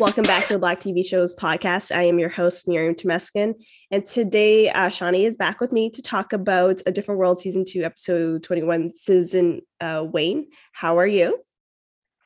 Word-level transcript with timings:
Welcome 0.00 0.24
back 0.24 0.46
to 0.46 0.54
the 0.54 0.58
Black 0.58 0.80
TV 0.80 1.06
Shows 1.06 1.32
podcast. 1.36 1.94
I 1.94 2.02
am 2.02 2.18
your 2.18 2.28
host, 2.28 2.66
Miriam 2.66 2.96
Temeskin. 2.96 3.54
And 3.92 4.04
today, 4.04 4.68
uh, 4.68 4.88
Shawnee 4.88 5.24
is 5.24 5.36
back 5.36 5.60
with 5.60 5.70
me 5.70 5.88
to 5.90 6.02
talk 6.02 6.32
about 6.32 6.82
A 6.84 6.90
Different 6.90 7.20
World 7.20 7.38
Season 7.38 7.64
2, 7.64 7.84
Episode 7.84 8.42
21, 8.42 8.90
Citizen 8.90 9.60
uh, 9.80 10.04
Wayne. 10.04 10.48
How 10.72 10.98
are 10.98 11.06
you? 11.06 11.40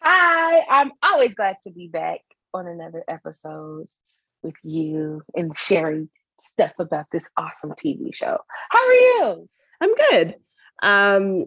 Hi, 0.01 0.63
I'm 0.71 0.93
always 1.03 1.35
glad 1.35 1.57
to 1.65 1.71
be 1.71 1.89
back 1.89 2.21
on 2.55 2.67
another 2.67 3.05
episode 3.07 3.89
with 4.43 4.57
you 4.63 5.21
and 5.37 5.53
sharing 5.59 6.09
stuff 6.41 6.73
about 6.79 7.05
this 7.13 7.29
awesome 7.37 7.73
TV 7.73 8.15
show. 8.15 8.39
How 8.71 8.87
are 8.87 8.95
you? 8.95 9.49
I'm 9.83 9.95
good. 9.95 10.37
Um, 10.83 11.45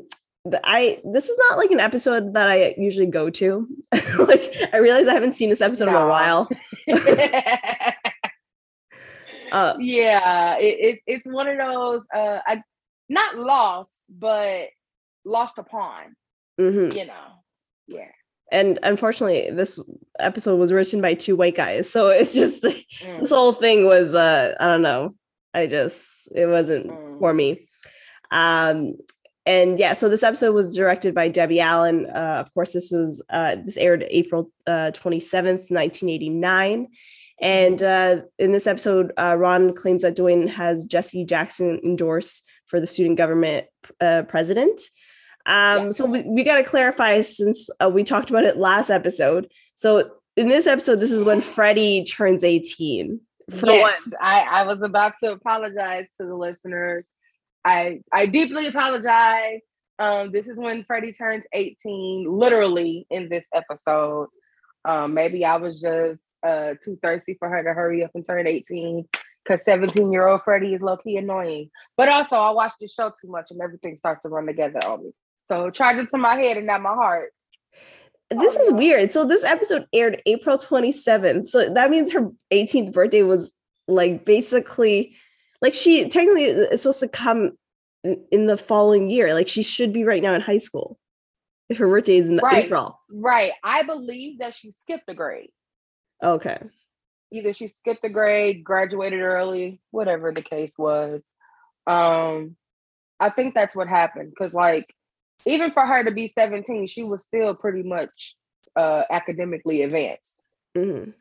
I 0.64 1.00
this 1.04 1.30
is 1.30 1.38
not 1.50 1.58
like 1.58 1.72
an 1.72 1.80
episode 1.80 2.34
that 2.34 2.50
I 2.50 2.74
usually 2.78 3.06
go 3.06 3.30
to. 3.30 3.68
like 4.20 4.56
I 4.74 4.78
realize 4.78 5.08
I 5.08 5.14
haven't 5.14 5.34
seen 5.34 5.50
this 5.50 5.62
episode 5.62 5.86
no. 5.86 5.92
in 5.92 5.98
a 5.98 6.08
while. 6.08 6.50
uh, 9.52 9.76
yeah, 9.80 10.58
it, 10.58 10.80
it, 10.80 11.00
it's 11.06 11.28
one 11.28 11.48
of 11.48 11.58
those 11.58 12.08
uh 12.14 12.40
I 12.46 12.64
not 13.08 13.38
lost, 13.38 13.92
but 14.10 14.70
lost 15.26 15.60
upon. 15.60 16.16
Mm-hmm. 16.60 16.98
You 16.98 17.06
know. 17.06 17.44
Yeah. 17.88 18.12
And 18.52 18.80
unfortunately, 18.84 19.50
this 19.52 19.80
episode 20.20 20.58
was 20.58 20.74
written 20.74 21.02
by 21.02 21.14
two 21.14 21.36
white 21.36 21.56
guys. 21.56 21.90
So 21.90 22.08
it's 22.10 22.34
just 22.34 22.64
mm. 22.64 23.20
this 23.20 23.30
whole 23.30 23.54
thing 23.54 23.86
was 23.86 24.16
uh 24.16 24.56
I 24.60 24.66
don't 24.66 24.82
know. 24.82 25.14
I 25.54 25.68
just 25.68 26.30
it 26.34 26.48
wasn't 26.48 26.88
mm. 26.88 27.20
for 27.20 27.32
me. 27.32 27.68
Um 28.32 28.96
and 29.46 29.80
yeah, 29.80 29.94
so 29.94 30.08
this 30.08 30.24
episode 30.24 30.54
was 30.54 30.76
directed 30.76 31.16
by 31.16 31.28
Debbie 31.28 31.60
Allen. 31.60 32.06
Uh, 32.06 32.38
of 32.40 32.54
course, 32.54 32.74
this 32.74 32.92
was 32.92 33.24
uh, 33.30 33.56
this 33.56 33.78
aired 33.78 34.06
April 34.10 34.52
uh, 34.68 34.92
twenty 34.92 35.20
seventh, 35.20 35.72
nineteen 35.72 36.10
eighty 36.10 36.30
nine. 36.30 36.88
And 37.42 37.82
uh, 37.82 38.18
in 38.38 38.52
this 38.52 38.68
episode, 38.68 39.14
uh, 39.18 39.36
Ron 39.36 39.74
claims 39.74 40.04
that 40.04 40.16
Dwayne 40.16 40.48
has 40.48 40.86
Jesse 40.86 41.26
Jackson 41.26 41.82
endorse 41.84 42.44
for 42.68 42.80
the 42.80 42.86
student 42.86 43.18
government 43.18 43.66
uh, 44.00 44.24
president. 44.28 44.80
Um, 45.48 45.86
yeah. 45.86 45.90
So 45.90 46.06
we, 46.06 46.22
we 46.22 46.44
got 46.44 46.58
to 46.58 46.64
clarify 46.64 47.22
since 47.22 47.68
we 47.92 48.04
talked 48.04 48.30
about 48.30 48.44
it 48.44 48.58
last 48.58 48.92
episode. 48.92 49.52
So 49.74 50.12
in 50.38 50.50
this 50.50 50.68
episode, 50.68 51.00
this 51.00 51.12
is 51.12 51.24
when 51.24 51.42
Freddie 51.42 52.04
turns 52.04 52.44
18. 52.44 53.20
For 53.50 53.66
yes, 53.66 54.00
I, 54.22 54.42
I 54.42 54.64
was 54.68 54.84
about 54.84 55.14
to 55.24 55.32
apologize 55.32 56.06
to 56.18 56.28
the 56.28 56.36
listeners 56.36 57.10
I 57.66 58.02
I 58.12 58.26
deeply 58.26 58.68
apologize. 58.68 59.62
Um, 60.00 60.32
this 60.32 60.48
is 60.48 60.58
when 60.58 60.84
Freddie 60.84 61.14
turns 61.14 61.44
18, 61.54 62.26
literally 62.28 63.06
in 63.12 63.30
this 63.30 63.46
episode. 63.54 64.30
Um, 64.84 65.14
maybe 65.14 65.46
I 65.46 65.58
was 65.58 65.80
just 65.80 66.22
uh, 66.44 66.74
too 66.84 66.98
thirsty 67.04 67.36
for 67.38 67.48
her 67.50 67.64
to 67.64 67.74
hurry 67.74 68.04
up 68.04 68.12
and 68.16 68.26
turn 68.26 68.48
18 68.48 69.08
because 69.44 69.64
17 69.64 70.12
year 70.12 70.28
old 70.28 70.42
Freddie 70.42 70.74
is 70.74 70.82
low 70.82 70.98
key 70.98 71.18
annoying. 71.18 71.70
But 71.98 72.10
also, 72.10 72.36
I 72.36 72.52
watched 72.52 72.78
this 72.80 72.94
show 72.94 73.10
too 73.10 73.30
much 73.30 73.52
and 73.52 73.62
everything 73.62 73.96
starts 73.96 74.24
to 74.24 74.30
run 74.30 74.48
together 74.48 74.80
on 74.86 75.04
me. 75.04 75.12
So 75.48 75.70
charge 75.70 75.98
it 75.98 76.10
to 76.10 76.18
my 76.18 76.36
head 76.36 76.58
and 76.58 76.68
not 76.68 76.82
my 76.82 76.94
heart. 76.94 77.32
This 78.30 78.56
is 78.56 78.72
weird. 78.72 79.12
So 79.12 79.26
this 79.26 79.44
episode 79.44 79.86
aired 79.92 80.22
April 80.26 80.58
27th. 80.58 81.50
So 81.50 81.70
that 81.70 81.90
means 81.90 82.14
her 82.14 82.32
18th 82.52 82.94
birthday 82.94 83.24
was 83.24 83.52
like 83.88 84.24
basically 84.24 85.16
like 85.62 85.74
she 85.74 86.10
technically 86.10 86.46
is 86.46 86.82
supposed 86.82 87.00
to 87.02 87.08
come 87.08 87.58
in 88.04 88.48
the 88.48 88.58
following 88.58 89.10
year. 89.10 89.34
Like 89.34 89.48
she 89.48 89.64
should 89.64 89.94
be 89.94 90.04
right 90.04 90.22
now 90.22 90.34
in 90.34 90.42
high 90.42 90.58
school 90.58 90.98
if 91.70 91.78
her 91.78 91.88
birthday 91.88 92.18
is 92.18 92.30
in 92.30 92.38
right, 92.38 92.66
April. 92.66 93.00
Right. 93.10 93.54
I 93.64 93.84
believe 93.84 94.40
that 94.40 94.54
she 94.54 94.72
skipped 94.72 95.06
a 95.08 95.14
grade. 95.14 95.52
Okay. 96.24 96.60
Either 97.32 97.54
she 97.54 97.68
skipped 97.68 98.04
a 98.04 98.10
grade, 98.10 98.64
graduated 98.64 99.22
early, 99.22 99.82
whatever 99.92 100.34
the 100.34 100.42
case 100.42 100.78
was. 100.78 101.22
Um, 101.88 102.58
I 103.20 103.30
think 103.30 103.56
that's 103.56 103.76
what 103.76 103.88
happened 103.88 104.32
because, 104.32 104.54
like, 104.54 104.86
even 105.46 105.72
for 105.72 105.86
her 105.86 106.04
to 106.04 106.12
be 106.12 106.28
17, 106.28 106.88
she 106.88 107.04
was 107.04 107.24
still 107.24 107.56
pretty 107.56 107.84
much 107.84 108.36
uh, 108.76 109.04
academically 109.10 109.84
advanced. 109.84 110.36
Mm-hmm. 110.76 111.12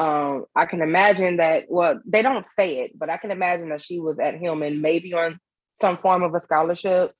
Um, 0.00 0.46
I 0.56 0.64
can 0.64 0.80
imagine 0.80 1.36
that. 1.36 1.66
Well, 1.68 2.00
they 2.06 2.22
don't 2.22 2.46
say 2.46 2.78
it, 2.80 2.92
but 2.98 3.10
I 3.10 3.18
can 3.18 3.30
imagine 3.30 3.68
that 3.68 3.82
she 3.82 4.00
was 4.00 4.18
at 4.18 4.38
Hillman, 4.38 4.80
maybe 4.80 5.12
on 5.12 5.38
some 5.74 5.98
form 5.98 6.22
of 6.22 6.34
a 6.34 6.40
scholarship. 6.40 7.12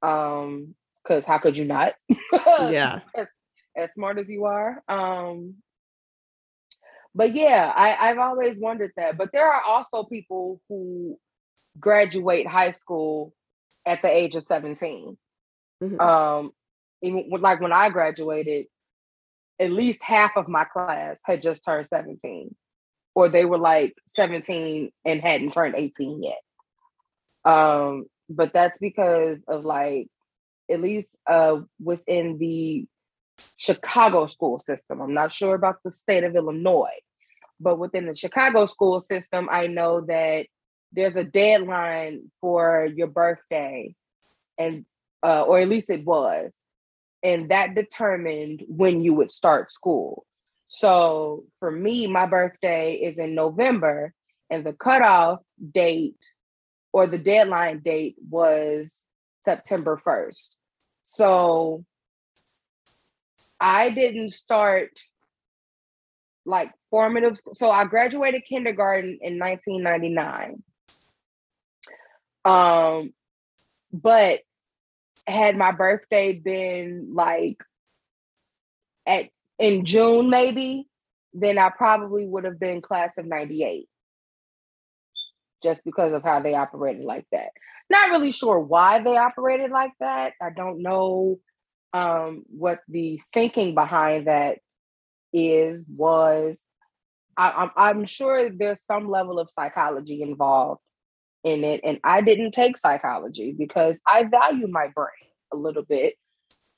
Um, 0.00 0.74
because 1.02 1.26
how 1.26 1.38
could 1.38 1.58
you 1.58 1.66
not? 1.66 1.94
yeah. 2.60 3.00
as, 3.14 3.26
as 3.76 3.92
smart 3.92 4.18
as 4.18 4.28
you 4.28 4.46
are. 4.46 4.82
Um, 4.88 5.56
but 7.14 7.34
yeah, 7.34 7.70
I, 7.74 8.08
I've 8.08 8.18
always 8.18 8.58
wondered 8.58 8.92
that. 8.96 9.18
But 9.18 9.30
there 9.32 9.46
are 9.46 9.60
also 9.60 10.04
people 10.04 10.58
who 10.70 11.18
graduate 11.78 12.46
high 12.46 12.70
school 12.70 13.34
at 13.84 14.00
the 14.00 14.08
age 14.08 14.36
of 14.36 14.46
17. 14.46 15.18
Mm-hmm. 15.82 16.00
Um, 16.00 16.52
even 17.02 17.28
like 17.40 17.60
when 17.60 17.72
I 17.72 17.90
graduated, 17.90 18.66
at 19.60 19.70
least 19.70 20.02
half 20.02 20.36
of 20.36 20.48
my 20.48 20.64
class 20.64 21.20
had 21.24 21.42
just 21.42 21.64
turned 21.64 21.86
17 21.88 22.54
or 23.14 23.28
they 23.28 23.44
were 23.44 23.58
like 23.58 23.92
17 24.08 24.90
and 25.04 25.20
hadn't 25.20 25.52
turned 25.52 25.74
18 25.76 26.22
yet. 26.22 26.40
Um 27.44 28.06
but 28.28 28.52
that's 28.52 28.78
because 28.78 29.40
of 29.48 29.64
like 29.64 30.08
at 30.70 30.80
least 30.80 31.08
uh 31.26 31.60
within 31.82 32.38
the 32.38 32.86
chicago 33.56 34.26
school 34.26 34.60
system 34.60 35.00
i'm 35.00 35.14
not 35.14 35.32
sure 35.32 35.54
about 35.54 35.76
the 35.84 35.92
state 35.92 36.22
of 36.22 36.36
illinois 36.36 36.98
but 37.58 37.78
within 37.78 38.06
the 38.06 38.14
chicago 38.14 38.66
school 38.66 39.00
system 39.00 39.48
i 39.50 39.66
know 39.66 40.02
that 40.02 40.46
there's 40.92 41.16
a 41.16 41.24
deadline 41.24 42.30
for 42.40 42.88
your 42.94 43.06
birthday 43.06 43.94
and 44.58 44.84
uh, 45.24 45.42
or 45.42 45.60
at 45.60 45.68
least 45.68 45.88
it 45.88 46.04
was 46.04 46.52
and 47.22 47.50
that 47.50 47.74
determined 47.74 48.64
when 48.68 49.00
you 49.00 49.14
would 49.14 49.30
start 49.30 49.72
school. 49.72 50.24
So 50.68 51.44
for 51.58 51.70
me, 51.70 52.06
my 52.06 52.26
birthday 52.26 52.94
is 52.94 53.18
in 53.18 53.34
November, 53.34 54.14
and 54.50 54.64
the 54.64 54.72
cutoff 54.72 55.42
date 55.72 56.30
or 56.92 57.06
the 57.06 57.18
deadline 57.18 57.80
date 57.80 58.16
was 58.28 59.02
September 59.44 60.00
1st. 60.04 60.56
So 61.02 61.80
I 63.58 63.90
didn't 63.90 64.30
start 64.30 64.90
like 66.44 66.72
formative. 66.90 67.38
So 67.54 67.70
I 67.70 67.84
graduated 67.84 68.44
kindergarten 68.48 69.18
in 69.20 69.38
1999. 69.38 70.62
Um, 72.44 73.14
but 73.92 74.40
had 75.26 75.56
my 75.56 75.72
birthday 75.72 76.32
been 76.32 77.14
like 77.14 77.58
at 79.06 79.28
in 79.58 79.84
June 79.84 80.30
maybe, 80.30 80.88
then 81.32 81.58
I 81.58 81.70
probably 81.70 82.26
would 82.26 82.44
have 82.44 82.58
been 82.58 82.80
class 82.80 83.16
of 83.18 83.26
98. 83.26 83.88
Just 85.62 85.84
because 85.84 86.12
of 86.12 86.24
how 86.24 86.40
they 86.40 86.54
operated 86.54 87.04
like 87.04 87.26
that. 87.30 87.50
Not 87.88 88.10
really 88.10 88.32
sure 88.32 88.58
why 88.58 89.00
they 89.00 89.16
operated 89.16 89.70
like 89.70 89.92
that. 90.00 90.32
I 90.42 90.50
don't 90.50 90.82
know 90.82 91.38
um, 91.92 92.44
what 92.48 92.80
the 92.88 93.20
thinking 93.32 93.74
behind 93.74 94.26
that 94.26 94.58
is, 95.32 95.84
was. 95.88 96.60
I, 97.36 97.50
I'm, 97.50 97.70
I'm 97.76 98.06
sure 98.06 98.50
there's 98.50 98.82
some 98.82 99.08
level 99.08 99.38
of 99.38 99.50
psychology 99.50 100.22
involved 100.22 100.80
in 101.44 101.64
it. 101.64 101.80
And 101.84 101.98
I 102.04 102.20
didn't 102.20 102.52
take 102.52 102.76
psychology 102.76 103.54
because 103.56 104.00
I 104.06 104.24
value 104.24 104.68
my 104.68 104.88
brain 104.94 105.08
a 105.52 105.56
little 105.56 105.82
bit 105.82 106.14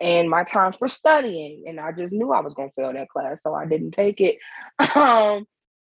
and 0.00 0.28
my 0.28 0.44
time 0.44 0.72
for 0.78 0.88
studying. 0.88 1.64
And 1.66 1.81
I 1.81 1.93
just 1.93 2.12
knew 2.12 2.32
I 2.32 2.40
was 2.40 2.55
going 2.55 2.70
to 2.70 2.75
fail 2.75 2.93
that 2.93 3.08
class, 3.08 3.43
so 3.43 3.55
I 3.55 3.66
didn't 3.66 3.93
take 3.93 4.20
it. 4.20 4.38
Um, 4.96 5.46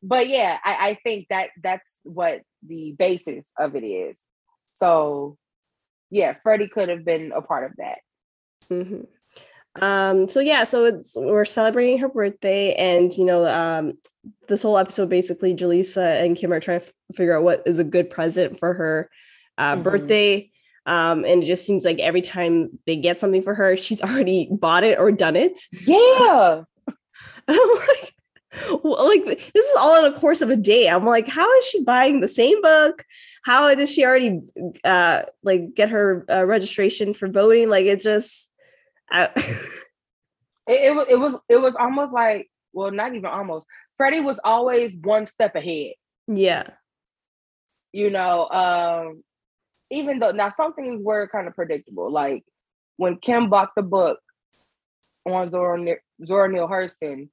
but 0.06 0.28
yeah, 0.28 0.60
I, 0.64 0.90
I 0.90 1.00
think 1.02 1.28
that 1.30 1.52
that's 1.62 2.00
what 2.04 2.42
the 2.68 2.94
basis 2.98 3.46
of 3.58 3.76
it 3.76 3.86
is. 3.86 4.22
So 4.76 5.38
yeah, 6.14 6.36
Freddie 6.44 6.68
could 6.68 6.90
have 6.90 7.06
been 7.06 7.32
a 7.32 7.42
part 7.42 7.72
of 7.72 7.78
that. 7.78 8.00
Mm-hmm. 8.70 9.84
Um, 9.84 10.30
so 10.30 10.40
yeah, 10.40 10.66
so 10.66 10.86
it's 10.86 11.14
we're 11.16 11.46
celebrating 11.46 11.98
her 12.00 12.08
birthday, 12.08 12.74
and 12.76 13.12
you 13.14 13.26
know, 13.26 13.48
um, 13.48 13.94
this 14.48 14.62
whole 14.62 14.78
episode 14.78 15.10
basically, 15.10 15.56
Jaleesa 15.56 16.24
and 16.24 16.38
Kim 16.38 16.54
are 16.54 16.60
trying 16.60 16.82
to 16.82 16.86
figure 17.14 17.38
out 17.38 17.44
what 17.44 17.64
is 17.66 17.80
a 17.80 17.84
good 17.84 18.10
present 18.10 18.60
for 18.60 18.74
her 18.74 19.10
uh, 19.58 19.74
mm-hmm. 19.74 19.84
birthday. 19.84 20.52
Um, 20.86 21.24
and 21.24 21.44
it 21.44 21.46
just 21.46 21.66
seems 21.66 21.86
like 21.86 22.00
every 22.00 22.22
time 22.22 22.78
they 22.86 22.96
get 22.96 23.20
something 23.20 23.42
for 23.42 23.56
her, 23.56 23.78
she's 23.78 24.02
already 24.04 24.50
bought 24.52 24.84
it 24.84 25.00
or 25.00 25.12
done 25.12 25.36
it. 25.36 25.60
Yeah. 25.86 26.64
I'm 27.48 27.58
like, 27.58 28.14
well, 28.84 29.08
like 29.08 29.26
this 29.26 29.66
is 29.66 29.76
all 29.78 30.06
in 30.06 30.12
the 30.12 30.20
course 30.20 30.42
of 30.42 30.50
a 30.50 30.56
day. 30.56 30.90
I'm 30.90 31.06
like, 31.06 31.28
how 31.28 31.52
is 31.58 31.66
she 31.66 31.84
buying 31.84 32.20
the 32.20 32.28
same 32.28 32.62
book? 32.62 33.04
How 33.44 33.74
does 33.76 33.92
she 33.92 34.06
already 34.06 34.42
uh 34.84 35.24
like 35.44 35.74
get 35.74 35.90
her 35.90 36.26
uh, 36.30 36.46
registration 36.46 37.14
for 37.14 37.28
voting? 37.28 37.70
Like 37.70 37.86
it's 37.86 38.04
just 38.04 38.50
it, 39.12 39.36
it 40.68 40.96
was 40.96 41.06
it 41.10 41.16
was 41.20 41.36
it 41.50 41.58
was 41.58 41.76
almost 41.76 42.14
like 42.14 42.50
well, 42.74 42.92
not 42.92 43.16
even 43.16 43.26
almost. 43.26 43.66
Freddie 43.98 44.22
was 44.22 44.40
always 44.44 44.96
one 45.04 45.26
step 45.26 45.56
ahead. 45.56 45.94
Yeah. 46.28 46.72
You 47.94 48.10
know, 48.10 48.50
um, 48.50 49.22
even 49.92 50.20
though 50.20 50.32
now 50.32 50.50
some 50.50 50.74
things 50.74 51.02
were 51.02 51.28
kind 51.28 51.48
of 51.48 51.56
predictable, 51.56 52.12
like 52.12 52.44
when 52.98 53.18
Kim 53.18 53.50
bought 53.50 53.72
the 53.76 53.84
book 53.84 54.20
on 55.26 55.52
Zora, 55.52 55.96
Zora 56.26 56.52
Neale 56.52 56.68
Hurston, 56.68 57.30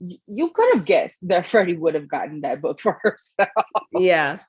you 0.00 0.50
could 0.50 0.74
have 0.74 0.86
guessed 0.86 1.26
that 1.28 1.46
Freddie 1.50 1.76
would 1.76 1.94
have 1.94 2.08
gotten 2.08 2.40
that 2.42 2.60
book 2.60 2.80
for 2.80 2.98
herself. 3.02 3.48
Yeah. 3.92 4.40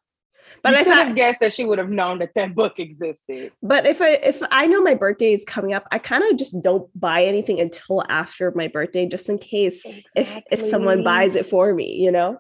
But 0.62 0.74
you 0.74 0.80
I 0.80 0.84
could 0.84 0.94
have 0.94 1.16
guessed 1.16 1.40
that 1.42 1.54
she 1.54 1.66
would 1.66 1.78
have 1.78 1.90
known 1.90 2.20
that 2.20 2.34
that 2.36 2.56
book 2.56 2.80
existed. 2.80 3.52
But 3.62 3.86
if 3.86 4.02
I 4.02 4.10
if 4.14 4.42
I 4.52 4.68
know 4.68 4.82
my 4.82 4.96
birthday 4.96 5.34
is 5.34 5.44
coming 5.44 5.74
up, 5.74 5.88
I 5.92 6.00
kind 6.00 6.24
of 6.24 6.38
just 6.38 6.62
don't 6.64 6.90
buy 7.00 7.24
anything 7.24 7.60
until 7.60 8.04
after 8.10 8.52
my 8.56 8.68
birthday, 8.68 9.08
just 9.08 9.30
in 9.30 9.38
case 9.38 9.86
exactly. 9.86 10.14
if 10.16 10.44
if 10.52 10.62
someone 10.62 11.04
buys 11.04 11.36
it 11.36 11.46
for 11.46 11.74
me, 11.74 11.96
you 11.96 12.12
know. 12.12 12.40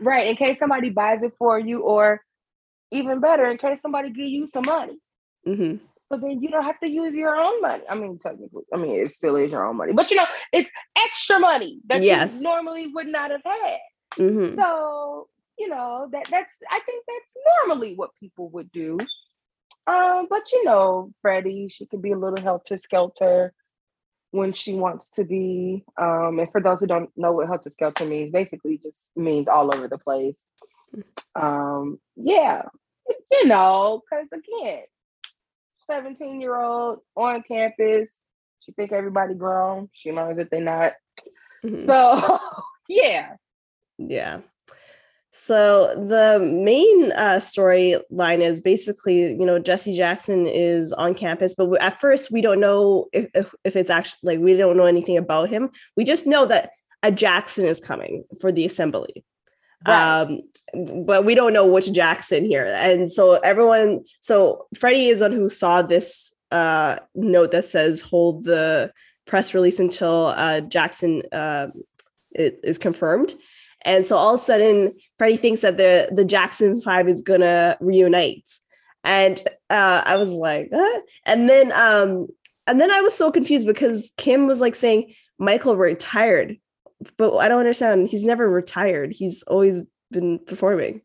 Right, 0.00 0.28
in 0.28 0.36
case 0.36 0.58
somebody 0.58 0.90
buys 0.90 1.22
it 1.22 1.32
for 1.38 1.58
you, 1.58 1.80
or 1.80 2.20
even 2.90 3.20
better, 3.20 3.50
in 3.50 3.58
case 3.58 3.80
somebody 3.80 4.10
give 4.10 4.26
you 4.26 4.46
some 4.46 4.64
money. 4.64 4.98
Mm-hmm. 5.46 5.84
But 6.08 6.20
then 6.20 6.40
you 6.40 6.50
don't 6.50 6.64
have 6.64 6.78
to 6.80 6.88
use 6.88 7.14
your 7.14 7.36
own 7.36 7.60
money. 7.60 7.82
I 7.90 7.96
mean, 7.96 8.18
technically, 8.18 8.62
I 8.72 8.76
mean, 8.76 9.00
it 9.00 9.10
still 9.10 9.36
is 9.36 9.50
your 9.50 9.66
own 9.66 9.76
money, 9.76 9.92
but 9.92 10.10
you 10.10 10.16
know, 10.16 10.26
it's 10.52 10.70
extra 10.96 11.38
money 11.38 11.80
that 11.88 12.02
yes. 12.02 12.36
you 12.36 12.42
normally 12.42 12.86
would 12.88 13.08
not 13.08 13.32
have 13.32 13.42
had. 13.44 13.78
Mm-hmm. 14.16 14.56
So 14.56 15.28
you 15.58 15.68
know 15.68 16.08
that 16.12 16.26
that's 16.30 16.58
I 16.70 16.80
think 16.80 17.04
that's 17.06 17.34
normally 17.66 17.94
what 17.94 18.10
people 18.20 18.50
would 18.50 18.70
do. 18.70 18.98
Um, 19.86 20.26
but 20.28 20.52
you 20.52 20.64
know, 20.64 21.12
Freddie, 21.22 21.68
she 21.68 21.86
can 21.86 22.00
be 22.00 22.12
a 22.12 22.18
little 22.18 22.42
helter 22.42 22.78
skelter 22.78 23.52
when 24.30 24.52
she 24.52 24.74
wants 24.74 25.10
to 25.10 25.24
be. 25.24 25.84
Um, 26.00 26.38
and 26.38 26.50
for 26.50 26.60
those 26.60 26.80
who 26.80 26.86
don't 26.86 27.10
know 27.16 27.32
what 27.32 27.46
helter 27.48 27.70
skelter 27.70 28.04
means, 28.04 28.30
basically 28.30 28.78
just 28.78 29.10
means 29.16 29.48
all 29.48 29.74
over 29.74 29.88
the 29.88 29.98
place. 29.98 30.36
Um, 31.34 31.98
yeah, 32.16 32.62
you 33.30 33.46
know, 33.46 34.02
because 34.10 34.28
again, 34.32 34.84
17 35.86 36.40
year 36.40 36.56
old 36.56 37.00
on 37.16 37.42
campus, 37.42 38.16
she 38.60 38.72
think 38.72 38.92
everybody 38.92 39.34
grown. 39.34 39.88
She 39.92 40.12
learns 40.12 40.38
that 40.38 40.50
they're 40.50 40.60
not. 40.60 40.94
Mm-hmm. 41.64 41.78
So 41.80 42.38
yeah. 42.88 43.36
Yeah. 43.98 44.40
So 45.38 45.94
the 45.94 46.38
main 46.40 47.12
uh, 47.12 47.36
storyline 47.36 48.40
is 48.40 48.60
basically, 48.60 49.34
you 49.34 49.44
know, 49.44 49.58
Jesse 49.58 49.94
Jackson 49.94 50.46
is 50.46 50.94
on 50.94 51.14
campus, 51.14 51.54
but 51.54 51.66
we, 51.66 51.78
at 51.78 52.00
first 52.00 52.32
we 52.32 52.40
don't 52.40 52.58
know 52.58 53.06
if, 53.12 53.26
if, 53.34 53.54
if 53.62 53.76
it's 53.76 53.90
actually 53.90 54.18
like 54.22 54.38
we 54.40 54.56
don't 54.56 54.78
know 54.78 54.86
anything 54.86 55.18
about 55.18 55.50
him. 55.50 55.68
We 55.94 56.04
just 56.04 56.26
know 56.26 56.46
that 56.46 56.70
a 57.02 57.12
Jackson 57.12 57.66
is 57.66 57.80
coming 57.80 58.24
for 58.40 58.50
the 58.50 58.64
assembly. 58.64 59.24
Right. 59.86 60.22
Um, 60.22 60.40
but 61.04 61.24
we 61.24 61.34
don't 61.34 61.52
know 61.52 61.66
which 61.66 61.92
Jackson 61.92 62.44
here. 62.44 62.66
And 62.66 63.10
so 63.10 63.34
everyone, 63.34 64.04
so 64.20 64.66
Freddie 64.78 65.08
is 65.08 65.22
on 65.22 65.32
who 65.32 65.48
saw 65.48 65.82
this 65.82 66.34
uh, 66.50 66.96
note 67.14 67.50
that 67.52 67.66
says 67.66 68.00
hold 68.00 68.44
the 68.44 68.92
press 69.26 69.54
release 69.54 69.78
until 69.78 70.26
uh, 70.28 70.60
Jackson 70.60 71.22
uh, 71.32 71.68
is 72.34 72.78
confirmed. 72.78 73.34
And 73.82 74.04
so 74.04 74.16
all 74.16 74.34
of 74.34 74.40
a 74.40 74.42
sudden, 74.42 74.94
Freddie 75.18 75.36
thinks 75.36 75.60
that 75.60 75.76
the 75.76 76.08
the 76.12 76.24
Jackson 76.24 76.80
Five 76.82 77.08
is 77.08 77.22
gonna 77.22 77.76
reunite, 77.80 78.50
and 79.04 79.40
uh, 79.70 80.02
I 80.04 80.16
was 80.16 80.32
like, 80.32 80.68
what? 80.70 81.02
and 81.24 81.48
then 81.48 81.70
um, 81.70 82.26
and 82.66 82.80
then 82.80 82.90
I 82.90 83.00
was 83.00 83.14
so 83.14 83.30
confused 83.30 83.66
because 83.66 84.12
Kim 84.16 84.48
was 84.48 84.60
like 84.60 84.74
saying 84.74 85.14
Michael 85.38 85.76
retired, 85.76 86.58
but 87.16 87.36
I 87.36 87.48
don't 87.48 87.60
understand. 87.60 88.08
He's 88.08 88.24
never 88.24 88.48
retired. 88.48 89.12
He's 89.12 89.42
always 89.44 89.82
been 90.10 90.38
performing. 90.38 91.02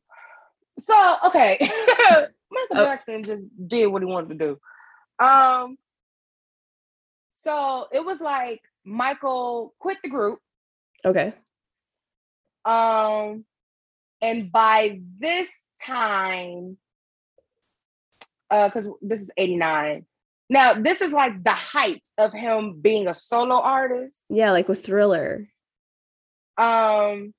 So 0.79 1.15
okay, 1.27 1.57
Michael 2.09 2.27
oh. 2.71 2.85
Jackson 2.85 3.23
just 3.23 3.49
did 3.67 3.87
what 3.87 4.01
he 4.01 4.05
wanted 4.05 4.37
to 4.39 4.45
do. 4.45 5.25
Um, 5.25 5.77
so 7.33 7.87
it 7.91 8.03
was 8.03 8.19
like 8.21 8.61
Michael 8.85 9.73
quit 9.79 9.97
the 10.03 10.09
group. 10.09 10.39
Okay. 11.03 11.33
Um, 12.65 13.45
and 14.21 14.51
by 14.51 15.01
this 15.19 15.49
time, 15.83 16.77
uh, 18.49 18.67
because 18.67 18.87
this 19.01 19.21
is 19.21 19.29
89. 19.37 20.05
Now, 20.49 20.73
this 20.73 21.01
is 21.01 21.13
like 21.13 21.41
the 21.43 21.51
height 21.51 22.05
of 22.17 22.33
him 22.33 22.81
being 22.81 23.07
a 23.07 23.13
solo 23.13 23.55
artist. 23.55 24.15
Yeah, 24.29 24.51
like 24.51 24.67
with 24.67 24.85
Thriller. 24.85 25.47
Um, 26.61 27.33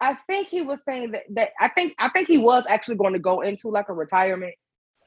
I 0.00 0.14
think 0.14 0.48
he 0.48 0.62
was 0.62 0.82
saying 0.84 1.12
that 1.12 1.24
that 1.30 1.50
I 1.60 1.68
think 1.68 1.94
I 1.98 2.08
think 2.08 2.28
he 2.28 2.38
was 2.38 2.66
actually 2.68 2.96
going 2.96 3.12
to 3.12 3.18
go 3.18 3.40
into 3.40 3.70
like 3.70 3.88
a 3.88 3.92
retirement. 3.92 4.54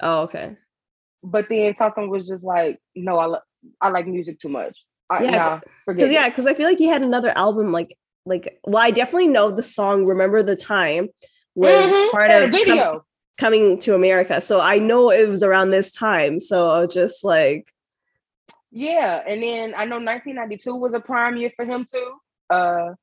Oh, 0.01 0.21
okay. 0.21 0.55
But 1.23 1.47
then 1.49 1.75
something 1.77 2.09
was 2.09 2.27
just 2.27 2.43
like, 2.43 2.79
no, 2.95 3.17
I, 3.17 3.39
I 3.79 3.89
like 3.89 4.07
music 4.07 4.39
too 4.39 4.49
much. 4.49 4.77
I, 5.09 5.23
yeah, 5.23 5.31
nah, 5.31 5.59
because 5.87 6.11
yeah, 6.11 6.27
because 6.27 6.47
I 6.47 6.53
feel 6.53 6.67
like 6.67 6.77
he 6.77 6.87
had 6.87 7.01
another 7.01 7.31
album 7.37 7.71
like 7.71 7.97
like 8.25 8.59
well 8.63 8.83
i 8.83 8.91
definitely 8.91 9.27
know 9.27 9.51
the 9.51 9.63
song 9.63 10.05
remember 10.05 10.41
the 10.41 10.55
time 10.55 11.09
was 11.55 11.91
mm-hmm. 11.91 12.11
part 12.11 12.31
of 12.31 12.51
video 12.51 12.75
com- 12.75 13.01
coming 13.37 13.79
to 13.79 13.95
america 13.95 14.39
so 14.39 14.59
i 14.59 14.77
know 14.77 15.09
it 15.09 15.27
was 15.27 15.43
around 15.43 15.71
this 15.71 15.91
time 15.91 16.39
so 16.39 16.69
i 16.69 16.79
was 16.79 16.93
just 16.93 17.23
like 17.23 17.67
yeah 18.71 19.21
and 19.27 19.43
then 19.43 19.73
i 19.75 19.85
know 19.85 19.97
1992 19.97 20.75
was 20.75 20.93
a 20.93 20.99
prime 20.99 21.37
year 21.37 21.51
for 21.55 21.65
him 21.65 21.85
too 21.89 22.13
uh 22.49 22.93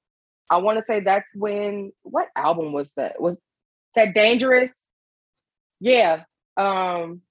i 0.51 0.59
want 0.59 0.79
to 0.79 0.85
say 0.85 1.01
that's 1.01 1.35
when 1.35 1.91
what 2.03 2.29
album 2.37 2.73
was 2.73 2.91
that 2.97 3.21
was 3.21 3.37
that 3.95 4.15
dangerous 4.15 4.75
yeah 5.81 6.25
um 6.57 7.23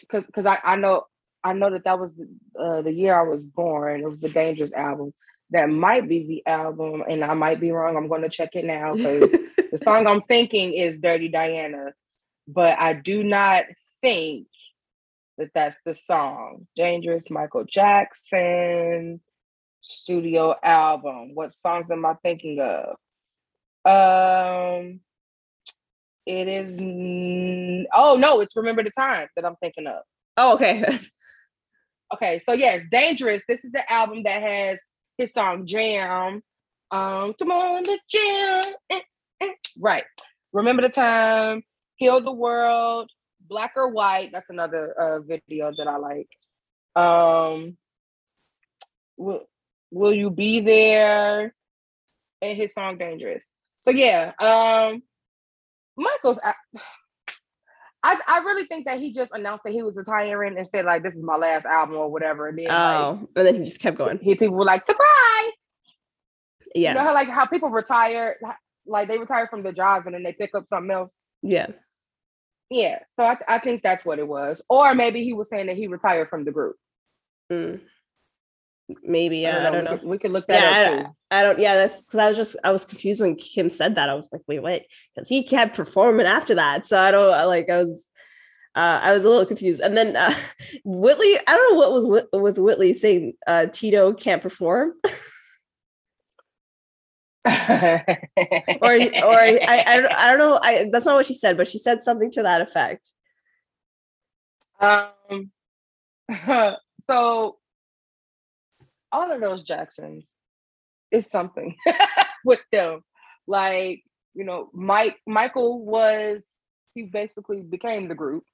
because 0.00 0.24
because 0.24 0.46
I, 0.46 0.58
I 0.62 0.76
know 0.76 1.04
I 1.42 1.52
know 1.52 1.70
that 1.70 1.84
that 1.84 1.98
was 1.98 2.14
the, 2.14 2.28
uh, 2.58 2.82
the 2.82 2.92
year 2.92 3.18
I 3.18 3.28
was 3.28 3.46
born. 3.46 4.00
It 4.00 4.08
was 4.08 4.20
the 4.20 4.30
Dangerous 4.30 4.72
album 4.72 5.12
that 5.50 5.68
might 5.68 6.08
be 6.08 6.26
the 6.26 6.50
album, 6.50 7.02
and 7.06 7.22
I 7.22 7.34
might 7.34 7.60
be 7.60 7.70
wrong. 7.70 7.96
I'm 7.96 8.08
going 8.08 8.22
to 8.22 8.30
check 8.30 8.50
it 8.54 8.64
now 8.64 8.94
because 8.94 9.20
the 9.70 9.80
song 9.82 10.06
I'm 10.06 10.22
thinking 10.22 10.72
is 10.72 10.98
Dirty 10.98 11.28
Diana, 11.28 11.92
but 12.48 12.78
I 12.78 12.94
do 12.94 13.22
not 13.22 13.64
think 14.00 14.46
that 15.36 15.50
that's 15.54 15.80
the 15.84 15.94
song. 15.94 16.66
Dangerous 16.76 17.28
Michael 17.28 17.64
Jackson 17.64 19.20
studio 19.84 20.54
album. 20.62 21.34
What 21.34 21.52
songs 21.52 21.86
am 21.90 22.04
I 22.04 22.14
thinking 22.22 22.58
of? 22.60 22.96
Um, 23.86 25.00
it 26.26 26.48
is. 26.48 26.78
Oh 27.92 28.16
no, 28.16 28.40
it's 28.40 28.56
Remember 28.56 28.82
the 28.82 28.90
Time 28.90 29.28
that 29.36 29.44
I'm 29.44 29.56
thinking 29.56 29.86
of. 29.86 30.02
Oh, 30.36 30.54
okay. 30.54 30.98
okay, 32.14 32.38
so 32.38 32.52
yes, 32.52 32.86
Dangerous. 32.90 33.42
This 33.46 33.64
is 33.64 33.72
the 33.72 33.90
album 33.92 34.22
that 34.24 34.42
has 34.42 34.80
his 35.18 35.32
song 35.32 35.66
Jam. 35.66 36.42
Um, 36.90 37.34
come 37.38 37.50
on, 37.50 37.82
the 37.82 37.98
jam. 38.10 38.62
Eh, 38.90 39.00
eh. 39.40 39.52
Right. 39.78 40.04
Remember 40.52 40.82
the 40.82 40.88
time, 40.88 41.62
Heal 41.96 42.20
the 42.20 42.32
World, 42.32 43.10
Black 43.40 43.72
or 43.76 43.90
White. 43.90 44.30
That's 44.32 44.50
another 44.50 44.92
uh, 44.92 45.20
video 45.20 45.72
that 45.76 45.88
I 45.88 45.96
like. 45.96 46.28
Um, 46.96 47.76
will, 49.94 50.12
you 50.12 50.30
be 50.30 50.60
there? 50.60 51.54
And 52.42 52.56
his 52.56 52.72
song 52.72 52.98
Dangerous. 52.98 53.44
So 53.80 53.90
yeah, 53.90 54.32
um, 54.38 55.02
Michael's. 55.96 56.38
I, 56.42 56.54
I, 58.06 58.20
I 58.28 58.38
really 58.40 58.64
think 58.66 58.84
that 58.84 58.98
he 58.98 59.14
just 59.14 59.32
announced 59.32 59.64
that 59.64 59.72
he 59.72 59.82
was 59.82 59.96
retiring 59.96 60.58
and 60.58 60.68
said 60.68 60.84
like 60.84 61.02
this 61.02 61.14
is 61.14 61.22
my 61.22 61.36
last 61.36 61.64
album 61.64 61.96
or 61.96 62.10
whatever. 62.10 62.48
And 62.48 62.58
then 62.58 62.70
oh, 62.70 63.18
like, 63.18 63.28
and 63.36 63.46
then 63.46 63.54
he 63.54 63.64
just 63.64 63.80
kept 63.80 63.96
going. 63.96 64.18
He 64.18 64.34
people 64.34 64.56
were 64.56 64.64
like 64.66 64.84
surprise. 64.84 65.52
Yeah, 66.74 66.90
you 66.90 66.94
know 66.96 67.04
how 67.04 67.14
like 67.14 67.28
how 67.28 67.46
people 67.46 67.70
retire, 67.70 68.36
like 68.86 69.08
they 69.08 69.16
retire 69.16 69.46
from 69.48 69.62
their 69.62 69.72
jobs 69.72 70.04
and 70.04 70.14
then 70.14 70.22
they 70.22 70.34
pick 70.34 70.54
up 70.54 70.68
something 70.68 70.90
else. 70.90 71.14
Yeah, 71.40 71.68
yeah. 72.68 72.98
So 73.18 73.24
I 73.24 73.38
I 73.48 73.58
think 73.58 73.82
that's 73.82 74.04
what 74.04 74.18
it 74.18 74.28
was, 74.28 74.60
or 74.68 74.94
maybe 74.94 75.24
he 75.24 75.32
was 75.32 75.48
saying 75.48 75.68
that 75.68 75.76
he 75.76 75.86
retired 75.86 76.28
from 76.28 76.44
the 76.44 76.52
group. 76.52 76.76
Mm. 77.50 77.80
Maybe 79.02 79.38
yeah, 79.38 79.66
I 79.66 79.70
don't 79.70 79.84
know. 79.84 79.92
We, 79.92 79.98
could, 79.98 80.08
we 80.08 80.18
could 80.18 80.30
look 80.32 80.46
that 80.48 80.60
yeah, 80.60 80.90
up 80.90 80.98
too. 81.06 81.10
I, 81.30 81.40
I 81.40 81.42
don't. 81.42 81.58
Yeah, 81.58 81.74
that's 81.74 82.02
because 82.02 82.18
I 82.18 82.28
was 82.28 82.36
just 82.36 82.56
I 82.64 82.70
was 82.70 82.84
confused 82.84 83.20
when 83.20 83.34
Kim 83.34 83.70
said 83.70 83.94
that. 83.94 84.10
I 84.10 84.14
was 84.14 84.28
like, 84.30 84.42
wait, 84.46 84.62
wait, 84.62 84.84
because 85.14 85.28
he 85.28 85.42
kept 85.42 85.74
performing 85.74 86.26
after 86.26 86.54
that. 86.56 86.86
So 86.86 86.98
I 86.98 87.10
don't 87.10 87.48
like. 87.48 87.70
I 87.70 87.82
was 87.82 88.08
uh, 88.74 89.00
I 89.02 89.12
was 89.12 89.24
a 89.24 89.28
little 89.28 89.46
confused. 89.46 89.80
And 89.80 89.96
then 89.96 90.16
uh, 90.16 90.34
Whitley, 90.84 91.38
I 91.46 91.56
don't 91.56 91.72
know 91.72 91.78
what 91.78 91.92
was 91.92 92.04
with, 92.06 92.26
with 92.32 92.58
Whitley 92.58 92.92
saying 92.94 93.34
uh, 93.46 93.66
Tito 93.72 94.12
can't 94.12 94.42
perform. 94.42 94.92
or 95.04 95.12
or 97.46 97.52
I, 99.38 99.58
I, 99.62 100.08
I 100.16 100.30
don't 100.30 100.38
know. 100.38 100.58
I 100.62 100.86
that's 100.90 101.06
not 101.06 101.14
what 101.14 101.26
she 101.26 101.34
said, 101.34 101.56
but 101.56 101.68
she 101.68 101.78
said 101.78 102.02
something 102.02 102.30
to 102.32 102.42
that 102.42 102.60
effect. 102.60 103.10
Um. 104.80 105.50
So 107.06 107.58
all 109.14 109.30
of 109.30 109.40
those 109.40 109.62
Jacksons 109.62 110.30
it's 111.14 111.30
something 111.30 111.76
with 112.44 112.60
them. 112.72 113.02
Like, 113.46 114.02
you 114.34 114.44
know, 114.44 114.68
Mike 114.74 115.16
Michael 115.26 115.84
was 115.84 116.42
he 116.94 117.02
basically 117.02 117.62
became 117.62 118.08
the 118.08 118.14
group. 118.14 118.44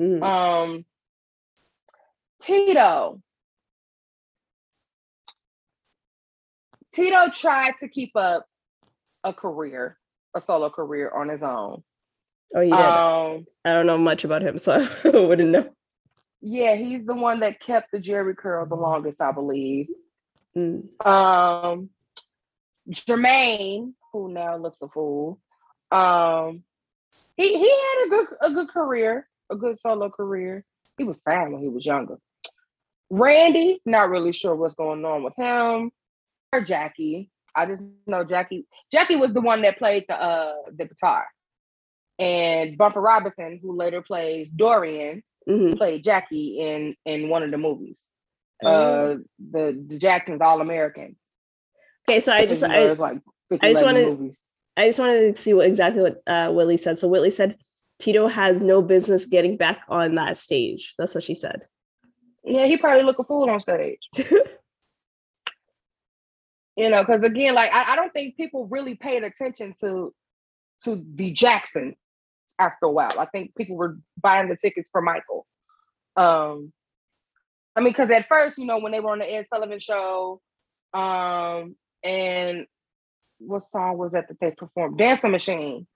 Mm. 0.00 0.22
Um 0.22 0.84
Tito. 2.40 3.20
Tito 6.92 7.28
tried 7.32 7.74
to 7.80 7.88
keep 7.88 8.16
up 8.16 8.46
a 9.22 9.32
career, 9.32 9.98
a 10.34 10.40
solo 10.40 10.70
career 10.70 11.10
on 11.14 11.28
his 11.28 11.42
own. 11.42 11.82
Oh, 12.52 12.60
yeah. 12.60 12.74
Um, 12.74 13.46
I 13.64 13.72
don't 13.72 13.86
know 13.86 13.98
much 13.98 14.24
about 14.24 14.42
him, 14.42 14.58
so 14.58 14.88
I 15.04 15.08
wouldn't 15.08 15.50
know. 15.50 15.70
Yeah, 16.42 16.74
he's 16.76 17.04
the 17.04 17.14
one 17.14 17.40
that 17.40 17.60
kept 17.60 17.92
the 17.92 17.98
Jheri 17.98 18.36
curl 18.36 18.64
the 18.66 18.74
longest, 18.74 19.20
I 19.20 19.32
believe. 19.32 19.88
Mm. 20.56 21.06
Um, 21.06 21.90
Jermaine, 22.88 23.92
who 24.12 24.32
now 24.32 24.56
looks 24.56 24.80
a 24.82 24.88
fool. 24.88 25.38
Um, 25.90 26.54
he 27.36 27.58
he 27.58 27.70
had 27.70 28.06
a 28.06 28.08
good 28.08 28.26
a 28.40 28.50
good 28.52 28.68
career, 28.68 29.28
a 29.50 29.56
good 29.56 29.78
solo 29.78 30.08
career. 30.08 30.64
He 30.96 31.04
was 31.04 31.20
fine 31.20 31.52
when 31.52 31.62
he 31.62 31.68
was 31.68 31.86
younger. 31.86 32.18
Randy, 33.10 33.80
not 33.84 34.10
really 34.10 34.32
sure 34.32 34.54
what's 34.54 34.74
going 34.74 35.04
on 35.04 35.22
with 35.22 35.34
him. 35.36 35.90
Or 36.52 36.62
Jackie. 36.62 37.30
I 37.54 37.66
just 37.66 37.82
know 38.06 38.24
Jackie. 38.24 38.66
Jackie 38.92 39.16
was 39.16 39.32
the 39.32 39.40
one 39.40 39.62
that 39.62 39.78
played 39.78 40.04
the 40.08 40.20
uh 40.20 40.54
the 40.74 40.86
guitar. 40.86 41.26
And 42.18 42.76
Bumper 42.76 43.00
Robinson, 43.00 43.58
who 43.62 43.76
later 43.76 44.02
plays 44.02 44.50
Dorian, 44.50 45.22
mm-hmm. 45.48 45.76
played 45.76 46.04
Jackie 46.04 46.56
in 46.58 46.94
in 47.04 47.28
one 47.28 47.42
of 47.42 47.50
the 47.50 47.58
movies. 47.58 47.96
Uh 48.62 48.68
oh. 48.68 49.20
the 49.38 49.84
the 49.88 49.98
Jackson's 49.98 50.40
All 50.40 50.60
American. 50.60 51.16
Okay, 52.08 52.20
so 52.20 52.32
I 52.32 52.46
just 52.46 52.62
I, 52.62 52.92
like 52.92 53.20
I 53.60 53.72
just 53.72 53.82
wanted 53.82 54.06
movies. 54.06 54.42
I 54.76 54.86
just 54.86 54.98
wanted 54.98 55.36
to 55.36 55.40
see 55.40 55.54
what 55.54 55.66
exactly 55.66 56.02
what 56.02 56.22
uh 56.26 56.50
Whitley 56.50 56.76
said. 56.76 56.98
So 56.98 57.08
Whitley 57.08 57.30
said 57.30 57.56
Tito 58.00 58.26
has 58.28 58.60
no 58.60 58.82
business 58.82 59.26
getting 59.26 59.56
back 59.56 59.82
on 59.88 60.14
that 60.16 60.38
stage. 60.38 60.94
That's 60.98 61.14
what 61.14 61.24
she 61.24 61.34
said. 61.34 61.62
Yeah, 62.42 62.66
he 62.66 62.78
probably 62.78 63.04
look 63.04 63.18
a 63.18 63.24
fool 63.24 63.50
on 63.50 63.60
stage. 63.60 64.00
you 66.76 66.88
know, 66.88 67.02
because 67.04 67.22
again, 67.22 67.54
like 67.54 67.72
I, 67.72 67.92
I, 67.92 67.96
don't 67.96 68.12
think 68.12 68.36
people 68.36 68.66
really 68.68 68.94
paid 68.94 69.22
attention 69.22 69.74
to 69.80 70.14
to 70.84 71.04
the 71.14 71.30
Jackson 71.30 71.94
after 72.60 72.86
a 72.86 72.90
while. 72.90 73.18
I 73.18 73.26
think 73.26 73.56
people 73.56 73.76
were 73.76 73.98
buying 74.22 74.48
the 74.48 74.56
tickets 74.56 74.90
for 74.92 75.00
Michael. 75.02 75.46
Um, 76.16 76.72
I 77.74 77.80
mean, 77.80 77.92
because 77.92 78.10
at 78.10 78.28
first, 78.28 78.58
you 78.58 78.66
know, 78.66 78.78
when 78.78 78.92
they 78.92 79.00
were 79.00 79.12
on 79.12 79.20
the 79.20 79.32
Ed 79.32 79.46
Sullivan 79.52 79.78
show, 79.78 80.40
um, 80.92 81.76
and 82.02 82.66
what 83.38 83.62
song 83.62 83.96
was 83.96 84.12
that 84.12 84.28
that 84.28 84.38
they 84.40 84.50
performed? 84.50 84.98
Dancing 84.98 85.30
Machine. 85.30 85.86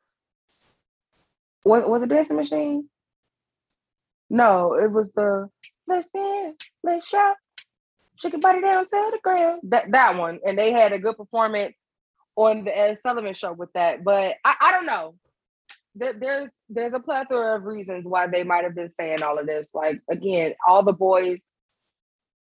What 1.63 1.89
was 1.89 2.03
it 2.03 2.09
Dancing 2.09 2.37
Machine? 2.37 2.89
No, 4.31 4.75
it 4.75 4.91
was 4.91 5.11
the 5.13 5.49
let's 5.87 6.09
dance, 6.15 6.57
let's 6.83 7.07
shop, 7.07 7.37
shake 8.17 8.33
your 8.33 8.41
body 8.41 8.61
down 8.61 8.85
to 8.85 9.11
the 9.13 9.19
ground. 9.23 9.61
That 9.65 9.93
that 9.93 10.17
one, 10.17 10.41
and 10.47 10.59
they 10.59 10.73
had 10.73 10.93
a 10.93 10.99
good 10.99 11.17
performance 11.17 11.77
on 12.37 12.65
the 12.65 12.77
Ed 12.77 12.99
Sullivan 12.99 13.35
show 13.35 13.53
with 13.53 13.73
that. 13.75 14.03
But 14.03 14.37
I, 14.45 14.55
I 14.61 14.73
don't 14.73 14.87
know. 14.87 15.15
There, 15.95 16.13
there's 16.13 16.51
there's 16.69 16.93
a 16.93 17.01
plethora 17.01 17.57
of 17.57 17.65
reasons 17.65 18.07
why 18.07 18.27
they 18.27 18.43
might 18.43 18.65
have 18.65 18.75
been 18.75 18.91
saying 18.91 19.23
all 19.23 19.39
of 19.39 19.47
this. 19.47 19.71
Like 19.73 20.01
again, 20.11 20.55
all 20.67 20.83
the 20.83 20.93
boys, 20.93 21.43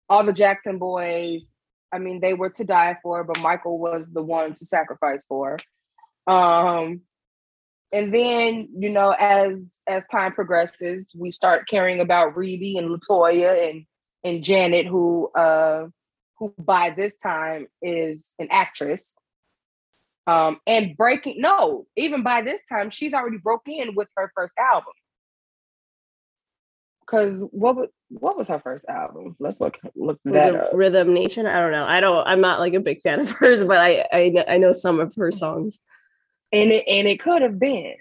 all 0.09 0.25
the 0.25 0.33
Jackson 0.33 0.79
boys. 0.79 1.47
I 1.91 1.99
mean, 1.99 2.21
they 2.21 2.35
were 2.35 2.51
to 2.51 2.65
die 2.65 2.99
for, 3.03 3.25
but 3.25 3.41
Michael 3.41 3.79
was 3.79 4.05
the 4.13 4.23
one 4.23 4.53
to 4.55 4.67
sacrifice 4.67 5.25
for. 5.27 5.57
Um, 6.27 7.01
and 7.93 8.15
then 8.15 8.69
you 8.77 8.91
know 8.91 9.15
as 9.19 9.59
as 9.87 10.05
time 10.07 10.33
progresses 10.33 11.07
we 11.15 11.31
start 11.31 11.69
caring 11.69 12.01
about 12.01 12.37
Rebbie 12.37 12.77
and 12.77 12.91
latoya 12.91 13.71
and 13.71 13.85
and 14.25 14.45
janet 14.45 14.87
who 14.87 15.31
uh 15.35 15.87
who 16.39 16.53
by 16.59 16.91
this 16.91 17.17
time 17.17 17.67
is 17.83 18.35
an 18.39 18.49
actress 18.51 19.15
um 20.29 20.61
and 20.67 20.97
breaking 20.97 21.41
no 21.41 21.87
even 21.97 22.23
by 22.23 22.43
this 22.43 22.65
time 22.65 22.91
she's 22.91 23.15
already 23.15 23.39
broke 23.39 23.67
in 23.67 23.95
with 23.95 24.09
her 24.17 24.31
first 24.37 24.55
album 24.59 24.93
because 27.01 27.43
what 27.51 27.75
was 27.75 27.89
what 28.11 28.37
was 28.37 28.49
her 28.49 28.59
first 28.59 28.85
album? 28.87 29.35
Let's 29.39 29.59
look 29.61 29.79
look 29.97 30.19
was 30.25 30.35
that 30.35 30.55
up. 30.55 30.69
Rhythm 30.75 31.15
Nation. 31.15 31.47
I 31.47 31.59
don't 31.59 31.73
know. 31.73 31.85
I 31.85 32.01
don't. 32.01 32.27
I'm 32.27 32.43
not 32.43 32.61
like 32.61 32.75
a 32.75 32.81
big 32.81 33.01
fan 33.01 33.21
of 33.21 33.31
hers, 33.41 33.65
but 33.65 33.79
I 33.79 34.05
I, 34.13 34.45
I 34.47 34.59
know 34.59 34.73
some 34.73 35.01
of 35.01 35.15
her 35.17 35.33
songs 35.33 35.81
and 36.53 36.73
it 36.73 36.85
and 36.87 37.09
it 37.09 37.21
could 37.21 37.43
have 37.43 37.59
been 37.59 37.95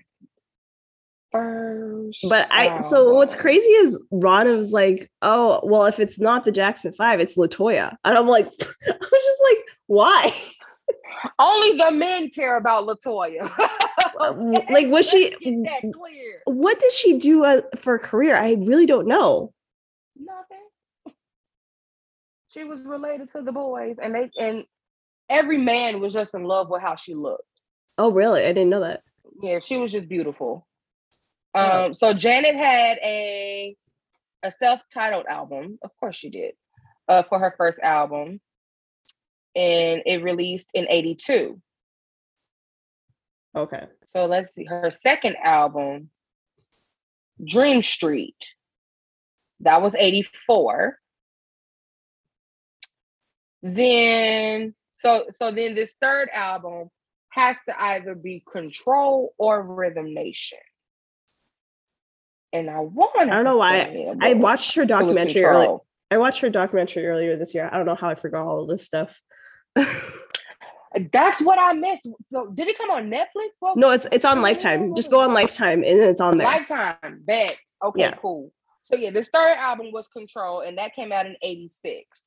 first. 1.31 2.25
But 2.29 2.48
I 2.51 2.81
so 2.81 3.13
what's 3.13 3.36
crazy 3.36 3.69
is 3.69 4.00
Ron 4.12 4.48
was 4.55 4.72
like, 4.72 5.10
oh 5.22 5.62
well, 5.63 5.86
if 5.86 6.00
it's 6.00 6.19
not 6.19 6.46
the 6.46 6.51
Jackson 6.51 6.93
Five, 6.93 7.19
it's 7.19 7.38
Latoya, 7.38 7.96
and 8.03 8.17
I'm 8.17 8.27
like, 8.27 8.46
I 8.62 8.91
was 8.91 9.10
just 9.12 9.43
like, 9.43 9.65
why? 9.88 10.31
Only 11.40 11.78
the 11.78 11.92
men 11.92 12.30
care 12.30 12.58
about 12.58 12.88
Latoya. 12.88 13.50
okay, 14.22 14.74
like, 14.74 14.88
was 14.88 15.10
she? 15.10 15.36
What 16.46 16.80
did 16.80 16.94
she 16.94 17.18
do 17.18 17.46
uh, 17.46 17.62
for 17.78 17.96
a 17.96 18.00
career? 18.00 18.36
I 18.36 18.54
really 18.54 18.86
don't 18.86 19.08
know. 19.08 19.54
Nothing. 20.16 21.16
She 22.50 22.64
was 22.64 22.86
related 22.86 23.32
to 23.34 23.42
the 23.42 23.52
boys, 23.52 23.98
and 24.02 24.16
they 24.16 24.30
and 24.40 24.64
every 25.30 25.58
man 25.58 26.00
was 26.00 26.14
just 26.14 26.34
in 26.34 26.44
love 26.44 26.70
with 26.70 26.82
how 26.82 26.96
she 26.96 27.14
looked. 27.14 27.44
Oh, 27.98 28.12
really? 28.12 28.44
I 28.44 28.48
didn't 28.48 28.70
know 28.70 28.82
that. 28.82 29.02
Yeah, 29.42 29.60
she 29.60 29.78
was 29.78 29.92
just 29.92 30.08
beautiful. 30.08 30.68
Um, 31.54 31.96
so 31.96 32.14
Janet 32.14 32.56
had 32.56 32.98
a 33.04 33.76
a 34.44 34.52
self-titled 34.52 35.26
album. 35.28 35.80
Of 35.82 35.92
course 36.00 36.16
she 36.16 36.30
did. 36.30 36.54
Uh, 37.08 37.24
for 37.24 37.40
her 37.40 37.54
first 37.58 37.80
album. 37.80 38.40
And 39.58 40.04
it 40.06 40.24
released 40.24 40.70
in 40.74 40.86
82. 40.88 41.60
Okay. 43.56 43.88
So 44.06 44.28
let's 44.28 44.54
see. 44.54 44.66
Her 44.66 44.92
second 45.02 45.36
album, 45.44 46.12
Dream 47.44 47.82
Street. 47.82 48.38
That 49.62 49.82
was 49.82 49.96
84. 49.96 51.00
Then 53.64 54.76
so 54.98 55.26
so 55.32 55.52
then 55.52 55.74
this 55.74 55.96
third 56.00 56.30
album 56.32 56.90
has 57.30 57.58
to 57.68 57.82
either 57.82 58.14
be 58.14 58.44
Control 58.50 59.34
or 59.40 59.62
Rhythm 59.64 60.14
Nation. 60.14 60.60
And 62.54 62.70
I 62.70 62.80
want. 62.80 63.16
I 63.18 63.26
don't 63.26 63.44
know 63.44 63.58
why. 63.58 64.14
I 64.22 64.34
watched 64.36 64.76
her 64.76 64.86
documentary 64.86 65.44
earlier. 65.44 65.78
I 66.12 66.18
watched 66.18 66.42
her 66.42 66.50
documentary 66.50 67.08
earlier 67.08 67.36
this 67.36 67.54
year. 67.56 67.68
I 67.72 67.76
don't 67.76 67.86
know 67.88 67.96
how 67.96 68.10
I 68.10 68.16
forgot 68.16 68.46
all 68.46 68.62
of 68.62 68.70
this 68.70 68.86
stuff. 68.86 69.20
That's 71.12 71.41
what 71.41 71.60
I 71.60 71.74
missed. 71.74 72.07
So, 72.31 72.48
did 72.48 72.67
it 72.67 72.77
come 72.77 72.89
on 72.89 73.10
Netflix? 73.10 73.50
What? 73.60 73.77
No, 73.77 73.91
it's 73.91 74.07
it's 74.12 74.25
on 74.25 74.41
Lifetime. 74.41 74.96
Just 74.96 75.12
go 75.12 75.19
on 75.19 75.34
Lifetime 75.34 75.84
and 75.84 76.00
it's 76.00 76.22
on 76.22 76.38
there. 76.38 76.48
Lifetime, 76.48 77.22
bet. 77.25 77.57
Okay, 77.84 78.01
yeah. 78.01 78.15
cool. 78.22 78.51
So 78.81 78.96
yeah, 78.96 79.12
this 79.12 79.29
third 79.34 79.57
album 79.57 79.91
was 79.91 80.07
Control, 80.07 80.62
and 80.62 80.77
that 80.77 80.96
came 80.96 81.12
out 81.12 81.25
in 81.25 81.36
'86. 81.41 82.24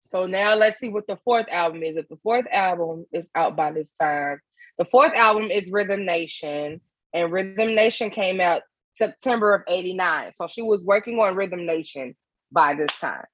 So 0.00 0.26
now 0.26 0.54
let's 0.54 0.78
see 0.78 0.88
what 0.88 1.06
the 1.06 1.18
fourth 1.24 1.46
album 1.50 1.82
is. 1.82 1.96
If 1.96 2.08
the 2.08 2.18
fourth 2.22 2.46
album 2.52 3.04
is 3.12 3.26
out 3.34 3.56
by 3.56 3.72
this 3.72 3.90
time, 4.00 4.40
the 4.78 4.84
fourth 4.84 5.12
album 5.12 5.50
is 5.50 5.70
Rhythm 5.70 6.06
Nation, 6.06 6.80
and 7.12 7.32
Rhythm 7.32 7.74
Nation 7.74 8.10
came 8.10 8.40
out 8.40 8.62
September 8.94 9.54
of 9.54 9.62
89. 9.68 10.32
So 10.34 10.46
she 10.46 10.62
was 10.62 10.84
working 10.84 11.18
on 11.18 11.34
Rhythm 11.34 11.66
Nation 11.66 12.14
by 12.52 12.74
this 12.74 12.94
time. 13.00 13.24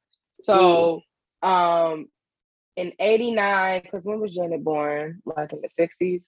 So 0.42 1.02
um 1.42 2.08
in 2.76 2.92
89, 2.98 3.82
because 3.82 4.04
when 4.04 4.20
was 4.20 4.34
Janet 4.34 4.64
born? 4.64 5.22
Like 5.24 5.52
in 5.52 5.60
the 5.60 5.68
60s. 5.68 6.22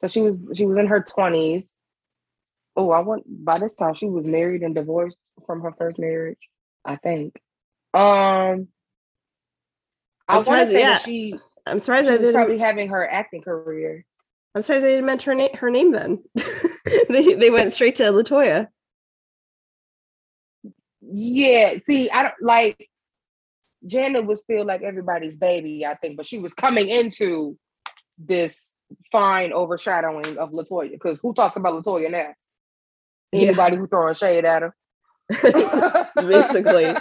So 0.00 0.08
she 0.08 0.20
was 0.20 0.38
she 0.54 0.66
was 0.66 0.76
in 0.78 0.86
her 0.86 1.02
20s. 1.02 1.68
Oh, 2.76 2.90
I 2.90 3.00
want 3.00 3.24
by 3.26 3.58
this 3.58 3.74
time 3.74 3.94
she 3.94 4.06
was 4.06 4.26
married 4.26 4.62
and 4.62 4.74
divorced 4.74 5.18
from 5.46 5.62
her 5.62 5.72
first 5.78 5.98
marriage, 5.98 6.38
I 6.84 6.96
think. 6.96 7.40
Um 7.94 8.68
I 10.28 10.36
want 10.38 10.46
to 10.46 10.66
say 10.66 10.80
yeah. 10.80 10.94
that 10.94 11.02
she. 11.02 11.38
I'm 11.66 11.78
surprised 11.78 12.08
she 12.08 12.14
I 12.14 12.18
didn't. 12.18 12.34
Probably 12.34 12.58
having 12.58 12.88
her 12.88 13.08
acting 13.08 13.42
career. 13.42 14.04
I'm 14.54 14.62
surprised 14.62 14.84
they 14.84 14.92
didn't 14.92 15.06
mention 15.06 15.30
her, 15.30 15.34
na- 15.34 15.56
her 15.58 15.70
name 15.70 15.92
then. 15.92 16.22
they 17.08 17.34
they 17.34 17.50
went 17.50 17.72
straight 17.72 17.96
to 17.96 18.04
Latoya. 18.04 18.68
Yeah, 21.00 21.74
see, 21.86 22.10
I 22.10 22.22
don't 22.22 22.34
like. 22.40 22.88
Janet 23.86 24.26
was 24.26 24.40
still 24.40 24.64
like 24.64 24.82
everybody's 24.82 25.36
baby, 25.36 25.84
I 25.84 25.94
think, 25.94 26.16
but 26.16 26.26
she 26.26 26.38
was 26.38 26.54
coming 26.54 26.88
into 26.88 27.56
this 28.18 28.74
fine 29.10 29.52
overshadowing 29.52 30.38
of 30.38 30.50
Latoya. 30.50 30.90
Because 30.90 31.20
who 31.20 31.34
talks 31.34 31.56
about 31.56 31.82
Latoya 31.82 32.10
now? 32.10 32.34
Anybody 33.32 33.74
yeah. 33.74 33.80
who 33.80 33.86
throwing 33.86 34.14
shade 34.14 34.44
at 34.44 34.62
her. 34.62 34.74
Basically. 36.16 36.94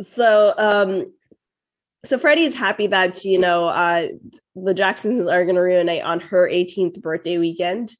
so 0.00 0.54
um 0.56 1.12
so 2.04 2.18
Freddie's 2.18 2.54
happy 2.54 2.86
that 2.86 3.24
you 3.24 3.38
know 3.38 3.66
uh, 3.68 4.08
the 4.54 4.74
Jacksons 4.74 5.28
are 5.28 5.44
going 5.44 5.56
to 5.56 5.60
reunite 5.60 6.02
on 6.02 6.20
her 6.20 6.48
18th 6.48 7.00
birthday 7.00 7.38
weekend, 7.38 7.94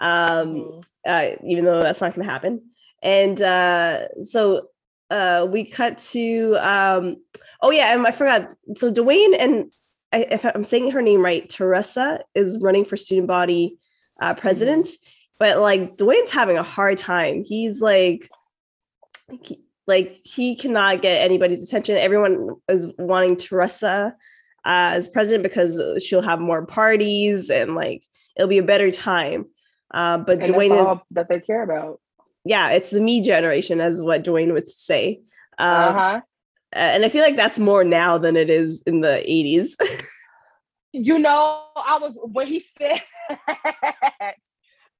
um, 0.00 0.48
mm-hmm. 0.48 0.78
uh, 1.06 1.36
even 1.46 1.64
though 1.64 1.80
that's 1.80 2.00
not 2.00 2.14
going 2.14 2.26
to 2.26 2.32
happen. 2.32 2.62
And 3.02 3.40
uh, 3.40 4.08
so 4.24 4.68
uh, 5.10 5.46
we 5.48 5.64
cut 5.64 5.98
to 5.98 6.56
um, 6.56 7.16
oh 7.62 7.70
yeah, 7.70 7.94
and 7.94 8.06
I 8.06 8.10
forgot. 8.10 8.54
So 8.76 8.92
Dwayne 8.92 9.36
and 9.38 9.72
I, 10.12 10.26
if 10.30 10.44
I'm 10.44 10.64
saying 10.64 10.90
her 10.90 11.02
name 11.02 11.22
right, 11.22 11.48
Teresa 11.48 12.20
is 12.34 12.58
running 12.62 12.84
for 12.84 12.96
student 12.96 13.28
body 13.28 13.76
uh, 14.20 14.34
president, 14.34 14.86
mm-hmm. 14.86 15.06
but 15.38 15.58
like 15.58 15.96
Dwayne's 15.96 16.30
having 16.30 16.58
a 16.58 16.62
hard 16.62 16.98
time. 16.98 17.44
He's 17.44 17.80
like. 17.80 18.28
He, 19.42 19.62
like 19.88 20.20
he 20.24 20.56
cannot 20.56 21.02
get 21.02 21.22
anybody's 21.22 21.62
attention. 21.62 21.96
Everyone 21.96 22.56
is 22.68 22.92
wanting 22.98 23.36
Teresa 23.36 24.14
uh, 24.64 24.92
as 24.94 25.08
president 25.08 25.44
because 25.44 25.80
she'll 26.04 26.22
have 26.22 26.40
more 26.40 26.66
parties 26.66 27.50
and 27.50 27.74
like 27.74 28.04
it'll 28.36 28.48
be 28.48 28.58
a 28.58 28.64
better 28.64 28.90
time. 28.90 29.46
Uh, 29.92 30.18
but 30.18 30.40
and 30.40 30.54
Dwayne 30.54 30.94
is 30.94 30.98
that 31.12 31.28
they 31.28 31.40
care 31.40 31.62
about. 31.62 32.00
Yeah, 32.46 32.70
it's 32.70 32.90
the 32.90 33.00
me 33.00 33.22
generation, 33.22 33.80
as 33.80 34.00
what 34.00 34.22
Dwayne 34.22 34.52
would 34.52 34.68
say. 34.68 35.20
Um, 35.58 35.68
uh-huh. 35.68 36.20
And 36.72 37.04
I 37.04 37.08
feel 37.08 37.22
like 37.22 37.36
that's 37.36 37.58
more 37.58 37.82
now 37.82 38.18
than 38.18 38.36
it 38.36 38.50
is 38.50 38.82
in 38.86 39.00
the 39.00 39.22
80s. 39.28 39.72
you 40.92 41.18
know, 41.18 41.64
I 41.76 41.98
was 42.00 42.18
when 42.22 42.46
he 42.46 42.60
said 42.60 43.02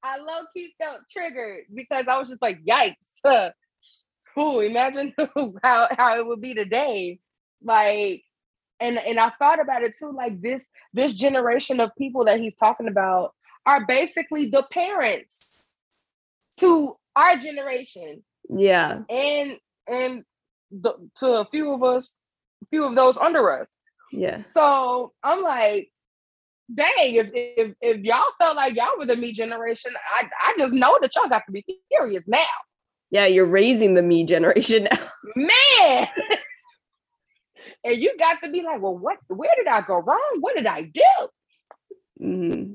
I 0.03 0.17
low 0.19 0.41
key 0.53 0.73
felt 0.77 1.01
triggered 1.11 1.65
because 1.73 2.05
I 2.07 2.17
was 2.17 2.29
just 2.29 2.41
like, 2.41 2.63
yikes. 2.63 3.51
Cool. 4.35 4.59
Imagine 4.59 5.15
how, 5.63 5.87
how 5.97 6.19
it 6.19 6.27
would 6.27 6.41
be 6.41 6.53
today. 6.53 7.19
Like, 7.63 8.21
and 8.79 8.99
and 8.99 9.19
I 9.19 9.31
thought 9.39 9.59
about 9.59 9.81
it 9.81 9.97
too, 9.97 10.11
like 10.11 10.39
this 10.43 10.67
this 10.93 11.11
generation 11.11 11.79
of 11.79 11.89
people 11.97 12.25
that 12.25 12.39
he's 12.39 12.55
talking 12.55 12.87
about 12.87 13.33
are 13.65 13.87
basically 13.87 14.45
the 14.45 14.61
parents 14.71 15.57
to 16.59 16.97
our 17.17 17.37
generation. 17.37 18.23
Yeah. 18.49 19.01
And 19.09 19.57
and 19.87 20.23
the, 20.71 20.93
to 21.17 21.27
a 21.27 21.45
few 21.45 21.71
of 21.73 21.83
us, 21.83 22.13
a 22.63 22.67
few 22.67 22.83
of 22.85 22.95
those 22.95 23.17
under 23.17 23.59
us. 23.61 23.69
Yeah. 24.11 24.37
So 24.39 25.13
I'm 25.23 25.41
like, 25.41 25.89
dang, 26.73 26.87
if, 26.97 27.29
if 27.33 27.73
if 27.81 27.97
y'all 28.03 28.31
felt 28.39 28.55
like 28.55 28.75
y'all 28.75 28.97
were 28.97 29.05
the 29.05 29.15
me 29.15 29.33
generation, 29.33 29.93
I 30.15 30.29
I 30.41 30.55
just 30.57 30.73
know 30.73 30.97
that 31.01 31.15
y'all 31.15 31.29
got 31.29 31.43
to 31.47 31.51
be 31.51 31.65
furious 31.89 32.23
now. 32.27 32.39
Yeah, 33.09 33.25
you're 33.25 33.45
raising 33.45 33.93
the 33.93 34.01
me 34.01 34.23
generation 34.23 34.87
now. 34.91 34.97
Man. 35.35 36.07
and 37.83 38.01
you 38.01 38.17
got 38.17 38.41
to 38.43 38.51
be 38.51 38.61
like, 38.61 38.81
well, 38.81 38.97
what 38.97 39.17
where 39.27 39.51
did 39.57 39.67
I 39.67 39.81
go 39.81 39.97
wrong? 39.99 40.37
What 40.39 40.55
did 40.55 40.65
I 40.65 40.83
do? 40.83 41.01
Mm-hmm. 42.21 42.73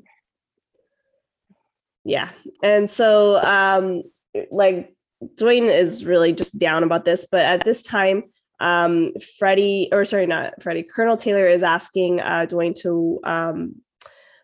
Yeah. 2.05 2.31
And 2.63 2.91
so 2.91 3.43
um 3.43 4.03
like 4.51 4.95
Dwayne 5.37 5.71
is 5.71 6.05
really 6.05 6.33
just 6.33 6.59
down 6.59 6.83
about 6.83 7.05
this, 7.05 7.27
but 7.31 7.41
at 7.41 7.65
this 7.65 7.83
time, 7.83 8.25
um, 8.61 9.13
Freddie, 9.39 9.89
or 9.93 10.05
sorry, 10.05 10.27
not 10.27 10.63
Freddie, 10.63 10.85
Colonel 10.85 11.17
Taylor 11.17 11.49
is 11.49 11.63
asking 11.63 12.21
uh, 12.21 12.47
Dwayne 12.49 12.77
to 12.81 13.21
um, 13.25 13.75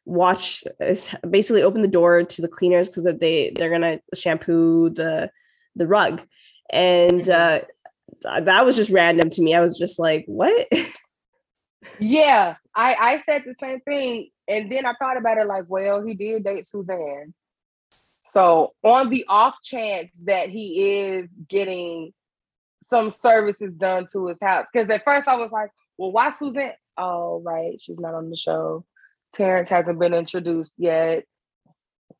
watch, 0.04 0.64
is 0.80 1.08
basically 1.28 1.62
open 1.62 1.82
the 1.82 1.88
door 1.88 2.24
to 2.24 2.42
the 2.42 2.48
cleaners 2.48 2.88
because 2.88 3.04
they 3.04 3.52
they're 3.54 3.70
gonna 3.70 4.00
shampoo 4.14 4.90
the 4.90 5.30
the 5.76 5.86
rug. 5.86 6.22
And 6.70 7.22
mm-hmm. 7.22 7.66
uh, 8.24 8.40
that 8.40 8.64
was 8.64 8.76
just 8.76 8.90
random 8.90 9.30
to 9.30 9.42
me. 9.42 9.54
I 9.54 9.60
was 9.60 9.78
just 9.78 9.98
like, 9.98 10.24
what? 10.26 10.68
yeah, 11.98 12.54
I, 12.74 12.94
I 12.94 13.18
said 13.18 13.44
the 13.46 13.54
same 13.62 13.80
thing. 13.80 14.30
And 14.48 14.70
then 14.70 14.86
I 14.86 14.94
thought 14.94 15.16
about 15.16 15.38
it 15.38 15.46
like, 15.46 15.64
well, 15.68 16.04
he 16.04 16.14
did 16.14 16.44
date 16.44 16.66
Suzanne. 16.66 17.34
So 18.30 18.72
on 18.82 19.10
the 19.10 19.24
off 19.28 19.62
chance 19.62 20.18
that 20.24 20.50
he 20.50 21.00
is 21.00 21.28
getting 21.48 22.12
some 22.88 23.10
services 23.10 23.72
done 23.74 24.06
to 24.12 24.28
his 24.28 24.38
house, 24.42 24.66
because 24.72 24.88
at 24.90 25.04
first 25.04 25.28
I 25.28 25.36
was 25.36 25.52
like, 25.52 25.70
well, 25.96 26.12
why 26.12 26.30
Suzanne? 26.30 26.72
Oh, 26.96 27.40
right, 27.44 27.80
she's 27.80 28.00
not 28.00 28.14
on 28.14 28.30
the 28.30 28.36
show. 28.36 28.84
Terrence 29.32 29.68
hasn't 29.68 29.98
been 29.98 30.14
introduced 30.14 30.72
yet 30.78 31.24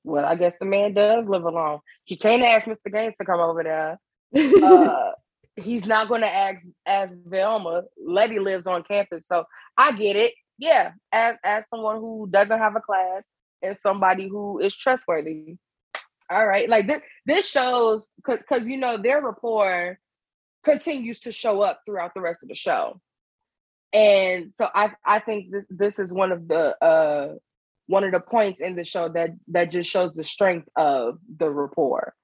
well, 0.09 0.25
I 0.25 0.35
guess 0.37 0.57
the 0.59 0.65
man 0.65 0.95
does 0.95 1.29
live 1.29 1.45
alone. 1.45 1.81
He 2.05 2.17
can't 2.17 2.43
ask 2.43 2.67
Mr. 2.67 2.93
Gaines 2.93 3.15
to 3.19 3.25
come 3.25 3.41
over 3.41 3.63
there. 3.63 3.99
Uh, 4.63 5.13
he's 5.57 5.87
not 5.87 6.07
going 6.07 6.21
to 6.21 6.33
ask 6.33 6.69
ask 6.87 7.15
Velma. 7.27 7.83
Lettie 7.97 8.39
lives 8.39 8.67
on 8.67 8.83
campus, 8.83 9.27
so 9.27 9.45
I 9.77 9.93
get 9.93 10.17
it. 10.17 10.35
Yeah, 10.59 10.93
as 11.11 11.37
as 11.43 11.65
someone 11.69 11.97
who 11.97 12.29
doesn't 12.31 12.59
have 12.59 12.77
a 12.77 12.81
class 12.81 13.31
and 13.63 13.77
somebody 13.83 14.29
who 14.29 14.59
is 14.61 14.77
trustworthy. 14.77 15.57
All 16.31 16.47
right, 16.47 16.69
like 16.69 16.87
this 16.87 17.01
this 17.25 17.49
shows 17.49 18.11
because 18.25 18.69
you 18.69 18.77
know 18.77 18.99
their 18.99 19.23
rapport 19.23 19.99
continues 20.65 21.21
to 21.21 21.33
show 21.33 21.63
up 21.63 21.81
throughout 21.87 22.13
the 22.15 22.21
rest 22.21 22.43
of 22.43 22.49
the 22.49 22.55
show, 22.55 23.01
and 23.93 24.53
so 24.57 24.69
I 24.75 24.93
I 25.05 25.21
think 25.21 25.51
this 25.51 25.65
this 25.71 25.99
is 25.99 26.13
one 26.13 26.33
of 26.33 26.47
the 26.47 26.77
uh 26.85 27.35
one 27.87 28.05
of 28.05 28.13
the 28.13 28.21
points 28.21 28.61
in 28.61 28.77
the 28.77 28.85
show 28.85 29.09
that 29.09 29.31
that 29.49 29.71
just 29.71 29.91
shows 29.91 30.13
the 30.13 30.23
strength 30.23 30.69
of 30.77 31.19
the 31.39 31.51
rapport. 31.51 32.15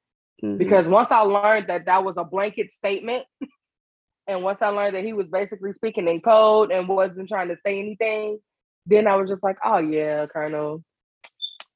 Mm-hmm. 0.45 0.59
Because 0.59 0.89
once 0.89 1.11
I 1.11 1.21
learned 1.21 1.69
that 1.69 1.87
that 1.87 2.05
was 2.05 2.19
a 2.19 2.25
blanket 2.25 2.73
statement, 2.73 3.25
and 4.27 4.43
once 4.43 4.61
I 4.61 4.69
learned 4.69 4.97
that 4.97 5.05
he 5.05 5.15
was 5.15 5.29
basically 5.29 5.73
speaking 5.73 6.07
in 6.09 6.21
code 6.21 6.71
and 6.71 6.87
wasn't 6.87 7.31
trying 7.31 7.49
to 7.49 7.57
say 7.65 7.79
anything, 7.79 8.39
then 8.87 9.07
I 9.07 9.17
was 9.17 9.31
just 9.31 9.43
like, 9.43 9.57
"Oh 9.65 9.79
yeah, 9.79 10.27
Colonel, 10.27 10.85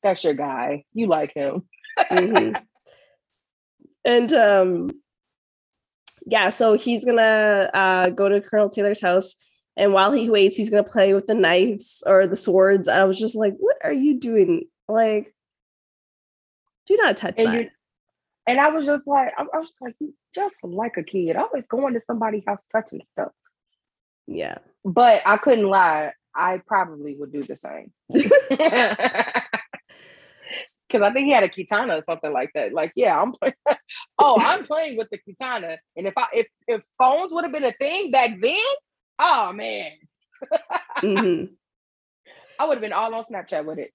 that's 0.02 0.22
your 0.22 0.34
guy. 0.34 0.84
You 0.92 1.06
like 1.06 1.32
him." 1.34 1.66
Mm-hmm. 2.10 2.56
And 4.04 4.32
um, 4.32 4.90
yeah, 6.26 6.48
so 6.50 6.74
he's 6.74 7.04
gonna 7.04 7.70
uh, 7.74 8.10
go 8.10 8.28
to 8.28 8.40
Colonel 8.40 8.68
Taylor's 8.68 9.00
house 9.00 9.34
and 9.78 9.92
while 9.92 10.10
he 10.10 10.28
waits, 10.28 10.56
he's 10.56 10.70
gonna 10.70 10.82
play 10.82 11.14
with 11.14 11.26
the 11.26 11.34
knives 11.34 12.02
or 12.04 12.26
the 12.26 12.36
swords. 12.36 12.88
I 12.88 13.04
was 13.04 13.16
just 13.16 13.36
like, 13.36 13.54
"What 13.58 13.76
are 13.84 13.92
you 13.92 14.18
doing? 14.18 14.64
Like, 14.88 15.32
do 16.88 16.96
not 16.96 17.16
touch 17.16 17.38
and 17.38 17.46
that." 17.46 17.70
And 18.48 18.58
I 18.58 18.70
was 18.70 18.86
just 18.86 19.06
like, 19.06 19.32
I, 19.38 19.44
was 19.56 19.68
just 19.68 19.80
like, 19.80 19.94
just 20.34 20.56
like 20.64 20.96
a 20.96 21.04
kid, 21.04 21.36
always 21.36 21.68
going 21.68 21.94
to 21.94 22.00
somebody's 22.00 22.42
house 22.46 22.66
touching 22.72 23.02
stuff. 23.12 23.30
Yeah, 24.26 24.58
but 24.84 25.22
I 25.24 25.36
couldn't 25.36 25.68
lie. 25.68 26.12
I 26.34 26.60
probably 26.66 27.14
would 27.14 27.32
do 27.32 27.44
the 27.44 27.56
same. 27.56 27.92
Because 30.88 31.06
I 31.06 31.12
think 31.12 31.26
he 31.26 31.32
had 31.32 31.44
a 31.44 31.48
katana 31.48 31.98
or 31.98 32.02
something 32.04 32.32
like 32.32 32.50
that. 32.54 32.72
Like, 32.72 32.92
yeah, 32.96 33.20
I'm 33.20 33.32
playing. 33.32 33.54
oh, 34.18 34.40
I'm 34.40 34.64
playing 34.64 34.96
with 34.96 35.08
the 35.10 35.18
katana. 35.18 35.78
And 35.96 36.06
if 36.06 36.14
I 36.16 36.26
if 36.32 36.46
if 36.66 36.82
phones 36.98 37.32
would 37.32 37.44
have 37.44 37.52
been 37.52 37.64
a 37.64 37.72
thing 37.72 38.10
back 38.10 38.38
then, 38.40 38.56
oh 39.18 39.52
man. 39.52 39.92
mm-hmm. 40.98 41.44
I 42.60 42.66
would 42.66 42.74
have 42.74 42.82
been 42.82 42.92
all 42.92 43.14
on 43.14 43.24
Snapchat 43.24 43.64
with 43.64 43.78
it. 43.78 43.92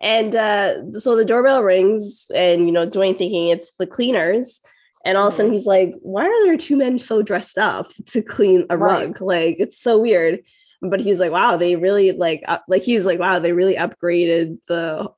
And 0.00 0.34
uh, 0.34 0.98
so 0.98 1.16
the 1.16 1.24
doorbell 1.24 1.62
rings, 1.62 2.26
and 2.34 2.66
you 2.66 2.72
know, 2.72 2.86
Dwayne 2.86 3.16
thinking 3.16 3.48
it's 3.48 3.72
the 3.78 3.86
cleaners. 3.86 4.60
And 5.04 5.16
all 5.16 5.22
mm-hmm. 5.22 5.28
of 5.28 5.32
a 5.32 5.36
sudden 5.36 5.50
mm-hmm. 5.50 5.56
he's 5.56 5.66
like, 5.66 5.94
why 6.02 6.26
are 6.26 6.44
there 6.44 6.56
two 6.56 6.76
men 6.76 6.98
so 6.98 7.22
dressed 7.22 7.58
up 7.58 7.90
to 8.06 8.22
clean 8.22 8.66
a 8.68 8.76
right. 8.76 9.06
rug? 9.08 9.20
Like, 9.20 9.56
it's 9.58 9.78
so 9.78 9.98
weird. 9.98 10.40
But 10.80 11.00
he's 11.00 11.20
like, 11.20 11.30
wow, 11.30 11.56
they 11.56 11.76
really 11.76 12.10
like, 12.10 12.42
uh, 12.46 12.58
like 12.66 12.82
he's 12.82 13.06
like, 13.06 13.20
wow, 13.20 13.38
they 13.38 13.52
really 13.52 13.76
upgraded 13.76 14.58
the 14.66 15.08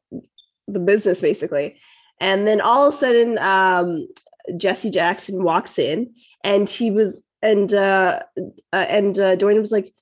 the 0.66 0.81
business 0.81 1.20
basically. 1.20 1.77
And 2.20 2.46
then 2.46 2.61
all 2.61 2.87
of 2.87 2.94
a 2.94 2.96
sudden, 2.96 3.38
um, 3.38 4.07
Jesse 4.57 4.90
Jackson 4.90 5.42
walks 5.42 5.79
in, 5.79 6.12
and 6.42 6.68
he 6.68 6.90
was 6.90 7.22
and 7.42 7.72
uh, 7.72 8.20
uh 8.72 8.77
and 8.77 9.18
uh, 9.18 9.37
Dwayne 9.37 9.61
was 9.61 9.72
like, 9.72 9.92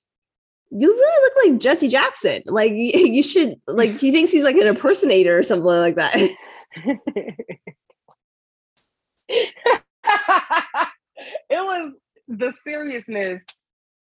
"You 0.70 0.92
really 0.92 1.22
look 1.22 1.32
like 1.52 1.60
Jesse 1.60 1.88
Jackson. 1.88 2.42
Like 2.46 2.72
you, 2.76 2.92
you 3.06 3.22
should 3.22 3.54
like." 3.66 3.90
He 3.90 4.12
thinks 4.12 4.32
he's 4.32 4.44
like 4.44 4.56
an 4.56 4.66
impersonator 4.66 5.38
or 5.38 5.42
something 5.42 5.66
like 5.66 5.96
that. 5.96 6.14
it 9.28 9.54
was 11.50 11.92
the 12.28 12.52
seriousness 12.52 13.42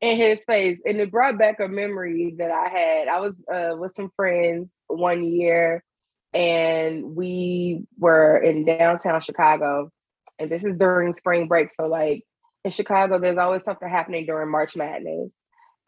in 0.01 0.17
his 0.17 0.45
face, 0.45 0.81
and 0.85 0.99
it 1.01 1.11
brought 1.11 1.39
back 1.39 1.61
a 1.61 1.69
memory 1.69 2.35
that 2.39 2.53
I 2.53 2.69
had. 2.69 3.09
I 3.09 3.21
was 3.21 3.45
uh, 3.53 3.77
with 3.77 3.93
some 3.95 4.11
friends 4.17 4.71
one 4.89 5.25
year, 5.25 5.85
and 6.33 7.17
we 7.17 7.85
were 7.99 8.37
in 8.39 8.65
downtown 8.65 9.21
Chicago, 9.21 9.91
and 10.39 10.49
this 10.49 10.65
is 10.65 10.77
during 10.77 11.15
spring 11.15 11.49
break, 11.49 11.71
so 11.71 11.87
like 11.87 12.23
in 12.65 12.71
Chicago, 12.71 13.19
there's 13.19 13.39
always 13.39 13.63
something 13.65 13.89
happening 13.89 14.27
during 14.27 14.51
March 14.51 14.77
Madness. 14.77 15.33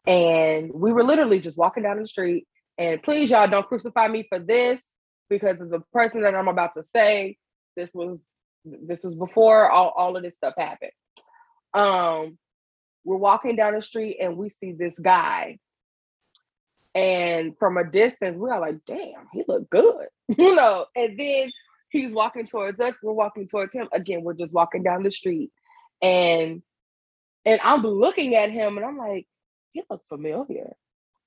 And 0.07 0.71
we 0.73 0.91
were 0.91 1.03
literally 1.03 1.39
just 1.39 1.57
walking 1.57 1.83
down 1.83 2.01
the 2.01 2.07
street. 2.07 2.47
And 2.77 3.01
please, 3.01 3.31
y'all, 3.31 3.47
don't 3.47 3.67
crucify 3.67 4.07
me 4.07 4.25
for 4.27 4.39
this 4.39 4.81
because 5.29 5.61
of 5.61 5.69
the 5.69 5.81
person 5.93 6.21
that 6.23 6.35
I'm 6.35 6.47
about 6.47 6.73
to 6.73 6.83
say. 6.83 7.37
This 7.75 7.93
was 7.93 8.19
this 8.65 9.03
was 9.03 9.15
before 9.15 9.69
all, 9.69 9.93
all 9.95 10.15
of 10.15 10.23
this 10.23 10.35
stuff 10.35 10.53
happened. 10.57 10.91
Um, 11.73 12.37
we're 13.03 13.17
walking 13.17 13.55
down 13.55 13.75
the 13.75 13.81
street 13.81 14.17
and 14.21 14.37
we 14.37 14.49
see 14.49 14.71
this 14.71 14.97
guy. 14.97 15.59
And 16.95 17.57
from 17.57 17.77
a 17.77 17.83
distance, 17.83 18.37
we 18.37 18.49
are 18.49 18.59
like, 18.59 18.85
damn, 18.85 19.27
he 19.31 19.43
looked 19.47 19.69
good. 19.69 20.07
you 20.37 20.55
know, 20.55 20.85
and 20.95 21.19
then 21.19 21.51
he's 21.89 22.13
walking 22.13 22.47
towards 22.47 22.79
us, 22.79 22.95
we're 23.01 23.13
walking 23.13 23.47
towards 23.47 23.73
him. 23.73 23.87
Again, 23.91 24.23
we're 24.23 24.33
just 24.33 24.51
walking 24.51 24.83
down 24.83 25.03
the 25.03 25.11
street. 25.11 25.51
And 26.01 26.61
and 27.45 27.59
I'm 27.63 27.81
looking 27.81 28.35
at 28.35 28.51
him 28.51 28.77
and 28.77 28.85
I'm 28.85 28.97
like, 28.97 29.27
he 29.73 29.83
looked 29.89 30.07
familiar. 30.07 30.75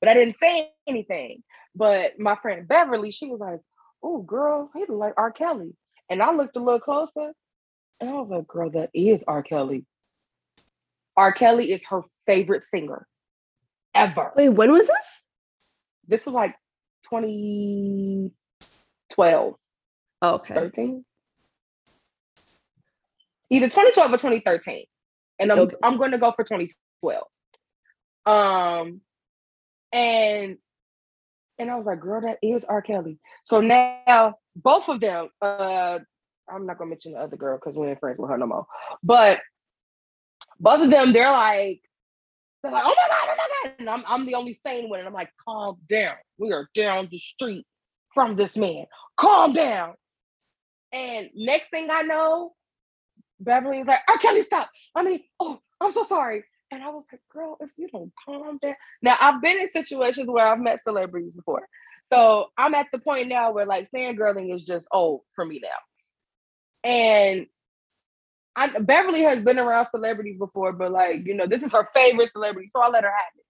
But 0.00 0.08
I 0.08 0.14
didn't 0.14 0.38
say 0.38 0.70
anything. 0.86 1.42
But 1.74 2.18
my 2.18 2.36
friend 2.36 2.66
Beverly, 2.66 3.10
she 3.10 3.26
was 3.26 3.40
like, 3.40 3.60
oh 4.02 4.22
girl, 4.22 4.70
he 4.72 4.80
looked 4.80 4.92
like 4.92 5.14
R. 5.16 5.30
Kelly. 5.30 5.74
And 6.08 6.22
I 6.22 6.32
looked 6.32 6.56
a 6.56 6.60
little 6.60 6.80
closer 6.80 7.32
and 8.00 8.10
I 8.10 8.12
was 8.12 8.28
like, 8.30 8.48
girl, 8.48 8.70
that 8.70 8.90
is 8.94 9.24
R. 9.26 9.42
Kelly. 9.42 9.84
R. 11.16 11.32
Kelly 11.32 11.72
is 11.72 11.82
her 11.88 12.02
favorite 12.24 12.64
singer 12.64 13.06
ever. 13.94 14.32
Wait, 14.36 14.50
when 14.50 14.72
was 14.72 14.86
this? 14.86 15.25
This 16.06 16.26
was 16.26 16.34
like 16.34 16.54
2012. 17.10 19.54
Oh, 20.22 20.34
okay. 20.34 20.54
13. 20.54 21.04
Either 23.50 23.66
2012 23.66 24.10
or 24.10 24.16
2013. 24.16 24.86
And 25.38 25.52
I'm, 25.52 25.58
okay. 25.60 25.76
I'm 25.82 25.98
going 25.98 26.12
to 26.12 26.18
go 26.18 26.32
for 26.32 26.42
2012. 26.42 27.24
Um, 28.26 29.00
and 29.92 30.58
and 31.58 31.70
I 31.70 31.76
was 31.76 31.86
like, 31.86 32.00
girl, 32.00 32.20
that 32.20 32.38
is 32.42 32.64
R. 32.64 32.82
Kelly. 32.82 33.18
So 33.44 33.60
now 33.60 34.34
both 34.54 34.88
of 34.88 35.00
them, 35.00 35.28
uh, 35.40 36.00
I'm 36.48 36.66
not 36.66 36.78
gonna 36.78 36.90
mention 36.90 37.12
the 37.12 37.20
other 37.20 37.36
girl 37.36 37.56
because 37.56 37.76
we 37.76 37.88
ain't 37.88 38.00
friends 38.00 38.18
with 38.18 38.30
her 38.30 38.36
no 38.36 38.46
more. 38.46 38.66
But 39.02 39.40
both 40.60 40.82
of 40.82 40.90
them, 40.90 41.12
they're 41.12 41.30
like, 41.30 41.80
they're 42.66 42.74
like, 42.74 42.84
oh 42.84 42.94
my 42.96 43.08
god, 43.08 43.28
oh 43.28 43.34
my 43.36 43.70
god. 43.70 43.74
And 43.78 43.90
I'm 43.90 44.04
I'm 44.06 44.26
the 44.26 44.34
only 44.34 44.54
sane 44.54 44.88
one. 44.88 45.00
And 45.00 45.08
I'm 45.08 45.14
like, 45.14 45.30
calm 45.44 45.76
down. 45.88 46.14
We 46.38 46.52
are 46.52 46.66
down 46.74 47.08
the 47.10 47.18
street 47.18 47.66
from 48.14 48.36
this 48.36 48.56
man. 48.56 48.86
Calm 49.16 49.52
down. 49.52 49.94
And 50.92 51.30
next 51.34 51.70
thing 51.70 51.88
I 51.90 52.02
know, 52.02 52.54
Beverly 53.40 53.80
is 53.80 53.86
like, 53.86 54.00
R. 54.08 54.18
Kelly, 54.18 54.42
stop. 54.42 54.70
I 54.94 55.02
mean, 55.02 55.20
oh, 55.40 55.58
I'm 55.80 55.92
so 55.92 56.02
sorry. 56.02 56.44
And 56.70 56.82
I 56.82 56.88
was 56.88 57.04
like, 57.12 57.20
girl, 57.30 57.56
if 57.60 57.70
you 57.76 57.88
don't 57.88 58.12
calm 58.24 58.58
down. 58.60 58.74
Now, 59.02 59.16
I've 59.20 59.40
been 59.42 59.58
in 59.58 59.68
situations 59.68 60.28
where 60.28 60.46
I've 60.46 60.58
met 60.58 60.82
celebrities 60.82 61.36
before. 61.36 61.68
So 62.12 62.46
I'm 62.56 62.74
at 62.74 62.86
the 62.92 62.98
point 62.98 63.28
now 63.28 63.52
where 63.52 63.66
like 63.66 63.90
fangirling 63.94 64.54
is 64.54 64.64
just 64.64 64.86
old 64.92 65.22
for 65.34 65.44
me 65.44 65.60
now. 65.62 66.88
And 66.88 67.46
I, 68.56 68.78
Beverly 68.78 69.22
has 69.22 69.42
been 69.42 69.58
around 69.58 69.88
celebrities 69.90 70.38
before, 70.38 70.72
but 70.72 70.90
like, 70.90 71.26
you 71.26 71.34
know, 71.34 71.46
this 71.46 71.62
is 71.62 71.72
her 71.72 71.88
favorite 71.92 72.32
celebrity. 72.32 72.70
So 72.72 72.80
I 72.80 72.88
let 72.88 73.04
her 73.04 73.10
have 73.10 73.32
it. 73.36 73.44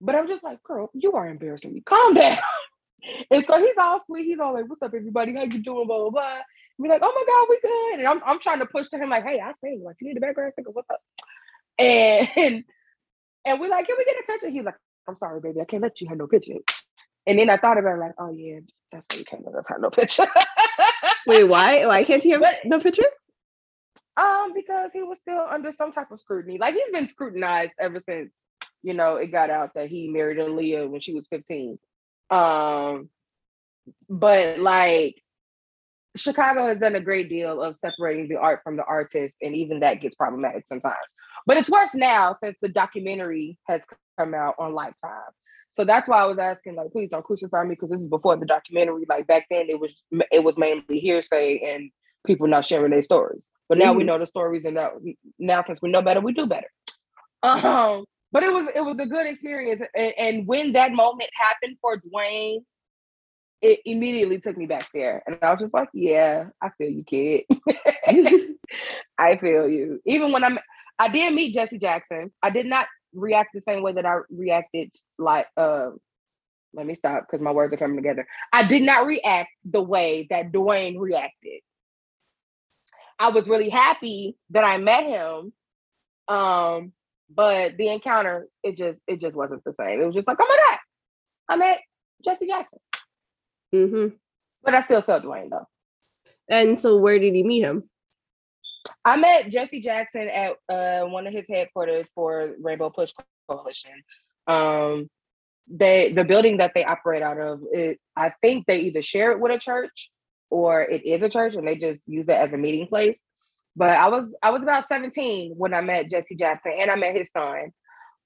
But 0.00 0.14
I'm 0.14 0.28
just 0.28 0.44
like, 0.44 0.62
girl, 0.62 0.90
you 0.92 1.12
are 1.12 1.26
embarrassing 1.26 1.72
me. 1.72 1.80
Calm 1.80 2.14
down. 2.14 2.38
and 3.30 3.44
so 3.44 3.58
he's 3.58 3.76
all 3.78 3.98
sweet. 4.04 4.24
He's 4.24 4.38
all 4.38 4.52
like, 4.52 4.68
what's 4.68 4.82
up, 4.82 4.92
everybody? 4.94 5.34
How 5.34 5.42
you 5.44 5.62
doing? 5.62 5.86
Blah, 5.86 5.98
blah, 5.98 6.10
blah. 6.10 6.38
Be 6.80 6.88
like, 6.88 7.02
oh 7.02 7.12
my 7.14 7.24
God, 7.26 7.46
we 7.48 7.60
good. 7.62 8.00
And 8.00 8.08
I'm, 8.08 8.20
I'm 8.26 8.40
trying 8.40 8.58
to 8.58 8.66
push 8.66 8.88
to 8.88 8.98
him, 8.98 9.08
like, 9.08 9.24
hey, 9.24 9.40
I 9.40 9.52
sing. 9.52 9.82
Like, 9.84 9.96
you 10.00 10.08
need 10.08 10.16
a 10.16 10.20
background 10.20 10.52
singer? 10.52 10.70
What's 10.70 10.90
up? 10.90 11.00
And 11.76 12.64
and 13.44 13.60
we're 13.60 13.68
like, 13.68 13.86
can 13.86 13.96
we 13.98 14.04
get 14.04 14.16
a 14.16 14.32
picture? 14.32 14.48
He's 14.48 14.64
like, 14.64 14.76
I'm 15.08 15.14
sorry, 15.16 15.40
baby, 15.40 15.60
I 15.60 15.64
can't 15.64 15.82
let 15.82 16.00
you 16.00 16.08
have 16.08 16.18
no 16.18 16.26
picture. 16.26 16.54
And 17.26 17.38
then 17.38 17.50
I 17.50 17.56
thought 17.56 17.78
about 17.78 17.96
it, 17.96 18.00
like, 18.00 18.14
oh 18.18 18.30
yeah, 18.30 18.60
that's 18.92 19.06
why 19.10 19.18
you 19.18 19.24
can't 19.24 19.44
let 19.44 19.54
us 19.54 19.66
have 19.68 19.80
no 19.80 19.90
picture. 19.90 20.26
Wait, 21.26 21.44
why? 21.44 21.84
Why 21.86 22.04
can't 22.04 22.24
you 22.24 22.32
have 22.32 22.42
but, 22.42 22.58
no 22.64 22.78
picture? 22.78 23.04
Um, 24.16 24.52
because 24.54 24.92
he 24.92 25.02
was 25.02 25.18
still 25.18 25.44
under 25.50 25.72
some 25.72 25.90
type 25.90 26.10
of 26.12 26.20
scrutiny. 26.20 26.58
Like 26.58 26.74
he's 26.74 26.90
been 26.92 27.08
scrutinized 27.08 27.74
ever 27.80 27.98
since, 27.98 28.30
you 28.82 28.94
know, 28.94 29.16
it 29.16 29.32
got 29.32 29.50
out 29.50 29.70
that 29.74 29.88
he 29.88 30.08
married 30.08 30.38
Aaliyah 30.38 30.88
when 30.88 31.00
she 31.00 31.14
was 31.14 31.26
15. 31.28 31.78
Um, 32.30 33.08
but 34.08 34.60
like 34.60 35.20
Chicago 36.16 36.66
has 36.66 36.78
done 36.78 36.94
a 36.94 37.00
great 37.00 37.28
deal 37.28 37.60
of 37.60 37.76
separating 37.76 38.28
the 38.28 38.36
art 38.36 38.60
from 38.62 38.76
the 38.76 38.84
artist, 38.84 39.36
and 39.42 39.56
even 39.56 39.80
that 39.80 40.00
gets 40.00 40.14
problematic 40.14 40.66
sometimes. 40.66 40.94
But 41.46 41.56
it's 41.56 41.70
worse 41.70 41.94
now 41.94 42.32
since 42.32 42.56
the 42.62 42.68
documentary 42.68 43.58
has 43.68 43.82
come 44.18 44.34
out 44.34 44.54
on 44.58 44.74
Lifetime. 44.74 45.32
So 45.72 45.84
that's 45.84 46.06
why 46.06 46.18
I 46.18 46.26
was 46.26 46.38
asking, 46.38 46.76
like, 46.76 46.92
please 46.92 47.10
don't 47.10 47.24
crucify 47.24 47.64
me 47.64 47.70
because 47.70 47.90
this 47.90 48.00
is 48.00 48.06
before 48.08 48.36
the 48.36 48.46
documentary. 48.46 49.04
Like 49.08 49.26
back 49.26 49.46
then, 49.50 49.66
it 49.68 49.78
was 49.78 49.92
it 50.30 50.44
was 50.44 50.56
mainly 50.56 51.00
hearsay 51.00 51.58
and 51.58 51.90
people 52.24 52.46
not 52.46 52.64
sharing 52.64 52.92
their 52.92 53.02
stories. 53.02 53.42
But 53.68 53.78
now 53.78 53.86
mm-hmm. 53.86 53.98
we 53.98 54.04
know 54.04 54.18
the 54.18 54.26
stories, 54.26 54.64
and 54.64 54.74
now, 54.74 54.92
now 55.38 55.62
since 55.62 55.80
we 55.80 55.90
know 55.90 56.02
better, 56.02 56.20
we 56.20 56.32
do 56.32 56.46
better. 56.46 56.68
Um, 57.42 58.04
but 58.32 58.42
it 58.42 58.52
was 58.52 58.68
it 58.74 58.84
was 58.84 58.98
a 58.98 59.06
good 59.06 59.26
experience, 59.26 59.82
and, 59.96 60.12
and 60.18 60.46
when 60.46 60.72
that 60.72 60.92
moment 60.92 61.30
happened 61.40 61.76
for 61.80 62.00
Dwayne, 62.00 62.62
it 63.62 63.80
immediately 63.86 64.38
took 64.38 64.56
me 64.56 64.66
back 64.66 64.88
there. 64.92 65.22
And 65.26 65.38
I 65.40 65.50
was 65.50 65.60
just 65.60 65.72
like, 65.72 65.88
yeah, 65.94 66.46
I 66.60 66.68
feel 66.76 66.90
you, 66.90 67.04
kid. 67.04 67.44
I 69.18 69.36
feel 69.38 69.68
you. 69.68 70.00
Even 70.04 70.32
when 70.32 70.44
I'm 70.44 70.58
I 70.98 71.08
did 71.08 71.34
meet 71.34 71.54
Jesse 71.54 71.78
Jackson. 71.78 72.32
I 72.42 72.50
did 72.50 72.66
not 72.66 72.86
react 73.14 73.50
the 73.54 73.60
same 73.60 73.82
way 73.82 73.92
that 73.92 74.04
I 74.04 74.18
reacted 74.30 74.92
like 75.18 75.46
uh 75.56 75.90
let 76.72 76.86
me 76.86 76.94
stop 76.96 77.24
because 77.26 77.42
my 77.42 77.52
words 77.52 77.72
are 77.72 77.76
coming 77.76 77.96
together. 77.96 78.26
I 78.52 78.66
did 78.66 78.82
not 78.82 79.06
react 79.06 79.50
the 79.64 79.80
way 79.80 80.26
that 80.30 80.50
Dwayne 80.50 80.98
reacted. 80.98 81.60
I 83.18 83.30
was 83.30 83.48
really 83.48 83.68
happy 83.68 84.36
that 84.50 84.64
I 84.64 84.78
met 84.78 85.04
him. 85.04 85.52
Um, 86.28 86.92
but 87.30 87.76
the 87.76 87.88
encounter, 87.88 88.48
it 88.62 88.76
just 88.76 88.98
it 89.08 89.20
just 89.20 89.34
wasn't 89.34 89.62
the 89.64 89.74
same. 89.78 90.00
It 90.00 90.06
was 90.06 90.14
just 90.14 90.28
like, 90.28 90.38
oh 90.40 90.46
my 90.48 90.58
God, 90.68 90.78
I 91.48 91.56
met 91.56 91.80
Jesse 92.24 92.46
Jackson. 92.46 92.78
Mm-hmm. 93.74 94.14
But 94.62 94.74
I 94.74 94.80
still 94.80 95.02
felt 95.02 95.24
Dwayne 95.24 95.48
though. 95.50 95.66
And 96.48 96.78
so 96.78 96.96
where 96.98 97.18
did 97.18 97.34
you 97.34 97.44
meet 97.44 97.62
him? 97.62 97.88
I 99.04 99.16
met 99.16 99.50
Jesse 99.50 99.80
Jackson 99.80 100.28
at 100.28 100.56
uh, 100.68 101.06
one 101.06 101.26
of 101.26 101.32
his 101.32 101.46
headquarters 101.48 102.10
for 102.14 102.54
Rainbow 102.60 102.90
Push 102.90 103.12
Coalition. 103.48 103.92
Um, 104.46 105.08
they 105.70 106.12
the 106.12 106.24
building 106.24 106.58
that 106.58 106.72
they 106.74 106.84
operate 106.84 107.22
out 107.22 107.38
of, 107.38 107.62
it, 107.72 107.98
I 108.14 108.32
think 108.42 108.66
they 108.66 108.80
either 108.80 109.02
share 109.02 109.32
it 109.32 109.40
with 109.40 109.52
a 109.52 109.58
church 109.58 110.10
or 110.54 110.82
it 110.82 111.04
is 111.04 111.20
a 111.22 111.28
church, 111.28 111.56
and 111.56 111.66
they 111.66 111.74
just 111.74 112.00
use 112.06 112.28
it 112.28 112.32
as 112.32 112.52
a 112.52 112.56
meeting 112.56 112.86
place. 112.86 113.18
But 113.74 113.90
I 113.90 114.08
was 114.08 114.32
I 114.40 114.50
was 114.50 114.62
about 114.62 114.86
17 114.86 115.54
when 115.56 115.74
I 115.74 115.80
met 115.80 116.10
Jesse 116.10 116.36
Jackson, 116.36 116.72
and 116.78 116.90
I 116.90 116.94
met 116.94 117.16
his 117.16 117.28
son. 117.32 117.72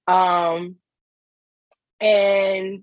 Um, 0.07 0.77
and 2.01 2.83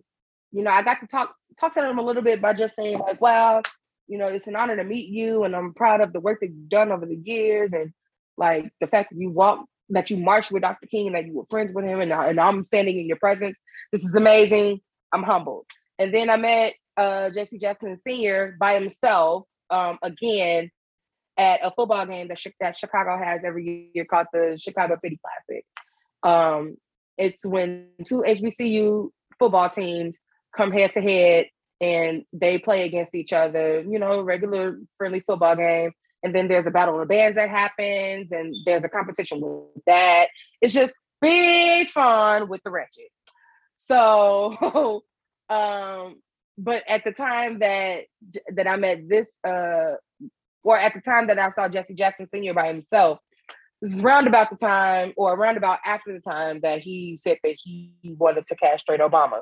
you 0.51 0.63
know, 0.63 0.71
I 0.71 0.81
got 0.83 0.99
to 1.01 1.07
talk 1.07 1.35
talk 1.59 1.73
to 1.73 1.81
them 1.81 1.99
a 1.99 2.03
little 2.03 2.23
bit 2.23 2.41
by 2.41 2.53
just 2.53 2.75
saying 2.75 2.97
like, 2.97 3.21
"Wow, 3.21 3.61
you 4.07 4.17
know, 4.17 4.27
it's 4.27 4.47
an 4.47 4.55
honor 4.55 4.75
to 4.75 4.83
meet 4.83 5.09
you, 5.09 5.43
and 5.43 5.55
I'm 5.55 5.75
proud 5.75 6.01
of 6.01 6.11
the 6.11 6.19
work 6.19 6.39
that 6.39 6.49
you've 6.49 6.69
done 6.69 6.91
over 6.91 7.05
the 7.05 7.21
years, 7.23 7.71
and 7.71 7.93
like 8.35 8.71
the 8.81 8.87
fact 8.87 9.11
that 9.11 9.19
you 9.19 9.29
walked, 9.29 9.69
that 9.89 10.09
you 10.09 10.17
marched 10.17 10.51
with 10.51 10.63
Dr. 10.63 10.87
King, 10.87 11.07
and 11.07 11.15
that 11.15 11.27
you 11.27 11.33
were 11.33 11.45
friends 11.51 11.71
with 11.71 11.85
him, 11.85 11.99
and, 11.99 12.11
and 12.11 12.39
I'm 12.39 12.63
standing 12.63 12.99
in 12.99 13.05
your 13.05 13.17
presence. 13.17 13.59
This 13.91 14.03
is 14.03 14.15
amazing. 14.15 14.81
I'm 15.13 15.21
humbled. 15.21 15.67
And 15.97 16.13
then 16.13 16.29
I 16.29 16.37
met 16.37 16.75
uh, 16.97 17.29
Jackson 17.29 17.97
Sr. 17.97 18.55
by 18.59 18.75
himself 18.75 19.47
um, 19.69 19.97
again 20.01 20.71
at 21.37 21.65
a 21.65 21.71
football 21.71 22.05
game 22.05 22.27
that, 22.29 22.39
that 22.59 22.77
Chicago 22.77 23.17
has 23.17 23.43
every 23.43 23.91
year 23.93 24.05
called 24.05 24.27
the 24.33 24.57
Chicago 24.61 24.97
City 25.01 25.19
Classic. 25.21 25.65
Um, 26.23 26.77
it's 27.17 27.45
when 27.45 27.87
two 28.05 28.23
HBCU 28.27 29.09
football 29.39 29.69
teams 29.69 30.19
come 30.55 30.71
head 30.71 30.93
to 30.93 31.01
head 31.01 31.47
and 31.81 32.23
they 32.31 32.57
play 32.57 32.85
against 32.85 33.15
each 33.15 33.33
other, 33.33 33.81
you 33.81 33.99
know, 33.99 34.21
regular 34.21 34.79
friendly 34.97 35.19
football 35.21 35.55
game. 35.55 35.91
And 36.23 36.33
then 36.33 36.47
there's 36.47 36.67
a 36.67 36.71
battle 36.71 36.95
of 36.95 37.01
the 37.01 37.13
bands 37.13 37.35
that 37.35 37.49
happens, 37.49 38.31
and 38.31 38.55
there's 38.65 38.83
a 38.83 38.89
competition 38.89 39.41
with 39.41 39.83
that. 39.85 40.29
It's 40.61 40.73
just 40.73 40.93
big 41.21 41.89
fun 41.89 42.49
with 42.49 42.63
the 42.63 42.71
wretched. 42.71 43.09
So, 43.77 45.03
um, 45.49 46.21
but 46.57 46.83
at 46.87 47.03
the 47.03 47.11
time 47.11 47.59
that 47.59 48.05
that 48.53 48.67
I 48.67 48.75
met 48.77 49.07
this, 49.07 49.27
uh, 49.47 49.95
or 50.63 50.77
at 50.79 50.93
the 50.93 51.01
time 51.01 51.27
that 51.27 51.39
I 51.39 51.49
saw 51.49 51.67
Jesse 51.67 51.93
Jackson 51.93 52.27
Sr. 52.27 52.53
by 52.53 52.67
himself, 52.67 53.19
this 53.81 53.93
is 53.93 54.01
around 54.01 54.27
about 54.27 54.49
the 54.49 54.55
time, 54.55 55.13
or 55.17 55.33
around 55.33 55.57
about 55.57 55.79
after 55.85 56.13
the 56.13 56.21
time 56.21 56.61
that 56.61 56.81
he 56.81 57.17
said 57.21 57.37
that 57.43 57.55
he 57.63 57.93
wanted 58.03 58.45
to 58.47 58.55
castrate 58.55 59.01
Obama. 59.01 59.41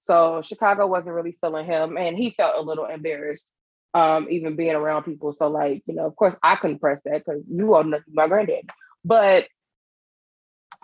So 0.00 0.42
Chicago 0.42 0.86
wasn't 0.86 1.16
really 1.16 1.36
feeling 1.40 1.66
him, 1.66 1.96
and 1.96 2.16
he 2.16 2.30
felt 2.30 2.56
a 2.56 2.62
little 2.62 2.86
embarrassed, 2.86 3.48
um, 3.94 4.28
even 4.30 4.56
being 4.56 4.74
around 4.74 5.04
people. 5.04 5.32
So 5.32 5.48
like, 5.48 5.82
you 5.86 5.94
know, 5.94 6.06
of 6.06 6.16
course, 6.16 6.36
I 6.42 6.56
couldn't 6.56 6.80
press 6.80 7.02
that 7.04 7.24
because 7.24 7.46
you 7.50 7.74
are 7.74 7.84
my 7.84 8.28
granddad. 8.28 8.70
But 9.04 9.48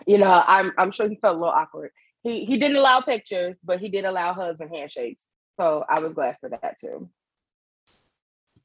you 0.05 0.17
know, 0.17 0.43
I'm 0.45 0.71
I'm 0.77 0.91
sure 0.91 1.09
he 1.09 1.15
felt 1.15 1.35
a 1.35 1.39
little 1.39 1.53
awkward. 1.53 1.91
He 2.23 2.45
he 2.45 2.57
didn't 2.57 2.77
allow 2.77 2.99
pictures, 3.01 3.57
but 3.63 3.79
he 3.79 3.89
did 3.89 4.05
allow 4.05 4.33
hugs 4.33 4.59
and 4.59 4.69
handshakes. 4.69 5.23
So 5.59 5.85
I 5.89 5.99
was 5.99 6.13
glad 6.13 6.37
for 6.39 6.49
that 6.49 6.77
too. 6.79 7.09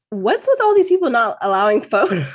What's 0.09 0.47
with 0.47 0.61
all 0.61 0.75
these 0.75 0.89
people 0.89 1.09
not 1.09 1.37
allowing 1.41 1.81
photos? 1.81 2.33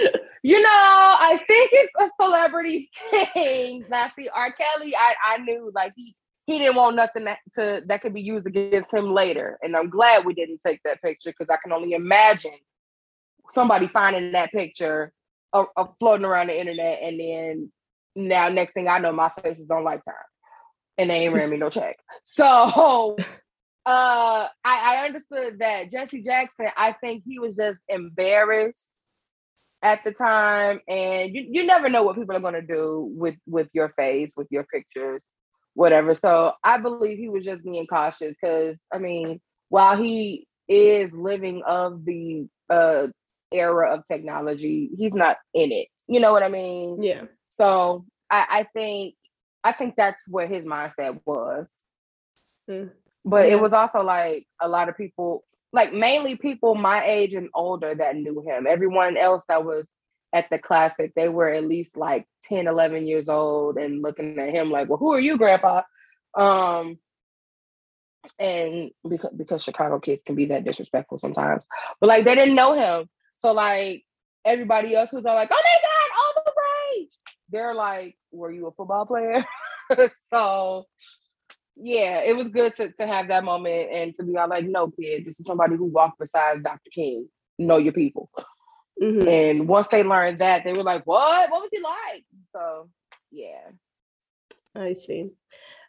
You 0.46 0.62
know, 0.62 0.68
I 0.70 1.40
think 1.48 1.70
it's 1.72 1.92
a 1.98 2.22
celebrity 2.22 2.88
thing. 3.34 3.84
Now, 3.90 4.08
see, 4.16 4.28
R. 4.28 4.52
Kelly, 4.52 4.94
I, 4.94 5.14
I 5.24 5.38
knew 5.38 5.72
like 5.74 5.92
he 5.96 6.14
he 6.46 6.60
didn't 6.60 6.76
want 6.76 6.94
nothing 6.94 7.24
that 7.24 7.38
to 7.54 7.82
that 7.86 8.00
could 8.00 8.14
be 8.14 8.20
used 8.20 8.46
against 8.46 8.94
him 8.94 9.10
later, 9.10 9.58
and 9.60 9.76
I'm 9.76 9.90
glad 9.90 10.24
we 10.24 10.34
didn't 10.34 10.60
take 10.64 10.80
that 10.84 11.02
picture 11.02 11.32
because 11.36 11.52
I 11.52 11.56
can 11.60 11.72
only 11.72 11.94
imagine 11.94 12.52
somebody 13.50 13.88
finding 13.88 14.30
that 14.32 14.52
picture 14.52 15.12
of, 15.52 15.66
of 15.76 15.94
floating 15.98 16.24
around 16.24 16.46
the 16.46 16.60
internet, 16.60 17.00
and 17.02 17.18
then 17.18 17.72
now 18.16 18.48
next 18.48 18.72
thing 18.72 18.88
I 18.88 18.98
know, 18.98 19.12
my 19.12 19.30
face 19.42 19.60
is 19.60 19.70
on 19.70 19.84
Lifetime, 19.84 20.14
and 20.98 21.10
they 21.10 21.14
ain't 21.14 21.34
ran 21.34 21.50
me 21.50 21.56
no 21.56 21.70
check. 21.70 21.96
So 22.24 22.44
uh, 22.44 23.18
I, 23.86 24.48
I 24.64 25.04
understood 25.06 25.60
that 25.60 25.92
Jesse 25.92 26.22
Jackson, 26.22 26.66
I 26.76 26.92
think 26.92 27.22
he 27.24 27.38
was 27.38 27.56
just 27.56 27.78
embarrassed 27.88 28.90
at 29.82 30.02
the 30.02 30.12
time, 30.12 30.80
and 30.88 31.32
you, 31.34 31.46
you 31.50 31.64
never 31.64 31.88
know 31.88 32.02
what 32.02 32.16
people 32.16 32.34
are 32.34 32.40
gonna 32.40 32.62
do 32.62 33.08
with 33.14 33.36
with 33.46 33.68
your 33.72 33.90
face, 33.90 34.34
with 34.36 34.48
your 34.50 34.64
pictures, 34.64 35.22
whatever. 35.74 36.14
So 36.14 36.52
I 36.64 36.78
believe 36.78 37.18
he 37.18 37.28
was 37.28 37.44
just 37.44 37.62
being 37.62 37.86
cautious 37.86 38.36
because 38.40 38.76
I 38.92 38.98
mean, 38.98 39.40
while 39.68 39.96
he 39.96 40.48
is 40.68 41.14
living 41.14 41.62
of 41.64 42.04
the 42.04 42.48
uh 42.68 43.06
era 43.52 43.94
of 43.94 44.04
technology, 44.06 44.90
he's 44.96 45.14
not 45.14 45.36
in 45.54 45.70
it. 45.70 45.86
You 46.08 46.20
know 46.20 46.32
what 46.32 46.42
I 46.42 46.48
mean? 46.48 47.02
Yeah. 47.02 47.22
So 47.56 48.04
I, 48.30 48.46
I 48.50 48.66
think 48.74 49.14
I 49.64 49.72
think 49.72 49.94
that's 49.96 50.28
where 50.28 50.46
his 50.46 50.64
mindset 50.64 51.20
was. 51.24 51.66
Mm. 52.70 52.90
But 53.24 53.48
yeah. 53.48 53.54
it 53.54 53.60
was 53.60 53.72
also 53.72 54.00
like 54.02 54.46
a 54.60 54.68
lot 54.68 54.88
of 54.88 54.96
people, 54.96 55.42
like 55.72 55.92
mainly 55.92 56.36
people 56.36 56.76
my 56.76 57.04
age 57.04 57.34
and 57.34 57.48
older 57.54 57.94
that 57.94 58.14
knew 58.14 58.42
him. 58.46 58.66
Everyone 58.68 59.16
else 59.16 59.42
that 59.48 59.64
was 59.64 59.84
at 60.32 60.48
the 60.50 60.58
classic, 60.58 61.12
they 61.16 61.28
were 61.28 61.48
at 61.48 61.66
least 61.66 61.96
like 61.96 62.26
10, 62.44 62.68
11 62.68 63.06
years 63.06 63.28
old 63.28 63.76
and 63.76 64.02
looking 64.02 64.38
at 64.38 64.50
him 64.50 64.70
like, 64.70 64.88
well, 64.88 64.98
who 64.98 65.12
are 65.12 65.20
you, 65.20 65.36
grandpa? 65.36 65.82
Um, 66.36 66.98
and 68.38 68.90
because 69.08 69.30
because 69.36 69.62
Chicago 69.62 69.98
kids 69.98 70.22
can 70.24 70.34
be 70.34 70.46
that 70.46 70.64
disrespectful 70.64 71.18
sometimes, 71.18 71.62
but 72.00 72.08
like 72.08 72.24
they 72.24 72.34
didn't 72.34 72.56
know 72.56 72.74
him, 72.74 73.08
so 73.38 73.52
like 73.52 74.04
everybody 74.44 74.94
else 74.94 75.12
was 75.12 75.24
all 75.24 75.34
like, 75.34 75.48
"Oh 75.52 75.62
my 75.62 75.78
god, 75.82 76.16
all 76.18 76.42
the 76.44 76.52
rage!" 77.00 77.10
They're 77.50 77.74
like, 77.74 78.16
"Were 78.32 78.50
you 78.50 78.66
a 78.66 78.72
football 78.72 79.06
player?" 79.06 79.44
so 80.32 80.86
yeah, 81.76 82.20
it 82.20 82.36
was 82.36 82.48
good 82.48 82.74
to, 82.76 82.90
to 82.92 83.06
have 83.06 83.28
that 83.28 83.44
moment 83.44 83.90
and 83.92 84.14
to 84.16 84.22
be 84.22 84.36
all 84.36 84.48
like, 84.48 84.64
no, 84.64 84.90
kid, 84.90 85.26
this 85.26 85.38
is 85.38 85.46
somebody 85.46 85.76
who 85.76 85.84
walked 85.84 86.18
besides 86.18 86.62
Dr. 86.62 86.90
King. 86.92 87.28
Know 87.58 87.76
your 87.76 87.92
people. 87.92 88.30
Mm-hmm. 89.00 89.28
And 89.28 89.68
once 89.68 89.88
they 89.88 90.02
learned 90.02 90.40
that, 90.40 90.64
they 90.64 90.72
were 90.72 90.82
like, 90.82 91.06
what? 91.06 91.50
What 91.50 91.60
was 91.60 91.68
he 91.70 91.80
like? 91.80 92.24
So, 92.54 92.88
yeah. 93.30 93.70
I 94.74 94.94
see. 94.94 95.30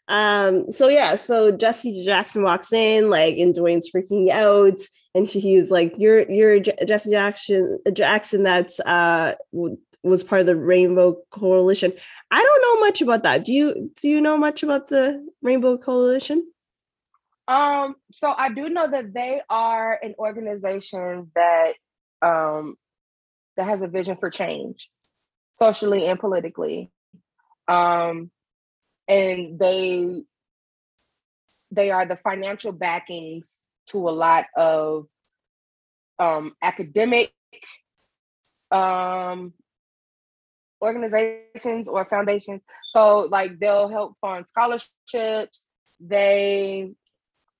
Um, 0.10 0.72
so 0.72 0.88
yeah, 0.88 1.16
so 1.16 1.52
Jesse 1.52 2.04
Jackson 2.06 2.44
walks 2.44 2.72
in, 2.72 3.10
like, 3.10 3.38
and 3.38 3.54
Dwayne's 3.54 3.92
freaking 3.94 4.30
out, 4.30 4.80
and 5.14 5.30
she, 5.30 5.42
he's 5.42 5.70
like, 5.70 5.96
"You're 5.98 6.30
you're 6.32 6.62
J- 6.62 6.78
Jesse 6.88 7.12
Jackson 7.12 7.80
Jackson 7.92 8.44
that's 8.44 8.80
uh 8.80 9.34
was 10.08 10.24
part 10.24 10.42
of 10.42 10.48
the 10.48 10.56
Rainbow 10.56 11.18
Coalition. 11.32 11.94
I 12.32 12.42
don't 12.42 12.62
know 12.62 12.86
much 12.86 13.02
about 13.02 13.24
that. 13.24 13.44
Do 13.44 13.54
you 13.54 13.92
do 14.02 14.10
you 14.10 14.22
know 14.22 14.38
much 14.38 14.64
about 14.64 14.88
the 14.88 15.26
Rainbow 15.42 15.78
Coalition? 15.78 16.46
Um, 17.48 17.96
so 18.12 18.34
I 18.38 18.50
do 18.50 18.68
know 18.70 18.88
that 18.88 19.14
they 19.14 19.42
are 19.50 19.98
an 20.02 20.16
organization 20.20 21.32
that 21.36 21.74
um 22.22 22.76
that 23.56 23.66
has 23.66 23.82
a 23.82 23.88
vision 23.88 24.18
for 24.20 24.30
change 24.30 24.90
socially 25.56 26.06
and 26.08 26.20
politically. 26.20 26.92
Um 27.68 28.32
and 29.08 29.58
they 29.60 30.24
they 31.72 31.92
are 31.92 32.06
the 32.06 32.16
financial 32.16 32.72
backings 32.72 33.56
to 33.88 34.10
a 34.10 34.12
lot 34.12 34.46
of 34.56 35.08
um 36.20 36.54
academic 36.62 37.32
um 38.72 39.54
organizations 40.82 41.88
or 41.88 42.06
foundations. 42.06 42.62
So 42.90 43.28
like 43.32 43.60
they'll 43.60 43.90
help 43.90 44.18
fund 44.22 44.46
scholarships. 44.48 45.66
They 46.00 46.92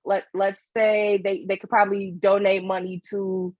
let 0.04 0.26
let's 0.34 0.64
say 0.76 1.20
they 1.22 1.44
they 1.48 1.56
could 1.56 1.70
probably 1.70 2.10
donate 2.10 2.64
money 2.64 3.02
to 3.10 3.54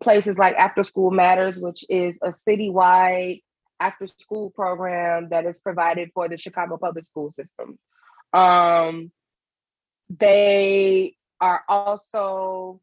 places 0.00 0.38
like 0.38 0.54
After 0.54 0.82
School 0.82 1.10
Matters, 1.10 1.58
which 1.58 1.84
is 1.88 2.18
a 2.22 2.28
citywide 2.28 3.42
after 3.80 4.06
school 4.06 4.50
program 4.50 5.28
that 5.30 5.44
is 5.44 5.60
provided 5.60 6.10
for 6.14 6.28
the 6.28 6.38
Chicago 6.38 6.76
public 6.76 7.04
school 7.04 7.32
system. 7.32 7.78
Um, 8.32 9.10
they 10.08 11.14
are 11.40 11.62
also 11.68 12.80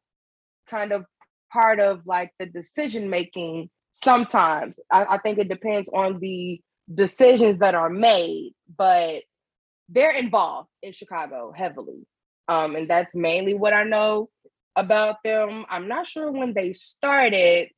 kind 0.69 0.91
of 0.91 1.05
part 1.51 1.79
of 1.79 2.05
like 2.05 2.33
the 2.37 2.45
decision 2.45 3.09
making 3.09 3.69
sometimes. 3.91 4.79
I, 4.91 5.05
I 5.05 5.17
think 5.19 5.39
it 5.39 5.49
depends 5.49 5.89
on 5.89 6.19
the 6.19 6.59
decisions 6.93 7.59
that 7.59 7.75
are 7.75 7.89
made 7.89 8.53
but 8.75 9.21
they're 9.89 10.15
involved 10.15 10.69
in 10.81 10.91
chicago 10.91 11.53
heavily. 11.55 12.05
Um, 12.47 12.75
and 12.75 12.89
that's 12.89 13.15
mainly 13.15 13.53
what 13.53 13.73
i 13.73 13.83
know 13.83 14.29
about 14.75 15.17
them. 15.23 15.65
I'm 15.69 15.87
not 15.87 16.07
sure 16.07 16.31
when 16.31 16.53
they 16.53 16.73
started 16.73 17.69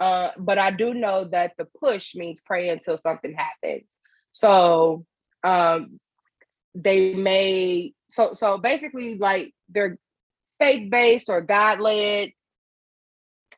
uh, 0.00 0.30
but 0.38 0.58
i 0.58 0.70
do 0.70 0.92
know 0.94 1.24
that 1.24 1.52
the 1.58 1.66
push 1.80 2.14
means 2.14 2.40
pray 2.44 2.68
until 2.68 2.96
something 2.96 3.34
happens. 3.34 3.88
So 4.32 5.04
um, 5.44 5.98
they 6.74 7.14
may 7.14 7.92
so 8.08 8.32
so 8.34 8.58
basically 8.58 9.16
like 9.16 9.52
they're 9.68 9.98
faith 10.60 10.90
based 10.90 11.28
or 11.28 11.40
god 11.40 11.80
led 11.80 12.32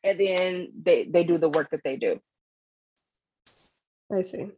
and 0.07 0.21
then 0.21 0.73
they 0.83 1.05
they 1.05 1.25
do 1.25 1.39
the 1.39 1.49
work 1.49 1.71
that 1.71 1.83
they 1.85 1.97
do. 1.97 2.21
I 4.13 4.23
see. 4.23 4.51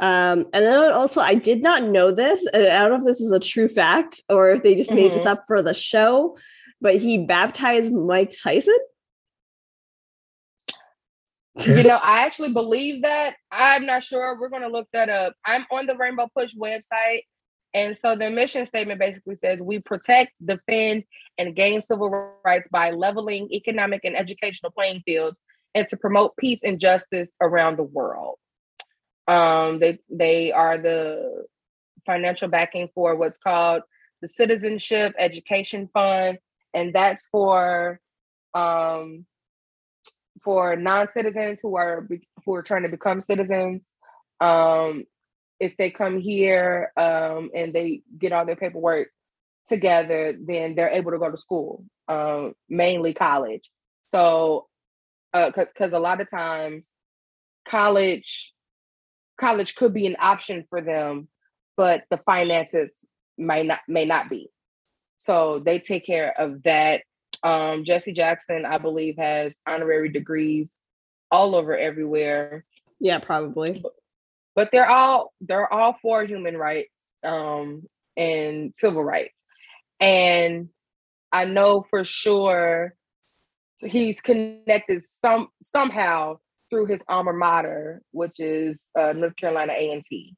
Um, 0.00 0.46
and 0.52 0.64
then 0.64 0.92
also, 0.92 1.20
I 1.20 1.34
did 1.34 1.60
not 1.62 1.82
know 1.82 2.12
this, 2.12 2.46
and 2.52 2.66
I 2.66 2.80
don't 2.80 2.90
know 2.90 2.98
if 2.98 3.04
this 3.04 3.20
is 3.20 3.32
a 3.32 3.40
true 3.40 3.68
fact 3.68 4.22
or 4.28 4.50
if 4.50 4.62
they 4.62 4.76
just 4.76 4.90
mm-hmm. 4.90 5.00
made 5.00 5.12
this 5.12 5.22
mm-hmm. 5.22 5.32
up 5.32 5.44
for 5.48 5.60
the 5.60 5.74
show, 5.74 6.36
but 6.80 6.96
he 6.96 7.18
baptized 7.18 7.92
Mike 7.92 8.32
Tyson. 8.40 8.78
You 11.66 11.82
know, 11.82 11.98
I 12.00 12.24
actually 12.24 12.52
believe 12.52 13.02
that. 13.02 13.34
I'm 13.50 13.86
not 13.86 14.04
sure. 14.04 14.38
We're 14.40 14.50
going 14.50 14.62
to 14.62 14.68
look 14.68 14.86
that 14.92 15.08
up. 15.08 15.34
I'm 15.44 15.66
on 15.72 15.86
the 15.86 15.96
Rainbow 15.96 16.28
Push 16.36 16.54
website 16.54 17.22
and 17.74 17.98
so 17.98 18.16
their 18.16 18.30
mission 18.30 18.64
statement 18.64 19.00
basically 19.00 19.36
says 19.36 19.60
we 19.60 19.80
protect, 19.80 20.44
defend, 20.44 21.04
and 21.36 21.54
gain 21.54 21.80
civil 21.80 22.32
rights 22.44 22.68
by 22.70 22.90
leveling 22.90 23.48
economic 23.52 24.04
and 24.04 24.16
educational 24.16 24.72
playing 24.72 25.02
fields 25.04 25.40
and 25.74 25.86
to 25.88 25.96
promote 25.96 26.36
peace 26.36 26.62
and 26.62 26.80
justice 26.80 27.28
around 27.40 27.76
the 27.76 27.82
world. 27.82 28.36
Um, 29.26 29.78
they 29.78 29.98
they 30.08 30.52
are 30.52 30.78
the 30.78 31.44
financial 32.06 32.48
backing 32.48 32.88
for 32.94 33.14
what's 33.14 33.38
called 33.38 33.82
the 34.22 34.28
Citizenship 34.28 35.14
Education 35.18 35.88
Fund, 35.88 36.38
and 36.72 36.94
that's 36.94 37.28
for 37.28 38.00
um, 38.54 39.26
for 40.42 40.74
non-citizens 40.76 41.60
who 41.62 41.76
are 41.76 42.08
who 42.44 42.54
are 42.54 42.62
trying 42.62 42.84
to 42.84 42.88
become 42.88 43.20
citizens 43.20 43.92
um, 44.40 45.04
if 45.60 45.76
they 45.76 45.90
come 45.90 46.18
here 46.18 46.92
um, 46.96 47.50
and 47.54 47.72
they 47.72 48.02
get 48.18 48.32
all 48.32 48.46
their 48.46 48.56
paperwork 48.56 49.08
together, 49.68 50.34
then 50.38 50.74
they're 50.74 50.90
able 50.90 51.12
to 51.12 51.18
go 51.18 51.30
to 51.30 51.36
school, 51.36 51.84
um, 52.08 52.54
mainly 52.68 53.14
college. 53.14 53.70
So, 54.12 54.66
because 55.32 55.92
uh, 55.92 55.98
a 55.98 56.00
lot 56.00 56.20
of 56.20 56.30
times, 56.30 56.90
college 57.68 58.54
college 59.38 59.74
could 59.74 59.94
be 59.94 60.06
an 60.06 60.16
option 60.18 60.66
for 60.68 60.80
them, 60.80 61.28
but 61.76 62.04
the 62.10 62.18
finances 62.18 62.90
may 63.36 63.62
not 63.62 63.80
may 63.88 64.04
not 64.04 64.28
be. 64.28 64.50
So 65.18 65.62
they 65.64 65.78
take 65.78 66.06
care 66.06 66.34
of 66.38 66.62
that. 66.64 67.02
Um, 67.42 67.84
Jesse 67.84 68.12
Jackson, 68.12 68.64
I 68.64 68.78
believe, 68.78 69.16
has 69.16 69.54
honorary 69.66 70.08
degrees 70.08 70.70
all 71.30 71.54
over 71.54 71.76
everywhere. 71.76 72.64
Yeah, 73.00 73.18
probably 73.18 73.84
but 74.58 74.70
they're 74.72 74.90
all 74.90 75.32
they're 75.40 75.72
all 75.72 75.96
for 76.02 76.24
human 76.24 76.56
rights 76.56 76.90
um, 77.22 77.84
and 78.16 78.74
civil 78.76 79.04
rights. 79.04 79.40
And 80.00 80.70
I 81.30 81.44
know 81.44 81.86
for 81.88 82.04
sure 82.04 82.96
he's 83.78 84.20
connected 84.20 85.04
some 85.22 85.46
somehow 85.62 86.38
through 86.70 86.86
his 86.86 87.04
alma 87.08 87.32
mater, 87.32 88.02
which 88.10 88.40
is 88.40 88.84
uh, 88.98 89.12
North 89.12 89.36
Carolina 89.36 89.74
A 89.78 89.92
and 89.92 90.04
T, 90.04 90.34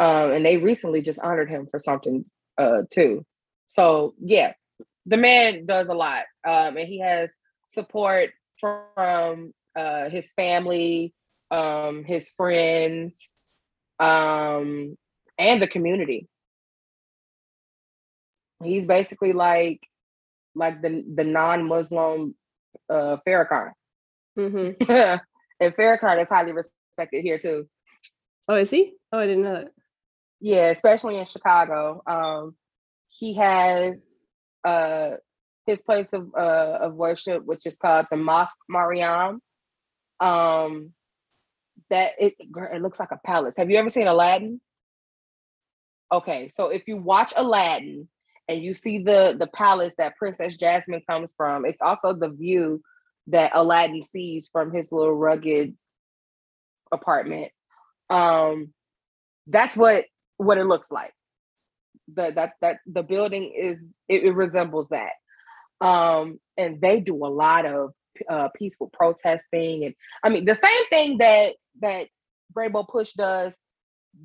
um, 0.00 0.32
and 0.32 0.44
they 0.44 0.56
recently 0.56 1.00
just 1.00 1.20
honored 1.20 1.48
him 1.48 1.68
for 1.70 1.78
something 1.78 2.24
uh, 2.60 2.78
too. 2.90 3.24
So 3.68 4.14
yeah, 4.20 4.54
the 5.06 5.16
man 5.16 5.64
does 5.64 5.88
a 5.88 5.94
lot, 5.94 6.24
um, 6.44 6.76
and 6.76 6.88
he 6.88 6.98
has 7.02 7.32
support 7.68 8.30
from 8.58 9.52
uh, 9.76 10.10
his 10.10 10.32
family, 10.32 11.14
um, 11.50 12.04
his 12.04 12.30
friends, 12.30 13.14
um, 13.98 14.96
and 15.38 15.62
the 15.62 15.68
community. 15.68 16.28
He's 18.62 18.86
basically 18.86 19.32
like 19.32 19.80
like 20.54 20.82
the 20.82 21.04
the 21.14 21.24
non-Muslim 21.24 22.34
uh 22.90 23.16
Farrakhan. 23.26 23.72
Mm-hmm. 24.38 24.82
and 25.60 25.74
Farrakhan 25.76 26.22
is 26.22 26.28
highly 26.28 26.52
respected 26.52 27.22
here 27.22 27.38
too. 27.38 27.68
Oh, 28.48 28.56
is 28.56 28.70
he? 28.70 28.94
Oh, 29.12 29.18
I 29.18 29.26
didn't 29.26 29.44
know 29.44 29.54
that. 29.54 29.68
Yeah, 30.40 30.70
especially 30.70 31.18
in 31.18 31.24
Chicago. 31.24 32.02
Um, 32.06 32.56
he 33.08 33.34
has 33.34 33.94
uh 34.64 35.10
his 35.66 35.80
place 35.80 36.12
of 36.12 36.30
uh 36.36 36.78
of 36.80 36.94
worship, 36.94 37.44
which 37.44 37.66
is 37.66 37.76
called 37.76 38.06
the 38.10 38.16
Mosque 38.16 38.58
Maryam. 38.68 39.40
Um, 40.20 40.92
that 41.90 42.12
it 42.18 42.34
it 42.38 42.82
looks 42.82 43.00
like 43.00 43.12
a 43.12 43.20
palace. 43.24 43.54
Have 43.56 43.70
you 43.70 43.76
ever 43.76 43.90
seen 43.90 44.06
Aladdin? 44.06 44.60
Okay, 46.12 46.50
so 46.50 46.68
if 46.68 46.86
you 46.86 46.96
watch 46.96 47.32
Aladdin 47.36 48.08
and 48.48 48.62
you 48.62 48.72
see 48.72 48.98
the 48.98 49.36
the 49.38 49.46
palace 49.46 49.94
that 49.98 50.16
Princess 50.16 50.56
Jasmine 50.56 51.02
comes 51.08 51.34
from, 51.36 51.66
it's 51.66 51.82
also 51.82 52.14
the 52.14 52.30
view 52.30 52.82
that 53.28 53.52
Aladdin 53.54 54.02
sees 54.02 54.48
from 54.48 54.72
his 54.72 54.90
little 54.90 55.14
rugged 55.14 55.76
apartment. 56.92 57.52
Um, 58.10 58.72
that's 59.46 59.76
what 59.76 60.06
what 60.38 60.58
it 60.58 60.64
looks 60.64 60.90
like. 60.90 61.12
That 62.16 62.36
that 62.36 62.52
that 62.62 62.80
the 62.86 63.02
building 63.02 63.52
is 63.54 63.78
it, 64.08 64.24
it 64.24 64.32
resembles 64.32 64.88
that. 64.90 65.12
Um, 65.80 66.40
and 66.56 66.80
they 66.80 67.00
do 67.00 67.14
a 67.14 67.28
lot 67.28 67.66
of 67.66 67.92
uh, 68.28 68.48
peaceful 68.54 68.90
protesting, 68.92 69.84
and 69.84 69.94
I 70.22 70.28
mean 70.30 70.44
the 70.44 70.54
same 70.54 70.88
thing 70.90 71.18
that 71.18 71.54
that 71.80 72.08
Rainbow 72.54 72.84
Push 72.84 73.12
does, 73.12 73.54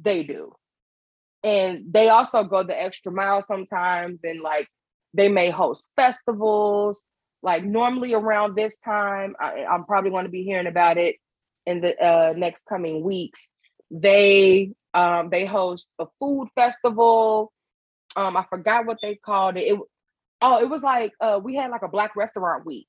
they 0.01 0.23
do. 0.23 0.53
And 1.43 1.91
they 1.91 2.09
also 2.09 2.43
go 2.43 2.63
the 2.63 2.79
extra 2.79 3.11
mile 3.11 3.41
sometimes 3.41 4.21
and 4.23 4.41
like 4.41 4.67
they 5.13 5.29
may 5.29 5.49
host 5.49 5.91
festivals. 5.95 7.05
Like 7.41 7.65
normally 7.65 8.13
around 8.13 8.55
this 8.55 8.77
time, 8.77 9.35
I, 9.39 9.65
am 9.69 9.83
probably 9.83 10.11
going 10.11 10.23
to 10.23 10.31
be 10.31 10.43
hearing 10.43 10.67
about 10.67 10.97
it 10.97 11.17
in 11.65 11.81
the 11.81 11.97
uh, 12.01 12.33
next 12.37 12.65
coming 12.65 13.03
weeks. 13.03 13.49
They 13.91 14.71
um, 14.93 15.29
they 15.29 15.45
host 15.45 15.89
a 15.99 16.05
food 16.19 16.47
festival. 16.55 17.51
Um, 18.15 18.37
I 18.37 18.45
forgot 18.49 18.85
what 18.85 18.99
they 19.01 19.15
called 19.15 19.57
it. 19.57 19.73
it 19.73 19.79
oh, 20.41 20.61
it 20.61 20.69
was 20.69 20.83
like 20.83 21.11
uh, 21.19 21.39
we 21.43 21.55
had 21.55 21.71
like 21.71 21.81
a 21.81 21.89
black 21.89 22.15
restaurant 22.15 22.65
week, 22.65 22.87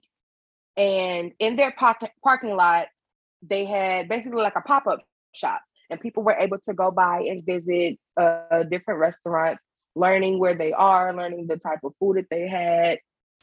and 0.77 1.33
in 1.39 1.57
their 1.57 1.73
park- 1.73 2.11
parking 2.23 2.55
lot, 2.55 2.89
they 3.43 3.65
had 3.65 4.09
basically 4.09 4.43
like 4.43 4.57
a 4.57 4.61
pop 4.61 4.87
up 4.87 5.01
shop, 5.35 5.61
and 5.91 6.01
people 6.01 6.23
were 6.23 6.37
able 6.39 6.59
to 6.65 6.75
go 6.75 6.91
by 6.91 7.21
and 7.21 7.45
visit 7.45 7.99
uh, 8.17 8.63
different 8.65 9.01
restaurants, 9.01 9.63
learning 9.95 10.39
where 10.39 10.55
they 10.55 10.73
are, 10.73 11.15
learning 11.15 11.47
the 11.47 11.57
type 11.57 11.81
of 11.85 11.93
food 11.99 12.17
that 12.17 12.27
they 12.31 12.49
had. 12.49 12.99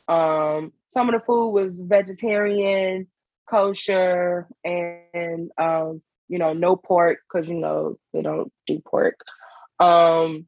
Um, 0.08 0.74
some 0.88 1.10
of 1.10 1.13
the 1.13 1.26
food 1.26 1.52
was 1.52 1.74
vegetarian, 1.76 3.08
kosher, 3.50 4.48
and 4.63 5.52
um, 5.58 6.00
you 6.28 6.38
know, 6.38 6.54
no 6.54 6.76
pork 6.76 7.20
because 7.32 7.48
you 7.48 7.56
know 7.56 7.94
they 8.13 8.22
don't 8.22 8.50
do 8.65 8.82
pork. 8.86 9.15
Um, 9.80 10.48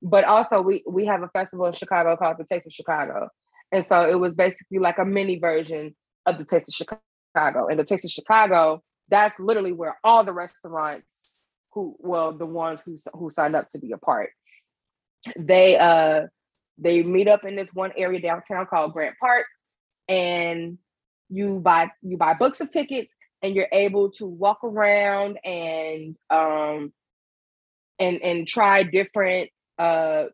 but 0.00 0.24
also 0.24 0.60
we 0.60 0.82
we 0.88 1.06
have 1.06 1.22
a 1.22 1.28
festival 1.28 1.66
in 1.66 1.74
Chicago 1.74 2.16
called 2.16 2.36
the 2.38 2.44
Taste 2.44 2.66
of 2.66 2.72
Chicago, 2.72 3.28
and 3.72 3.84
so 3.84 4.08
it 4.08 4.20
was 4.20 4.34
basically 4.34 4.78
like 4.78 4.98
a 4.98 5.04
mini 5.04 5.38
version 5.38 5.94
of 6.26 6.38
the 6.38 6.44
Taste 6.44 6.68
of 6.68 6.74
Chicago. 6.74 7.68
And 7.68 7.78
the 7.78 7.84
Taste 7.84 8.04
of 8.04 8.10
Chicago, 8.10 8.82
that's 9.08 9.40
literally 9.40 9.72
where 9.72 9.98
all 10.04 10.24
the 10.24 10.32
restaurants 10.32 11.06
who, 11.72 11.96
well, 11.98 12.32
the 12.32 12.46
ones 12.46 12.82
who 12.84 12.98
who 13.14 13.30
signed 13.30 13.56
up 13.56 13.68
to 13.70 13.78
be 13.78 13.92
a 13.92 13.98
part, 13.98 14.30
they 15.38 15.78
uh 15.78 16.22
they 16.78 17.02
meet 17.02 17.28
up 17.28 17.44
in 17.44 17.54
this 17.54 17.72
one 17.72 17.92
area 17.96 18.20
downtown 18.20 18.66
called 18.66 18.92
Grant 18.92 19.16
Park, 19.18 19.46
and 20.08 20.78
you 21.30 21.60
buy 21.60 21.90
you 22.02 22.18
buy 22.18 22.34
books 22.34 22.60
of 22.60 22.70
tickets 22.70 23.12
and 23.42 23.54
you're 23.54 23.68
able 23.72 24.10
to 24.12 24.26
walk 24.26 24.62
around 24.62 25.38
and 25.44 26.16
um 26.30 26.92
and 27.98 28.22
and 28.22 28.46
try 28.46 28.82
different 28.82 29.50
uh 29.78 30.24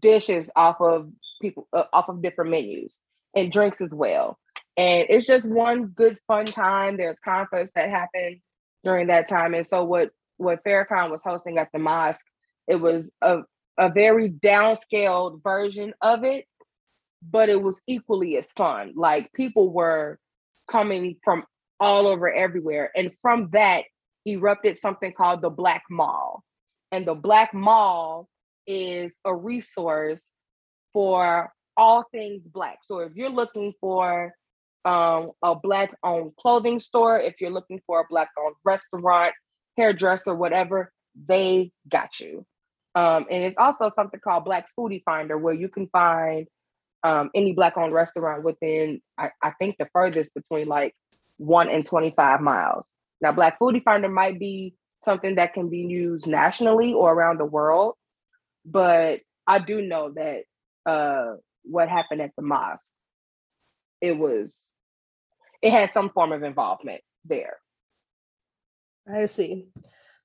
dishes 0.00 0.48
off 0.56 0.80
of 0.80 1.10
people 1.42 1.68
uh, 1.72 1.84
off 1.92 2.08
of 2.08 2.22
different 2.22 2.50
menus 2.50 2.98
and 3.36 3.52
drinks 3.52 3.80
as 3.80 3.90
well. 3.90 4.38
And 4.76 5.06
it's 5.10 5.26
just 5.26 5.44
one 5.44 5.86
good 5.86 6.18
fun 6.26 6.46
time. 6.46 6.96
There's 6.96 7.18
concerts 7.20 7.72
that 7.74 7.90
happen 7.90 8.40
during 8.84 9.08
that 9.08 9.28
time. 9.28 9.54
And 9.54 9.66
so 9.66 9.84
what 9.84 10.10
what 10.38 10.64
Farrakhan 10.64 11.10
was 11.10 11.22
hosting 11.22 11.58
at 11.58 11.68
the 11.72 11.78
mosque 11.78 12.24
it 12.68 12.76
was 12.76 13.12
a, 13.20 13.40
a 13.78 13.90
very 13.90 14.30
downscaled 14.30 15.42
version 15.42 15.92
of 16.00 16.24
it 16.24 16.46
but 17.30 17.48
it 17.48 17.62
was 17.62 17.80
equally 17.86 18.36
as 18.36 18.50
fun. 18.52 18.92
Like 18.96 19.32
people 19.32 19.72
were 19.72 20.18
coming 20.70 21.16
from 21.24 21.44
all 21.78 22.08
over 22.08 22.32
everywhere. 22.32 22.90
And 22.96 23.10
from 23.20 23.50
that 23.52 23.84
erupted 24.26 24.78
something 24.78 25.12
called 25.12 25.42
the 25.42 25.50
black 25.50 25.84
mall. 25.90 26.42
And 26.90 27.06
the 27.06 27.14
black 27.14 27.54
mall 27.54 28.28
is 28.66 29.16
a 29.24 29.34
resource 29.34 30.30
for 30.92 31.52
all 31.76 32.04
things 32.12 32.42
black. 32.46 32.78
So 32.82 32.98
if 33.00 33.14
you're 33.14 33.30
looking 33.30 33.74
for 33.80 34.34
um, 34.84 35.30
a 35.42 35.54
black 35.54 35.94
owned 36.02 36.34
clothing 36.36 36.78
store, 36.80 37.18
if 37.18 37.40
you're 37.40 37.50
looking 37.50 37.80
for 37.86 38.00
a 38.00 38.04
black 38.08 38.30
owned 38.38 38.56
restaurant, 38.64 39.34
hairdresser, 39.76 40.34
whatever, 40.34 40.92
they 41.28 41.72
got 41.88 42.20
you. 42.20 42.44
Um, 42.94 43.26
and 43.30 43.42
it's 43.42 43.56
also 43.56 43.90
something 43.96 44.20
called 44.22 44.44
Black 44.44 44.66
Foodie 44.78 45.02
Finder, 45.04 45.38
where 45.38 45.54
you 45.54 45.68
can 45.68 45.88
find 45.88 46.46
um, 47.02 47.30
any 47.34 47.52
black 47.52 47.76
owned 47.78 47.92
restaurant 47.92 48.44
within, 48.44 49.00
I, 49.16 49.30
I 49.42 49.52
think, 49.58 49.76
the 49.78 49.88
furthest 49.92 50.34
between 50.34 50.68
like 50.68 50.94
one 51.38 51.70
and 51.70 51.86
25 51.86 52.40
miles. 52.40 52.88
Now, 53.22 53.32
Black 53.32 53.58
Foodie 53.58 53.82
Finder 53.82 54.08
might 54.08 54.38
be 54.38 54.74
something 55.02 55.36
that 55.36 55.54
can 55.54 55.70
be 55.70 55.78
used 55.78 56.26
nationally 56.26 56.92
or 56.92 57.12
around 57.12 57.38
the 57.38 57.46
world 57.46 57.94
but 58.64 59.20
I 59.46 59.58
do 59.58 59.82
know 59.82 60.12
that 60.12 60.44
uh, 60.86 61.34
what 61.64 61.88
happened 61.88 62.20
at 62.20 62.32
the 62.36 62.42
mosque, 62.42 62.90
it 64.00 64.16
was, 64.16 64.56
it 65.62 65.70
had 65.70 65.92
some 65.92 66.10
form 66.10 66.32
of 66.32 66.42
involvement 66.42 67.00
there. 67.24 67.56
I 69.12 69.26
see. 69.26 69.66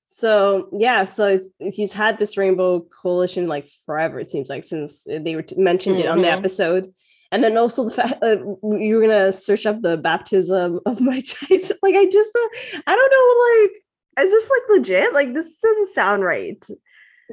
So 0.08 0.70
yeah, 0.72 1.06
so 1.06 1.42
he's 1.60 1.92
had 1.94 2.18
this 2.18 2.38
Rainbow 2.38 2.80
Coalition 2.80 3.48
like 3.48 3.70
forever. 3.86 4.20
It 4.20 4.32
seems 4.32 4.50
like 4.50 4.64
since 4.64 5.04
they 5.04 5.36
were 5.36 5.42
t- 5.42 5.58
mentioned 5.58 5.98
mm-hmm. 5.98 6.06
it 6.06 6.10
on 6.10 6.20
the 6.20 6.28
mm-hmm. 6.28 6.40
episode, 6.40 6.94
and 7.32 7.44
then 7.44 7.58
also 7.58 7.84
the 7.84 7.92
fact 7.92 8.24
uh, 8.24 8.38
you 8.78 8.96
were 8.96 9.02
gonna 9.02 9.34
search 9.34 9.66
up 9.66 9.82
the 9.82 9.98
baptism 9.98 10.80
of 10.86 11.02
Mike 11.02 11.26
Tyson. 11.28 11.78
Like 11.84 11.96
I 11.96 12.06
just, 12.06 12.34
uh, 12.36 12.80
I 12.88 12.96
don't 12.96 13.12
know. 13.12 14.22
Like, 14.22 14.26
is 14.26 14.32
this 14.32 14.50
like 14.50 14.78
legit? 14.78 15.14
Like 15.14 15.34
this 15.34 15.58
doesn't 15.58 15.94
sound 15.94 16.24
right 16.24 16.64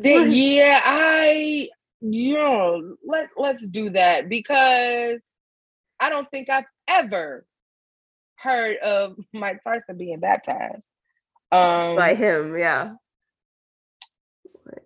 yeah, 0.02 0.80
I 0.84 1.68
know, 2.04 2.96
let 3.06 3.30
let's 3.36 3.66
do 3.66 3.90
that 3.90 4.28
because 4.28 5.22
I 5.98 6.10
don't 6.10 6.30
think 6.30 6.50
I've 6.50 6.66
ever 6.86 7.46
heard 8.36 8.76
of 8.78 9.16
Mike 9.32 9.62
Tyson 9.62 9.96
being 9.96 10.20
baptized. 10.20 10.86
Um 11.50 11.96
by 11.96 12.14
him, 12.14 12.56
yeah. 12.58 12.92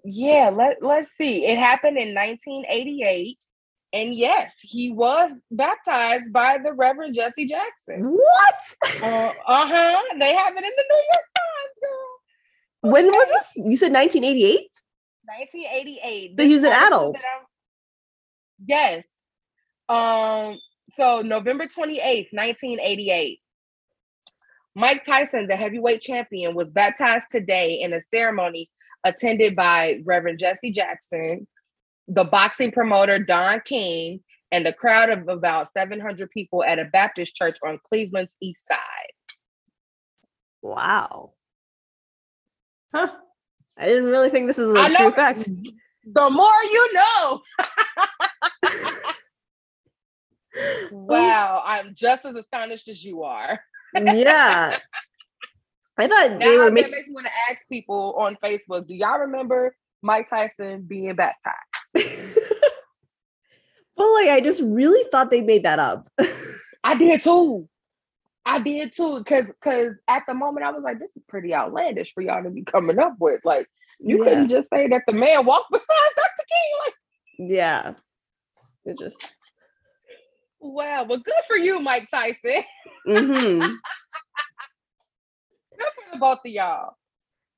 Yeah, 0.05 0.51
let 0.55 0.83
let's 0.83 1.11
see. 1.17 1.45
It 1.45 1.59
happened 1.59 1.99
in 1.99 2.15
1988. 2.15 3.39
And 3.93 4.15
yes, 4.15 4.55
he 4.61 4.91
was 4.91 5.33
baptized 5.51 6.33
by 6.33 6.59
the 6.63 6.73
Reverend 6.75 7.15
Jesse 7.15 7.49
Jackson. 7.49 8.13
What? 8.13 9.03
uh 9.03 9.33
huh. 9.47 10.03
They 10.19 10.35
have 10.35 10.55
it 10.55 10.65
in 10.65 10.73
the 10.77 10.85
New 10.91 11.05
York 11.15 11.27
Times, 11.39 11.79
girl. 11.81 12.19
Okay. 12.85 12.93
When 12.93 13.07
was 13.07 13.29
this? 13.29 13.53
You 13.57 13.77
said 13.77 13.93
1988? 13.93 14.69
1988. 15.29 16.39
So 16.39 16.45
he's 16.45 16.65
an 16.65 16.73
adult. 16.73 17.23
Yes. 18.67 19.05
Um. 19.89 20.59
So 20.95 21.21
November 21.21 21.67
28th, 21.67 22.33
1988. 22.33 23.41
Mike 24.75 25.05
Tyson, 25.05 25.49
the 25.49 25.57
heavyweight 25.57 26.01
champion, 26.01 26.55
was 26.55 26.71
baptized 26.71 27.27
today 27.31 27.81
in 27.81 27.93
a 27.93 28.01
ceremony 28.01 28.71
attended 29.05 29.55
by 29.55 30.01
Reverend 30.05 30.39
Jesse 30.39 30.73
Jackson, 30.73 31.47
the 32.07 32.25
boxing 32.25 32.71
promoter 32.71 33.19
Don 33.19 33.61
King, 33.65 34.21
and 34.51 34.67
a 34.67 34.73
crowd 34.73 35.11
of 35.11 35.29
about 35.29 35.73
700 35.73 36.31
people 36.31 36.65
at 36.65 36.79
a 36.79 36.85
Baptist 36.85 37.35
church 37.35 37.59
on 37.65 37.79
Cleveland's 37.87 38.37
east 38.41 38.67
side. 38.67 39.13
Wow. 40.63 41.33
Huh. 42.95 43.13
I 43.79 43.87
didn't 43.87 44.07
really 44.07 44.31
think 44.31 44.47
this 44.47 44.59
is 44.59 44.75
a 44.75 44.89
true 44.91 45.13
fact. 45.13 45.49
The 46.11 46.31
more 46.31 46.63
you 46.65 46.95
know. 46.95 47.43
wow, 50.91 51.63
I'm 51.65 51.95
just 51.95 52.25
as 52.25 52.35
astonished 52.35 52.89
as 52.89 53.05
you 53.05 53.23
are. 53.23 53.61
yeah. 53.95 54.79
I 55.99 56.07
thought 56.07 56.33
now 56.33 56.39
they 56.39 56.57
were 56.57 56.67
that 56.67 56.73
making. 56.73 56.91
makes 56.93 57.09
me 57.09 57.15
want 57.15 57.27
to 57.27 57.33
ask 57.51 57.67
people 57.69 58.15
on 58.19 58.37
Facebook, 58.43 58.87
do 58.87 58.95
y'all 58.95 59.19
remember 59.19 59.75
Mike 60.03 60.29
Tyson 60.29 60.83
being 60.83 61.15
baptized? 61.15 61.57
well, 63.97 64.15
like 64.15 64.31
I 64.31 64.41
just 64.41 64.63
really 64.63 65.09
thought 65.11 65.31
they 65.31 65.41
made 65.41 65.65
that 65.65 65.79
up. 65.79 66.09
I 66.85 66.95
did 66.95 67.23
too. 67.23 67.69
I 68.49 68.59
did 68.61 68.95
too, 68.95 69.19
because 69.19 69.47
because 69.47 69.95
at 70.09 70.25
the 70.27 70.33
moment 70.33 70.65
I 70.65 70.71
was 70.71 70.83
like, 70.83 70.99
this 70.99 71.15
is 71.15 71.23
pretty 71.29 71.55
outlandish 71.55 72.15
for 72.15 72.23
y'all 72.23 72.43
to 72.43 72.49
be 72.49 72.65
coming 72.65 72.99
up 72.99 73.17
with. 73.21 73.45
Like, 73.45 73.69
you 74.01 74.17
yeah. 74.19 74.25
couldn't 74.25 74.49
just 74.49 74.71
say 74.71 74.89
that 74.89 75.03
the 75.07 75.13
man 75.13 75.45
walked 75.45 75.69
beside 75.71 75.85
Dr. 76.17 76.47
King. 76.49 76.73
Like, 76.87 76.95
yeah. 77.51 77.93
It 78.87 78.99
just. 78.99 79.23
wow, 80.61 81.05
well, 81.05 81.19
good 81.19 81.35
for 81.47 81.59
you, 81.59 81.79
Mike 81.79 82.09
Tyson. 82.11 82.63
Mm-hmm. 83.07 83.61
good 83.61 83.77
for 85.79 86.13
the 86.13 86.19
both 86.19 86.39
of 86.39 86.51
y'all. 86.51 86.97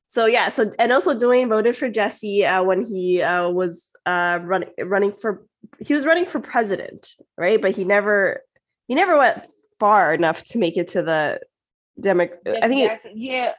So 0.08 0.26
yeah, 0.26 0.48
so 0.48 0.72
and 0.80 0.90
also 0.90 1.16
Dwayne 1.16 1.50
voted 1.50 1.76
for 1.76 1.88
Jesse 1.88 2.44
uh, 2.44 2.64
when 2.64 2.84
he 2.84 3.22
uh, 3.22 3.48
was 3.48 3.90
uh, 4.06 4.40
running 4.42 4.70
running 4.82 5.12
for 5.12 5.46
he 5.78 5.94
was 5.94 6.04
running 6.04 6.26
for 6.26 6.40
president, 6.40 7.14
right? 7.38 7.62
But 7.62 7.76
he 7.76 7.84
never 7.84 8.42
he 8.88 8.96
never 8.96 9.16
went 9.16 9.46
far 9.80 10.14
enough 10.14 10.44
to 10.44 10.58
make 10.58 10.76
it 10.76 10.88
to 10.88 11.02
the 11.02 11.40
Demo- 11.98 12.28
uh, 12.46 12.54
I 12.62 12.68
think 12.68 12.92
it, 12.92 13.12
yeah, 13.14 13.52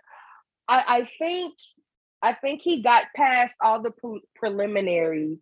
I, 0.67 0.83
I 0.87 1.09
think 1.19 1.53
I 2.21 2.33
think 2.33 2.61
he 2.61 2.81
got 2.81 3.05
past 3.15 3.55
all 3.61 3.81
the 3.81 3.91
pre- 3.91 4.23
preliminaries, 4.35 5.39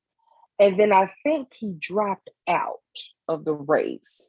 and 0.58 0.80
then 0.80 0.92
I 0.92 1.14
think 1.24 1.50
he 1.54 1.76
dropped 1.78 2.30
out 2.48 2.80
of 3.28 3.46
the 3.46 3.54
race. 3.54 4.22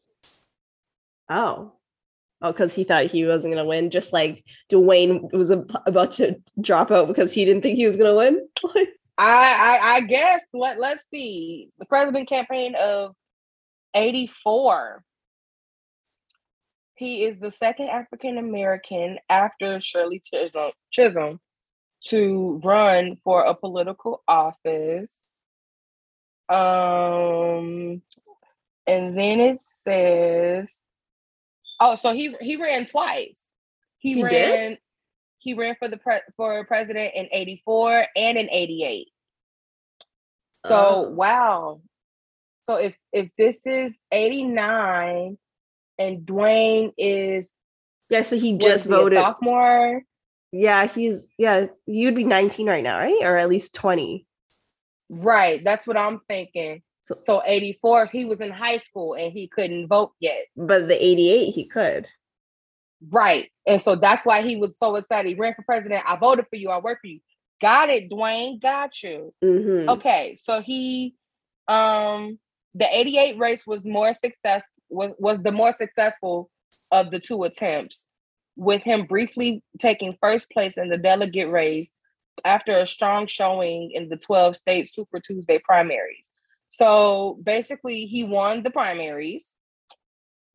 oh 1.30 1.72
oh 2.42 2.52
because 2.52 2.74
he 2.74 2.84
thought 2.84 3.06
he 3.06 3.24
wasn't 3.24 3.54
gonna 3.54 3.64
win, 3.66 3.90
just 3.90 4.12
like 4.12 4.44
Dwayne 4.70 5.32
was 5.32 5.50
ab- 5.50 5.70
about 5.86 6.12
to 6.12 6.36
drop 6.60 6.90
out 6.90 7.08
because 7.08 7.32
he 7.32 7.44
didn't 7.44 7.62
think 7.62 7.76
he 7.76 7.86
was 7.86 7.96
gonna 7.96 8.16
win. 8.16 8.46
I, 9.18 9.78
I 9.78 9.78
I 9.96 10.00
guess 10.02 10.44
let 10.52 10.78
let's 10.78 11.04
see 11.12 11.70
the 11.78 11.86
president 11.86 12.28
campaign 12.28 12.74
of 12.74 13.14
eighty 13.94 14.30
four. 14.44 15.02
He 17.00 17.24
is 17.24 17.38
the 17.38 17.50
second 17.50 17.88
African 17.88 18.36
American 18.36 19.18
after 19.30 19.80
Shirley 19.80 20.20
Chisholm, 20.22 20.72
Chisholm 20.90 21.40
to 22.08 22.60
run 22.62 23.16
for 23.24 23.42
a 23.42 23.54
political 23.54 24.22
office. 24.28 25.10
Um, 26.50 28.02
and 28.86 29.18
then 29.18 29.40
it 29.40 29.62
says, 29.62 30.82
oh, 31.80 31.94
so 31.94 32.12
he 32.12 32.36
he 32.38 32.56
ran 32.56 32.84
twice. 32.84 33.46
He, 33.96 34.12
He 34.12 34.22
ran. 34.22 34.32
did? 34.32 34.78
He 35.38 35.54
ran 35.54 35.76
for 35.78 35.88
the 35.88 35.96
pre- 35.96 36.20
for 36.36 36.66
president 36.66 37.14
in 37.14 37.28
eighty 37.32 37.62
four 37.64 38.04
and 38.14 38.36
in 38.36 38.50
eighty 38.50 38.84
eight. 38.84 39.08
So 40.66 41.04
Oh. 41.06 41.10
wow. 41.12 41.80
So 42.68 42.76
if 42.76 42.94
if 43.10 43.30
this 43.38 43.66
is 43.66 43.96
eighty 44.12 44.44
nine, 44.44 45.38
and 46.00 46.26
Dwayne 46.26 46.92
is 46.98 47.52
yeah, 48.08 48.22
so 48.22 48.36
he 48.36 48.56
just 48.58 48.86
is 48.86 48.90
he, 48.90 48.92
a 48.92 48.96
voted. 48.96 49.18
sophomore. 49.18 50.02
Yeah, 50.52 50.86
he's 50.88 51.28
yeah, 51.38 51.66
you'd 51.86 52.16
be 52.16 52.24
19 52.24 52.68
right 52.68 52.82
now, 52.82 52.98
right? 52.98 53.20
Or 53.22 53.36
at 53.36 53.48
least 53.48 53.74
20. 53.76 54.26
Right, 55.08 55.62
that's 55.62 55.86
what 55.86 55.96
I'm 55.96 56.20
thinking. 56.28 56.82
So, 57.02 57.16
So 57.24 57.42
84, 57.44 58.06
he 58.06 58.24
was 58.24 58.40
in 58.40 58.50
high 58.50 58.78
school 58.78 59.14
and 59.14 59.32
he 59.32 59.48
couldn't 59.48 59.86
vote 59.88 60.12
yet. 60.20 60.46
but 60.56 60.88
the 60.88 61.04
88 61.04 61.50
he 61.50 61.66
could. 61.68 62.06
Right. 63.08 63.48
And 63.66 63.80
so 63.80 63.96
that's 63.96 64.26
why 64.26 64.42
he 64.42 64.56
was 64.56 64.76
so 64.78 64.96
excited. 64.96 65.28
He 65.28 65.34
ran 65.34 65.54
for 65.54 65.62
president. 65.62 66.04
I 66.06 66.16
voted 66.16 66.46
for 66.50 66.56
you. 66.56 66.68
I 66.70 66.78
work 66.78 67.00
for 67.00 67.06
you. 67.06 67.20
Got 67.60 67.88
it, 67.90 68.10
Dwayne. 68.10 68.60
Got 68.60 69.02
you. 69.02 69.32
hmm 69.42 69.88
Okay. 69.88 70.36
So 70.42 70.60
he 70.60 71.14
um 71.68 72.38
the 72.74 72.86
88 72.90 73.38
race 73.38 73.66
was 73.66 73.86
more 73.86 74.12
success 74.12 74.70
was 74.88 75.12
was 75.18 75.40
the 75.42 75.52
more 75.52 75.72
successful 75.72 76.50
of 76.92 77.10
the 77.10 77.20
two 77.20 77.44
attempts, 77.44 78.06
with 78.56 78.82
him 78.82 79.06
briefly 79.06 79.62
taking 79.78 80.16
first 80.20 80.50
place 80.50 80.76
in 80.76 80.88
the 80.88 80.98
delegate 80.98 81.50
race 81.50 81.92
after 82.44 82.72
a 82.72 82.86
strong 82.86 83.26
showing 83.26 83.90
in 83.92 84.08
the 84.08 84.16
12 84.16 84.56
state 84.56 84.88
Super 84.88 85.20
Tuesday 85.20 85.58
primaries. 85.64 86.26
So 86.70 87.38
basically, 87.42 88.06
he 88.06 88.22
won 88.24 88.62
the 88.62 88.70
primaries, 88.70 89.54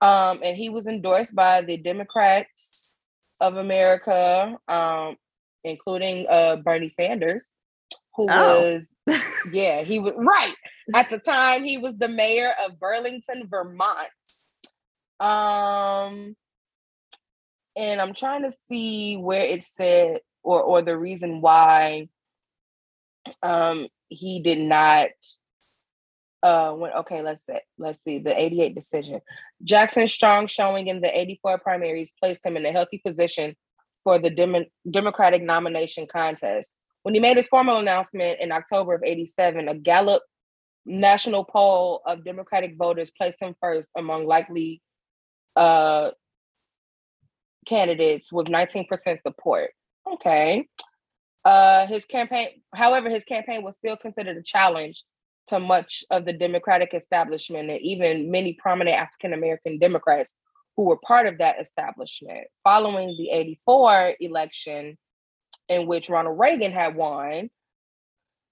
um, 0.01 0.39
and 0.43 0.55
he 0.55 0.69
was 0.69 0.87
endorsed 0.87 1.35
by 1.35 1.61
the 1.61 1.77
Democrats 1.77 2.87
of 3.41 3.57
America, 3.57 4.57
um, 4.67 5.17
including 5.63 6.25
uh, 6.29 6.55
Bernie 6.57 6.89
Sanders, 6.89 7.47
who 8.15 8.27
Oh. 8.29 8.61
was, 8.61 8.89
yeah, 9.51 9.83
he 9.83 9.99
was 9.99 10.13
right 10.17 10.55
at 10.93 11.09
the 11.09 11.19
time. 11.19 11.63
He 11.63 11.77
was 11.77 11.97
the 11.97 12.07
mayor 12.07 12.51
of 12.65 12.79
Burlington, 12.79 13.47
Vermont. 13.47 14.09
Um, 15.19 16.35
and 17.75 18.01
I'm 18.01 18.13
trying 18.13 18.43
to 18.43 18.55
see 18.67 19.17
where 19.17 19.41
it 19.41 19.63
said 19.63 20.19
or 20.43 20.61
or 20.61 20.81
the 20.81 20.97
reason 20.97 21.41
why 21.41 22.07
um 23.41 23.87
he 24.07 24.41
did 24.41 24.59
not 24.59 25.07
uh 26.43 26.71
when 26.71 26.91
okay 26.91 27.21
let's 27.21 27.45
say 27.45 27.59
let's 27.77 28.03
see 28.03 28.19
the 28.19 28.39
88 28.39 28.75
decision 28.75 29.21
jackson's 29.63 30.13
strong 30.13 30.47
showing 30.47 30.87
in 30.87 31.01
the 31.01 31.19
84 31.19 31.57
primaries 31.57 32.13
placed 32.19 32.45
him 32.45 32.55
in 32.55 32.65
a 32.65 32.71
healthy 32.71 33.01
position 33.03 33.55
for 34.03 34.19
the 34.19 34.29
Demo- 34.29 34.65
democratic 34.89 35.41
nomination 35.41 36.05
contest 36.05 36.71
when 37.05 37.13
he 37.13 37.19
made 37.19 37.37
his 37.37 37.47
formal 37.47 37.77
announcement 37.77 38.39
in 38.39 38.51
october 38.51 38.95
of 38.95 39.03
87 39.03 39.67
a 39.67 39.75
gallup 39.75 40.23
national 40.85 41.45
poll 41.45 42.01
of 42.05 42.25
democratic 42.25 42.75
voters 42.77 43.11
placed 43.15 43.41
him 43.41 43.53
first 43.61 43.89
among 43.95 44.25
likely 44.25 44.81
uh 45.55 46.09
candidates 47.67 48.31
with 48.31 48.47
19% 48.47 48.87
support 49.23 49.71
okay 50.11 50.67
uh, 51.45 51.85
his 51.85 52.05
campaign, 52.05 52.49
however, 52.73 53.07
his 53.07 53.23
campaign 53.23 53.61
was 53.61 53.75
still 53.75 53.95
considered 53.95 54.35
a 54.35 54.43
challenge 54.43 55.03
to 55.47 55.59
much 55.59 56.03
of 56.09 56.25
the 56.25 56.33
Democratic 56.33 56.93
establishment 56.95 57.69
and 57.69 57.79
even 57.81 58.31
many 58.31 58.53
prominent 58.53 58.97
African 58.97 59.31
American 59.31 59.77
Democrats 59.77 60.33
who 60.75 60.83
were 60.83 60.97
part 60.97 61.27
of 61.27 61.37
that 61.37 61.61
establishment. 61.61 62.47
Following 62.63 63.15
the 63.17 63.29
84 63.29 64.15
election, 64.19 64.97
in 65.69 65.87
which 65.87 66.09
Ronald 66.09 66.39
Reagan 66.39 66.71
had 66.71 66.95
won, 66.95 67.49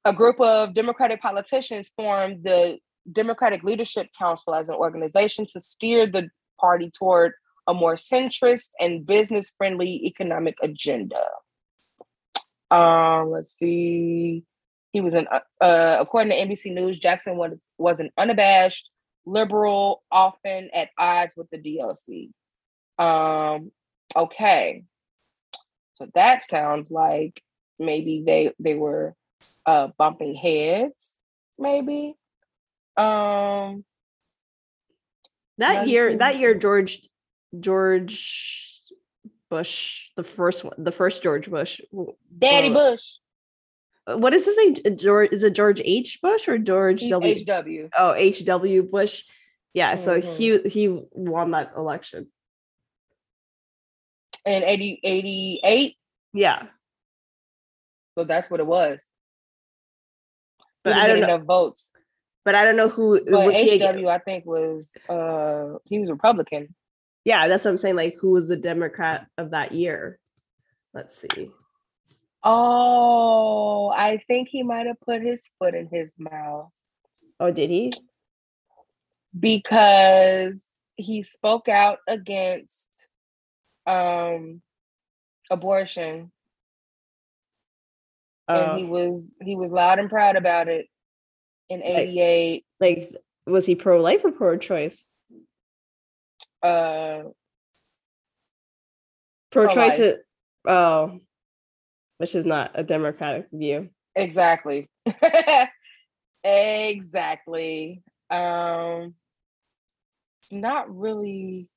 a 0.05 0.13
group 0.13 0.39
of 0.39 0.73
Democratic 0.73 1.21
politicians 1.21 1.91
formed 1.95 2.43
the 2.43 2.77
Democratic 3.11 3.63
Leadership 3.63 4.07
Council 4.17 4.55
as 4.55 4.69
an 4.69 4.75
organization 4.75 5.45
to 5.53 5.59
steer 5.59 6.07
the 6.07 6.29
party 6.59 6.91
toward 6.97 7.33
a 7.67 7.73
more 7.73 7.95
centrist 7.95 8.69
and 8.79 9.05
business 9.05 9.51
friendly 9.57 10.05
economic 10.05 10.55
agenda. 10.61 11.23
Um, 12.71 13.29
let's 13.29 13.53
see. 13.57 14.43
He 14.91 15.01
was 15.01 15.13
an, 15.13 15.27
uh, 15.61 15.97
according 15.99 16.31
to 16.31 16.37
NBC 16.37 16.73
News, 16.73 16.99
Jackson 16.99 17.37
was 17.37 17.59
was 17.77 17.99
an 17.99 18.11
unabashed 18.17 18.89
liberal, 19.25 20.03
often 20.11 20.69
at 20.73 20.89
odds 20.97 21.35
with 21.35 21.49
the 21.49 21.57
DLC. 21.57 22.31
Um, 23.03 23.71
okay, 24.15 24.83
so 25.95 26.07
that 26.15 26.43
sounds 26.43 26.91
like 26.91 27.41
maybe 27.79 28.23
they 28.25 28.53
they 28.59 28.75
were 28.75 29.15
uh 29.65 29.89
bumping 29.97 30.35
heads, 30.35 31.11
maybe. 31.57 32.15
Um, 32.95 33.83
That 35.57 35.87
year, 35.87 36.05
19 36.05 36.17
that 36.19 36.39
year, 36.39 36.53
George 36.53 37.07
George 37.59 38.81
Bush, 39.49 40.09
the 40.15 40.23
first 40.23 40.63
one, 40.63 40.73
the 40.77 40.91
first 40.91 41.21
George 41.23 41.49
Bush. 41.49 41.79
Daddy 42.37 42.71
Well, 42.71 42.91
Bush, 42.91 43.03
What 44.07 44.33
is 44.33 44.45
his 44.45 44.57
name? 44.57 44.97
George 44.97 45.31
is 45.31 45.43
it 45.43 45.53
George 45.53 45.81
H. 45.83 46.19
Bush 46.21 46.47
or 46.47 46.57
George 46.57 47.01
he's 47.01 47.11
W? 47.11 47.89
Oh, 47.97 48.13
H. 48.13 48.45
W. 48.45 48.83
Bush. 48.83 49.23
Yeah, 49.73 49.95
so 49.95 50.19
Mhm. 50.19 50.35
he 50.35 50.69
he 50.69 51.01
won 51.11 51.51
that 51.51 51.73
election. 51.75 52.31
In 54.45 54.63
80, 54.63 54.99
88. 55.03 55.95
Yeah, 56.33 56.63
So 58.17 58.23
that's 58.23 58.49
what 58.49 58.59
it 58.59 58.65
was. 58.65 59.05
but 60.83 60.93
I 60.93 61.07
don't 61.07 61.19
know. 61.21 61.37
votes. 61.37 61.89
But 62.45 62.55
I 62.55 62.65
don't 62.65 62.75
know 62.75 62.89
who 62.89 63.21
But 63.23 63.45
was. 63.45 63.53
HW, 63.55 64.07
I 64.07 64.17
think, 64.19 64.45
was 64.45 64.89
uh 65.07 65.75
he 65.85 65.99
was 65.99 66.09
Republican. 66.09 66.75
Yeah, 67.23 67.47
that's 67.47 67.63
what 67.63 67.71
I'm 67.71 67.77
saying. 67.77 67.95
Like, 67.95 68.15
who 68.19 68.31
was 68.31 68.47
the 68.49 68.57
Democrat 68.57 69.27
of 69.37 69.51
that 69.51 69.71
year? 69.71 70.19
Let's 70.93 71.17
see. 71.17 71.51
Oh, 72.43 73.87
I 73.95 74.17
think 74.27 74.49
he 74.49 74.63
might 74.63 74.87
have 74.87 74.99
put 74.99 75.21
his 75.21 75.41
foot 75.57 75.73
in 75.73 75.87
his 75.87 76.09
mouth 76.17 76.67
Oh, 77.39 77.51
did 77.51 77.69
he? 77.69 77.91
because 79.39 80.61
he 80.95 81.23
spoke 81.23 81.67
out 81.69 81.99
against 82.07 83.07
um 83.85 84.61
abortion. 85.49 86.31
and 88.47 88.77
he 88.77 88.83
Uh, 88.83 88.87
was 88.87 89.27
he 89.41 89.55
was 89.55 89.71
loud 89.71 89.99
and 89.99 90.09
proud 90.09 90.35
about 90.35 90.67
it 90.67 90.87
in 91.69 91.81
88 91.83 92.65
like, 92.79 93.09
was 93.45 93.65
he 93.65 93.75
pro 93.75 94.01
life 94.01 94.23
or 94.25 94.31
pro 94.31 94.57
choice? 94.57 95.05
uh 96.61 97.23
Pro 99.51 99.67
choice. 99.67 99.97
Pro-life. 99.97 100.15
Oh, 100.65 101.19
which 102.17 102.35
is 102.35 102.45
not 102.45 102.71
a 102.73 102.83
democratic 102.83 103.47
view. 103.51 103.89
exactly 104.15 104.89
exactly 106.43 108.01
um 108.29 109.13
not 110.51 110.95
really 110.95 111.67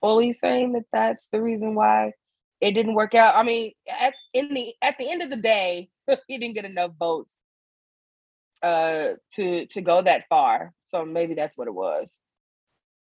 fully 0.00 0.32
saying 0.32 0.72
that 0.72 0.84
that's 0.92 1.28
the 1.28 1.40
reason 1.40 1.74
why 1.74 2.12
it 2.60 2.72
didn't 2.72 2.94
work 2.94 3.14
out 3.14 3.36
i 3.36 3.42
mean 3.42 3.72
at 3.88 4.14
in 4.34 4.52
the 4.54 4.74
at 4.82 4.96
the 4.98 5.10
end 5.10 5.22
of 5.22 5.30
the 5.30 5.36
day 5.36 5.88
he 6.28 6.38
didn't 6.38 6.54
get 6.54 6.64
enough 6.64 6.92
votes 6.98 7.36
uh 8.62 9.10
to 9.32 9.66
to 9.66 9.80
go 9.80 10.02
that 10.02 10.24
far 10.28 10.72
so 10.88 11.04
maybe 11.04 11.34
that's 11.34 11.56
what 11.56 11.68
it 11.68 11.74
was 11.74 12.18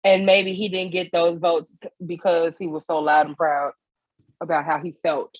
and 0.05 0.27
maybe 0.27 0.55
he 0.55 0.69
didn't 0.69 0.93
get 0.93 1.11
those 1.13 1.39
votes 1.39 1.81
because 2.05 2.57
he 2.59 2.67
was 2.67 2.87
so 2.87 2.99
loud 2.99 3.27
and 3.27 3.37
proud 3.37 3.73
about 4.41 4.65
how 4.65 4.79
he 4.81 4.95
felt 5.03 5.37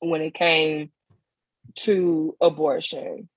when 0.00 0.20
it 0.20 0.34
came 0.34 0.90
to 1.76 2.36
abortion 2.40 3.28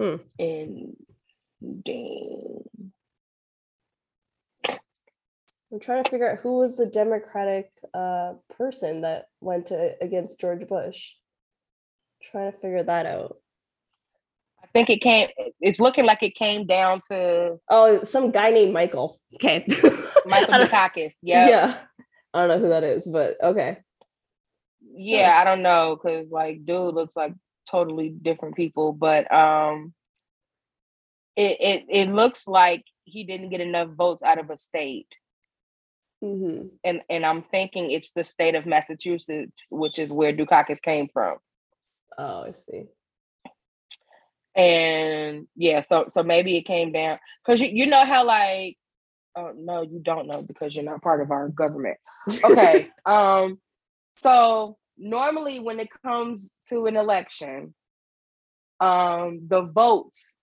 Hmm. 0.00 0.16
and 0.38 0.96
dang. 1.84 2.64
I'm 5.72 5.80
trying 5.80 6.02
to 6.02 6.10
figure 6.10 6.30
out 6.30 6.38
who 6.38 6.58
was 6.58 6.76
the 6.76 6.86
Democratic 6.86 7.70
uh, 7.94 8.34
person 8.56 9.02
that 9.02 9.26
went 9.40 9.66
to 9.66 9.94
against 10.00 10.40
George 10.40 10.66
Bush. 10.66 11.12
Trying 12.30 12.52
to 12.52 12.58
figure 12.58 12.82
that 12.82 13.06
out. 13.06 13.36
I 14.62 14.66
think 14.72 14.90
it 14.90 15.00
came. 15.00 15.28
It's 15.60 15.80
looking 15.80 16.04
like 16.04 16.22
it 16.22 16.34
came 16.34 16.66
down 16.66 17.00
to 17.08 17.58
Oh, 17.68 18.04
some 18.04 18.30
guy 18.30 18.50
named 18.50 18.72
Michael. 18.72 19.20
Okay. 19.34 19.64
Michael 20.26 20.54
Dukakis. 20.66 21.14
Yeah, 21.22 21.48
yeah, 21.48 21.48
Yeah. 21.48 21.78
I 22.34 22.38
don't 22.40 22.48
know 22.48 22.58
who 22.58 22.68
that 22.68 22.84
is, 22.84 23.08
but 23.08 23.36
okay. 23.42 23.78
Yeah, 24.92 25.38
I 25.40 25.44
don't 25.44 25.62
know 25.62 25.96
because 25.96 26.30
like 26.30 26.64
dude 26.64 26.94
looks 26.94 27.16
like 27.16 27.32
totally 27.68 28.10
different 28.10 28.56
people, 28.56 28.92
but 28.92 29.32
um, 29.32 29.94
it 31.36 31.56
it 31.60 31.84
it 31.88 32.10
looks 32.10 32.46
like 32.46 32.84
he 33.04 33.24
didn't 33.24 33.50
get 33.50 33.60
enough 33.60 33.90
votes 33.90 34.22
out 34.22 34.38
of 34.38 34.50
a 34.50 34.56
state, 34.56 35.08
hmm 36.20 36.68
and 36.84 37.02
and 37.10 37.24
I'm 37.26 37.42
thinking 37.42 37.90
it's 37.90 38.12
the 38.12 38.24
state 38.24 38.54
of 38.54 38.66
Massachusetts, 38.66 39.64
which 39.70 39.98
is 39.98 40.10
where 40.10 40.32
Dukakis 40.32 40.82
came 40.82 41.08
from. 41.12 41.38
Oh, 42.18 42.44
I 42.48 42.52
see. 42.52 42.84
and 44.54 45.46
yeah 45.56 45.80
so 45.80 46.06
so 46.08 46.22
maybe 46.22 46.56
it 46.56 46.62
came 46.62 46.92
down 46.92 47.18
because 47.44 47.60
you, 47.60 47.68
you 47.68 47.86
know 47.86 48.04
how 48.04 48.24
like 48.26 48.76
oh 49.36 49.52
no 49.56 49.82
you 49.82 50.00
don't 50.00 50.26
know 50.26 50.42
because 50.42 50.74
you're 50.74 50.84
not 50.84 51.02
part 51.02 51.20
of 51.20 51.30
our 51.30 51.48
government 51.48 51.96
okay 52.44 52.88
um 53.06 53.58
so 54.18 54.76
normally 54.98 55.60
when 55.60 55.80
it 55.80 55.88
comes 56.04 56.52
to 56.68 56.86
an 56.86 56.96
election 56.96 57.74
um 58.80 59.42
the 59.46 59.62
votes 59.62 60.36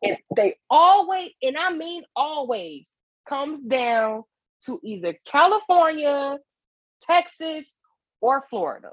if 0.00 0.20
they 0.36 0.54
always 0.70 1.30
and 1.42 1.56
i 1.56 1.72
mean 1.72 2.04
always 2.14 2.88
comes 3.28 3.66
down 3.66 4.22
to 4.64 4.80
either 4.82 5.14
california 5.30 6.38
texas 7.00 7.76
or 8.20 8.44
florida 8.50 8.90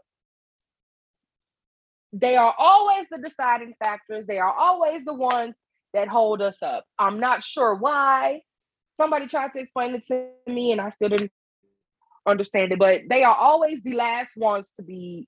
they 2.15 2.37
are 2.37 2.55
always 2.57 3.07
the 3.11 3.17
deciding 3.17 3.73
factors. 3.77 4.25
They 4.25 4.39
are 4.39 4.53
always 4.53 5.03
the 5.03 5.13
ones 5.13 5.53
that 5.93 6.07
hold 6.07 6.41
us 6.41 6.63
up. 6.63 6.85
I'm 6.97 7.19
not 7.19 7.43
sure 7.43 7.75
why. 7.75 8.41
Somebody 8.95 9.27
tried 9.27 9.49
to 9.49 9.59
explain 9.59 9.95
it 9.95 10.07
to 10.07 10.29
me 10.47 10.71
and 10.71 10.79
I 10.79 10.89
still 10.91 11.09
didn't 11.09 11.31
understand 12.25 12.71
it, 12.71 12.79
but 12.79 13.01
they 13.09 13.23
are 13.23 13.35
always 13.35 13.81
the 13.81 13.93
last 13.93 14.37
ones 14.37 14.71
to 14.77 14.83
be 14.83 15.27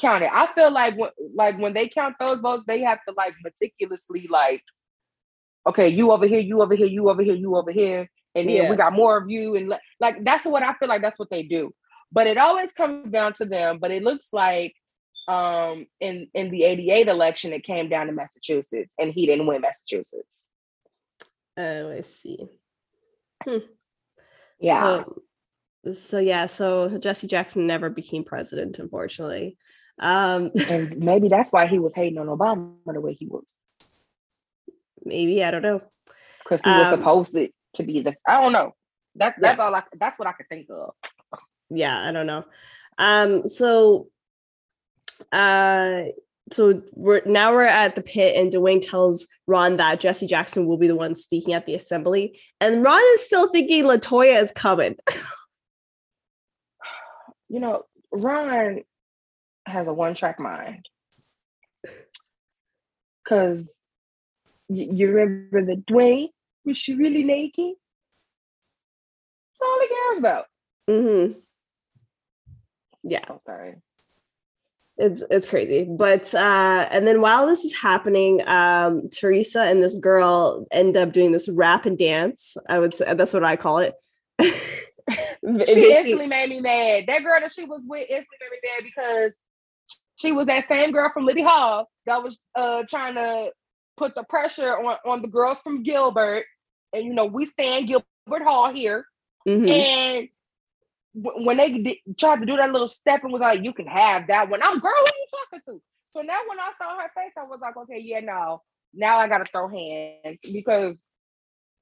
counted. 0.00 0.34
I 0.34 0.50
feel 0.54 0.70
like 0.70 0.96
when 0.96 1.10
like 1.34 1.58
when 1.58 1.74
they 1.74 1.88
count 1.88 2.16
those 2.18 2.40
votes, 2.40 2.64
they 2.66 2.80
have 2.80 3.00
to 3.06 3.14
like 3.14 3.34
meticulously 3.44 4.26
like, 4.30 4.62
okay, 5.66 5.88
you 5.88 6.12
over 6.12 6.26
here, 6.26 6.40
you 6.40 6.62
over 6.62 6.74
here, 6.74 6.86
you 6.86 7.10
over 7.10 7.22
here, 7.22 7.34
you 7.34 7.56
over 7.56 7.72
here, 7.72 8.08
and 8.34 8.48
then 8.48 8.56
Yeah. 8.56 8.70
we 8.70 8.76
got 8.76 8.92
more 8.92 9.16
of 9.16 9.30
you, 9.30 9.56
and 9.56 9.72
like, 10.00 10.24
that's 10.24 10.44
what 10.44 10.62
I 10.62 10.74
feel 10.74 10.88
like 10.88 11.02
that's 11.02 11.18
what 11.18 11.30
they 11.30 11.42
do. 11.42 11.72
But 12.10 12.26
it 12.26 12.38
always 12.38 12.72
comes 12.72 13.10
down 13.10 13.32
to 13.34 13.44
them. 13.44 13.78
But 13.78 13.90
it 13.90 14.02
looks 14.02 14.32
like 14.32 14.74
um 15.28 15.86
in 16.00 16.28
in 16.34 16.50
the 16.50 16.64
88 16.64 17.06
election 17.06 17.52
it 17.52 17.62
came 17.62 17.88
down 17.88 18.08
to 18.08 18.12
massachusetts 18.12 18.90
and 18.98 19.12
he 19.12 19.24
didn't 19.24 19.46
win 19.46 19.60
massachusetts 19.60 20.46
Oh, 21.56 21.92
I 21.92 22.00
see. 22.00 22.48
yeah 24.58 25.04
So, 25.84 25.92
so 25.94 26.18
yeah, 26.18 26.46
so 26.46 26.88
Jesse 26.98 27.26
Jackson 27.28 27.66
never 27.66 27.90
became 27.90 28.24
president, 28.24 28.78
unfortunately. 28.78 29.58
Um, 29.98 30.50
and 30.68 30.96
maybe 30.98 31.28
that's 31.28 31.52
why 31.52 31.66
he 31.66 31.78
was 31.78 31.94
hating 31.94 32.18
on 32.18 32.26
obama 32.26 32.72
the 32.86 33.00
way 33.00 33.12
he 33.12 33.26
was 33.26 33.54
maybe 35.04 35.42
I 35.44 35.50
don't 35.50 35.62
know. 35.62 35.82
Because 36.52 36.64
he 36.64 36.78
was 36.78 36.92
Um, 36.92 36.98
supposed 36.98 37.34
to, 37.34 37.48
to 37.74 37.82
be 37.82 38.00
the 38.00 38.14
i 38.26 38.40
don't 38.40 38.52
know. 38.52 38.74
That 39.16 39.34
that's 39.40 39.58
all 39.60 39.74
i 39.74 39.82
that's 39.98 40.18
what 40.18 40.28
i 40.28 40.32
could 40.32 40.48
think 40.48 40.68
of. 40.70 40.94
Yeah 41.70 41.98
i 42.06 42.12
don't 42.12 42.26
know. 42.26 42.44
Um 42.98 43.48
so 43.48 44.08
uh 45.32 46.04
so 46.52 46.82
we're 46.92 47.22
now 47.24 47.52
we're 47.52 47.62
at 47.62 47.94
the 47.94 48.02
pit 48.02 48.36
and 48.36 48.52
Dwayne 48.52 48.86
tells 48.86 49.26
Ron 49.46 49.76
that 49.78 50.00
Jesse 50.00 50.26
Jackson 50.26 50.66
will 50.66 50.76
be 50.76 50.88
the 50.88 50.96
one 50.96 51.14
speaking 51.16 51.54
at 51.54 51.64
the 51.66 51.74
assembly 51.74 52.38
and 52.60 52.82
Ron 52.82 53.00
is 53.14 53.24
still 53.24 53.48
thinking 53.48 53.84
Latoya 53.84 54.42
is 54.42 54.52
coming. 54.52 54.96
You 57.48 57.60
know 57.60 57.82
ron 58.10 58.80
has 59.66 59.86
a 59.86 59.92
one-track 59.92 60.40
mind. 60.40 60.88
Because 63.22 63.66
you 64.70 65.10
remember 65.10 65.62
the 65.62 65.82
dwayne 65.82 66.30
was 66.64 66.76
she 66.76 66.94
really 66.94 67.24
naked? 67.24 67.74
That's 69.50 69.62
all 69.62 69.80
he 69.80 69.88
cares 69.88 70.18
about. 70.18 70.46
Hmm 70.88 71.38
yeah. 73.02 73.24
Okay 73.30 73.74
it's 74.98 75.22
it's 75.30 75.48
crazy. 75.48 75.84
But 75.88 76.34
uh 76.34 76.86
and 76.90 77.06
then 77.06 77.20
while 77.20 77.46
this 77.46 77.64
is 77.64 77.74
happening 77.74 78.46
um 78.46 79.08
teresa 79.08 79.62
and 79.62 79.82
this 79.82 79.96
girl 79.96 80.66
end 80.70 80.96
up 80.96 81.12
doing 81.12 81.32
this 81.32 81.48
rap 81.48 81.86
and 81.86 81.98
dance. 81.98 82.56
I 82.68 82.78
would 82.78 82.94
say 82.94 83.12
that's 83.14 83.32
what 83.32 83.44
i 83.44 83.56
call 83.56 83.78
it. 83.78 83.94
It 85.44 85.68
she 85.68 85.92
instantly 85.92 86.28
made 86.28 86.50
me 86.50 86.60
mad. 86.60 87.06
That 87.08 87.24
girl 87.24 87.40
that 87.40 87.52
she 87.52 87.64
was 87.64 87.82
with 87.84 88.02
instantly 88.08 88.36
made 88.40 88.50
me 88.52 88.58
mad 88.62 88.84
because 88.84 89.34
she 90.14 90.30
was 90.30 90.46
that 90.46 90.64
same 90.64 90.92
girl 90.92 91.10
from 91.12 91.26
Libby 91.26 91.42
Hall 91.42 91.88
that 92.06 92.22
was 92.22 92.38
uh 92.54 92.84
trying 92.88 93.14
to 93.14 93.50
put 93.96 94.14
the 94.14 94.22
pressure 94.22 94.78
on 94.78 94.98
on 95.04 95.20
the 95.20 95.26
girls 95.26 95.60
from 95.60 95.82
Gilbert, 95.82 96.44
and 96.92 97.04
you 97.04 97.12
know 97.14 97.24
we 97.26 97.46
stand 97.46 97.86
Gilbert 97.88 98.44
Hall 98.44 98.72
here, 98.72 99.06
Mhm. 99.46 99.70
and 99.70 100.28
w- 101.20 101.46
when 101.46 101.56
they 101.56 102.00
tried 102.18 102.40
to 102.40 102.46
do 102.46 102.56
that 102.56 102.72
little 102.72 102.88
step 102.88 103.22
and 103.24 103.32
was 103.32 103.40
like, 103.42 103.64
"You 103.64 103.72
can 103.72 103.86
have 103.86 104.26
that 104.28 104.48
one," 104.48 104.62
I'm 104.62 104.78
girl, 104.78 104.92
who 104.96 105.06
you 105.06 105.26
talking 105.30 105.60
to? 105.68 105.82
So 106.10 106.20
now 106.22 106.38
when 106.48 106.58
I 106.60 106.70
saw 106.78 106.96
her 107.00 107.10
face, 107.14 107.32
I 107.36 107.44
was 107.44 107.60
like, 107.60 107.76
"Okay, 107.76 107.98
yeah, 108.00 108.20
no, 108.20 108.62
now 108.92 109.18
I 109.18 109.28
gotta 109.28 109.46
throw 109.50 109.68
hands 109.68 110.40
because." 110.42 110.98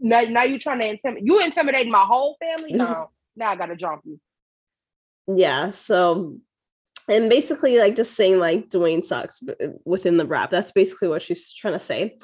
Now, 0.03 0.23
now 0.23 0.45
you 0.45 0.59
trying 0.59 0.81
to 0.81 0.89
intimidate 0.89 1.27
you 1.27 1.41
intimidating 1.45 1.93
my 1.93 2.05
whole 2.05 2.37
family? 2.41 2.73
No, 2.73 3.11
now 3.37 3.51
I 3.51 3.57
gotta 3.57 3.77
jump 3.77 4.03
you. 4.07 4.19
yeah 5.37 5.71
so 5.73 6.39
and 7.07 7.29
basically 7.29 7.79
like 7.79 7.95
just 7.97 8.15
saying 8.15 8.39
like 8.39 8.69
dwayne 8.71 9.05
sucks 9.05 9.43
within 9.85 10.17
the 10.17 10.27
rap 10.27 10.51
that's 10.51 10.73
basically 10.73 11.07
what 11.09 11.23
she's 11.23 11.53
trying 11.53 11.75
to 11.75 11.79
say 11.79 12.17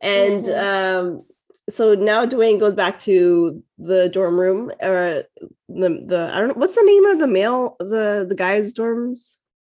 and 0.00 0.44
Mhm. 0.44 0.58
um 0.62 1.22
so 1.68 1.94
now 1.94 2.24
dwayne 2.26 2.58
goes 2.58 2.74
back 2.74 2.98
to 2.98 3.62
the 3.78 4.08
dorm 4.08 4.38
room 4.38 4.70
or 4.80 5.22
the 5.68 6.04
the 6.06 6.30
i 6.32 6.38
don't 6.38 6.48
know 6.48 6.54
what's 6.54 6.74
the 6.74 6.82
name 6.84 7.04
of 7.06 7.18
the 7.18 7.26
male 7.26 7.76
the 7.78 8.24
the 8.28 8.34
guys 8.34 8.72
dorms? 8.74 9.36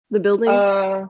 The 0.09 0.19
building? 0.19 0.49
Uh, 0.49 1.07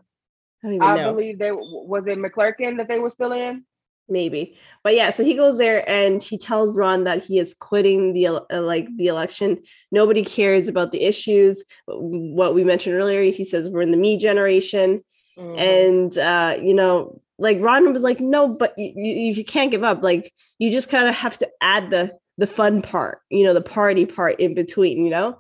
i 0.64 0.78
I 0.80 1.04
believe 1.04 1.40
they 1.40 1.52
was 1.52 2.04
it 2.08 2.20
McClurkin 2.20 2.78
that 2.78 2.88
they 2.88 3.00
were 3.00 3.10
still 3.10 3.32
in. 3.32 3.64
maybe. 4.10 4.58
But 4.84 4.94
yeah 4.96 5.10
so 5.10 5.24
he 5.24 5.36
goes 5.36 5.58
there 5.58 5.88
and 5.90 6.22
he 6.22 6.38
tells 6.38 6.76
ron 6.78 7.04
that 7.06 7.24
he 7.24 7.40
is 7.40 7.54
quitting 7.54 8.14
the 8.14 8.28
uh, 8.28 8.62
like 8.62 8.88
the 8.98 9.08
election. 9.08 9.62
Nobody 9.92 10.24
cares 10.24 10.68
about 10.68 10.92
the 10.92 11.04
issues. 11.04 11.64
What 11.88 12.54
we 12.56 12.64
mentioned 12.64 12.96
earlier 12.96 13.32
he 13.32 13.46
says 13.46 13.70
we're 13.70 13.82
in 13.82 13.92
the 13.92 13.98
me 13.98 14.18
generation. 14.18 15.04
Mhm. 15.40 15.58
and 15.58 16.18
uh 16.18 16.58
you 16.62 16.74
know 16.74 17.21
like 17.42 17.58
ron 17.60 17.92
was 17.92 18.04
like 18.04 18.20
no 18.20 18.48
but 18.48 18.74
you, 18.78 18.94
you, 18.96 19.34
you 19.34 19.44
can't 19.44 19.72
give 19.72 19.84
up 19.84 20.02
like 20.02 20.32
you 20.60 20.72
just 20.72 20.90
kind 20.90 21.08
of 21.08 21.16
have 21.16 21.38
to 21.38 21.50
add 21.62 21.90
the 21.90 22.12
the 22.42 22.48
fun 22.48 22.82
part, 22.82 23.20
you 23.30 23.44
know, 23.44 23.54
the 23.54 23.62
party 23.62 24.06
part 24.06 24.40
in 24.40 24.54
between, 24.56 25.06
you 25.06 25.12
know? 25.12 25.38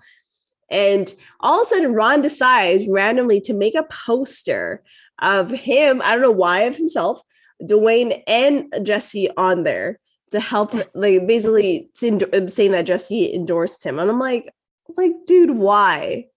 And 0.69 1.13
all 1.41 1.61
of 1.61 1.67
a 1.67 1.69
sudden, 1.69 1.93
Ron 1.93 2.21
decides 2.21 2.87
randomly 2.87 3.41
to 3.41 3.53
make 3.53 3.75
a 3.75 3.83
poster 3.83 4.83
of 5.19 5.49
him, 5.49 6.01
I 6.03 6.13
don't 6.13 6.21
know 6.21 6.31
why, 6.31 6.61
of 6.61 6.77
himself, 6.77 7.21
Dwayne 7.61 8.21
and 8.27 8.73
Jesse 8.83 9.29
on 9.35 9.63
there 9.63 9.99
to 10.31 10.39
help, 10.39 10.73
like 10.93 11.27
basically 11.27 11.89
to, 11.97 12.49
saying 12.49 12.71
that 12.71 12.85
Jesse 12.85 13.33
endorsed 13.33 13.83
him. 13.83 13.99
And 13.99 14.09
I'm 14.09 14.19
like, 14.19 14.53
like, 14.95 15.11
dude, 15.25 15.51
why? 15.51 16.27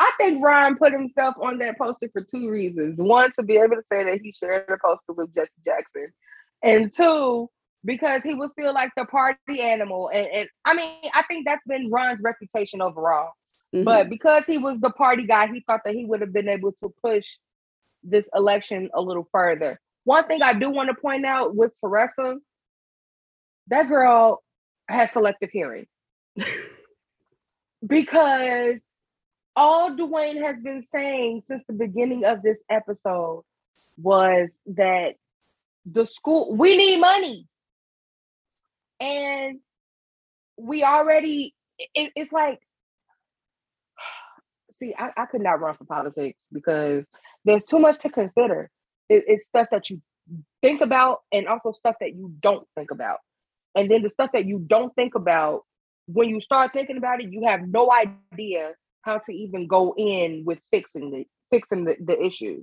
I 0.00 0.12
think 0.18 0.42
Ron 0.44 0.76
put 0.76 0.92
himself 0.92 1.34
on 1.40 1.58
that 1.58 1.78
poster 1.78 2.08
for 2.12 2.22
two 2.22 2.48
reasons. 2.48 3.00
One, 3.00 3.32
to 3.32 3.42
be 3.42 3.56
able 3.56 3.76
to 3.76 3.82
say 3.82 4.04
that 4.04 4.20
he 4.22 4.32
shared 4.32 4.68
a 4.68 4.76
poster 4.78 5.12
with 5.16 5.34
Jesse 5.34 5.50
Jackson. 5.64 6.12
And 6.62 6.92
two, 6.92 7.50
because 7.84 8.22
he 8.22 8.34
was 8.34 8.52
still 8.52 8.72
like 8.72 8.92
the 8.96 9.06
party 9.06 9.60
animal. 9.60 10.10
And, 10.12 10.28
and 10.28 10.48
I 10.64 10.74
mean, 10.74 11.10
I 11.14 11.22
think 11.24 11.46
that's 11.46 11.64
been 11.66 11.90
Ron's 11.90 12.20
reputation 12.22 12.80
overall. 12.80 13.32
Mm-hmm. 13.74 13.84
But 13.84 14.08
because 14.08 14.44
he 14.46 14.58
was 14.58 14.78
the 14.78 14.90
party 14.90 15.26
guy, 15.26 15.48
he 15.48 15.62
thought 15.66 15.80
that 15.84 15.94
he 15.94 16.04
would 16.04 16.20
have 16.20 16.32
been 16.32 16.48
able 16.48 16.72
to 16.82 16.92
push 17.02 17.36
this 18.02 18.28
election 18.34 18.88
a 18.94 19.00
little 19.00 19.28
further. 19.32 19.80
One 20.04 20.26
thing 20.26 20.42
I 20.42 20.54
do 20.54 20.70
want 20.70 20.88
to 20.88 21.00
point 21.00 21.26
out 21.26 21.54
with 21.54 21.72
Teresa, 21.80 22.36
that 23.66 23.88
girl 23.88 24.42
has 24.88 25.12
selective 25.12 25.50
hearing. 25.50 25.86
because 27.86 28.82
all 29.58 29.90
Dwayne 29.90 30.40
has 30.40 30.60
been 30.60 30.82
saying 30.82 31.42
since 31.48 31.64
the 31.66 31.72
beginning 31.72 32.24
of 32.24 32.42
this 32.42 32.58
episode 32.70 33.42
was 33.96 34.50
that 34.66 35.16
the 35.84 36.06
school, 36.06 36.54
we 36.54 36.76
need 36.76 37.00
money. 37.00 37.48
And 39.00 39.58
we 40.56 40.84
already, 40.84 41.56
it, 41.76 42.12
it's 42.14 42.30
like, 42.30 42.60
see, 44.78 44.94
I, 44.96 45.10
I, 45.16 45.26
could 45.26 45.40
not 45.40 45.60
run 45.60 45.74
for 45.74 45.84
politics 45.86 46.38
because 46.52 47.04
there's 47.44 47.64
too 47.64 47.80
much 47.80 47.98
to 48.02 48.10
consider. 48.10 48.70
It, 49.08 49.24
it's 49.26 49.46
stuff 49.46 49.66
that 49.72 49.90
you 49.90 50.00
think 50.62 50.82
about 50.82 51.18
and 51.32 51.48
also 51.48 51.72
stuff 51.72 51.96
that 52.00 52.14
you 52.14 52.32
don't 52.38 52.66
think 52.76 52.92
about. 52.92 53.18
And 53.74 53.90
then 53.90 54.02
the 54.02 54.10
stuff 54.10 54.30
that 54.34 54.46
you 54.46 54.60
don't 54.64 54.94
think 54.94 55.16
about, 55.16 55.62
when 56.06 56.28
you 56.28 56.38
start 56.38 56.72
thinking 56.72 56.96
about 56.96 57.20
it, 57.20 57.32
you 57.32 57.44
have 57.48 57.66
no 57.66 57.90
idea 57.92 58.74
how 59.02 59.18
to 59.18 59.32
even 59.32 59.66
go 59.66 59.94
in 59.96 60.44
with 60.44 60.58
fixing 60.70 61.10
the 61.10 61.26
fixing 61.50 61.84
the, 61.84 61.96
the 62.00 62.20
issues. 62.20 62.62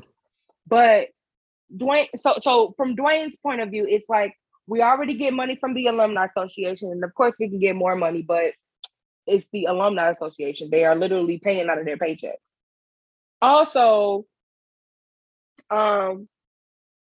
But 0.67 1.09
Dwayne, 1.75 2.07
so 2.15 2.33
so 2.41 2.73
from 2.77 2.95
Dwayne's 2.95 3.35
point 3.37 3.61
of 3.61 3.69
view, 3.69 3.85
it's 3.89 4.09
like 4.09 4.33
we 4.67 4.81
already 4.81 5.15
get 5.15 5.33
money 5.33 5.55
from 5.55 5.73
the 5.73 5.87
alumni 5.87 6.25
association, 6.25 6.91
and 6.91 7.03
of 7.03 7.13
course 7.13 7.33
we 7.39 7.49
can 7.49 7.59
get 7.59 7.75
more 7.75 7.95
money, 7.95 8.21
but 8.21 8.53
it's 9.27 9.49
the 9.49 9.65
alumni 9.65 10.09
association. 10.09 10.69
They 10.69 10.85
are 10.85 10.95
literally 10.95 11.39
paying 11.39 11.69
out 11.69 11.79
of 11.79 11.85
their 11.85 11.97
paychecks. 11.97 12.33
Also, 13.41 14.25
um, 15.69 16.27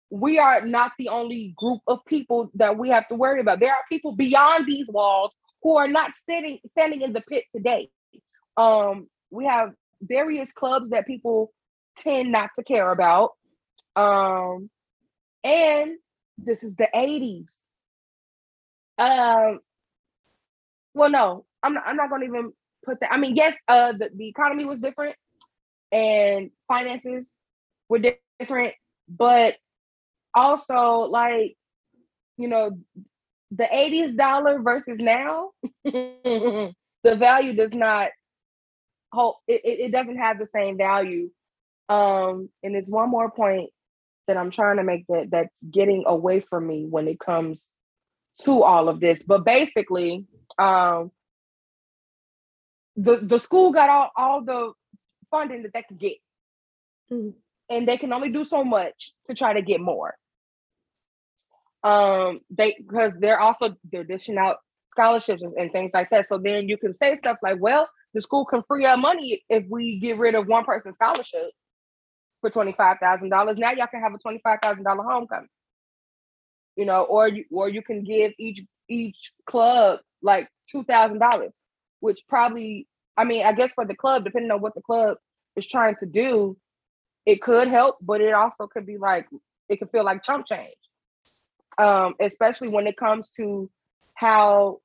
we 0.09 0.39
are 0.39 0.65
not 0.65 0.91
the 0.97 1.09
only 1.09 1.53
group 1.57 1.81
of 1.87 2.03
people 2.05 2.49
that 2.55 2.77
we 2.77 2.89
have 2.89 3.07
to 3.09 3.15
worry 3.15 3.41
about. 3.41 3.59
There 3.59 3.71
are 3.71 3.83
people 3.89 4.13
beyond 4.13 4.65
these 4.67 4.87
walls 4.87 5.33
who 5.61 5.77
are 5.77 5.87
not 5.87 6.15
standing 6.15 6.59
standing 6.67 7.01
in 7.01 7.13
the 7.13 7.21
pit 7.21 7.45
today. 7.55 7.89
Um, 8.59 9.07
we 9.31 9.45
have 9.45 9.69
various 10.01 10.51
clubs 10.51 10.89
that 10.89 11.07
people 11.07 11.53
tend 11.97 12.31
not 12.31 12.49
to 12.57 12.63
care 12.63 12.91
about. 12.91 13.31
Um, 13.95 14.69
and 15.43 15.91
this 16.37 16.63
is 16.63 16.75
the 16.75 16.87
80s. 16.93 17.45
Um, 18.97 19.59
well, 20.93 21.09
no, 21.09 21.45
I'm 21.63 21.73
not, 21.73 21.83
I'm 21.85 21.95
not 21.95 22.09
gonna 22.09 22.25
even 22.25 22.51
put 22.83 22.99
that. 22.99 23.13
I 23.13 23.17
mean, 23.17 23.35
yes, 23.37 23.55
uh 23.69 23.93
the, 23.93 24.09
the 24.13 24.27
economy 24.27 24.65
was 24.65 24.79
different 24.79 25.15
and 25.91 26.51
finances 26.67 27.29
were 27.87 28.01
different, 28.39 28.73
but 29.07 29.55
also 30.33 31.07
like, 31.09 31.55
you 32.37 32.49
know, 32.49 32.71
the 33.51 33.63
80s 33.63 34.15
dollar 34.15 34.61
versus 34.61 34.97
now, 34.99 35.51
the 35.85 36.73
value 37.03 37.53
does 37.53 37.71
not 37.73 38.09
hold 39.11 39.35
it, 39.47 39.61
it 39.63 39.91
doesn't 39.91 40.17
have 40.17 40.39
the 40.39 40.47
same 40.47 40.77
value. 40.77 41.29
Um, 41.87 42.49
and 42.61 42.75
it's 42.75 42.89
one 42.89 43.09
more 43.09 43.31
point 43.31 43.71
that 44.27 44.37
I'm 44.37 44.51
trying 44.51 44.77
to 44.77 44.83
make 44.83 45.05
that 45.07 45.29
that's 45.31 45.63
getting 45.71 46.03
away 46.05 46.39
from 46.39 46.67
me 46.67 46.85
when 46.87 47.07
it 47.07 47.19
comes 47.19 47.65
to 48.43 48.63
all 48.63 48.87
of 48.87 48.99
this. 48.99 49.23
But 49.23 49.43
basically, 49.43 50.25
um, 50.57 51.11
the 52.95 53.17
the 53.17 53.39
school 53.39 53.71
got 53.71 53.89
all, 53.89 54.11
all 54.15 54.43
the 54.43 54.73
funding 55.31 55.63
that 55.63 55.73
they 55.73 55.83
could 55.83 55.99
get. 55.99 56.17
Mm-hmm. 57.11 57.31
And 57.71 57.87
they 57.87 57.97
can 57.97 58.13
only 58.13 58.29
do 58.29 58.43
so 58.43 58.63
much 58.63 59.13
to 59.27 59.35
try 59.35 59.53
to 59.53 59.61
get 59.61 59.79
more. 59.79 60.15
Um, 61.83 62.41
they 62.49 62.75
because 62.77 63.13
they're 63.19 63.39
also 63.39 63.75
they're 63.91 64.03
dishing 64.03 64.37
out 64.37 64.57
scholarships 64.91 65.41
and, 65.41 65.53
and 65.53 65.71
things 65.71 65.91
like 65.93 66.09
that. 66.09 66.27
So 66.27 66.37
then 66.37 66.67
you 66.67 66.77
can 66.77 66.93
say 66.93 67.15
stuff 67.15 67.37
like, 67.41 67.57
well, 67.59 67.87
the 68.13 68.21
school 68.21 68.45
can 68.45 68.63
free 68.67 68.85
up 68.85 68.99
money 68.99 69.43
if 69.49 69.65
we 69.69 69.99
get 69.99 70.17
rid 70.17 70.35
of 70.35 70.47
one 70.47 70.65
person's 70.65 70.95
scholarship 70.95 71.51
for 72.41 72.49
$25,000. 72.49 73.57
Now 73.57 73.71
y'all 73.71 73.87
can 73.87 74.01
have 74.01 74.13
a 74.13 74.17
$25,000 74.17 74.85
homecoming. 75.05 75.49
You 76.75 76.85
know, 76.85 77.03
or 77.03 77.27
you 77.27 77.43
or 77.51 77.67
you 77.67 77.81
can 77.81 78.03
give 78.03 78.31
each 78.39 78.61
each 78.87 79.33
club 79.45 79.99
like 80.21 80.47
$2,000, 80.73 81.49
which 81.99 82.19
probably 82.29 82.87
I 83.17 83.25
mean, 83.25 83.45
I 83.45 83.51
guess 83.51 83.73
for 83.73 83.85
the 83.85 83.95
club 83.95 84.23
depending 84.23 84.51
on 84.51 84.61
what 84.61 84.75
the 84.75 84.81
club 84.81 85.17
is 85.57 85.67
trying 85.67 85.95
to 85.99 86.05
do, 86.05 86.57
it 87.25 87.41
could 87.41 87.67
help, 87.67 87.97
but 88.01 88.21
it 88.21 88.33
also 88.33 88.67
could 88.67 88.85
be 88.85 88.97
like 88.97 89.27
it 89.67 89.77
could 89.79 89.91
feel 89.91 90.05
like 90.05 90.23
chump 90.23 90.45
change. 90.45 90.73
Um, 91.77 92.15
especially 92.19 92.69
when 92.69 92.87
it 92.87 92.97
comes 92.97 93.29
to 93.37 93.69
how 94.15 94.79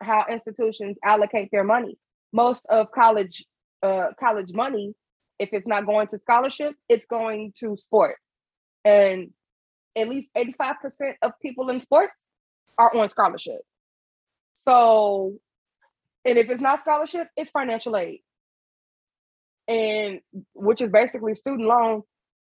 how 0.00 0.26
institutions 0.30 0.96
allocate 1.04 1.50
their 1.52 1.64
money. 1.64 1.96
Most 2.34 2.66
of 2.68 2.90
college 2.90 3.46
uh, 3.82 4.08
college 4.20 4.52
money 4.52 4.94
if 5.38 5.50
it's 5.52 5.66
not 5.66 5.86
going 5.86 6.06
to 6.08 6.18
scholarship, 6.18 6.74
it's 6.88 7.06
going 7.06 7.52
to 7.60 7.76
sports. 7.76 8.20
And 8.84 9.30
at 9.96 10.08
least 10.08 10.30
85% 10.36 11.14
of 11.22 11.32
people 11.40 11.68
in 11.70 11.80
sports 11.80 12.14
are 12.78 12.94
on 12.94 13.08
scholarship. 13.08 13.60
So, 14.54 15.38
and 16.24 16.38
if 16.38 16.50
it's 16.50 16.60
not 16.60 16.80
scholarship, 16.80 17.28
it's 17.36 17.50
financial 17.50 17.96
aid. 17.96 18.20
And 19.66 20.20
which 20.54 20.80
is 20.80 20.90
basically 20.90 21.34
student 21.34 21.66
loan. 21.66 22.02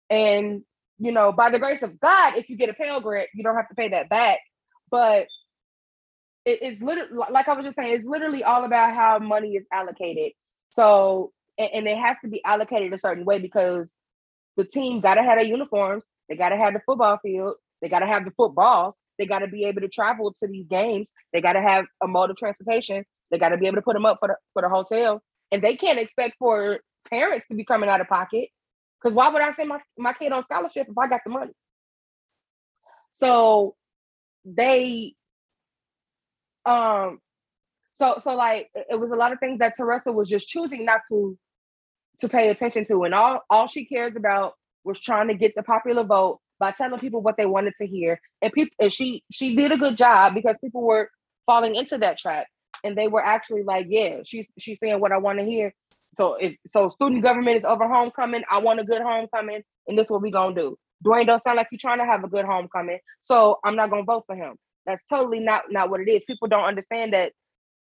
And, 0.09 0.62
you 0.99 1.12
know, 1.12 1.33
by 1.33 1.51
the 1.51 1.59
grace 1.59 1.83
of 1.83 2.01
God, 2.01 2.37
if 2.37 2.49
you 2.49 2.57
get 2.57 2.68
a 2.68 2.74
Pell 2.74 3.01
Grant, 3.01 3.28
you 3.35 3.43
don't 3.43 3.57
have 3.57 3.68
to 3.68 3.74
pay 3.74 3.89
that 3.89 4.09
back. 4.09 4.41
But 4.91 5.26
it, 6.45 6.59
it's 6.62 6.82
literally, 6.82 7.11
like 7.30 7.49
I 7.49 7.55
was 7.55 7.64
just 7.64 7.76
saying, 7.76 7.95
it's 7.95 8.07
literally 8.07 8.45
all 8.45 8.64
about 8.64 8.95
how 8.95 9.18
money 9.18 9.57
is 9.57 9.64
allocated. 9.72 10.32
So 10.70 11.32
and, 11.59 11.70
and 11.72 11.88
it 11.88 11.99
has 11.99 12.18
to 12.24 12.28
be 12.28 12.43
allocated 12.45 12.93
a 12.93 12.99
certain 12.99 13.24
way 13.24 13.38
because 13.38 13.88
the 14.57 14.64
team 14.64 15.01
got 15.01 15.14
to 15.14 15.22
have 15.22 15.38
their 15.38 15.47
uniforms, 15.47 16.05
they 16.28 16.36
got 16.36 16.51
to 16.51 16.57
have 16.57 16.72
the 16.72 16.80
football 16.86 17.18
field, 17.22 17.55
they 17.80 17.88
got 17.88 18.01
to 18.01 18.07
have 18.07 18.24
the 18.24 18.30
footballs, 18.32 18.97
they 19.18 19.26
got 19.26 19.41
to 19.41 19.49
be 19.49 19.64
able 19.64 19.82
to 19.82 19.88
travel 19.88 20.34
to 20.41 20.49
these 20.49 20.66
games, 20.66 21.11
they 21.32 21.41
got 21.41 21.53
to 21.55 21.62
have 21.62 21.84
a 22.03 22.09
mode 22.09 22.30
of 22.30 22.36
transportation, 22.36 23.05
they 23.30 23.38
got 23.38 23.51
to 23.51 23.59
be 23.59 23.66
able 23.66 23.76
to 23.76 23.82
put 23.82 23.95
them 23.95 24.07
up 24.07 24.18
for 24.20 24.28
the 24.28 24.36
for 24.53 24.62
the 24.62 24.68
hotel, 24.68 25.22
and 25.53 25.62
they 25.62 25.76
can't 25.76 25.99
expect 25.99 26.36
for 26.38 26.80
parents 27.09 27.47
to 27.49 27.55
be 27.55 27.64
coming 27.64 27.88
out 27.88 28.01
of 28.01 28.09
pocket 28.09 28.49
because 29.01 29.14
why 29.14 29.28
would 29.28 29.43
I 29.43 29.51
send 29.53 29.68
my 29.68 29.80
my 29.99 30.12
kid 30.12 30.32
on 30.32 30.45
scholarship 30.45 30.86
if 30.88 30.99
I 30.99 31.09
got 31.09 31.20
the 31.24 31.30
money? 31.30 31.53
So 33.12 33.74
they 34.45 35.14
um 36.71 37.18
so 37.99 38.21
so 38.25 38.35
like 38.35 38.71
it 38.75 39.01
was 39.01 39.11
a 39.11 39.16
lot 39.16 39.33
of 39.33 39.41
things 39.41 39.59
that 39.61 39.75
Teresa 39.77 40.12
was 40.12 40.29
just 40.29 40.49
choosing 40.49 40.85
not 40.85 41.03
to 41.11 41.37
to 42.21 42.29
pay 42.29 42.49
attention 42.51 42.87
to. 42.87 43.05
And 43.05 43.14
all, 43.14 43.43
all 43.51 43.68
she 43.68 43.87
cares 43.87 44.14
about 44.16 44.55
was 44.85 45.01
trying 45.01 45.29
to 45.29 45.35
get 45.35 45.55
the 45.57 45.62
popular 45.62 46.05
vote 46.05 46.41
by 46.59 46.73
telling 46.73 47.01
people 47.01 47.23
what 47.23 47.37
they 47.37 47.47
wanted 47.47 47.75
to 47.79 47.87
hear. 47.87 48.21
And 48.43 48.53
people 48.53 48.75
and 48.81 48.93
she 48.93 49.25
she 49.33 49.57
did 49.57 49.73
a 49.73 49.79
good 49.79 49.97
job 49.99 50.35
because 50.35 50.57
people 50.62 50.83
were 50.83 51.11
falling 51.47 51.75
into 51.75 51.99
that 51.99 52.18
trap. 52.18 52.47
And 52.85 52.97
they 52.99 53.09
were 53.09 53.25
actually 53.25 53.62
like, 53.64 53.87
yeah, 53.91 54.18
she's 54.25 54.47
she's 54.59 54.79
saying 54.81 55.01
what 55.01 55.12
I 55.12 55.18
want 55.18 55.41
to 55.41 55.45
hear. 55.45 55.75
So 56.18 56.35
if 56.37 56.57
so 56.66 56.91
student 56.91 57.23
government 57.23 57.59
is 57.59 57.64
over 57.64 57.89
homecoming, 57.89 58.43
I 58.51 58.61
want 58.61 58.81
a 58.81 58.85
good 58.85 59.03
homecoming, 59.03 59.62
and 59.89 59.99
this 59.99 60.07
is 60.07 60.11
what 60.11 60.23
we 60.23 60.31
gonna 60.31 60.55
do. 60.55 60.77
Dwayne 61.05 61.27
don't 61.27 61.43
sound 61.43 61.57
like 61.57 61.68
you're 61.73 61.79
trying 61.81 61.99
to 61.99 62.07
have 62.07 62.25
a 62.25 62.29
good 62.29 62.45
homecoming. 62.47 62.99
So 63.25 63.59
I'm 63.64 63.77
not 63.77 63.91
gonna 63.91 64.05
vote 64.05 64.25
for 64.27 64.37
him. 64.37 64.55
That's 64.87 65.05
totally 65.05 65.41
not 65.41 65.64
not 65.70 65.91
what 65.91 66.01
it 66.01 66.09
is. 66.11 66.24
People 66.26 66.49
don't 66.49 66.64
understand 66.64 67.14
that 67.14 67.33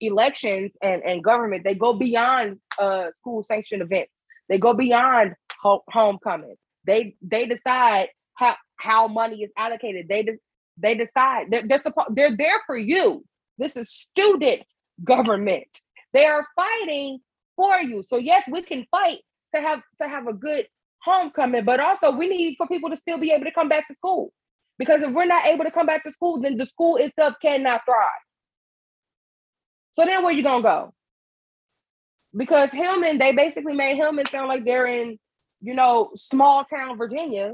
elections 0.02 0.74
and, 0.82 1.04
and 1.04 1.24
government, 1.24 1.64
they 1.64 1.76
go 1.76 1.94
beyond 1.94 2.60
uh 2.80 3.12
school 3.14 3.44
sanctioned 3.44 3.82
events. 3.82 4.14
They 4.50 4.58
go 4.58 4.74
beyond 4.74 5.34
ho- 5.62 5.84
homecoming. 5.90 6.56
They 6.86 7.16
they 7.22 7.48
decide 7.48 8.10
how 8.36 8.56
how 8.78 9.08
money 9.08 9.44
is 9.44 9.52
allocated. 9.58 10.08
They 10.10 10.24
de- 10.24 10.40
they 10.78 10.96
decide 10.96 11.48
they're 11.50 11.68
they're, 11.68 11.84
they're 12.12 12.38
there 12.38 12.62
for 12.68 12.78
you. 12.78 13.26
This 13.58 13.76
is 13.76 13.92
student 13.92 14.64
government. 15.04 15.68
They 16.14 16.26
are 16.26 16.48
fighting 16.56 17.20
for 17.56 17.78
you. 17.80 18.04
So 18.04 18.18
yes, 18.18 18.48
we 18.52 18.62
can 18.62 18.86
fight 18.92 19.20
to 19.56 19.62
have 19.62 19.82
to 20.02 20.08
have 20.08 20.28
a 20.28 20.34
good 20.34 20.68
homecoming, 21.04 21.66
but 21.66 21.80
also 21.80 22.12
we 22.12 22.28
need 22.30 22.56
for 22.58 22.68
people 22.68 22.90
to 22.92 22.98
still 22.98 23.18
be 23.18 23.32
able 23.32 23.46
to 23.46 23.52
come 23.54 23.70
back 23.70 23.88
to 23.88 23.96
school. 23.96 24.32
Because 24.82 25.04
if 25.04 25.14
we're 25.14 25.26
not 25.26 25.46
able 25.46 25.64
to 25.64 25.70
come 25.70 25.86
back 25.86 26.04
to 26.04 26.12
school, 26.12 26.42
then 26.42 26.58
the 26.58 26.66
school 26.66 26.96
itself 26.96 27.36
cannot 27.40 27.82
thrive. 27.86 28.24
So 29.92 30.04
then 30.06 30.24
where 30.24 30.34
you 30.34 30.42
gonna 30.42 30.64
go? 30.64 30.92
Because 32.36 32.72
Hillman, 32.72 33.20
they 33.20 33.32
basically 33.32 33.76
made 33.76 33.98
Hillman 33.98 34.26
sound 34.30 34.48
like 34.48 34.66
they're 34.66 34.88
in, 34.88 35.20
you 35.60 35.76
know, 35.76 36.10
small 36.16 36.66
town 36.66 36.98
Virginia. 36.98 37.54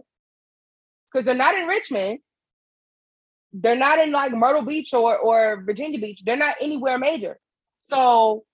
Because 1.12 1.26
they're 1.26 1.36
not 1.36 1.54
in 1.54 1.68
Richmond. 1.68 2.20
They're 3.52 3.76
not 3.76 4.00
in 4.00 4.14
like 4.14 4.32
Myrtle 4.32 4.62
Beach 4.62 4.94
or, 4.94 5.18
or 5.18 5.64
Virginia 5.66 6.00
Beach. 6.00 6.22
They're 6.24 6.38
not 6.38 6.56
anywhere 6.62 6.98
major. 6.98 7.38
So 7.90 8.46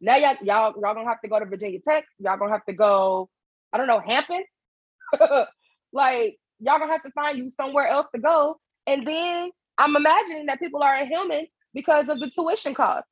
now 0.00 0.14
y'all, 0.14 0.36
y'all, 0.42 0.74
y'all 0.80 0.94
gonna 0.94 1.08
have 1.08 1.22
to 1.22 1.28
go 1.28 1.40
to 1.40 1.44
Virginia 1.46 1.80
Tech. 1.80 2.04
Y'all 2.20 2.36
gonna 2.36 2.52
have 2.52 2.64
to 2.66 2.72
go, 2.72 3.28
I 3.72 3.78
don't 3.78 3.88
know, 3.88 3.98
Hampton. 3.98 4.44
like 5.92 6.38
y'all 6.60 6.78
gonna 6.78 6.92
have 6.92 7.02
to 7.02 7.10
find 7.12 7.38
you 7.38 7.50
somewhere 7.50 7.86
else 7.86 8.06
to 8.14 8.20
go. 8.20 8.58
And 8.86 9.06
then 9.06 9.50
I'm 9.76 9.94
imagining 9.94 10.46
that 10.46 10.58
people 10.58 10.82
are 10.82 10.96
in 10.96 11.08
Hillman 11.08 11.46
because 11.74 12.08
of 12.08 12.18
the 12.18 12.30
tuition 12.30 12.74
cost. 12.74 13.06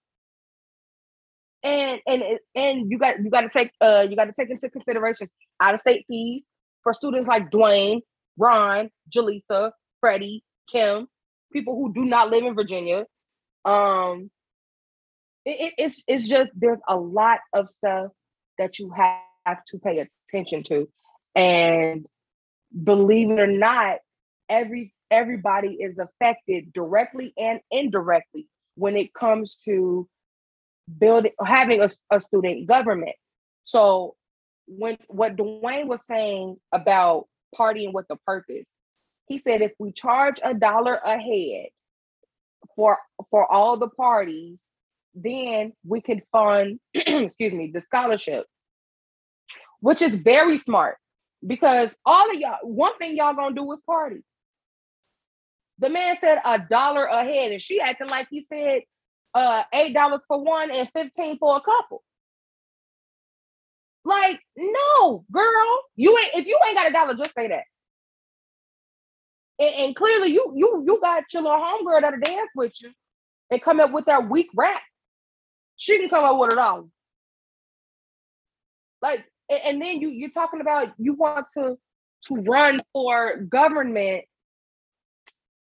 And 1.63 2.01
and 2.07 2.23
and 2.55 2.91
you 2.91 2.99
got 2.99 3.19
you 3.23 3.31
got 3.31 3.43
to 3.43 3.49
take 3.49 3.71
uh 3.81 4.07
you 4.09 4.17
got 4.17 4.27
to 4.27 4.33
take 4.33 4.51
into 4.51 4.69
consideration 4.69 5.27
out 5.61 5.75
of 5.75 5.81
state 5.81 6.05
fees 6.09 6.45
for 6.83 6.93
students 6.93 7.29
like 7.29 7.51
Dwayne, 7.51 8.03
Ron, 8.39 8.91
Jaleesa, 9.15 9.73
Freddie, 10.01 10.45
Kim, 10.71 11.09
people 11.53 11.75
who 11.75 11.93
do 11.93 12.05
not 12.05 12.31
live 12.31 12.45
in 12.45 12.55
Virginia. 12.55 13.07
Um, 13.65 14.31
it, 15.45 15.75
it's 15.79 16.03
it's 16.07 16.29
just 16.29 16.51
there's 16.55 16.79
a 16.89 16.97
lot 16.97 17.39
of 17.53 17.69
stuff 17.69 18.13
that 18.59 18.79
you 18.79 18.93
have 18.97 19.65
to 19.69 19.79
pay 19.79 20.07
attention 20.29 20.63
to, 20.65 20.89
and 21.35 22.07
believe 22.85 23.31
it 23.31 23.41
or 23.41 23.47
not, 23.47 23.99
every 24.49 24.95
everybody 25.11 25.75
is 25.81 25.99
affected 25.99 26.73
directly 26.73 27.33
and 27.39 27.61
indirectly 27.71 28.49
when 28.75 28.97
it 28.97 29.15
comes 29.15 29.57
to 29.65 30.09
building 30.99 31.33
having 31.45 31.81
a, 31.81 31.91
a 32.11 32.21
student 32.21 32.67
government. 32.67 33.17
So 33.63 34.15
when 34.67 34.99
what 35.09 35.37
Dwayne 35.37 35.87
was 35.87 36.05
saying 36.07 36.57
about 36.73 37.27
partying 37.59 37.93
with 37.93 38.07
a 38.11 38.17
purpose, 38.17 38.69
he 39.29 39.39
said 39.39 39.63
if 39.63 39.73
we 39.79 39.93
charge 39.93 40.39
a 40.43 40.55
dollar 40.55 40.95
a 40.95 41.19
head 41.19 41.69
for 42.75 42.99
for 43.31 43.51
all 43.51 43.77
the 43.79 43.89
parties, 43.89 44.61
then 45.15 45.73
we 45.85 46.01
can 46.01 46.21
fund, 46.31 46.79
excuse 46.95 47.53
me, 47.53 47.71
the 47.73 47.81
scholarship, 47.81 48.45
which 49.81 50.03
is 50.03 50.15
very 50.15 50.59
smart 50.59 50.99
because 51.47 51.91
all 52.05 52.31
of 52.31 52.37
y'all, 52.37 52.59
one 52.63 52.97
thing 52.99 53.17
y'all 53.17 53.35
gonna 53.35 53.55
do 53.55 53.71
is 53.73 53.81
party. 53.83 54.23
The 55.79 55.91
man 55.91 56.17
said 56.21 56.41
a 56.45 56.59
dollar 56.59 57.05
a 57.05 57.25
head, 57.25 57.53
and 57.53 57.61
she 57.61 57.81
acting 57.81 58.09
like 58.09 58.29
he 58.31 58.43
said 58.43 58.83
uh 59.35 59.65
eight 59.73 59.93
dollars 59.93 60.23
for 60.27 60.43
one 60.43 60.71
and 60.71 60.89
15 60.95 61.39
for 61.39 61.57
a 61.57 61.61
couple. 61.61 62.03
Like, 64.05 64.41
no, 64.57 65.25
girl, 65.31 65.81
you 65.97 66.17
ain't 66.17 66.35
if 66.35 66.47
you 66.47 66.59
ain't 66.67 66.77
got 66.77 66.89
a 66.89 66.93
dollar, 66.93 67.15
just 67.15 67.35
say 67.37 67.49
that. 67.49 67.65
And, 69.59 69.75
and 69.75 69.97
clearly 69.97 70.33
you 70.33 70.53
you 70.55 70.85
you 70.87 70.99
got 71.01 71.25
your 71.33 71.43
little 71.43 71.59
homegirl 71.59 72.01
that'll 72.01 72.21
dance 72.21 72.51
with 72.55 72.73
you 72.81 72.91
and 73.51 73.63
come 73.63 73.81
up 73.81 73.93
with 73.93 74.07
that 74.07 74.29
weak 74.29 74.49
rap 74.55 74.81
she 75.77 75.99
can 75.99 76.09
come 76.09 76.25
up 76.25 76.39
with 76.39 76.53
it 76.53 76.59
all. 76.59 76.89
Like, 79.03 79.25
and 79.51 79.81
then 79.81 80.01
you 80.01 80.09
you're 80.09 80.31
talking 80.31 80.61
about 80.61 80.89
you 80.99 81.15
want 81.15 81.47
to 81.55 81.75
to 82.25 82.35
run 82.37 82.81
for 82.93 83.37
government. 83.37 84.25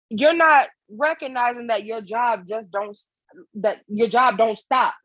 You're 0.10 0.36
not 0.36 0.70
recognizing 0.90 1.68
that 1.68 1.86
your 1.86 2.02
job 2.02 2.48
just 2.48 2.72
don't 2.72 2.98
that 3.56 3.82
your 3.88 4.08
job 4.08 4.38
don't 4.38 4.58
stop 4.58 4.96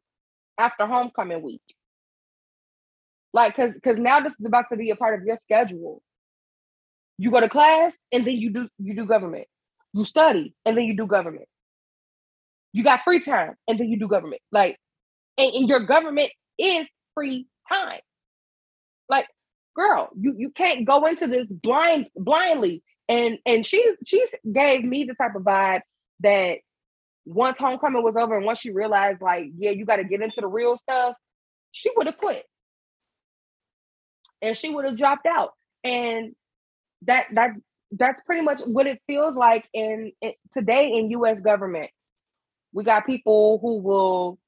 after 0.59 0.87
homecoming 0.87 1.43
week. 1.43 1.63
Like, 3.33 3.57
cause 3.57 3.73
cause 3.83 3.99
now 3.99 4.21
this 4.21 4.35
is 4.35 4.47
about 4.47 4.67
to 4.71 4.77
be 4.77 4.91
a 4.91 4.97
part 4.97 5.19
of 5.19 5.27
your 5.27 5.37
schedule. 5.37 6.03
You 7.19 7.31
go 7.31 7.41
to 7.41 7.49
class 7.49 7.97
and 8.11 8.27
then 8.27 8.37
you 8.37 8.51
do 8.51 8.69
you 8.79 8.95
do 8.95 9.07
government. 9.07 9.47
You 9.93 10.05
study 10.05 10.55
and 10.65 10.77
then 10.77 10.85
you 10.85 10.97
do 10.97 11.07
government. 11.07 11.47
You 12.73 12.85
got 12.85 13.05
free 13.05 13.21
time 13.21 13.55
and 13.69 13.79
then 13.79 13.89
you 13.89 13.99
do 13.99 14.09
government. 14.09 14.41
Like 14.51 14.79
and, 15.37 15.53
and 15.53 15.69
your 15.69 15.85
government 15.87 16.31
is 16.59 16.87
free 17.15 17.47
time. 17.69 18.01
Girl, 19.75 20.11
you 20.19 20.35
you 20.37 20.51
can't 20.51 20.87
go 20.87 21.07
into 21.07 21.27
this 21.27 21.49
blind 21.49 22.07
blindly. 22.17 22.83
And 23.09 23.39
and 23.47 23.65
she 23.65 23.93
she 24.07 24.25
gave 24.51 24.85
me 24.85 25.05
the 25.05 25.15
type 25.15 25.35
of 25.35 25.43
vibe 25.43 25.83
that 26.21 26.59
once 27.25 27.59
homecoming 27.59 28.03
was 28.03 28.17
over 28.17 28.37
and 28.37 28.45
once 28.45 28.59
she 28.59 28.73
realized 28.73 29.21
like, 29.21 29.47
yeah, 29.57 29.71
you 29.71 29.85
got 29.85 29.97
to 29.97 30.05
get 30.05 30.23
into 30.23 30.41
the 30.41 30.47
real 30.47 30.77
stuff, 30.77 31.15
she 31.71 31.91
would 31.97 32.07
have 32.07 32.19
quit. 32.19 32.45
And 34.41 34.57
she 34.57 34.71
would 34.71 34.85
have 34.85 34.97
dropped 34.97 35.27
out. 35.27 35.53
And 35.85 36.35
that 37.03 37.27
that 37.33 37.51
that's 37.93 38.21
pretty 38.23 38.43
much 38.43 38.61
what 38.65 38.87
it 38.87 39.01
feels 39.07 39.37
like 39.37 39.69
in, 39.73 40.13
in 40.21 40.33
today 40.53 40.93
in 40.93 41.11
US 41.11 41.41
government. 41.41 41.91
We 42.73 42.85
got 42.85 43.07
people 43.07 43.59
who 43.61 43.79
will 43.79 44.39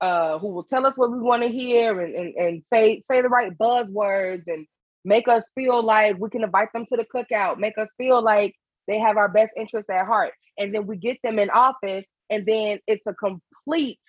uh, 0.00 0.38
who 0.38 0.54
will 0.54 0.64
tell 0.64 0.86
us 0.86 0.96
what 0.96 1.10
we 1.10 1.18
want 1.18 1.42
to 1.42 1.48
hear 1.48 2.00
and, 2.00 2.14
and, 2.14 2.34
and 2.34 2.62
say 2.62 3.00
say 3.02 3.20
the 3.20 3.28
right 3.28 3.56
buzzwords 3.58 4.44
and 4.46 4.66
make 5.04 5.28
us 5.28 5.50
feel 5.54 5.82
like 5.82 6.16
we 6.18 6.30
can 6.30 6.44
invite 6.44 6.72
them 6.72 6.86
to 6.86 6.96
the 6.96 7.04
cookout, 7.04 7.58
make 7.58 7.78
us 7.78 7.88
feel 7.96 8.22
like 8.22 8.54
they 8.86 8.98
have 8.98 9.16
our 9.16 9.28
best 9.28 9.52
interests 9.56 9.90
at 9.90 10.06
heart. 10.06 10.32
And 10.56 10.74
then 10.74 10.86
we 10.86 10.96
get 10.96 11.18
them 11.22 11.38
in 11.38 11.50
office, 11.50 12.04
and 12.30 12.44
then 12.44 12.80
it's 12.86 13.06
a 13.06 13.14
complete 13.14 14.00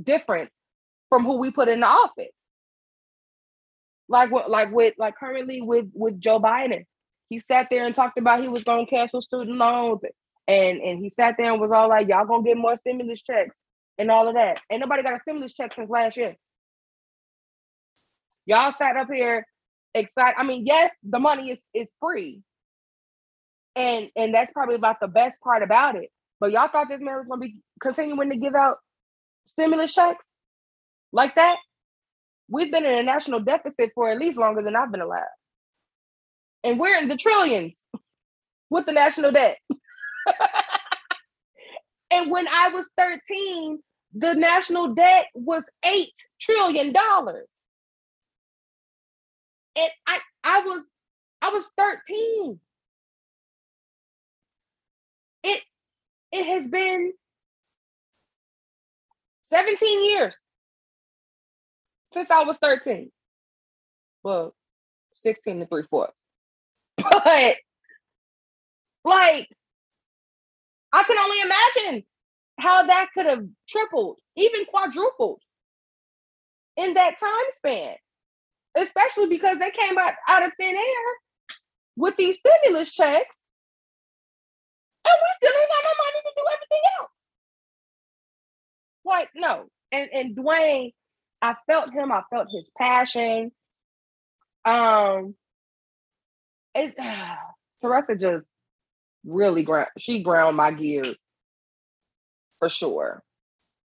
difference 0.00 0.52
from 1.08 1.24
who 1.24 1.36
we 1.38 1.50
put 1.50 1.68
in 1.68 1.80
the 1.80 1.86
office. 1.86 2.32
Like 4.08 4.30
what 4.30 4.50
like 4.50 4.70
with 4.70 4.94
like 4.98 5.16
currently 5.16 5.62
with 5.62 5.86
with 5.94 6.20
Joe 6.20 6.40
Biden. 6.40 6.84
He 7.28 7.40
sat 7.40 7.68
there 7.70 7.86
and 7.86 7.94
talked 7.94 8.18
about 8.18 8.42
he 8.42 8.48
was 8.48 8.64
gonna 8.64 8.86
cancel 8.86 9.22
student 9.22 9.56
loans 9.56 10.00
and 10.46 10.80
and 10.80 10.98
he 10.98 11.08
sat 11.08 11.36
there 11.38 11.50
and 11.50 11.60
was 11.60 11.70
all 11.72 11.88
like, 11.88 12.08
Y'all 12.08 12.26
gonna 12.26 12.42
get 12.42 12.58
more 12.58 12.76
stimulus 12.76 13.22
checks 13.22 13.56
and 13.98 14.10
all 14.10 14.28
of 14.28 14.34
that. 14.34 14.60
Ain't 14.70 14.80
nobody 14.80 15.02
got 15.02 15.14
a 15.16 15.20
stimulus 15.20 15.52
check 15.52 15.74
since 15.74 15.90
last 15.90 16.16
year. 16.16 16.36
Y'all 18.46 18.72
sat 18.72 18.96
up 18.96 19.08
here 19.12 19.46
excited. 19.94 20.36
I 20.38 20.44
mean, 20.44 20.66
yes, 20.66 20.92
the 21.02 21.18
money 21.18 21.50
is 21.50 21.62
it's 21.74 21.94
free. 22.00 22.42
And 23.76 24.08
and 24.16 24.34
that's 24.34 24.52
probably 24.52 24.74
about 24.74 25.00
the 25.00 25.08
best 25.08 25.40
part 25.40 25.62
about 25.62 25.96
it. 25.96 26.10
But 26.40 26.52
y'all 26.52 26.68
thought 26.68 26.88
this 26.88 27.00
man 27.00 27.16
was 27.16 27.26
gonna 27.28 27.40
be 27.40 27.56
continuing 27.80 28.30
to 28.30 28.36
give 28.36 28.54
out 28.54 28.78
stimulus 29.46 29.92
checks 29.92 30.24
like 31.12 31.34
that? 31.36 31.56
We've 32.48 32.70
been 32.70 32.84
in 32.84 32.98
a 32.98 33.02
national 33.02 33.40
deficit 33.40 33.92
for 33.94 34.10
at 34.10 34.18
least 34.18 34.38
longer 34.38 34.62
than 34.62 34.76
I've 34.76 34.90
been 34.92 35.00
alive. 35.00 35.22
And 36.64 36.78
we're 36.78 36.96
in 36.96 37.08
the 37.08 37.16
trillions 37.16 37.78
with 38.70 38.86
the 38.86 38.92
national 38.92 39.32
debt. 39.32 39.58
And 42.12 42.30
when 42.30 42.46
I 42.46 42.68
was 42.68 42.88
13, 42.98 43.80
the 44.14 44.34
national 44.34 44.94
debt 44.94 45.26
was 45.34 45.68
$8 45.84 46.06
trillion. 46.40 46.88
And 49.74 49.90
I, 50.06 50.18
I 50.44 50.60
was 50.60 50.84
I 51.40 51.48
was 51.48 51.68
13. 51.78 52.60
It 55.42 55.62
it 56.30 56.46
has 56.46 56.68
been 56.68 57.12
17 59.50 60.04
years 60.04 60.38
since 62.12 62.28
I 62.30 62.44
was 62.44 62.58
13. 62.62 63.10
Well, 64.22 64.54
16 65.22 65.60
to 65.60 65.66
three 65.66 65.84
fourths. 65.90 66.14
But 67.24 67.56
like 69.04 69.48
I 70.92 71.04
can 71.04 71.18
only 71.18 71.40
imagine 71.40 72.04
how 72.60 72.86
that 72.86 73.08
could 73.14 73.26
have 73.26 73.44
tripled, 73.68 74.18
even 74.36 74.64
quadrupled 74.66 75.40
in 76.76 76.94
that 76.94 77.18
time 77.18 77.52
span, 77.52 77.94
especially 78.76 79.28
because 79.28 79.58
they 79.58 79.70
came 79.70 79.98
out, 79.98 80.14
out 80.28 80.44
of 80.44 80.52
thin 80.58 80.76
air 80.76 81.12
with 81.96 82.16
these 82.16 82.38
stimulus 82.40 82.92
checks. 82.92 83.38
And 85.04 85.14
we 85.20 85.48
still 85.48 85.60
ain't 85.60 85.70
got 85.70 85.84
no 85.84 86.04
money 86.04 86.22
to 86.24 86.32
do 86.36 86.42
everything 86.54 86.80
else. 87.00 87.10
Like, 89.04 89.28
no. 89.34 89.66
And 89.92 90.10
and 90.12 90.36
Dwayne, 90.36 90.92
I 91.42 91.56
felt 91.68 91.92
him, 91.92 92.12
I 92.12 92.22
felt 92.30 92.48
his 92.52 92.70
passion. 92.78 93.52
Um 94.64 95.34
it 96.74 96.94
uh, 97.00 97.36
Teresa 97.80 98.16
just 98.16 98.46
really 99.24 99.62
ground 99.62 99.88
she 99.98 100.22
ground 100.22 100.56
my 100.56 100.72
gears 100.72 101.16
for 102.58 102.68
sure. 102.68 103.22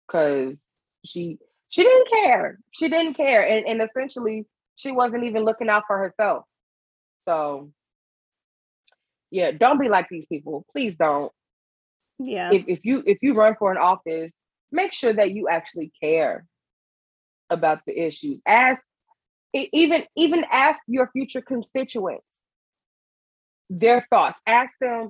Cause 0.09 0.57
she 1.05 1.37
she 1.69 1.83
didn't 1.83 2.07
care. 2.09 2.59
She 2.71 2.89
didn't 2.89 3.15
care. 3.15 3.47
And 3.47 3.65
and 3.67 3.81
essentially 3.89 4.45
she 4.75 4.91
wasn't 4.91 5.23
even 5.23 5.43
looking 5.43 5.69
out 5.69 5.83
for 5.87 5.97
herself. 5.97 6.45
So 7.27 7.71
yeah, 9.31 9.51
don't 9.51 9.79
be 9.79 9.89
like 9.89 10.07
these 10.09 10.25
people. 10.27 10.65
Please 10.71 10.95
don't. 10.95 11.31
Yeah. 12.19 12.51
If 12.53 12.65
if 12.67 12.79
you 12.85 13.03
if 13.05 13.19
you 13.21 13.33
run 13.33 13.55
for 13.57 13.71
an 13.71 13.77
office, 13.77 14.31
make 14.71 14.93
sure 14.93 15.13
that 15.13 15.31
you 15.31 15.47
actually 15.49 15.91
care 16.01 16.45
about 17.49 17.79
the 17.85 17.99
issues. 17.99 18.41
Ask 18.47 18.81
even 19.53 20.03
even 20.15 20.45
ask 20.51 20.81
your 20.87 21.09
future 21.13 21.41
constituents 21.41 22.25
their 23.69 24.05
thoughts. 24.09 24.39
Ask 24.45 24.75
them 24.79 25.09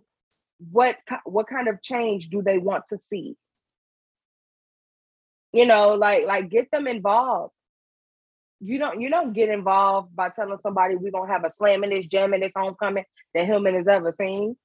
what 0.71 0.97
what 1.25 1.47
kind 1.47 1.67
of 1.67 1.81
change 1.81 2.29
do 2.29 2.41
they 2.41 2.57
want 2.57 2.83
to 2.89 2.99
see. 2.99 3.35
You 5.51 5.65
know, 5.65 5.95
like 5.95 6.25
like 6.25 6.49
get 6.49 6.71
them 6.71 6.87
involved. 6.87 7.53
You 8.59 8.79
don't 8.79 9.01
you 9.01 9.09
don't 9.09 9.33
get 9.33 9.49
involved 9.49 10.15
by 10.15 10.29
telling 10.29 10.57
somebody 10.63 10.95
we're 10.95 11.11
gonna 11.11 11.31
have 11.31 11.43
a 11.43 11.51
slam 11.51 11.83
in 11.83 11.89
this 11.89 12.07
jam 12.07 12.33
in 12.33 12.41
this 12.41 12.53
homecoming 12.55 13.05
that 13.33 13.45
Hillman 13.45 13.75
has 13.75 13.87
ever 13.87 14.13
seen. 14.13 14.55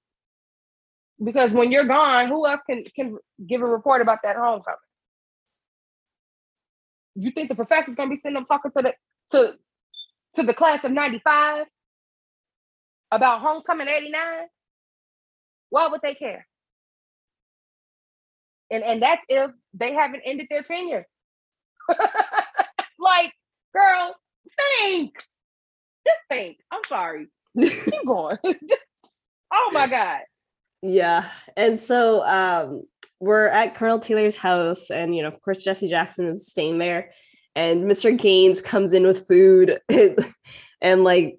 Because 1.23 1.53
when 1.53 1.73
you're 1.73 1.87
gone, 1.87 2.29
who 2.29 2.47
else 2.47 2.63
can 2.69 2.85
can 2.95 3.19
give 3.45 3.61
a 3.61 3.67
report 3.67 4.01
about 4.01 4.21
that 4.23 4.37
homecoming? 4.37 4.79
You 7.17 7.33
think 7.33 7.49
the 7.49 7.57
professor's 7.57 7.97
gonna 7.97 8.11
be 8.11 8.17
sitting 8.17 8.37
up 8.37 8.47
talking 8.47 8.71
to 8.77 8.83
the 8.83 8.95
to 9.33 9.55
to 10.35 10.43
the 10.43 10.55
class 10.55 10.85
of 10.85 10.93
95 10.93 11.67
about 13.11 13.41
homecoming 13.41 13.89
89? 13.89 14.47
Why 15.71 15.89
would 15.89 16.01
they 16.03 16.15
care? 16.15 16.47
And 18.71 18.85
and 18.85 19.03
that's 19.03 19.25
if 19.29 19.51
they 19.75 19.95
haven't 19.95 20.23
ended 20.25 20.47
their 20.51 20.63
tenure. 20.63 21.07
like, 22.99 23.33
girl, 23.75 24.15
think. 24.79 25.15
Just 26.07 26.23
think. 26.29 26.59
I'm 26.71 26.83
sorry. 26.87 27.29
Keep 27.59 28.07
going. 28.07 28.39
oh 29.53 29.71
my 29.73 29.87
God. 29.87 30.21
Yeah. 30.83 31.29
And 31.57 31.81
so 31.81 32.25
um 32.25 32.83
we're 33.21 33.49
at 33.49 33.75
Colonel 33.75 33.99
Taylor's 33.99 34.37
house, 34.37 34.91
and 34.91 35.15
you 35.15 35.23
know, 35.23 35.29
of 35.29 35.41
course, 35.43 35.63
Jesse 35.63 35.89
Jackson 35.89 36.29
is 36.29 36.47
staying 36.47 36.79
there, 36.79 37.11
and 37.57 37.85
Mr. 37.85 38.17
Gaines 38.17 38.61
comes 38.61 38.93
in 38.93 39.07
with 39.07 39.27
food, 39.27 39.81
and, 39.89 40.19
and 40.81 41.05
like, 41.05 41.37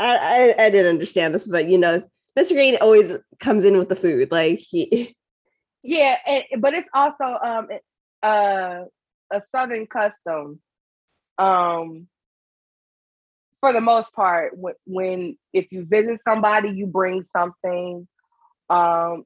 I, 0.00 0.54
I, 0.58 0.64
I 0.64 0.70
didn't 0.70 0.86
understand 0.86 1.34
this, 1.34 1.46
but 1.46 1.68
you 1.68 1.78
know, 1.78 2.02
Mr. 2.38 2.52
Gaines 2.54 2.78
always 2.80 3.16
comes 3.40 3.64
in 3.64 3.76
with 3.78 3.88
the 3.88 3.96
food, 3.96 4.30
like 4.30 4.58
he. 4.58 5.14
Yeah, 5.84 6.16
and, 6.24 6.44
but 6.60 6.74
it's 6.74 6.88
also 6.94 7.24
um 7.24 7.68
uh 8.22 8.84
a 9.32 9.40
southern 9.40 9.88
custom, 9.88 10.60
um, 11.38 12.06
for 13.60 13.72
the 13.72 13.80
most 13.80 14.12
part. 14.12 14.56
When, 14.56 14.74
when 14.86 15.38
if 15.52 15.72
you 15.72 15.84
visit 15.84 16.20
somebody, 16.26 16.68
you 16.70 16.86
bring 16.86 17.24
something, 17.24 18.06
um, 18.70 19.24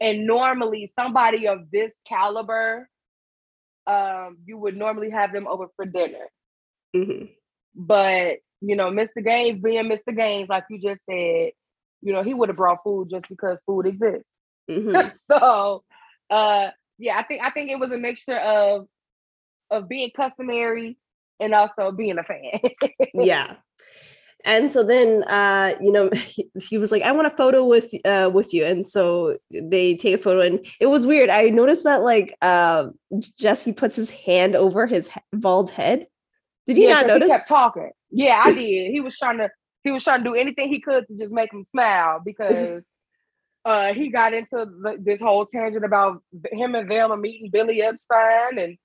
and 0.00 0.26
normally 0.26 0.90
somebody 0.98 1.48
of 1.48 1.70
this 1.72 1.92
caliber 2.06 2.88
um 3.86 4.38
you 4.44 4.56
would 4.58 4.76
normally 4.76 5.10
have 5.10 5.32
them 5.32 5.46
over 5.48 5.68
for 5.76 5.86
dinner 5.86 6.28
Mhm. 6.94 7.30
but 7.74 8.38
you 8.60 8.76
know 8.76 8.90
mr 8.90 9.24
gaines 9.24 9.60
being 9.62 9.88
mr 9.88 10.14
gaines 10.14 10.48
like 10.48 10.64
you 10.70 10.78
just 10.80 11.00
said 11.08 11.50
you 12.02 12.12
know 12.12 12.22
he 12.22 12.34
would 12.34 12.48
have 12.48 12.56
brought 12.56 12.82
food 12.84 13.08
just 13.10 13.28
because 13.28 13.60
food 13.64 13.86
exists. 13.86 14.28
Mhm. 14.70 15.12
so 15.30 15.84
uh 16.30 16.68
yeah 16.98 17.16
i 17.18 17.22
think 17.22 17.42
i 17.42 17.50
think 17.50 17.70
it 17.70 17.78
was 17.78 17.92
a 17.92 17.98
mixture 17.98 18.36
of 18.36 18.86
of 19.70 19.88
being 19.88 20.10
customary 20.14 20.98
and 21.40 21.54
also 21.54 21.90
being 21.92 22.18
a 22.18 22.22
fan. 22.22 22.60
Yeah. 23.14 23.56
And 24.44 24.72
so 24.72 24.82
then 24.82 25.22
uh 25.28 25.76
you 25.80 25.92
know 25.92 26.10
he, 26.14 26.50
he 26.58 26.76
was 26.76 26.90
like 26.90 27.02
i 27.02 27.12
want 27.12 27.28
a 27.32 27.36
photo 27.36 27.64
with 27.64 27.94
uh 28.04 28.28
with 28.32 28.52
you. 28.52 28.64
And 28.64 28.84
so 28.88 29.38
they 29.52 29.94
take 29.94 30.16
a 30.16 30.18
photo 30.18 30.40
and 30.40 30.66
it 30.80 30.86
was 30.86 31.06
weird. 31.06 31.30
I 31.30 31.44
noticed 31.50 31.84
that 31.84 32.02
like 32.02 32.36
uh 32.42 32.88
jesse 33.38 33.72
puts 33.72 33.94
his 33.94 34.10
hand 34.10 34.56
over 34.56 34.88
his 34.88 35.08
bald 35.32 35.70
head. 35.70 36.08
Did 36.66 36.76
you 36.76 36.88
Yeah, 36.88 37.02
not 37.02 37.06
notice 37.06 37.28
he 37.28 37.36
kept 37.36 37.48
talking. 37.48 37.92
Yeah 38.10 38.40
i 38.44 38.52
did. 38.52 38.90
He 38.90 39.00
was 39.00 39.16
trying 39.16 39.38
to 39.38 39.48
he 39.84 39.90
was 39.90 40.04
trying 40.04 40.22
to 40.22 40.30
do 40.30 40.34
anything 40.34 40.68
he 40.68 40.80
could 40.80 41.06
to 41.08 41.16
just 41.16 41.32
make 41.32 41.52
him 41.52 41.64
smile 41.64 42.20
because 42.24 42.82
uh 43.64 43.92
he 43.94 44.08
got 44.08 44.32
into 44.32 44.56
the, 44.56 44.96
this 45.00 45.20
whole 45.20 45.46
tangent 45.46 45.84
about 45.84 46.22
him 46.50 46.74
and 46.74 46.88
Velma 46.88 47.16
meeting 47.16 47.50
Billy 47.50 47.80
Eckstine 47.80 48.62
and 48.62 48.78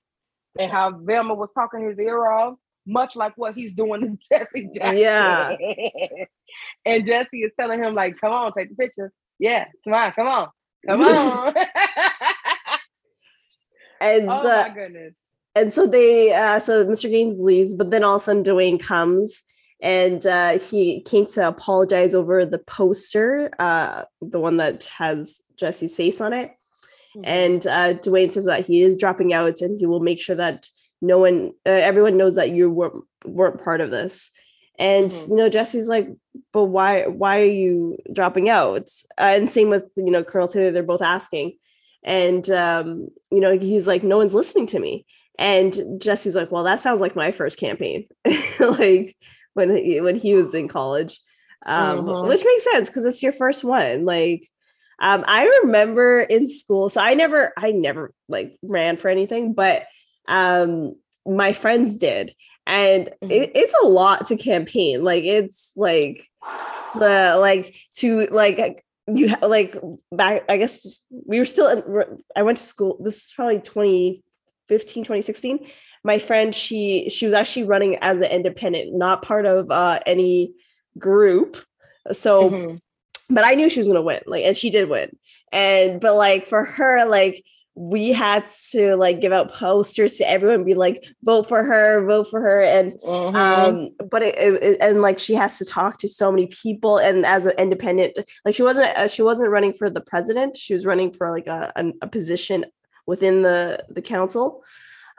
and 0.60 0.72
how 0.72 0.92
Velma 0.92 1.36
was 1.36 1.52
talking 1.52 1.88
his 1.88 2.00
ear 2.00 2.26
off, 2.26 2.58
much 2.86 3.16
like 3.16 3.34
what 3.38 3.54
he's 3.54 3.74
doing 3.74 4.02
to 4.02 4.18
Jesse 4.30 4.70
Jackson. 4.74 4.98
Yeah. 4.98 5.56
and 6.86 7.06
Jesse 7.06 7.42
is 7.42 7.52
telling 7.60 7.84
him 7.84 7.94
like, 7.94 8.20
"Come 8.20 8.34
on, 8.34 8.52
take 8.54 8.70
the 8.70 8.76
picture. 8.76 9.12
Yeah, 9.40 9.66
come 9.84 9.94
on, 9.94 10.12
come 10.14 10.28
on, 10.28 10.50
come 10.88 11.02
on." 11.02 11.54
and 14.02 14.30
oh 14.30 14.32
uh, 14.32 14.68
my 14.68 14.74
goodness. 14.74 15.14
and 15.56 15.74
so 15.74 15.88
they 15.88 16.34
uh 16.34 16.60
so 16.60 16.86
mr 16.86 17.10
gaines 17.10 17.40
leaves 17.40 17.74
but 17.74 17.90
then 17.90 18.04
all 18.04 18.16
of 18.16 18.22
a 18.22 18.24
sudden 18.24 18.44
dwayne 18.44 18.80
comes 18.80 19.44
and 19.82 20.26
uh 20.26 20.58
he 20.60 21.02
came 21.02 21.26
to 21.28 21.48
apologize 21.48 22.16
over 22.16 22.46
the 22.46 22.60
poster 22.60 23.52
uh 23.60 24.04
the 24.22 24.40
one 24.40 24.58
that 24.58 24.86
has 24.86 25.42
jesse's 25.60 25.96
face 25.96 26.20
on 26.22 26.34
it. 26.34 26.52
And 27.24 27.66
uh 27.66 27.94
dwayne 27.96 28.32
says 28.32 28.46
that 28.46 28.66
he 28.66 28.82
is 28.84 28.98
dropping 28.98 29.34
out 29.34 29.62
and 29.62 29.80
he 29.80 29.86
will 29.86 30.00
make 30.00 30.20
sure 30.22 30.36
that 30.36 30.68
no 31.02 31.20
one 31.20 31.52
uh, 31.66 31.70
everyone 31.70 32.18
knows 32.18 32.36
that 32.36 32.52
you 32.52 32.70
weren't 32.70 33.04
weren't 33.26 33.64
part 33.64 33.82
of 33.82 33.92
this. 33.92 34.32
And 34.80 35.10
Mhm. 35.12 35.30
you 35.30 35.36
know 35.36 35.50
jesse's 35.50 35.88
like 35.88 36.08
but 36.54 36.66
why 36.66 37.06
why 37.08 37.40
are 37.42 37.46
you 37.46 37.98
dropping 38.14 38.50
out? 38.50 38.90
Uh, 39.18 39.34
and 39.38 39.50
same 39.50 39.70
with 39.70 39.86
you 39.96 40.12
know 40.12 40.24
colonel 40.24 40.48
taylor 40.48 40.72
they're 40.72 40.84
both 40.84 41.02
asking. 41.02 41.58
And 42.04 42.48
um 42.50 43.08
you 43.32 43.40
know 43.40 43.58
he's 43.58 43.88
like 43.88 44.04
no 44.04 44.18
one's 44.18 44.34
listening 44.36 44.68
to 44.68 44.80
me. 44.80 45.06
And 45.40 46.00
jesse's 46.02 46.36
like 46.36 46.52
well 46.52 46.64
that 46.64 46.82
sounds 46.82 47.02
like 47.02 47.16
my 47.16 47.32
first 47.32 47.58
campaign. 47.60 48.06
Like 48.60 49.16
when 49.58 49.76
he, 49.76 50.00
when 50.00 50.16
he 50.16 50.36
was 50.36 50.54
in 50.54 50.68
college 50.68 51.20
um 51.66 52.06
Mhm. 52.06 52.28
which 52.30 52.46
makes 52.46 52.64
sense 52.72 52.90
because 52.90 53.04
it's 53.04 53.24
your 53.24 53.34
first 53.34 53.64
one 53.64 54.06
like 54.06 54.48
um 55.02 55.26
i 55.28 55.46
remember 55.64 56.22
in 56.22 56.48
school 56.48 56.88
so 56.90 57.02
i 57.02 57.14
never 57.16 57.52
i 57.58 57.72
never 57.72 58.14
like 58.30 58.58
ran 58.62 58.96
for 58.96 59.10
anything 59.10 59.54
but 59.54 59.84
um 60.28 60.94
my 61.26 61.52
friends 61.54 61.98
did 61.98 62.34
and 62.66 63.10
it, 63.22 63.52
it's 63.56 63.74
a 63.84 63.88
lot 63.88 64.28
to 64.28 64.38
campaign 64.38 65.04
like 65.04 65.24
it's 65.24 65.72
like 65.76 66.28
the 67.00 67.38
like 67.40 67.76
to 67.96 68.28
like 68.28 68.86
you 69.08 69.30
ha- 69.30 69.46
like 69.48 69.76
back 70.12 70.44
i 70.50 70.58
guess 70.58 71.02
we 71.26 71.40
were 71.40 71.46
still 71.46 71.68
in, 71.68 72.18
i 72.36 72.44
went 72.44 72.58
to 72.58 72.64
school 72.64 72.98
this 73.04 73.26
is 73.26 73.34
probably 73.36 73.60
2015 73.60 75.04
2016 75.04 75.68
my 76.12 76.18
friend 76.28 76.56
she 76.64 77.10
she 77.16 77.26
was 77.28 77.36
actually 77.40 77.66
running 77.74 77.94
as 78.10 78.18
an 78.22 78.32
independent 78.38 78.88
not 79.06 79.22
part 79.30 79.46
of 79.54 79.70
uh 79.82 80.00
any 80.14 80.54
group 80.98 81.50
so 82.24 82.32
Mhm. 82.50 82.80
but 83.36 83.44
I 83.50 83.54
knew 83.56 83.70
she 83.70 83.82
was 83.82 83.90
gonna 83.90 84.02
win, 84.12 84.22
like, 84.34 84.46
and 84.48 84.56
she 84.62 84.70
did 84.70 84.90
win. 84.90 85.10
And 85.52 85.90
but 86.00 86.16
like 86.16 86.44
for 86.52 86.64
her, 86.78 86.94
like 87.18 87.36
we 87.96 88.04
had 88.24 88.44
to 88.72 88.96
like 88.96 89.20
give 89.24 89.34
out 89.38 89.52
posters 89.54 90.14
to 90.18 90.24
everyone, 90.36 90.64
be 90.64 90.74
like, 90.86 90.98
vote 91.30 91.46
for 91.52 91.62
her, 91.72 92.04
vote 92.12 92.28
for 92.32 92.40
her, 92.48 92.60
and 92.62 92.88
Mhm. 93.02 93.36
um, 93.36 93.90
but 94.14 94.22
it, 94.28 94.36
it, 94.46 94.64
it- 94.68 94.78
and 94.86 95.02
like 95.08 95.20
she 95.20 95.34
has 95.42 95.58
to 95.60 95.66
talk 95.66 95.94
to 96.00 96.08
so 96.08 96.32
many 96.32 96.48
people, 96.64 96.94
and 97.08 97.26
as 97.26 97.46
an 97.46 97.56
independent, 97.66 98.12
like 98.46 98.56
she 98.56 98.64
wasn't 98.70 98.92
uh, 98.98 99.08
she 99.16 99.22
wasn't 99.30 99.52
running 99.56 99.74
for 99.80 99.88
the 99.90 100.02
president, 100.12 100.56
she 100.64 100.74
was 100.74 100.86
running 100.92 101.12
for 101.18 101.26
like 101.38 101.48
a 101.48 101.60
a, 101.76 101.84
a 102.06 102.08
position 102.08 102.60
within 103.12 103.36
the 103.48 103.60
the 103.98 104.02
council. 104.16 104.64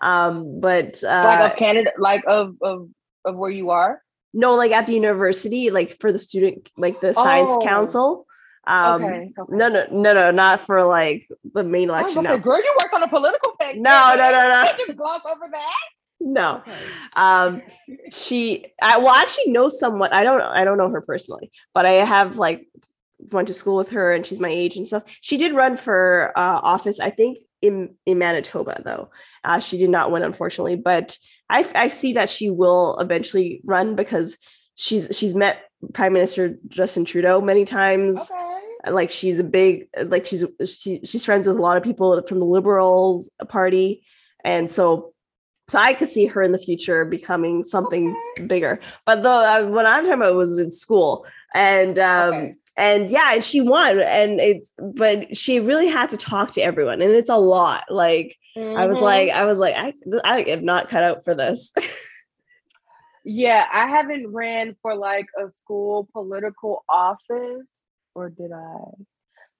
Um, 0.00 0.60
but 0.60 1.02
uh, 1.04 1.08
like 1.40 1.52
of 1.52 1.58
Canada, 1.58 1.90
like 1.98 2.24
of 2.26 2.54
of 2.62 2.88
of 3.24 3.36
where 3.36 3.50
you 3.50 3.70
are. 3.70 4.00
no, 4.32 4.54
like 4.54 4.70
at 4.72 4.86
the 4.86 4.94
university, 4.94 5.70
like 5.70 5.98
for 6.00 6.12
the 6.12 6.18
student, 6.18 6.70
like 6.76 7.00
the 7.00 7.14
science 7.14 7.50
Oh. 7.52 7.60
council. 7.62 8.26
Um, 8.66 9.02
Okay, 9.02 9.32
okay. 9.38 9.56
No, 9.56 9.68
no, 9.68 9.86
no, 9.90 10.12
no, 10.12 10.30
not 10.30 10.60
for 10.60 10.84
like 10.84 11.22
the 11.54 11.64
main 11.64 11.88
election. 11.88 12.22
gonna 12.22 12.36
say, 12.36 12.42
girl, 12.42 12.58
you 12.58 12.76
work 12.82 12.92
on 12.92 13.02
a 13.02 13.08
political 13.08 13.52
page. 13.58 13.76
No, 13.78 14.14
no, 14.16 14.30
no, 14.30 14.48
no. 14.48 14.64
Just 14.86 14.96
gloss 14.96 15.22
over 15.24 15.46
that. 15.50 15.74
no. 16.20 16.58
Okay. 16.58 16.72
Um, 17.14 17.62
she, 18.10 18.66
I 18.82 18.98
well, 18.98 19.08
I 19.14 19.22
actually 19.22 19.52
know 19.52 19.68
someone. 19.68 20.12
I 20.12 20.22
don't, 20.22 20.42
I 20.42 20.64
don't 20.64 20.76
know 20.78 20.90
her 20.90 21.00
personally, 21.00 21.50
but 21.74 21.86
I 21.86 21.92
have 21.92 22.36
like 22.36 22.68
went 23.32 23.48
to 23.48 23.54
school 23.54 23.76
with 23.76 23.90
her, 23.90 24.12
and 24.12 24.24
she's 24.26 24.38
my 24.38 24.50
age 24.50 24.76
and 24.76 24.86
stuff. 24.86 25.02
She 25.22 25.38
did 25.38 25.54
run 25.54 25.76
for 25.78 26.32
uh, 26.36 26.60
office, 26.62 27.00
I 27.00 27.10
think, 27.10 27.38
in 27.62 27.94
in 28.06 28.18
Manitoba 28.18 28.82
though. 28.84 29.10
Uh, 29.44 29.60
she 29.60 29.78
did 29.78 29.90
not 29.90 30.10
win, 30.10 30.22
unfortunately, 30.22 30.76
but 30.76 31.16
I 31.50 31.68
I 31.74 31.88
see 31.88 32.12
that 32.14 32.30
she 32.30 32.50
will 32.50 32.98
eventually 32.98 33.60
run 33.64 33.94
because 33.94 34.38
she's 34.74 35.10
she's 35.12 35.34
met 35.34 35.62
Prime 35.94 36.12
Minister 36.12 36.58
Justin 36.68 37.04
Trudeau 37.04 37.40
many 37.40 37.64
times. 37.64 38.30
Okay. 38.30 38.92
like 38.92 39.10
she's 39.10 39.40
a 39.40 39.44
big 39.44 39.88
like 40.06 40.24
she's 40.24 40.44
she, 40.64 41.00
she's 41.04 41.24
friends 41.24 41.46
with 41.46 41.56
a 41.56 41.60
lot 41.60 41.76
of 41.76 41.82
people 41.82 42.22
from 42.28 42.38
the 42.38 42.46
liberals 42.46 43.28
party 43.48 44.04
and 44.44 44.70
so 44.70 45.12
so 45.66 45.78
i 45.80 45.92
could 45.92 46.08
see 46.08 46.26
her 46.26 46.42
in 46.42 46.52
the 46.52 46.58
future 46.58 47.04
becoming 47.04 47.64
something 47.64 48.14
bigger 48.46 48.78
but 49.04 49.24
the 49.24 49.28
uh, 49.28 49.64
what 49.64 49.84
i'm 49.84 50.04
talking 50.04 50.14
about 50.14 50.34
was 50.36 50.60
in 50.60 50.70
school 50.70 51.26
and 51.54 51.98
um 51.98 52.34
okay. 52.34 52.54
And 52.78 53.10
yeah 53.10 53.34
and 53.34 53.44
she 53.44 53.60
won 53.60 54.00
and 54.00 54.40
it's 54.40 54.72
but 54.78 55.36
she 55.36 55.60
really 55.60 55.88
had 55.88 56.08
to 56.08 56.16
talk 56.16 56.52
to 56.52 56.62
everyone 56.62 57.02
and 57.02 57.10
it's 57.10 57.28
a 57.28 57.36
lot 57.36 57.84
like 57.90 58.36
mm-hmm. 58.56 58.78
i 58.78 58.86
was 58.86 58.98
like 58.98 59.30
i 59.30 59.44
was 59.44 59.58
like 59.58 59.74
i 59.76 59.92
i 60.24 60.40
am 60.42 60.64
not 60.64 60.88
cut 60.88 61.04
out 61.04 61.24
for 61.24 61.34
this 61.34 61.72
yeah 63.24 63.66
i 63.72 63.88
haven't 63.88 64.26
ran 64.28 64.76
for 64.80 64.94
like 64.94 65.26
a 65.38 65.50
school 65.52 66.08
political 66.12 66.84
office 66.88 67.66
or 68.18 68.28
did 68.28 68.52
I? 68.52 69.04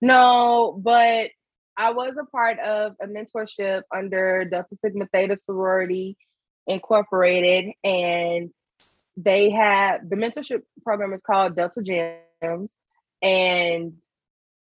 No, 0.00 0.78
but 0.82 1.30
I 1.76 1.92
was 1.92 2.16
a 2.20 2.26
part 2.26 2.58
of 2.58 2.96
a 3.00 3.06
mentorship 3.06 3.82
under 3.94 4.44
Delta 4.44 4.76
Sigma 4.84 5.06
Theta 5.12 5.38
Sorority 5.46 6.16
Incorporated, 6.66 7.72
and 7.84 8.50
they 9.16 9.50
had 9.50 10.10
the 10.10 10.16
mentorship 10.16 10.62
program 10.82 11.12
is 11.14 11.22
called 11.22 11.56
Delta 11.56 11.82
Gems, 11.82 12.70
and 13.22 13.94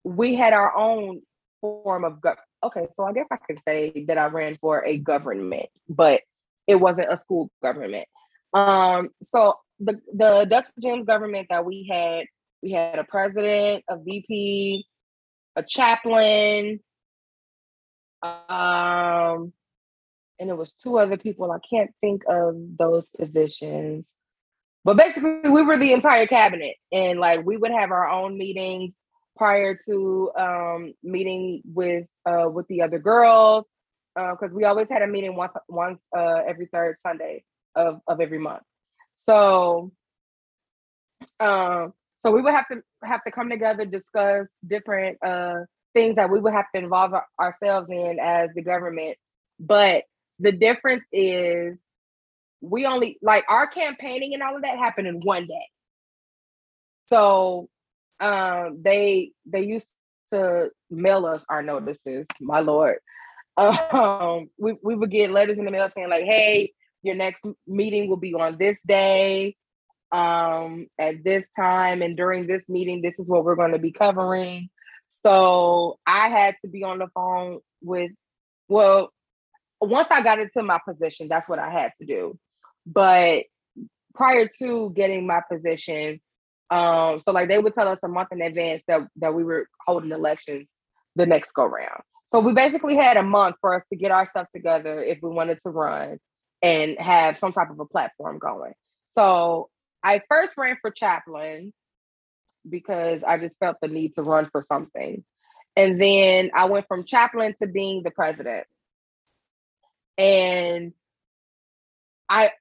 we 0.04 0.36
had 0.36 0.54
our 0.54 0.76
own 0.76 1.22
form 1.62 2.04
of 2.04 2.22
go- 2.22 2.36
okay. 2.64 2.88
So 2.95 3.04
I 3.04 3.14
guess 3.14 3.28
I 3.32 3.38
could 3.38 3.60
say 3.68 4.06
that 4.08 4.18
I 4.18 4.26
ran 4.28 4.58
for 4.60 4.86
a 4.86 4.97
government, 4.97 5.70
but 5.88 6.22
it 6.68 6.76
wasn't 6.76 7.12
a 7.12 7.18
school 7.18 7.52
government. 7.62 8.08
Um, 8.54 9.10
so 9.24 9.54
the 9.80 9.99
the 10.12 10.45
Delta 10.49 10.72
Gems 10.82 11.06
government 11.06 11.47
that 11.49 11.66
we 11.66 11.88
had 11.91 12.26
we 12.62 12.72
had 12.72 12.99
a 12.99 13.04
president, 13.04 13.84
a 13.89 13.97
VP, 13.97 14.86
a 15.56 15.64
chaplain, 15.64 16.80
um, 18.22 19.54
and 20.39 20.49
it 20.49 20.58
was 20.58 20.74
two 20.74 20.97
other 20.99 21.18
people. 21.18 21.52
I 21.52 21.60
can't 21.68 21.91
think 22.02 22.24
of 22.28 22.56
those 22.78 23.08
positions. 23.18 24.08
But 24.84 24.97
basically, 24.97 25.49
we 25.49 25.61
were 25.61 25.77
the 25.77 25.93
entire 25.93 26.25
cabinet, 26.25 26.75
and 26.91 27.19
like 27.19 27.45
we 27.45 27.57
would 27.57 27.71
have 27.71 27.91
our 27.91 28.09
own 28.09 28.38
meetings 28.38 28.95
prior 29.38 29.79
to 29.88 30.32
um, 30.38 30.93
meeting 31.03 31.61
with 31.65 32.07
uh, 32.25 32.49
with 32.49 32.67
the 32.67 32.82
other 32.82 32.99
girls 32.99 33.65
because 34.15 34.51
uh, 34.51 34.55
we 34.55 34.65
always 34.65 34.88
had 34.89 35.01
a 35.01 35.07
meeting 35.07 35.36
once 35.36 35.53
once 35.69 35.99
uh, 36.15 36.41
every 36.47 36.67
third 36.67 36.97
Sunday 37.01 37.43
of 37.75 38.01
of 38.07 38.19
every 38.19 38.39
month. 38.39 38.63
So 39.29 39.91
um, 41.39 41.93
so 42.23 42.32
we 42.32 42.41
would 42.41 42.53
have 42.53 42.67
to 42.69 42.82
have 43.03 43.23
to 43.23 43.32
come 43.32 43.49
together, 43.49 43.86
discuss 43.86 44.47
different 44.65 45.17
uh, 45.23 45.61
things 45.93 46.15
that 46.15 46.29
we 46.29 46.39
would 46.39 46.53
have 46.53 46.67
to 46.73 46.82
involve 46.82 47.13
our, 47.13 47.25
ourselves 47.39 47.88
in 47.89 48.17
as 48.21 48.49
the 48.55 48.61
government. 48.61 49.17
But 49.59 50.03
the 50.39 50.51
difference 50.51 51.03
is 51.11 51.79
we 52.62 52.86
only 52.86 53.18
like 53.22 53.43
our 53.49 53.68
campaigning 53.68 54.34
and 54.34 54.43
all 54.43 54.55
of 54.55 54.62
that 54.62 54.78
happened 54.78 55.07
in 55.07 55.20
one 55.22 55.47
day. 55.47 55.68
So 57.07 57.70
um, 58.20 58.82
they 58.84 59.32
they 59.45 59.64
used 59.64 59.89
to 60.34 60.70
mail 60.89 61.26
us 61.26 61.43
our 61.49 61.62
notices, 61.62 62.26
my 62.39 62.59
lord. 62.59 62.97
Um, 63.57 64.49
we, 64.57 64.76
we 64.82 64.95
would 64.95 65.12
get 65.12 65.30
letters 65.30 65.57
in 65.59 65.66
the 65.66 65.72
mail 65.72 65.91
saying 65.93 66.09
like, 66.09 66.24
hey, 66.24 66.72
your 67.03 67.16
next 67.16 67.45
meeting 67.68 68.09
will 68.09 68.18
be 68.18 68.34
on 68.34 68.57
this 68.57 68.82
day 68.88 69.53
um, 70.12 70.88
at 70.99 71.24
this 71.24 71.45
time 71.55 72.01
and 72.01 72.18
during 72.18 72.47
this 72.47 72.64
meeting, 72.68 73.01
this 73.01 73.18
is 73.20 73.28
what 73.28 73.43
we're 73.43 73.55
going 73.55 73.74
to 73.74 73.80
be 73.80 73.91
covering. 73.91 74.70
So 75.26 75.99
I 76.05 76.30
had 76.30 76.55
to 76.64 76.70
be 76.70 76.84
on 76.84 76.99
the 76.99 77.07
phone 77.14 77.59
with, 77.82 78.12
well, 78.68 79.12
once 79.80 80.07
I 80.12 80.22
got 80.22 80.39
into 80.39 80.64
my 80.64 80.80
position, 80.88 81.28
that's 81.30 81.47
what 81.49 81.59
I 81.59 81.70
had 81.70 81.91
to 81.99 82.05
do. 82.05 82.38
But 82.86 83.43
prior 84.13 84.49
to 84.59 84.91
getting 84.95 85.27
my 85.27 85.41
position, 85.51 86.19
um, 86.69 87.21
so 87.23 87.32
like 87.32 87.49
they 87.49 87.59
would 87.59 87.73
tell 87.73 87.88
us 87.88 87.99
a 88.03 88.07
month 88.07 88.29
in 88.32 88.41
advance 88.41 88.82
that, 88.88 89.01
that 89.17 89.34
we 89.34 89.43
were 89.43 89.67
holding 89.86 90.11
elections 90.11 90.73
the 91.15 91.25
next 91.25 91.51
go 91.53 91.65
round. 91.65 92.01
So 92.34 92.39
we 92.39 92.53
basically 92.53 92.95
had 92.95 93.17
a 93.17 93.23
month 93.23 93.57
for 93.59 93.75
us 93.75 93.84
to 93.91 93.97
get 93.97 94.11
our 94.11 94.25
stuff 94.25 94.47
together 94.53 95.03
if 95.03 95.19
we 95.21 95.29
wanted 95.29 95.59
to 95.63 95.69
run 95.69 96.17
and 96.61 96.97
have 96.97 97.38
some 97.38 97.51
type 97.51 97.69
of 97.69 97.79
a 97.79 97.86
platform 97.86 98.39
going. 98.39 98.73
So 99.17 99.69
I 100.03 100.21
first 100.29 100.53
ran 100.57 100.77
for 100.82 100.91
chaplain 100.91 101.73
because 102.69 103.21
I 103.27 103.38
just 103.38 103.57
felt 103.59 103.77
the 103.82 103.88
need 103.88 104.13
to 104.15 104.23
run 104.23 104.47
for 104.51 104.61
something. 104.61 105.23
And 105.75 106.01
then 106.01 106.51
I 106.53 106.65
went 106.65 106.88
from 106.88 107.05
chaplain 107.05 107.53
to 107.61 107.67
being 107.67 108.03
the 108.03 108.11
president. 108.11 108.65
And 110.17 110.93
I 112.29 112.51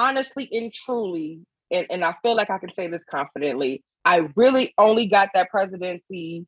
honestly 0.00 0.48
and 0.50 0.72
truly, 0.72 1.40
and, 1.70 1.86
and 1.90 2.04
I 2.04 2.14
feel 2.22 2.34
like 2.34 2.50
I 2.50 2.58
can 2.58 2.72
say 2.72 2.88
this 2.88 3.04
confidently, 3.08 3.84
I 4.04 4.28
really 4.34 4.72
only 4.78 5.06
got 5.06 5.28
that 5.34 5.50
presidency 5.50 6.46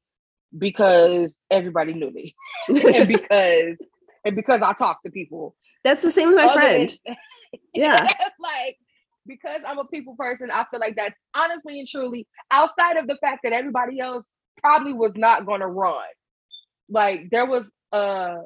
because 0.57 1.37
everybody 1.51 1.93
knew 1.93 2.11
me 2.11 2.35
and 2.69 3.07
because 3.07 3.77
and 4.25 4.37
because 4.37 4.63
I 4.63 4.73
talked 4.73 5.05
to 5.05 5.13
people. 5.13 5.55
That's 5.85 6.03
the 6.03 6.11
same 6.11 6.29
with 6.29 6.37
my 6.37 6.45
Other 6.45 6.55
friend. 6.55 6.93
Than, 7.05 7.17
yeah. 7.75 8.07
like 8.41 8.77
because 9.27 9.61
I'm 9.67 9.79
a 9.79 9.85
people 9.85 10.17
person, 10.17 10.51
I 10.51 10.65
feel 10.71 10.81
like 10.81 10.97
that's 10.97 11.15
honestly 11.35 11.79
and 11.79 11.89
truly, 11.89 12.27
outside 12.51 12.97
of 12.97 13.07
the 13.07 13.19
fact 13.21 13.41
that 13.45 13.53
everybody 13.53 14.01
else 14.01 14.27
probably 14.59 14.95
was 14.95 15.13
not 15.15 15.45
gonna 15.45 15.69
run. 15.69 16.05
Like 16.89 17.29
there 17.31 17.47
was 17.47 17.65
a 17.93 18.39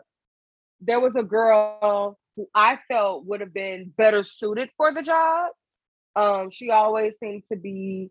there 0.80 1.00
was 1.00 1.14
a 1.14 1.22
girl 1.22 2.18
who 2.36 2.48
I 2.54 2.78
felt 2.88 3.26
would 3.26 3.40
have 3.40 3.54
been 3.54 3.92
better 3.96 4.22
suited 4.24 4.70
for 4.76 4.92
the 4.92 5.02
job. 5.02 5.50
Um, 6.14 6.50
she 6.50 6.70
always 6.70 7.18
seemed 7.18 7.44
to 7.50 7.56
be 7.56 8.10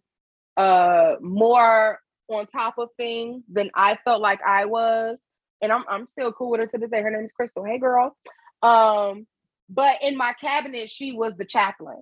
uh 0.58 1.16
more 1.22 2.00
on 2.30 2.48
top 2.48 2.78
of 2.78 2.90
things 2.98 3.44
than 3.52 3.70
I 3.76 3.98
felt 4.04 4.22
like 4.22 4.40
I 4.42 4.66
was. 4.66 5.18
And 5.62 5.72
I'm 5.72 5.84
I'm 5.90 6.08
still 6.08 6.32
cool 6.32 6.52
with 6.52 6.62
her 6.62 6.68
to 6.68 6.78
this 6.78 6.90
day. 6.90 7.02
Her 7.02 7.12
name 7.12 7.26
is 7.26 7.32
Crystal. 7.32 7.64
Hey 7.64 7.80
girl. 7.80 8.16
Um, 8.62 9.28
but 9.70 10.04
in 10.04 10.18
my 10.18 10.34
cabinet, 10.40 10.90
she 10.90 11.12
was 11.14 11.34
the 11.38 11.46
chaplain. 11.46 12.02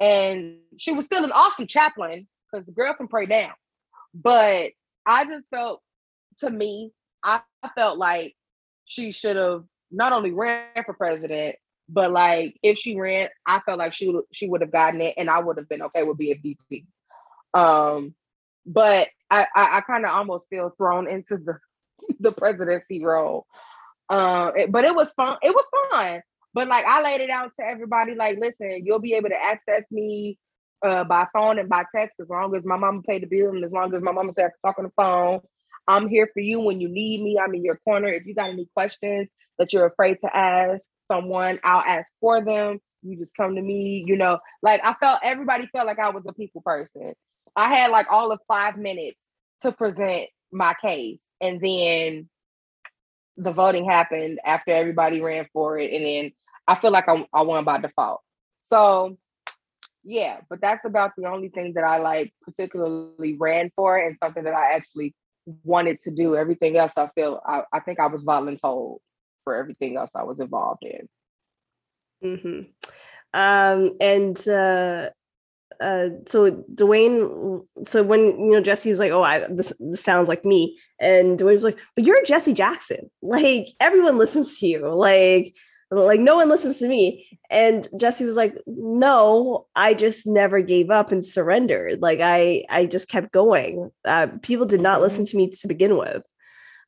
And 0.00 0.58
she 0.76 0.92
was 0.92 1.04
still 1.04 1.24
an 1.24 1.32
awesome 1.32 1.66
chaplain 1.66 2.28
because 2.50 2.66
the 2.66 2.72
girl 2.72 2.94
can 2.94 3.08
pray 3.08 3.26
down. 3.26 3.52
But 4.14 4.70
I 5.04 5.24
just 5.24 5.46
felt, 5.50 5.82
to 6.40 6.50
me, 6.50 6.92
I 7.22 7.40
felt 7.74 7.98
like 7.98 8.34
she 8.84 9.12
should 9.12 9.36
have 9.36 9.64
not 9.90 10.12
only 10.12 10.32
ran 10.32 10.84
for 10.84 10.94
president, 10.94 11.56
but 11.88 12.10
like 12.10 12.56
if 12.62 12.78
she 12.78 12.96
ran, 12.96 13.28
I 13.46 13.60
felt 13.60 13.78
like 13.78 13.94
she 13.94 14.14
she 14.32 14.48
would 14.48 14.60
have 14.60 14.72
gotten 14.72 15.00
it, 15.00 15.14
and 15.16 15.30
I 15.30 15.38
would 15.38 15.56
have 15.56 15.68
been 15.68 15.82
okay 15.82 16.02
with 16.02 16.18
being 16.18 16.38
VP. 16.42 16.84
Um, 17.54 18.14
but 18.66 19.08
I 19.30 19.46
I, 19.54 19.78
I 19.78 19.80
kind 19.82 20.04
of 20.04 20.10
almost 20.10 20.48
feel 20.50 20.72
thrown 20.76 21.08
into 21.08 21.38
the 21.38 21.58
the 22.20 22.32
presidency 22.32 23.04
role. 23.04 23.46
Uh, 24.10 24.52
it, 24.56 24.72
but 24.72 24.84
it 24.84 24.94
was 24.94 25.12
fun. 25.12 25.36
It 25.42 25.54
was 25.54 25.68
fun. 25.90 26.22
But 26.54 26.68
like 26.68 26.84
I 26.86 27.02
laid 27.02 27.20
it 27.20 27.30
out 27.30 27.52
to 27.58 27.66
everybody, 27.66 28.14
like, 28.14 28.38
listen, 28.38 28.82
you'll 28.84 29.00
be 29.00 29.14
able 29.14 29.28
to 29.28 29.42
access 29.42 29.84
me 29.90 30.38
uh, 30.84 31.04
by 31.04 31.26
phone 31.32 31.58
and 31.58 31.68
by 31.68 31.84
text 31.94 32.20
as 32.20 32.28
long 32.28 32.56
as 32.56 32.64
my 32.64 32.76
mama 32.76 33.02
paid 33.02 33.22
the 33.22 33.26
bill 33.26 33.50
and 33.50 33.64
as 33.64 33.72
long 33.72 33.94
as 33.94 34.02
my 34.02 34.12
mama 34.12 34.32
said 34.32 34.50
I 34.64 34.68
talk 34.68 34.78
on 34.78 34.84
the 34.84 34.90
phone. 34.96 35.40
I'm 35.88 36.08
here 36.08 36.28
for 36.34 36.40
you 36.40 36.60
when 36.60 36.80
you 36.80 36.88
need 36.88 37.22
me. 37.22 37.38
I'm 37.42 37.54
in 37.54 37.64
your 37.64 37.78
corner. 37.78 38.08
If 38.08 38.26
you 38.26 38.34
got 38.34 38.50
any 38.50 38.68
questions 38.74 39.28
that 39.58 39.72
you're 39.72 39.86
afraid 39.86 40.18
to 40.20 40.36
ask 40.36 40.84
someone, 41.10 41.58
I'll 41.64 41.82
ask 41.84 42.06
for 42.20 42.44
them. 42.44 42.78
You 43.02 43.16
just 43.16 43.34
come 43.34 43.54
to 43.54 43.62
me, 43.62 44.04
you 44.06 44.16
know. 44.16 44.38
Like 44.62 44.82
I 44.84 44.94
felt 45.00 45.20
everybody 45.22 45.66
felt 45.72 45.86
like 45.86 45.98
I 45.98 46.10
was 46.10 46.24
a 46.28 46.32
people 46.34 46.60
person. 46.60 47.14
I 47.56 47.74
had 47.74 47.90
like 47.90 48.06
all 48.10 48.30
of 48.30 48.40
five 48.46 48.76
minutes 48.76 49.18
to 49.62 49.72
present 49.72 50.28
my 50.52 50.74
case. 50.80 51.20
And 51.40 51.60
then 51.60 52.28
the 53.36 53.52
voting 53.52 53.88
happened 53.88 54.40
after 54.44 54.72
everybody 54.72 55.20
ran 55.20 55.46
for 55.52 55.78
it, 55.78 55.92
and 55.92 56.04
then 56.04 56.32
I 56.66 56.78
feel 56.80 56.90
like 56.90 57.08
I, 57.08 57.24
I 57.32 57.42
won 57.42 57.64
by 57.64 57.78
default. 57.80 58.20
So 58.64 59.16
yeah, 60.04 60.40
but 60.50 60.60
that's 60.60 60.84
about 60.84 61.12
the 61.16 61.26
only 61.26 61.48
thing 61.48 61.74
that 61.74 61.84
I 61.84 61.98
like 61.98 62.32
particularly 62.42 63.36
ran 63.38 63.70
for, 63.74 63.96
and 63.96 64.16
something 64.22 64.44
that 64.44 64.54
I 64.54 64.72
actually 64.72 65.14
wanted 65.64 66.02
to 66.02 66.10
do. 66.10 66.36
Everything 66.36 66.76
else, 66.76 66.92
I 66.96 67.08
feel 67.14 67.40
I, 67.46 67.62
I 67.72 67.80
think 67.80 68.00
I 68.00 68.06
was 68.06 68.24
voluntold 68.24 68.98
for 69.44 69.56
everything 69.56 69.96
else 69.96 70.10
I 70.14 70.24
was 70.24 70.40
involved 70.40 70.84
in. 70.84 71.08
Mm-hmm. 72.24 72.70
Um, 73.34 73.92
and 74.00 74.48
uh, 74.48 75.10
uh, 75.80 76.08
so 76.26 76.50
Dwayne, 76.74 77.64
so 77.84 78.02
when 78.02 78.20
you 78.20 78.52
know 78.52 78.60
Jesse 78.60 78.90
was 78.90 78.98
like, 78.98 79.12
"Oh, 79.12 79.22
I 79.22 79.46
this, 79.48 79.72
this 79.78 80.02
sounds 80.02 80.28
like 80.28 80.44
me," 80.44 80.78
and 81.00 81.38
Dwayne 81.38 81.54
was 81.54 81.64
like, 81.64 81.78
"But 81.94 82.04
you're 82.04 82.24
Jesse 82.24 82.54
Jackson. 82.54 83.10
Like 83.22 83.68
everyone 83.80 84.18
listens 84.18 84.58
to 84.58 84.66
you. 84.66 84.88
Like 84.88 85.54
like 85.90 86.20
no 86.20 86.36
one 86.36 86.48
listens 86.48 86.78
to 86.78 86.88
me. 86.88 87.26
And 87.50 87.88
jesse 87.96 88.24
was 88.24 88.36
like 88.36 88.54
no 88.66 89.66
i 89.74 89.94
just 89.94 90.26
never 90.26 90.60
gave 90.60 90.90
up 90.90 91.12
and 91.12 91.24
surrendered. 91.24 92.02
Like 92.02 92.20
i 92.22 92.64
i 92.68 92.86
just 92.86 93.08
kept 93.08 93.32
going. 93.32 93.90
Uh, 94.04 94.28
people 94.42 94.66
did 94.66 94.80
not 94.80 95.00
listen 95.00 95.24
mm-hmm. 95.24 95.30
to 95.30 95.36
me 95.36 95.50
to 95.50 95.68
begin 95.68 95.96
with. 95.96 96.22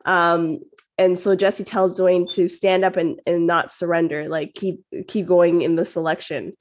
Um 0.05 0.59
and 0.98 1.18
so 1.18 1.34
jesse 1.34 1.64
tells 1.64 1.98
dwayne 1.98 2.30
to 2.34 2.48
stand 2.48 2.84
up 2.84 2.96
and 2.96 3.20
and 3.26 3.46
not 3.46 3.72
surrender 3.72 4.28
like 4.28 4.55
keep 4.55 4.80
keep 5.09 5.26
going 5.26 5.62
in 5.62 5.76
the 5.76 5.84
selection. 5.84 6.53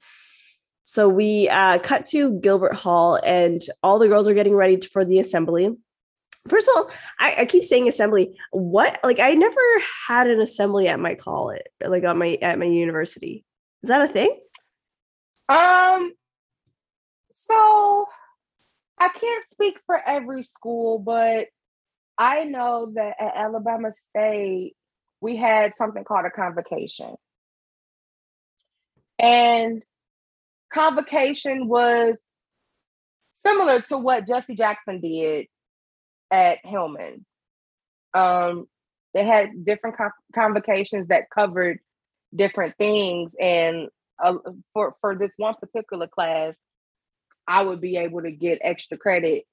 So 0.82 1.08
we 1.08 1.48
uh, 1.48 1.78
cut 1.78 2.06
to 2.08 2.40
gilbert 2.40 2.74
hall 2.74 3.20
and 3.22 3.60
all 3.82 3.98
the 3.98 4.08
girls 4.08 4.26
are 4.26 4.34
getting 4.34 4.56
ready 4.56 4.80
for 4.80 5.04
the 5.04 5.20
assembly 5.20 5.76
First 6.50 6.68
of 6.68 6.76
all, 6.76 6.90
I, 7.20 7.34
I, 7.38 7.44
keep 7.46 7.62
saying 7.62 7.88
assembly. 7.88 8.36
What 8.50 8.98
like 9.04 9.20
I 9.20 9.34
never 9.34 9.60
had 10.08 10.26
an 10.26 10.40
assembly 10.40 10.88
at 10.88 10.98
my 10.98 11.14
college, 11.14 11.62
like 11.80 12.02
on 12.02 12.18
my 12.18 12.38
at 12.42 12.58
my 12.58 12.64
university. 12.64 13.44
Is 13.84 13.88
that 13.88 14.02
a 14.02 14.12
thing? 14.12 14.36
Um 15.48 16.12
so 17.32 18.06
I 18.98 19.08
can't 19.08 19.44
speak 19.50 19.78
for 19.86 19.96
every 20.04 20.42
school, 20.42 20.98
but 20.98 21.46
I 22.18 22.44
know 22.44 22.92
that 22.96 23.14
at 23.20 23.36
Alabama 23.36 23.92
State 24.10 24.74
we 25.20 25.36
had 25.36 25.76
something 25.76 26.02
called 26.02 26.26
a 26.26 26.30
convocation. 26.30 27.14
And 29.20 29.80
convocation 30.72 31.68
was 31.68 32.16
similar 33.46 33.82
to 33.82 33.98
what 33.98 34.26
Jesse 34.26 34.56
Jackson 34.56 35.00
did 35.00 35.46
at 36.30 36.58
Hillman. 36.64 37.24
Um, 38.14 38.66
they 39.14 39.24
had 39.24 39.64
different 39.64 39.96
convocations 40.34 41.08
that 41.08 41.30
covered 41.34 41.78
different 42.34 42.76
things, 42.78 43.34
and 43.40 43.88
uh, 44.22 44.34
for 44.72 44.94
for 45.00 45.16
this 45.16 45.32
one 45.36 45.54
particular 45.60 46.06
class, 46.06 46.54
I 47.46 47.62
would 47.62 47.80
be 47.80 47.96
able 47.96 48.22
to 48.22 48.30
get 48.30 48.58
extra 48.62 48.96
credit 48.96 49.44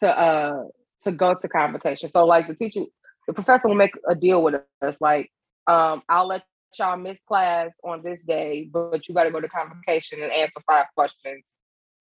to 0.00 0.08
uh 0.08 0.64
to 1.02 1.12
go 1.12 1.34
to 1.34 1.48
convocation. 1.48 2.10
So 2.10 2.24
like 2.24 2.48
the 2.48 2.54
teacher, 2.54 2.82
the 3.26 3.34
professor 3.34 3.68
will 3.68 3.74
make 3.74 3.92
a 4.08 4.14
deal 4.14 4.42
with 4.42 4.56
us, 4.82 4.96
like 5.00 5.30
um, 5.66 6.02
I'll 6.08 6.26
let 6.26 6.42
y'all 6.78 6.96
miss 6.96 7.18
class 7.26 7.70
on 7.84 8.02
this 8.02 8.20
day, 8.26 8.68
but 8.70 9.08
you 9.08 9.14
got 9.14 9.24
to 9.24 9.30
go 9.30 9.40
to 9.40 9.48
convocation 9.48 10.22
and 10.22 10.32
answer 10.32 10.60
five 10.66 10.86
questions, 10.94 11.44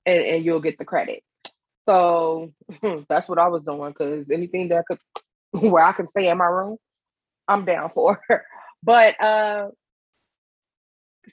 and, 0.06 0.22
and 0.22 0.46
you'll 0.46 0.60
get 0.60 0.78
the 0.78 0.86
credit. 0.86 1.24
So 1.86 2.52
that's 3.10 3.28
what 3.28 3.40
I 3.40 3.48
was 3.48 3.64
doing 3.64 3.92
because 3.92 4.26
anything 4.32 4.70
that 4.70 4.86
could 4.88 5.00
where 5.52 5.84
I 5.84 5.94
can 5.94 6.08
stay 6.08 6.30
in 6.30 6.38
my 6.38 6.46
room, 6.46 6.78
I'm 7.48 7.66
down 7.66 7.92
for. 7.94 8.22
but 8.84 9.22
uh 9.22 9.68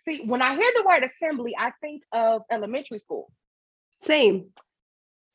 see, 0.04 0.22
when 0.24 0.42
I 0.42 0.54
hear 0.54 0.70
the 0.76 0.84
word 0.86 1.04
assembly, 1.04 1.54
I 1.58 1.72
think 1.80 2.02
of 2.12 2.42
elementary 2.50 2.98
school. 3.00 3.30
Same. 3.98 4.46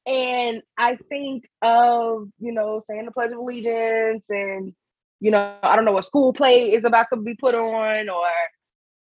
And 0.05 0.61
I 0.77 0.95
think 1.09 1.45
of, 1.61 2.29
you 2.39 2.53
know, 2.53 2.81
saying 2.89 3.05
the 3.05 3.11
Pledge 3.11 3.31
of 3.31 3.39
Allegiance 3.39 4.23
and, 4.29 4.73
you 5.19 5.31
know, 5.31 5.57
I 5.61 5.75
don't 5.75 5.83
know, 5.83 5.91
what 5.91 6.05
school 6.05 6.31
play 6.31 6.71
is 6.71 6.85
about 6.85 7.07
to 7.11 7.19
be 7.19 7.35
put 7.35 7.55
on 7.55 8.09
or 8.09 8.27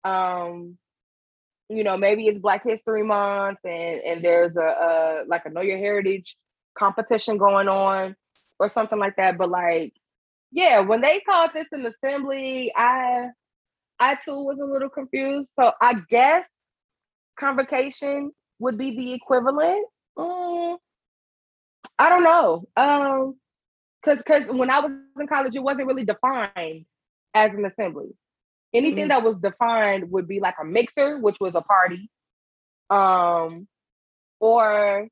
um 0.04 0.78
you 1.76 1.84
know, 1.84 1.96
maybe 1.96 2.26
it's 2.26 2.38
Black 2.38 2.64
History 2.64 3.02
Month 3.02 3.60
and 3.64 4.00
and 4.00 4.24
there's 4.24 4.56
a, 4.56 4.60
a 4.60 5.24
like 5.26 5.44
a 5.46 5.50
Know 5.50 5.60
Your 5.60 5.78
Heritage 5.78 6.36
competition 6.76 7.36
going 7.38 7.68
on 7.68 8.16
or 8.58 8.68
something 8.68 8.98
like 8.98 9.16
that. 9.16 9.38
But 9.38 9.50
like, 9.50 9.92
yeah, 10.50 10.80
when 10.80 11.00
they 11.00 11.20
called 11.20 11.50
this 11.54 11.66
an 11.72 11.86
assembly, 11.86 12.72
I 12.76 13.28
I 13.98 14.16
too 14.16 14.34
was 14.34 14.58
a 14.60 14.64
little 14.64 14.88
confused. 14.88 15.50
So 15.58 15.72
I 15.80 15.96
guess 16.10 16.46
convocation 17.38 18.32
would 18.58 18.78
be 18.78 18.96
the 18.96 19.12
equivalent. 19.12 19.86
Mm, 20.18 20.76
I 21.98 22.08
don't 22.08 22.24
know. 22.24 22.64
Um, 22.76 23.36
because 24.02 24.18
because 24.18 24.42
when 24.48 24.70
I 24.70 24.80
was 24.80 24.90
in 25.18 25.26
college, 25.26 25.54
it 25.54 25.62
wasn't 25.62 25.86
really 25.86 26.04
defined 26.04 26.86
as 27.34 27.54
an 27.54 27.64
assembly. 27.64 28.14
Anything 28.74 29.04
mm-hmm. 29.04 29.08
that 29.08 29.22
was 29.22 29.38
defined 29.38 30.10
would 30.10 30.26
be 30.26 30.40
like 30.40 30.54
a 30.60 30.64
mixer, 30.64 31.18
which 31.18 31.36
was 31.40 31.54
a 31.54 31.60
party, 31.60 32.10
um, 32.88 33.68
or 34.40 35.08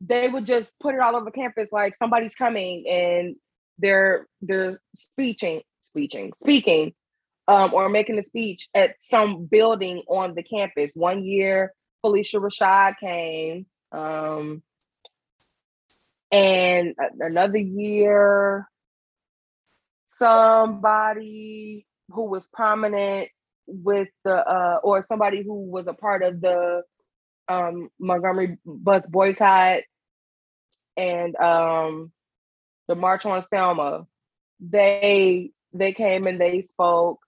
they 0.00 0.28
would 0.28 0.46
just 0.46 0.68
put 0.80 0.94
it 0.94 1.00
all 1.00 1.16
over 1.16 1.30
campus 1.30 1.68
like 1.72 1.94
somebody's 1.94 2.34
coming 2.34 2.86
and 2.88 3.36
they're 3.78 4.26
they're 4.42 4.80
speeching, 4.94 5.62
speeching, 5.88 6.32
speaking, 6.38 6.92
um, 7.48 7.72
or 7.74 7.88
making 7.88 8.18
a 8.18 8.22
speech 8.22 8.68
at 8.74 8.96
some 9.00 9.46
building 9.46 10.02
on 10.08 10.34
the 10.34 10.42
campus. 10.42 10.90
One 10.94 11.24
year, 11.24 11.72
Phylicia 12.04 12.40
Rashad 12.40 12.98
came, 12.98 13.66
um, 13.92 14.62
and 16.30 16.94
another 17.20 17.58
year, 17.58 18.68
somebody 20.24 21.86
who 22.10 22.24
was 22.24 22.46
prominent 22.52 23.28
with 23.66 24.08
the 24.24 24.36
uh 24.36 24.78
or 24.82 25.04
somebody 25.08 25.42
who 25.42 25.54
was 25.54 25.86
a 25.86 25.94
part 25.94 26.22
of 26.22 26.40
the 26.40 26.82
um 27.48 27.88
Montgomery 27.98 28.58
bus 28.64 29.04
boycott 29.06 29.82
and 30.96 31.36
um 31.36 32.12
the 32.88 32.94
March 32.94 33.26
on 33.26 33.44
Selma 33.52 34.06
they 34.60 35.50
they 35.72 35.92
came 35.92 36.26
and 36.26 36.40
they 36.40 36.62
spoke 36.62 37.18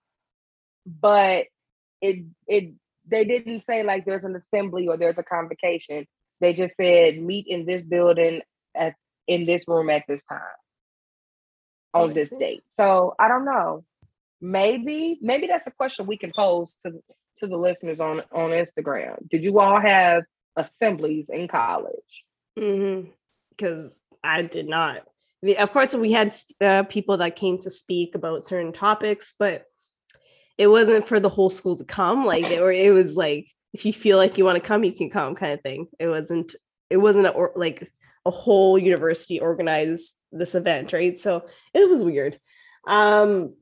but 0.87 1.47
it 2.01 2.25
it 2.47 2.73
they 3.09 3.25
didn't 3.25 3.65
say 3.65 3.83
like 3.83 4.05
there's 4.05 4.25
an 4.25 4.37
assembly 4.37 4.89
or 4.89 4.97
there's 4.97 5.19
a 5.19 5.23
convocation. 5.23 6.07
They 6.41 6.53
just 6.53 6.75
said 6.77 7.21
meet 7.21 7.47
in 7.49 7.67
this 7.67 7.85
building 7.85 8.43
at 8.75 8.95
in 9.27 9.47
this 9.47 9.65
room 9.67 9.91
at 9.91 10.05
this 10.09 10.23
time 10.29 10.41
on 11.95 12.15
this 12.15 12.31
date. 12.31 12.63
So 12.77 13.15
I 13.19 13.29
don't 13.29 13.45
know. 13.45 13.83
Maybe, 14.41 15.19
maybe 15.23 15.47
that's 15.47 15.67
a 15.67 15.71
question 15.71 16.07
we 16.07 16.19
can 16.19 16.33
pose 16.35 16.77
to 16.85 17.03
to 17.39 17.47
the 17.47 17.57
listeners 17.57 18.01
on 18.01 18.23
on 18.33 18.51
Instagram. 18.51 19.29
Did 19.29 19.45
you 19.45 19.59
all 19.61 19.81
have 19.81 20.25
assemblies 20.57 21.27
in 21.29 21.49
college? 21.49 22.25
Mm-hmm. 22.59 23.11
Because 23.51 23.99
I 24.23 24.43
did 24.43 24.69
not. 24.69 25.03
Of 25.59 25.73
course, 25.73 25.95
we 25.95 26.13
had 26.13 26.35
uh, 26.61 26.83
people 26.85 27.19
that 27.19 27.37
came 27.37 27.59
to 27.59 27.71
speak 27.71 28.15
about 28.15 28.47
certain 28.47 28.73
topics, 28.73 29.35
but 29.39 29.65
it 30.59 30.67
wasn't 30.67 31.07
for 31.07 31.21
the 31.21 31.29
whole 31.29 31.51
school 31.51 31.77
to 31.77 31.85
come. 31.85 32.25
Like, 32.25 32.45
it 32.45 32.93
was 32.93 33.17
like 33.17 33.47
if 33.73 33.85
you 33.85 33.93
feel 33.93 34.17
like 34.17 34.39
you 34.39 34.45
want 34.45 34.57
to 34.57 34.67
come, 34.67 34.85
you 34.85 34.93
can 34.93 35.11
come, 35.11 35.35
kind 35.35 35.53
of 35.53 35.61
thing. 35.61 35.87
It 35.99 36.09
wasn't. 36.09 36.55
It 36.89 36.97
wasn't 36.97 37.27
a, 37.27 37.31
or, 37.31 37.53
like 37.57 37.93
a 38.27 38.31
whole 38.31 38.77
university 38.77 39.41
organized 39.41 40.15
this 40.33 40.55
event, 40.55 40.93
right? 40.93 41.19
So 41.19 41.43
it 41.73 41.89
was 41.89 42.03
weird. 42.03 42.39
Um, 42.87 43.55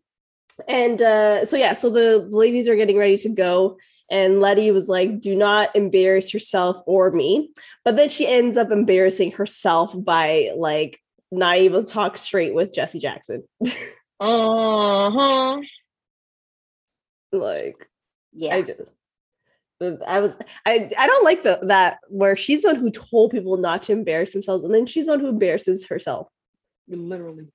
and 0.68 1.00
uh, 1.02 1.44
so 1.44 1.56
yeah, 1.56 1.74
so 1.74 1.90
the 1.90 2.18
ladies 2.30 2.68
are 2.68 2.76
getting 2.76 2.96
ready 2.96 3.18
to 3.18 3.28
go, 3.28 3.76
and 4.10 4.40
Lettie 4.40 4.70
was 4.70 4.88
like, 4.88 5.20
"Do 5.20 5.34
not 5.34 5.74
embarrass 5.74 6.32
yourself 6.32 6.80
or 6.86 7.10
me." 7.10 7.50
But 7.84 7.96
then 7.96 8.08
she 8.08 8.26
ends 8.26 8.56
up 8.56 8.70
embarrassing 8.70 9.32
herself 9.32 9.94
by 9.96 10.52
like 10.56 11.00
not 11.30 11.56
able 11.56 11.84
to 11.84 11.90
talk 11.90 12.16
straight 12.16 12.54
with 12.54 12.72
Jesse 12.72 13.00
Jackson. 13.00 13.42
uh 14.20 15.10
huh. 15.10 15.60
Like, 17.32 17.88
yeah, 18.32 18.54
I 18.54 18.62
just 18.62 18.92
I 19.80 20.20
was 20.20 20.36
I 20.66 20.90
I 20.96 21.06
don't 21.06 21.24
like 21.24 21.42
the 21.42 21.58
that 21.62 21.98
where 22.08 22.36
she's 22.36 22.62
the 22.62 22.68
one 22.68 22.76
who 22.76 22.90
told 22.90 23.32
people 23.32 23.56
not 23.56 23.82
to 23.84 23.92
embarrass 23.92 24.32
themselves, 24.32 24.64
and 24.64 24.72
then 24.72 24.86
she's 24.86 25.06
the 25.06 25.12
one 25.12 25.20
who 25.20 25.28
embarrasses 25.28 25.86
herself. 25.86 26.28
Literally, 26.88 27.48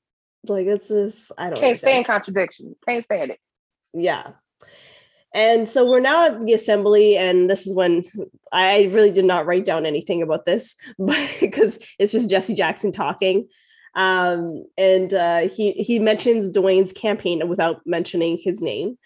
like 0.48 0.68
it's 0.68 0.90
just 0.90 1.32
I 1.38 1.46
don't 1.46 1.56
can't 1.56 1.66
understand. 1.68 1.92
stand 1.92 2.06
contradiction. 2.06 2.76
Can't 2.86 3.04
stand 3.04 3.32
it. 3.32 3.40
Yeah, 3.94 4.32
and 5.34 5.70
so 5.70 5.90
we're 5.90 6.00
now 6.00 6.26
at 6.26 6.42
the 6.42 6.54
assembly, 6.54 7.16
and 7.16 7.50
this 7.50 7.68
is 7.68 7.76
when 7.76 8.04
I 8.52 8.84
really 8.92 9.12
did 9.12 9.26
not 9.26 9.46
write 9.46 9.66
down 9.66 9.86
anything 9.86 10.22
about 10.22 10.46
this, 10.46 10.76
but 10.98 11.30
because 11.40 11.80
it's 12.00 12.12
just 12.12 12.30
Jesse 12.30 12.54
Jackson 12.54 12.92
talking. 12.92 13.48
Um, 13.96 14.66
and 14.78 15.14
uh, 15.14 15.48
he 15.48 15.74
he 15.74 16.00
mentions 16.00 16.52
Dwayne's 16.56 16.92
campaign 16.92 17.48
without 17.48 17.82
mentioning 17.86 18.40
his 18.42 18.62
name 18.62 18.98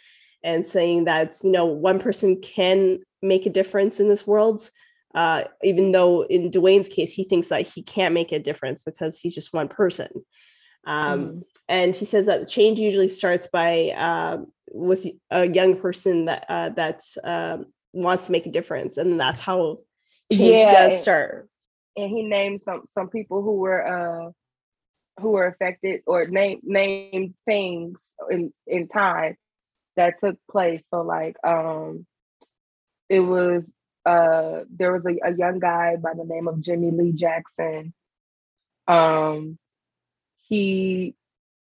and 0.43 0.65
saying 0.67 1.05
that 1.05 1.37
you 1.43 1.51
know 1.51 1.65
one 1.65 1.99
person 1.99 2.41
can 2.41 2.99
make 3.21 3.45
a 3.45 3.49
difference 3.49 3.99
in 3.99 4.09
this 4.09 4.27
world 4.27 4.69
uh, 5.15 5.43
even 5.63 5.91
though 5.91 6.23
in 6.23 6.49
Dwayne's 6.49 6.89
case 6.89 7.13
he 7.13 7.23
thinks 7.23 7.49
that 7.49 7.67
he 7.67 7.83
can't 7.83 8.13
make 8.13 8.31
a 8.31 8.39
difference 8.39 8.83
because 8.83 9.19
he's 9.19 9.35
just 9.35 9.53
one 9.53 9.67
person. 9.67 10.09
Um, 10.85 11.25
mm. 11.25 11.43
and 11.69 11.95
he 11.95 12.05
says 12.05 12.25
that 12.25 12.47
change 12.47 12.77
usually 12.77 13.09
starts 13.09 13.47
by 13.47 13.91
uh, 13.91 14.39
with 14.71 15.07
a 15.31 15.47
young 15.47 15.79
person 15.79 16.25
that 16.25 16.45
uh, 16.49 16.69
that 16.69 17.03
um, 17.23 17.67
wants 17.93 18.25
to 18.25 18.31
make 18.31 18.45
a 18.45 18.51
difference 18.51 18.97
and 18.97 19.19
that's 19.19 19.39
how 19.39 19.77
change 20.31 20.65
yeah, 20.65 20.89
does 20.89 21.01
start. 21.01 21.47
And 21.95 22.09
he 22.09 22.23
named 22.23 22.61
some 22.61 22.83
some 22.93 23.09
people 23.09 23.43
who 23.43 23.61
were 23.61 23.85
uh 23.85 24.31
who 25.21 25.29
were 25.29 25.45
affected 25.45 26.01
or 26.07 26.25
name 26.25 26.59
named 26.63 27.35
things 27.45 27.99
in 28.31 28.51
in 28.65 28.87
time 28.87 29.37
that 29.95 30.19
took 30.23 30.37
place. 30.49 30.83
So 30.89 31.01
like 31.01 31.35
um 31.43 32.05
it 33.09 33.19
was 33.19 33.63
uh 34.05 34.61
there 34.69 34.91
was 34.93 35.05
a, 35.05 35.29
a 35.29 35.35
young 35.35 35.59
guy 35.59 35.95
by 35.97 36.13
the 36.15 36.25
name 36.25 36.47
of 36.47 36.61
Jimmy 36.61 36.91
Lee 36.91 37.13
Jackson. 37.13 37.93
Um 38.87 39.57
he 40.41 41.15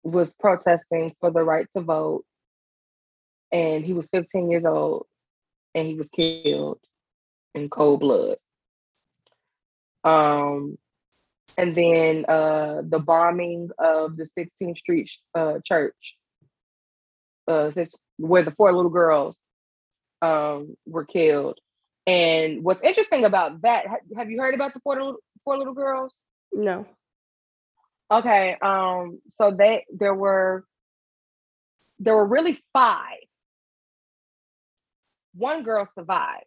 was 0.03 0.33
protesting 0.39 1.15
for 1.19 1.31
the 1.31 1.43
right 1.43 1.67
to 1.75 1.81
vote 1.81 2.25
and 3.51 3.85
he 3.85 3.93
was 3.93 4.07
15 4.11 4.51
years 4.51 4.65
old 4.65 5.07
and 5.73 5.87
he 5.87 5.95
was 5.95 6.09
killed 6.09 6.79
in 7.53 7.69
cold 7.69 8.01
blood. 8.01 8.37
Um 10.03 10.77
and 11.57 11.75
then 11.75 12.25
uh 12.27 12.81
the 12.83 12.99
bombing 12.99 13.69
of 13.77 14.17
the 14.17 14.27
16th 14.37 14.77
Street 14.77 15.09
uh 15.33 15.59
church 15.63 16.17
uh 17.47 17.71
where 18.17 18.43
the 18.43 18.51
four 18.51 18.73
little 18.73 18.91
girls 18.91 19.35
um 20.21 20.75
were 20.85 21.05
killed. 21.05 21.57
And 22.07 22.63
what's 22.63 22.83
interesting 22.83 23.25
about 23.25 23.61
that, 23.63 23.87
have 24.15 24.29
you 24.29 24.39
heard 24.39 24.53
about 24.53 24.73
the 24.73 24.79
four 24.81 24.95
little, 24.95 25.15
four 25.43 25.57
little 25.57 25.73
girls? 25.73 26.13
No. 26.53 26.85
Okay, 28.11 28.55
um 28.61 29.19
so 29.41 29.51
they 29.51 29.85
there 29.91 30.13
were 30.13 30.63
there 31.99 32.15
were 32.15 32.27
really 32.27 32.61
five. 32.73 33.17
One 35.33 35.63
girl 35.63 35.87
survived. 35.95 36.45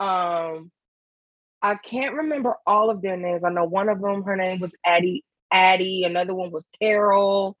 Um 0.00 0.70
I 1.60 1.74
can't 1.74 2.14
remember 2.14 2.54
all 2.66 2.88
of 2.88 3.02
their 3.02 3.16
names. 3.16 3.42
I 3.44 3.50
know 3.50 3.64
one 3.64 3.88
of 3.88 4.00
them, 4.00 4.22
her 4.22 4.36
name 4.36 4.60
was 4.60 4.70
Addie, 4.84 5.24
Addie, 5.52 6.04
another 6.04 6.34
one 6.34 6.52
was 6.52 6.64
Carol. 6.80 7.56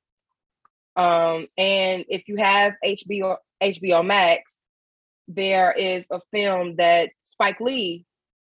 Um, 0.98 1.46
and 1.56 2.04
if 2.08 2.24
you 2.26 2.36
have 2.36 2.74
HBO 2.84 3.36
HBO 3.62 4.04
Max, 4.04 4.58
there 5.28 5.72
is 5.72 6.04
a 6.10 6.20
film 6.32 6.76
that 6.76 7.10
Spike 7.32 7.60
Lee 7.60 8.04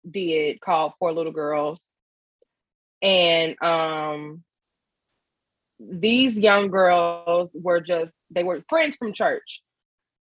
did 0.09 0.59
called 0.59 0.93
Four 0.99 1.13
Little 1.13 1.31
Girls. 1.31 1.81
And 3.01 3.55
um 3.63 4.43
these 5.79 6.37
young 6.37 6.69
girls 6.69 7.49
were 7.53 7.79
just 7.79 8.11
they 8.29 8.43
were 8.43 8.63
friends 8.69 8.97
from 8.97 9.13
church 9.13 9.61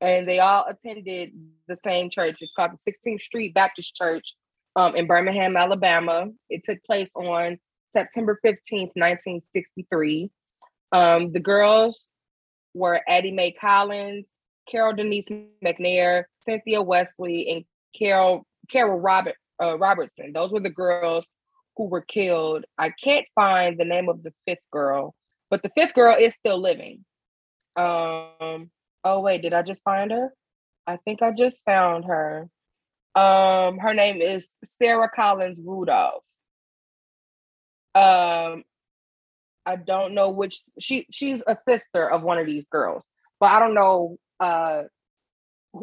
and 0.03 0.27
they 0.27 0.41
all 0.41 0.67
attended 0.69 1.33
the 1.69 1.77
same 1.77 2.11
church. 2.11 2.39
It's 2.41 2.53
called 2.53 2.73
the 2.73 2.93
16th 2.93 3.23
Street 3.23 3.55
Baptist 3.55 3.95
Church 3.95 4.35
um, 4.75 4.97
in 4.97 5.07
Birmingham, 5.07 5.57
Alabama. 5.57 6.29
It 6.51 6.65
took 6.65 6.83
place 6.85 7.11
on 7.15 7.59
September 7.93 8.39
15th, 8.45 8.91
1963. 8.97 10.31
Um, 10.93 11.33
the 11.33 11.41
girls 11.41 11.99
were 12.75 13.01
Addie 13.09 13.33
Mae 13.33 13.53
Collins, 13.53 14.27
Carol 14.71 14.95
Denise 14.95 15.27
McNair, 15.65 16.25
Cynthia 16.45 16.83
Wesley, 16.83 17.49
and 17.51 17.65
Carol 17.99 18.47
Carol 18.71 19.01
Robert 19.01 19.37
uh, 19.61 19.79
Robertson. 19.79 20.33
Those 20.33 20.53
were 20.53 20.61
the 20.61 20.71
girls 20.71 21.25
who 21.77 21.85
were 21.85 22.03
killed. 22.03 22.65
I 22.79 22.93
can't 23.03 23.27
find 23.35 23.79
the 23.79 23.85
name 23.85 24.09
of 24.09 24.23
the 24.23 24.33
fifth 24.47 24.65
girl, 24.71 25.15
but 25.51 25.63
the 25.63 25.71
fifth 25.77 25.95
girl 25.95 26.17
is 26.19 26.35
still 26.35 26.61
living. 26.61 27.05
Um. 27.77 28.71
Oh 29.05 29.21
wait, 29.21 29.43
did 29.43 29.53
I 29.53 29.63
just 29.63 29.83
find 29.83 30.11
her? 30.13 30.33
I 30.87 30.97
think 30.97 31.23
I 31.23 31.33
just 31.33 31.59
found 31.65 32.05
her. 32.05 32.49
Um, 33.15 33.79
her 33.79 33.95
name 33.95 34.23
is 34.23 34.49
Sarah 34.65 35.11
Collins 35.15 35.61
Rudolph. 35.65 36.23
Um, 37.95 38.65
I 39.65 39.77
don't 39.77 40.15
know 40.15 40.31
which 40.31 40.61
she 40.79 41.07
she's 41.11 41.41
a 41.47 41.57
sister 41.57 42.11
of 42.11 42.23
one 42.23 42.39
of 42.39 42.47
these 42.47 42.65
girls, 42.71 43.05
but 43.41 43.47
I 43.47 43.61
don't 43.61 43.75
know 43.75 44.17
uh 44.41 44.83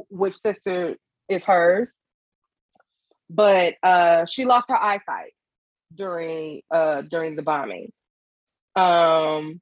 which 0.10 0.38
sister 0.38 0.95
is 1.30 1.43
hers. 1.43 1.93
But 3.30 3.76
uh 3.84 4.26
she 4.26 4.45
lost 4.45 4.69
her 4.69 4.77
eyesight 4.77 5.34
during 5.93 6.61
uh 6.72 7.01
during 7.03 7.35
the 7.35 7.41
bombing. 7.41 7.91
Um 8.76 9.61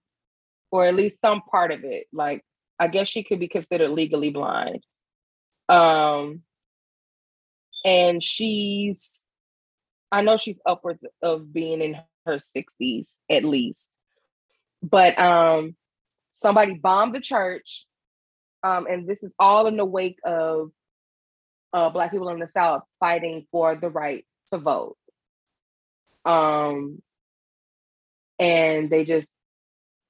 or 0.71 0.85
at 0.85 0.95
least 0.95 1.21
some 1.21 1.41
part 1.41 1.71
of 1.71 1.83
it. 1.83 2.07
Like 2.11 2.43
I 2.79 2.87
guess 2.87 3.07
she 3.07 3.23
could 3.23 3.39
be 3.39 3.47
considered 3.47 3.89
legally 3.89 4.29
blind. 4.29 4.83
Um 5.69 6.41
and 7.85 8.23
she's 8.23 9.21
I 10.11 10.21
know 10.21 10.37
she's 10.37 10.59
upwards 10.65 11.03
of 11.21 11.53
being 11.53 11.81
in 11.81 11.97
her 12.25 12.35
60s 12.35 13.09
at 13.29 13.43
least. 13.43 13.97
But 14.81 15.17
um 15.19 15.75
somebody 16.35 16.73
bombed 16.75 17.15
the 17.15 17.21
church. 17.21 17.85
Um, 18.63 18.87
and 18.89 19.07
this 19.07 19.23
is 19.23 19.33
all 19.39 19.67
in 19.67 19.77
the 19.77 19.85
wake 19.85 20.17
of 20.25 20.71
uh, 21.73 21.89
black 21.89 22.11
people 22.11 22.29
in 22.29 22.39
the 22.39 22.47
South 22.47 22.81
fighting 22.99 23.45
for 23.51 23.75
the 23.75 23.89
right 23.89 24.25
to 24.51 24.57
vote. 24.57 24.97
Um, 26.25 27.01
and 28.39 28.89
they 28.89 29.05
just 29.05 29.27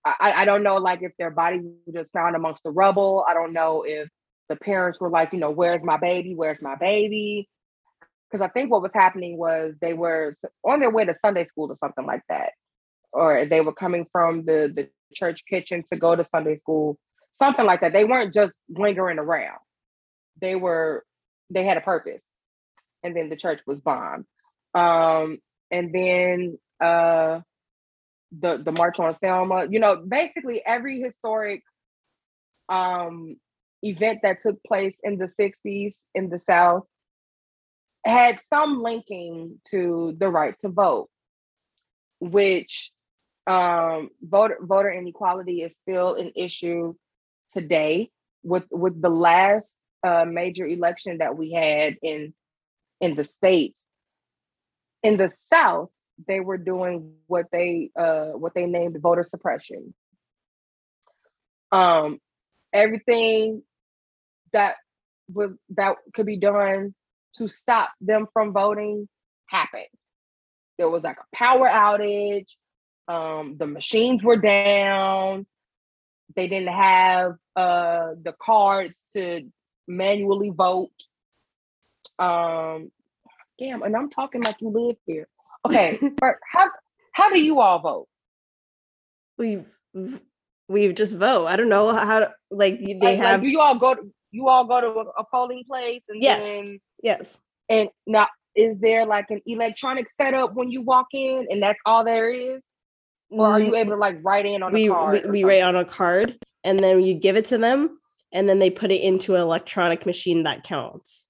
I, 0.06 0.34
I 0.38 0.46
don't 0.46 0.64
know 0.64 0.78
like 0.78 1.02
if 1.02 1.12
their 1.20 1.32
bodies 1.32 1.64
were 1.86 1.94
just 1.94 2.14
found 2.14 2.36
amongst 2.36 2.64
the 2.64 2.72
rubble. 2.72 3.26
I 3.28 3.34
don't 3.34 3.52
know 3.52 3.84
if 3.86 4.08
the 4.48 4.56
parents 4.56 5.02
were 5.02 5.10
like, 5.10 5.34
you 5.34 5.40
know, 5.40 5.52
where's 5.52 5.84
my 5.84 5.98
baby? 5.98 6.34
Where's 6.34 6.62
my 6.62 6.76
baby? 6.76 7.50
because 8.30 8.44
I 8.44 8.50
think 8.50 8.72
what 8.72 8.82
was 8.82 8.92
happening 8.94 9.38
was 9.38 9.74
they 9.80 9.94
were 9.94 10.36
on 10.64 10.80
their 10.80 10.92
way 10.92 11.06
to 11.06 11.16
Sunday 11.22 11.46
school 11.46 11.72
or 11.72 11.76
something 11.76 12.06
like 12.06 12.24
that, 12.30 12.52
or 13.14 13.46
they 13.46 13.62
were 13.62 13.74
coming 13.74 14.06
from 14.12 14.46
the 14.46 14.72
the 14.74 14.90
church 15.14 15.44
kitchen 15.50 15.84
to 15.92 15.98
go 15.98 16.16
to 16.16 16.26
Sunday 16.32 16.58
school, 16.58 16.98
something 17.34 17.66
like 17.66 17.82
that. 17.82 17.94
They 17.94 18.06
weren't 18.06 18.34
just 18.34 18.54
lingering 18.70 19.20
around; 19.20 19.60
they 20.40 20.56
were 20.56 21.06
they 21.50 21.64
had 21.64 21.78
a 21.78 21.82
purpose. 21.82 22.22
And 23.04 23.16
then 23.16 23.30
the 23.30 23.38
church 23.38 23.62
was 23.66 23.80
bombed, 23.80 24.26
um, 24.74 25.38
and 25.72 25.94
then 25.94 26.58
uh, 26.82 27.42
the 28.38 28.58
the 28.58 28.72
March 28.72 29.00
on 29.00 29.16
Selma. 29.20 29.68
You 29.70 29.80
know, 29.80 29.96
basically 29.96 30.62
every 30.66 31.00
historic 31.00 31.62
um, 32.68 33.38
event 33.84 34.20
that 34.24 34.42
took 34.42 34.62
place 34.64 34.98
in 35.04 35.18
the 35.18 35.30
'60s 35.40 35.94
in 36.16 36.28
the 36.28 36.42
South 36.50 36.86
had 38.06 38.40
some 38.50 38.82
linking 38.82 39.60
to 39.70 40.16
the 40.18 40.30
right 40.30 40.56
to 40.62 40.70
vote, 40.70 41.08
which 42.20 42.92
um, 43.48 44.10
voter 44.22 44.58
voter 44.62 44.92
inequality 44.92 45.62
is 45.62 45.76
still 45.82 46.16
an 46.16 46.32
issue 46.36 46.94
today. 47.52 48.12
With 48.44 48.66
with 48.72 49.02
the 49.02 49.10
last 49.10 49.76
uh, 50.04 50.26
major 50.26 50.66
election 50.68 51.20
that 51.20 51.38
we 51.38 51.52
had 51.52 51.98
in 52.02 52.34
in 53.02 53.16
the 53.16 53.26
states, 53.26 53.82
in 55.04 55.18
the 55.18 55.30
South, 55.30 55.90
they 56.28 56.40
were 56.40 56.58
doing 56.58 57.14
what 57.28 57.46
they 57.52 57.90
uh, 57.98 58.28
what 58.28 58.54
they 58.54 58.66
named 58.66 58.98
voter 59.02 59.24
suppression. 59.24 59.94
Um, 61.72 62.20
everything 62.74 63.64
that 64.54 64.76
was 65.34 65.52
that 65.70 65.96
could 66.14 66.26
be 66.26 66.38
done 66.38 66.94
to 67.36 67.48
stop 67.48 67.92
them 68.02 68.28
from 68.34 68.54
voting 68.54 69.08
happened. 69.48 69.86
There 70.78 70.90
was 70.90 71.04
like 71.04 71.18
a 71.18 71.36
power 71.36 71.68
outage. 71.68 72.56
Um, 73.08 73.56
the 73.58 73.68
machines 73.68 74.24
were 74.24 74.38
down. 74.38 75.46
They 76.36 76.48
didn't 76.48 76.74
have 76.74 77.34
uh, 77.56 78.10
the 78.22 78.34
cards 78.40 79.04
to 79.14 79.44
manually 79.88 80.50
vote. 80.50 80.92
Um, 82.20 82.92
damn, 83.60 83.84
and 83.84 83.96
I'm 83.96 84.10
talking 84.10 84.42
like 84.42 84.58
you 84.60 84.70
live 84.70 84.98
here. 85.06 85.28
Okay, 85.66 86.00
how 86.22 86.70
how 87.14 87.30
do 87.32 87.40
you 87.40 87.60
all 87.60 87.80
vote? 87.80 88.08
We 89.38 89.64
we 90.68 90.94
just 90.94 91.16
vote. 91.16 91.48
I 91.48 91.56
don't 91.56 91.70
know 91.70 91.94
how 91.94 92.28
like 92.52 92.80
they 92.80 92.96
like, 92.96 93.18
have. 93.18 93.40
Like, 93.40 93.42
do 93.42 93.48
you 93.48 93.60
all 93.60 93.78
go? 93.78 93.96
To, 93.96 94.02
you 94.32 94.50
all 94.50 94.66
go 94.66 94.82
to 94.82 94.88
a, 95.18 95.24
polling 95.32 95.64
place 95.68 96.04
and 96.10 96.22
yes. 96.22 96.44
then 96.44 96.80
Yes. 97.02 97.40
And 97.70 97.90
now, 98.06 98.28
is 98.56 98.80
there 98.80 99.06
like 99.06 99.30
an 99.30 99.40
electronic 99.46 100.10
setup 100.10 100.54
when 100.54 100.72
you 100.72 100.82
walk 100.82 101.08
in, 101.14 101.48
and 101.50 101.62
that's 101.62 101.80
all 101.86 102.04
there 102.04 102.30
is? 102.30 102.64
Or 103.30 103.48
are 103.48 103.60
you 103.60 103.72
mm, 103.72 103.78
able 103.78 103.92
to 103.92 103.98
like 103.98 104.18
write 104.22 104.46
in 104.46 104.64
on 104.64 104.72
we, 104.72 104.88
a 104.88 104.90
card? 104.90 105.24
We, 105.26 105.30
we 105.30 105.44
write 105.44 105.64
on 105.64 105.76
a 105.76 105.86
card, 105.86 106.38
and 106.64 106.80
then 106.80 107.02
you 107.02 107.14
give 107.14 107.36
it 107.36 107.46
to 107.46 107.58
them, 107.58 108.00
and 108.32 108.48
then 108.48 108.60
they 108.60 108.70
put 108.70 108.92
it 108.92 109.02
into 109.02 109.36
an 109.36 109.42
electronic 109.42 110.06
machine 110.06 110.44
that 110.44 110.64
counts. 110.64 111.26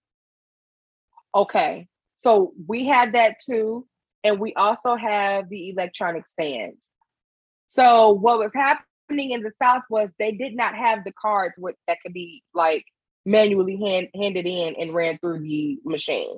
Okay, 1.34 1.88
so 2.18 2.54
we 2.68 2.86
had 2.86 3.14
that 3.14 3.38
too, 3.44 3.88
and 4.24 4.40
we 4.40 4.54
also 4.54 4.96
have 4.96 5.50
the 5.50 5.70
electronic 5.70 6.28
stands. 6.28 6.78
So 7.68 8.12
what 8.12 8.40
was 8.40 8.54
happening 8.54 9.32
in 9.32 9.42
the 9.42 9.52
South 9.62 9.84
was 9.90 10.12
they 10.20 10.32
did 10.32 10.56
not 10.56 10.76
have 10.76 11.04
the 11.04 11.12
cards 11.12 11.56
with 11.58 11.76
that 11.88 11.98
could 12.02 12.14
be 12.14 12.44
like 12.54 12.86
manually 13.26 13.78
hand, 13.78 14.08
handed 14.16 14.46
in 14.46 14.76
and 14.80 14.94
ran 14.94 15.18
through 15.20 15.42
the 15.42 15.80
machine. 15.84 16.38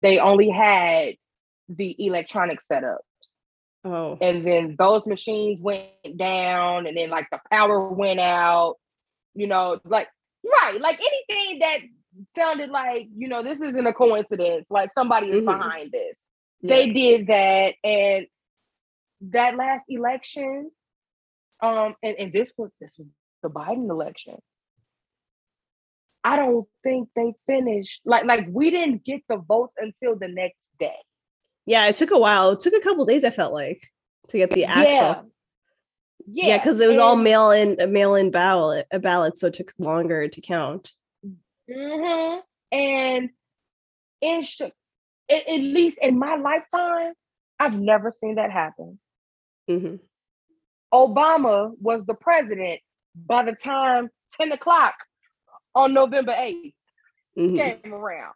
They 0.00 0.18
only 0.18 0.48
had 0.48 1.14
the 1.68 1.94
electronic 1.98 2.60
setups. 2.60 2.98
Oh. 3.84 4.16
And 4.20 4.46
then 4.46 4.76
those 4.78 5.06
machines 5.06 5.60
went 5.60 5.88
down, 6.16 6.86
and 6.86 6.96
then 6.96 7.10
like 7.10 7.28
the 7.30 7.40
power 7.50 7.88
went 7.88 8.20
out. 8.20 8.76
You 9.34 9.46
know, 9.46 9.80
like 9.84 10.08
right, 10.44 10.80
like 10.80 11.00
anything 11.00 11.58
that 11.60 11.78
sounded 12.36 12.70
like 12.70 13.08
you 13.16 13.28
know 13.28 13.42
this 13.42 13.60
isn't 13.60 13.86
a 13.86 13.92
coincidence. 13.92 14.68
Like 14.70 14.90
somebody 14.92 15.28
is 15.28 15.36
mm-hmm. 15.36 15.46
behind 15.46 15.92
this. 15.92 16.16
Yeah. 16.60 16.76
They 16.76 16.92
did 16.92 17.26
that, 17.26 17.74
and 17.82 18.26
that 19.32 19.56
last 19.56 19.84
election, 19.88 20.70
um, 21.60 21.94
and, 22.02 22.16
and 22.18 22.32
this 22.32 22.52
was 22.56 22.70
this 22.80 22.94
was 22.98 23.08
the 23.42 23.50
Biden 23.50 23.90
election. 23.90 24.36
I 26.24 26.36
don't 26.36 26.68
think 26.84 27.08
they 27.16 27.34
finished 27.46 28.00
like 28.04 28.24
like 28.24 28.46
we 28.48 28.70
didn't 28.70 29.04
get 29.04 29.22
the 29.28 29.38
votes 29.38 29.74
until 29.76 30.16
the 30.16 30.28
next 30.28 30.62
day. 30.78 30.94
Yeah, 31.66 31.86
it 31.86 31.96
took 31.96 32.10
a 32.10 32.18
while. 32.18 32.50
It 32.50 32.60
took 32.60 32.74
a 32.74 32.80
couple 32.80 33.04
days. 33.04 33.24
I 33.24 33.30
felt 33.30 33.52
like 33.52 33.90
to 34.28 34.38
get 34.38 34.50
the 34.50 34.64
actual. 34.64 35.30
Yeah, 36.26 36.58
because 36.58 36.78
yeah, 36.78 36.86
it 36.86 36.88
was 36.88 36.98
and, 36.98 37.04
all 37.04 37.16
mail 37.16 37.50
in, 37.50 37.76
mail 37.92 38.14
in 38.14 38.30
ballot, 38.30 38.86
a 38.92 38.98
ballot, 38.98 39.38
so 39.38 39.48
it 39.48 39.54
took 39.54 39.72
longer 39.78 40.28
to 40.28 40.40
count. 40.40 40.92
Mm-hmm. 41.68 42.38
And 42.70 43.30
in 44.20 44.44
at, 45.30 45.48
at 45.48 45.60
least 45.60 45.98
in 46.00 46.18
my 46.18 46.36
lifetime, 46.36 47.12
I've 47.58 47.74
never 47.74 48.12
seen 48.12 48.36
that 48.36 48.50
happen. 48.50 48.98
Mm-hmm. 49.68 49.96
Obama 50.92 51.72
was 51.80 52.04
the 52.04 52.14
president 52.14 52.80
by 53.14 53.44
the 53.44 53.52
time 53.52 54.10
10 54.32 54.52
o'clock 54.52 54.94
on 55.74 55.94
November 55.94 56.32
8th 56.32 56.74
mm-hmm. 57.38 57.56
came 57.56 57.94
around. 57.94 58.34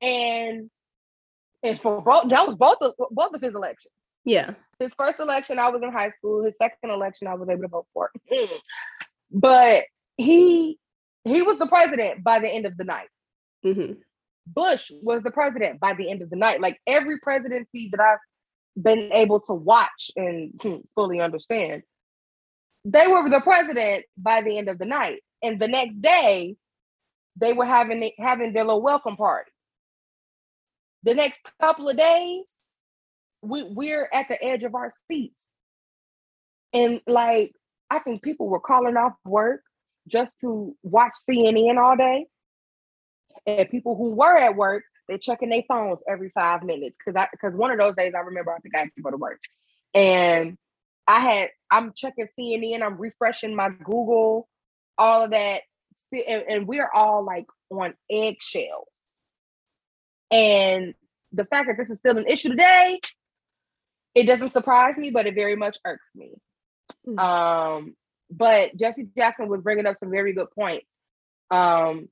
And 0.00 0.70
and 1.62 1.80
for 1.80 2.00
both 2.02 2.28
that 2.28 2.46
was 2.46 2.56
both 2.56 2.78
of 2.80 2.94
both 3.10 3.34
of 3.34 3.40
his 3.40 3.54
elections. 3.54 3.92
Yeah. 4.24 4.54
His 4.78 4.92
first 4.94 5.18
election, 5.18 5.58
I 5.58 5.68
was 5.68 5.82
in 5.82 5.92
high 5.92 6.10
school. 6.10 6.44
His 6.44 6.56
second 6.56 6.90
election, 6.90 7.28
I 7.28 7.34
was 7.34 7.48
able 7.48 7.62
to 7.62 7.68
vote 7.68 7.86
for. 7.92 8.10
but 9.30 9.84
he 10.16 10.78
he 11.24 11.42
was 11.42 11.58
the 11.58 11.66
president 11.66 12.22
by 12.24 12.40
the 12.40 12.48
end 12.48 12.66
of 12.66 12.76
the 12.76 12.84
night. 12.84 13.08
Mm-hmm. 13.64 13.94
Bush 14.46 14.90
was 15.02 15.22
the 15.22 15.30
president 15.30 15.78
by 15.78 15.94
the 15.94 16.10
end 16.10 16.22
of 16.22 16.30
the 16.30 16.36
night. 16.36 16.60
Like 16.60 16.78
every 16.86 17.18
presidency 17.20 17.90
that 17.92 18.00
I've 18.00 18.82
been 18.82 19.10
able 19.12 19.40
to 19.40 19.54
watch 19.54 20.10
and 20.16 20.60
fully 20.94 21.20
understand, 21.20 21.82
they 22.84 23.06
were 23.06 23.28
the 23.30 23.40
president 23.40 24.04
by 24.16 24.42
the 24.42 24.58
end 24.58 24.68
of 24.68 24.78
the 24.78 24.84
night. 24.84 25.22
And 25.42 25.60
the 25.60 25.68
next 25.68 26.00
day, 26.00 26.56
they 27.36 27.52
were 27.52 27.64
having 27.64 28.10
having 28.18 28.52
their 28.52 28.64
little 28.64 28.82
welcome 28.82 29.16
party. 29.16 29.51
The 31.04 31.14
next 31.14 31.42
couple 31.60 31.88
of 31.88 31.96
days, 31.96 32.54
we, 33.42 33.62
we're 33.64 34.08
at 34.12 34.28
the 34.28 34.42
edge 34.42 34.64
of 34.64 34.74
our 34.74 34.90
seats. 35.10 35.44
And 36.72 37.00
like, 37.06 37.52
I 37.90 37.98
think 37.98 38.22
people 38.22 38.48
were 38.48 38.60
calling 38.60 38.96
off 38.96 39.14
work 39.24 39.62
just 40.08 40.34
to 40.40 40.74
watch 40.82 41.12
CNN 41.28 41.78
all 41.78 41.96
day. 41.96 42.26
And 43.46 43.68
people 43.70 43.96
who 43.96 44.10
were 44.10 44.36
at 44.38 44.56
work, 44.56 44.84
they're 45.08 45.18
checking 45.18 45.50
their 45.50 45.64
phones 45.68 46.00
every 46.08 46.30
five 46.30 46.62
minutes. 46.62 46.96
Cause 47.04 47.14
I 47.16 47.28
because 47.32 47.54
one 47.54 47.70
of 47.70 47.78
those 47.78 47.94
days 47.96 48.12
I 48.16 48.20
remember 48.20 48.52
I 48.52 48.58
think 48.58 48.74
I 48.74 48.80
had 48.80 48.90
to 48.96 49.02
go 49.02 49.10
to 49.10 49.16
work. 49.16 49.40
And 49.94 50.56
I 51.06 51.20
had 51.20 51.50
I'm 51.70 51.92
checking 51.94 52.28
CNN, 52.38 52.82
I'm 52.82 52.98
refreshing 52.98 53.56
my 53.56 53.70
Google, 53.70 54.48
all 54.96 55.24
of 55.24 55.30
that. 55.32 55.62
And, 56.12 56.44
and 56.48 56.68
we're 56.68 56.90
all 56.94 57.24
like 57.24 57.46
on 57.70 57.94
eggshells. 58.10 58.88
And 60.32 60.94
the 61.32 61.44
fact 61.44 61.68
that 61.68 61.76
this 61.76 61.90
is 61.90 61.98
still 61.98 62.16
an 62.16 62.26
issue 62.26 62.48
today, 62.48 63.00
it 64.14 64.24
doesn't 64.24 64.54
surprise 64.54 64.96
me, 64.96 65.10
but 65.10 65.26
it 65.26 65.34
very 65.34 65.56
much 65.56 65.78
irks 65.84 66.10
me. 66.14 66.32
Mm-hmm. 67.06 67.18
Um, 67.18 67.94
but 68.30 68.74
Jesse 68.76 69.08
Jackson 69.14 69.48
was 69.48 69.60
bringing 69.60 69.86
up 69.86 69.96
some 70.00 70.10
very 70.10 70.32
good 70.32 70.48
points, 70.58 70.90
um, 71.50 72.08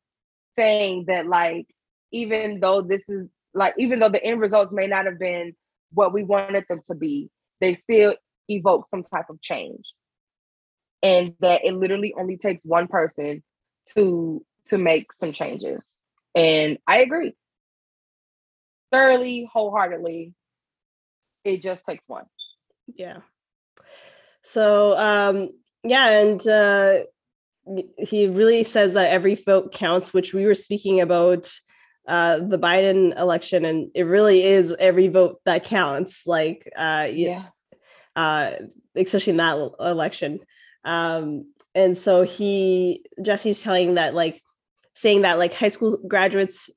saying 0.56 1.06
that 1.09 1.26
like 1.26 1.66
even 2.12 2.60
though 2.60 2.82
this 2.82 3.09
is 3.09 3.28
like 3.55 3.74
even 3.78 4.01
though 4.01 4.10
the 4.10 4.22
end 4.22 4.40
results 4.40 4.72
may 4.72 4.86
not 4.86 5.06
have 5.06 5.18
been 5.18 5.55
what 5.94 6.12
we 6.12 6.22
wanted 6.22 6.66
them 6.68 6.80
to 6.88 6.94
be, 6.94 7.30
they 7.60 7.74
still 7.74 8.14
evoke 8.48 8.86
some 8.88 9.02
type 9.02 9.30
of 9.30 9.40
change, 9.40 9.92
and 11.02 11.34
that 11.40 11.64
it 11.64 11.74
literally 11.74 12.14
only 12.18 12.36
takes 12.36 12.64
one 12.64 12.86
person 12.86 13.42
to 13.97 14.44
to 14.68 14.76
make 14.76 15.12
some 15.14 15.32
changes. 15.32 15.80
And 16.34 16.78
I 16.86 16.98
agree 16.98 17.34
thoroughly, 18.92 19.48
wholeheartedly. 19.52 20.34
It 21.44 21.62
just 21.62 21.84
takes 21.84 22.04
one. 22.06 22.24
Yeah. 22.94 23.20
So 24.42 24.96
um 24.96 25.50
yeah, 25.84 26.08
and 26.10 26.46
uh 26.46 26.98
he 27.98 28.26
really 28.26 28.64
says 28.64 28.94
that 28.94 29.10
every 29.10 29.34
vote 29.36 29.72
counts, 29.72 30.12
which 30.12 30.34
we 30.34 30.44
were 30.46 30.54
speaking 30.54 31.00
about 31.00 31.50
uh 32.08 32.38
the 32.38 32.58
Biden 32.58 33.18
election, 33.18 33.64
and 33.64 33.90
it 33.94 34.02
really 34.02 34.44
is 34.44 34.74
every 34.78 35.08
vote 35.08 35.40
that 35.44 35.64
counts. 35.64 36.26
Like 36.26 36.68
uh 36.76 37.08
yeah, 37.10 37.46
uh 38.16 38.52
especially 38.96 39.32
in 39.32 39.36
that 39.38 39.70
election. 39.80 40.40
Um 40.84 41.52
and 41.74 41.96
so 41.96 42.22
he 42.22 43.04
Jesse's 43.22 43.62
telling 43.62 43.94
that 43.94 44.14
like 44.14 44.42
saying 44.94 45.22
that 45.22 45.38
like 45.38 45.54
high 45.54 45.68
school 45.68 45.98
graduates 46.06 46.70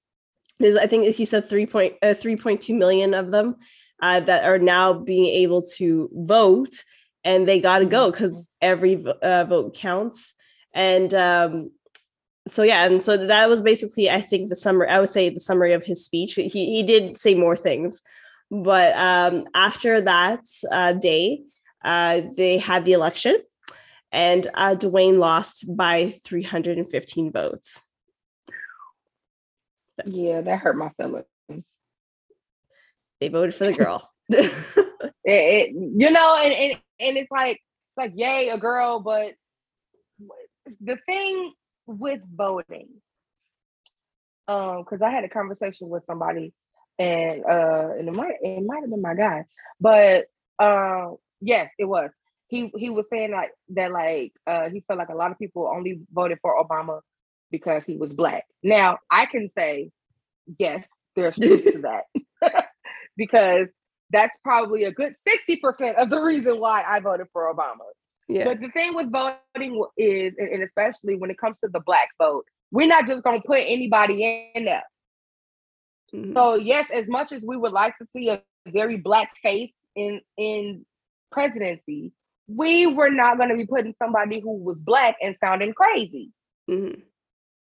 there's 0.64 0.76
i 0.78 0.88
think 0.88 1.16
he 1.16 1.26
said 1.26 1.46
3 1.46 1.66
point, 1.68 1.94
uh, 2.02 2.16
3.2 2.16 2.76
million 2.76 3.14
of 3.14 3.32
them 3.32 3.56
uh, 4.02 4.20
that 4.22 4.44
are 4.44 4.60
now 4.60 4.94
being 4.94 5.28
able 5.28 5.62
to 5.78 6.10
vote 6.14 6.84
and 7.24 7.48
they 7.48 7.60
got 7.60 7.80
to 7.80 7.86
go 7.86 8.12
because 8.12 8.34
mm-hmm. 8.34 8.72
every 8.72 9.06
uh, 9.22 9.46
vote 9.46 9.74
counts. 9.76 10.34
And 10.74 11.14
um, 11.14 11.72
so 12.48 12.64
yeah 12.64 12.86
and 12.86 13.02
so 13.02 13.16
that 13.16 13.48
was 13.48 13.62
basically 13.62 14.10
i 14.10 14.20
think 14.20 14.50
the 14.50 14.56
summary 14.56 14.90
i 14.90 15.00
would 15.00 15.12
say 15.12 15.30
the 15.30 15.40
summary 15.40 15.72
of 15.74 15.84
his 15.84 16.04
speech. 16.04 16.34
He, 16.34 16.50
he 16.50 16.84
did 16.84 17.18
say 17.18 17.36
more 17.36 17.56
things 17.56 18.02
but 18.52 18.94
um, 18.98 19.46
after 19.56 20.02
that 20.02 20.42
uh, 20.70 20.94
day 20.94 21.44
uh, 21.86 22.22
they 22.36 22.58
had 22.58 22.84
the 22.84 22.94
election 22.94 23.38
and 24.12 24.48
uh, 24.56 24.76
dwayne 24.76 25.20
lost 25.20 25.66
by 25.74 26.20
315 26.26 27.32
votes 27.32 27.80
yeah, 30.06 30.42
that 30.42 30.60
hurt 30.60 30.78
my 30.78 30.90
feelings. 30.98 31.26
They 33.20 33.30
voted 33.30 33.56
for 33.56 33.66
the 33.66 33.74
girl. 33.84 34.10
it, 34.30 35.02
it, 35.24 35.72
you 35.74 36.12
know, 36.12 36.36
and, 36.42 36.54
and 36.54 36.80
and 37.00 37.18
it's 37.18 37.32
like 37.32 37.58
it's 37.58 37.98
like 37.98 38.14
yay, 38.16 38.50
a 38.50 38.58
girl, 38.58 39.00
but 39.00 39.34
the 40.82 40.98
thing 41.06 41.54
with 41.86 42.22
voting, 42.34 42.88
um, 44.48 44.84
because 44.84 45.02
I 45.02 45.10
had 45.10 45.24
a 45.24 45.30
conversation 45.30 45.90
with 45.90 46.04
somebody, 46.06 46.54
and 46.98 47.44
uh, 47.46 47.90
and 47.98 48.08
it 48.08 48.14
might 48.14 48.36
it 48.42 48.64
might 48.66 48.82
have 48.82 48.90
been 48.90 49.02
my 49.02 49.16
guy, 49.16 49.46
but 49.80 50.26
uh, 50.60 51.12
yes, 51.42 51.70
it 51.78 51.86
was. 51.86 52.12
He 52.48 52.72
he 52.78 52.90
was 52.90 53.10
saying 53.10 53.32
like 53.32 53.52
that 53.70 53.92
like 53.92 54.32
uh 54.46 54.70
he 54.70 54.84
felt 54.88 55.00
like 55.00 55.10
a 55.10 55.16
lot 55.16 55.32
of 55.32 55.40
people 55.40 55.72
only 55.74 56.02
voted 56.14 56.38
for 56.42 56.64
Obama 56.64 57.00
because 57.52 57.86
he 57.86 57.98
was 57.98 58.14
black. 58.14 58.46
Now 58.64 59.00
I 59.10 59.26
can 59.26 59.50
say, 59.50 59.92
yes, 60.58 60.88
there's 61.16 61.36
truth 61.40 61.72
to 61.72 61.82
that. 61.82 62.66
because 63.18 63.70
that's 64.12 64.38
probably 64.40 64.84
a 64.84 64.92
good 64.92 65.14
60% 65.14 65.96
of 65.96 66.10
the 66.10 66.22
reason 66.22 66.60
why 66.60 66.84
I 66.88 67.00
voted 67.00 67.28
for 67.34 67.54
Obama. 67.54 67.86
Yeah. 68.30 68.46
But 68.46 68.62
the 68.62 68.70
thing 68.70 68.96
with 68.96 69.12
voting 69.12 69.84
is, 69.98 70.34
and 70.38 70.64
especially 70.64 71.16
when 71.16 71.30
it 71.30 71.38
comes 71.38 71.58
to 71.64 71.70
the 71.70 71.82
black 71.82 72.10
vote, 72.18 72.46
we're 72.72 72.88
not 72.88 73.08
just 73.08 73.24
going 73.24 73.42
to 73.42 73.48
put 73.48 73.60
anybody 73.60 74.52
in 74.56 74.66
there. 74.66 74.84
Mm-hmm. 76.14 76.34
So 76.34 76.56
yes, 76.56 76.88
as 76.92 77.08
much 77.08 77.32
as 77.32 77.42
we 77.42 77.58
would 77.58 77.74
like 77.74 77.98
to 77.98 78.06
see 78.06 78.30
a 78.30 78.42
very 78.68 78.98
black 78.98 79.32
face 79.42 79.74
in 79.96 80.22
in 80.38 80.86
presidency, 81.32 82.14
we 82.48 82.88
were 82.88 83.10
not 83.10 83.38
going 83.38 83.50
to 83.50 83.56
be 83.56 83.66
putting 83.66 83.96
somebody 84.00 84.40
who 84.40 84.58
was 84.58 84.78
black 84.78 85.18
and 85.22 85.36
sounding 85.38 85.74
crazy. 85.74 86.32
Mm-hmm 86.70 87.02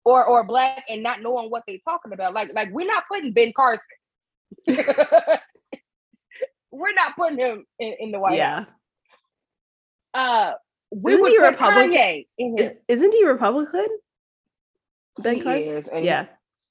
or 0.06 0.26
or 0.26 0.44
black 0.44 0.84
and 0.90 1.02
not 1.04 1.22
knowing 1.22 1.50
what 1.50 1.64
they're 1.68 1.78
talking 1.88 2.14
about. 2.14 2.34
Like 2.34 2.54
like 2.54 2.70
we're 2.72 2.88
not 2.88 3.04
putting 3.10 3.34
Ben 3.34 3.54
Carson. 3.56 3.82
we're 6.72 6.94
not 6.94 7.16
putting 7.16 7.38
him 7.38 7.66
in, 7.80 7.96
in 8.00 8.12
the 8.12 8.20
White 8.20 8.38
yeah. 8.38 8.60
House. 8.60 8.68
Uh, 10.14 10.54
we 10.92 11.14
isn't 11.14 11.28
he 11.28 11.40
Republican? 11.40 12.26
Is, 12.38 12.74
isn't 12.88 13.14
he 13.14 13.26
Republican? 13.26 13.88
Ben 15.20 15.36
he 15.36 15.42
Carson. 15.42 15.78
Is, 15.78 15.88
and 15.88 16.06
yeah. 16.06 16.26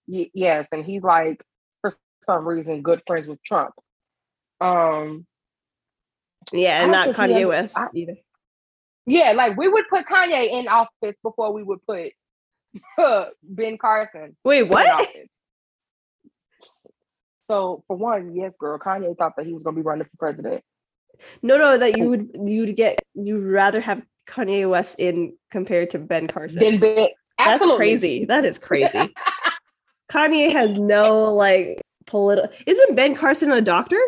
He, 0.06 0.30
yes, 0.34 0.66
and 0.72 0.84
he's 0.84 1.02
like 1.02 1.42
for 1.80 1.94
some 2.26 2.46
reason 2.46 2.82
good 2.82 3.02
friends 3.06 3.28
with 3.28 3.42
Trump. 3.42 3.74
Um. 4.60 5.26
Yeah, 6.52 6.82
and 6.82 6.90
not 6.90 7.10
Kanye 7.10 7.46
West 7.46 7.78
I, 7.78 7.86
either. 7.94 8.16
Yeah, 9.06 9.32
like 9.32 9.56
we 9.56 9.68
would 9.68 9.88
put 9.88 10.06
Kanye 10.06 10.50
in 10.50 10.68
office 10.68 11.16
before 11.22 11.52
we 11.52 11.62
would 11.62 11.84
put 11.86 12.12
Ben 13.42 13.78
Carson. 13.78 14.36
Wait, 14.44 14.64
what? 14.64 15.08
So 17.50 17.84
for 17.86 17.96
one, 17.96 18.34
yes, 18.34 18.56
girl, 18.56 18.78
Kanye 18.78 19.16
thought 19.16 19.36
that 19.36 19.46
he 19.46 19.52
was 19.52 19.62
gonna 19.62 19.76
be 19.76 19.82
running 19.82 20.04
for 20.04 20.16
president, 20.18 20.62
No, 21.42 21.58
no, 21.58 21.76
that 21.76 21.98
you 21.98 22.08
would 22.08 22.30
you'd 22.44 22.76
get 22.76 22.98
you'd 23.14 23.44
rather 23.44 23.80
have 23.80 24.02
Kanye 24.26 24.68
West 24.68 24.98
in 24.98 25.34
compared 25.50 25.90
to 25.90 25.98
Ben 25.98 26.28
Carson. 26.28 26.60
Then 26.60 26.80
Ben, 26.80 27.08
That's 27.38 27.66
crazy. 27.76 28.24
That 28.24 28.44
is 28.44 28.58
crazy. 28.58 29.12
Kanye 30.10 30.52
has 30.52 30.78
no 30.78 31.34
like 31.34 31.80
political. 32.06 32.50
Isn't 32.66 32.94
Ben 32.94 33.14
Carson 33.14 33.50
a 33.50 33.60
doctor? 33.60 34.00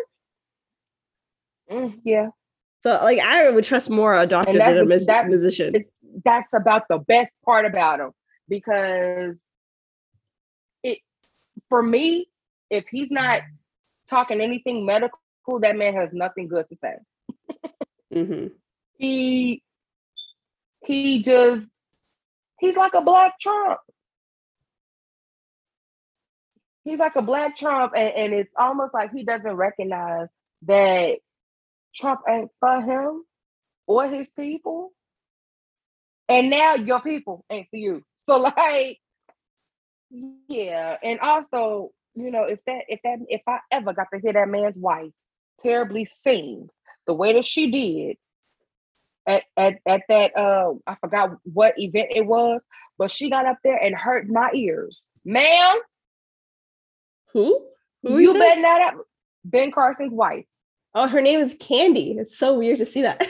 Mm, 1.71 1.99
yeah. 2.03 2.29
So 2.81 2.99
like 3.03 3.19
I 3.19 3.49
would 3.49 3.63
trust 3.63 3.89
more 3.89 4.15
a 4.15 4.25
doctor 4.25 4.53
than 4.53 4.77
a 4.79 4.85
mus- 4.85 5.05
that, 5.07 5.27
musician. 5.27 5.85
That's 6.23 6.53
about 6.53 6.83
the 6.89 6.99
best 6.99 7.31
part 7.43 7.65
about 7.65 7.99
him 7.99 8.11
because 8.47 9.37
it 10.83 10.99
for 11.69 11.81
me, 11.81 12.25
if 12.69 12.85
he's 12.89 13.11
not 13.11 13.41
talking 14.09 14.41
anything 14.41 14.85
medical, 14.85 15.19
that 15.61 15.75
man 15.75 15.95
has 15.95 16.09
nothing 16.13 16.47
good 16.47 16.67
to 16.69 16.75
say. 16.75 16.95
mm-hmm. 18.13 18.47
He 18.97 19.63
he 20.85 21.21
just 21.21 21.67
he's 22.59 22.75
like 22.75 22.93
a 22.93 23.01
black 23.01 23.39
Trump. 23.39 23.79
He's 26.83 26.99
like 26.99 27.15
a 27.15 27.21
black 27.21 27.57
Trump, 27.57 27.93
and, 27.95 28.13
and 28.15 28.33
it's 28.33 28.53
almost 28.55 28.93
like 28.93 29.11
he 29.11 29.23
doesn't 29.23 29.55
recognize 29.55 30.27
that 30.67 31.17
Trump 31.95 32.21
ain't 32.29 32.51
for 32.59 32.81
him 32.81 33.23
or 33.87 34.07
his 34.07 34.27
people. 34.37 34.91
And 36.27 36.49
now 36.49 36.75
your 36.75 37.01
people 37.01 37.43
ain't 37.49 37.67
for 37.69 37.77
you. 37.77 38.03
So 38.29 38.37
like, 38.37 38.99
yeah. 40.47 40.97
And 41.03 41.19
also, 41.19 41.91
you 42.15 42.31
know, 42.31 42.45
if 42.45 42.59
that 42.65 42.85
if 42.87 42.99
that 43.03 43.19
if 43.27 43.41
I 43.47 43.59
ever 43.71 43.93
got 43.93 44.07
to 44.13 44.19
hear 44.19 44.33
that 44.33 44.49
man's 44.49 44.77
wife 44.77 45.11
terribly 45.59 46.05
sing 46.05 46.69
the 47.05 47.13
way 47.13 47.33
that 47.33 47.45
she 47.45 47.69
did 47.69 48.17
at 49.27 49.43
at, 49.55 49.75
at 49.85 50.01
that 50.09 50.35
uh 50.35 50.73
I 50.87 50.95
forgot 50.95 51.37
what 51.43 51.75
event 51.77 52.07
it 52.15 52.25
was, 52.25 52.61
but 52.97 53.11
she 53.11 53.29
got 53.29 53.45
up 53.45 53.57
there 53.63 53.77
and 53.77 53.95
hurt 53.95 54.27
my 54.27 54.49
ears. 54.55 55.05
Ma'am. 55.23 55.77
Who? 57.33 57.63
Who 58.01 58.17
you 58.17 58.33
better 58.33 58.61
not 58.61 58.81
up 58.81 58.95
Ben 59.43 59.71
Carson's 59.71 60.13
wife. 60.13 60.45
Oh, 60.95 61.07
her 61.07 61.21
name 61.21 61.41
is 61.41 61.55
Candy. 61.59 62.13
It's 62.17 62.37
so 62.37 62.57
weird 62.57 62.79
to 62.79 62.85
see 62.85 63.01
that. 63.03 63.27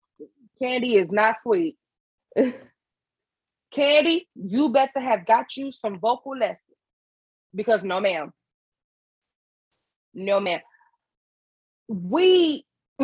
Candy 0.62 0.96
is 0.96 1.10
not 1.10 1.36
sweet. 1.38 1.76
Candy, 3.72 4.28
you 4.34 4.68
better 4.68 5.00
have 5.00 5.26
got 5.26 5.56
you 5.56 5.70
some 5.70 5.98
vocal 5.98 6.36
lessons. 6.36 6.58
Because 7.54 7.82
no, 7.82 8.00
ma'am. 8.00 8.32
No, 10.14 10.40
ma'am. 10.40 10.60
We 11.88 12.64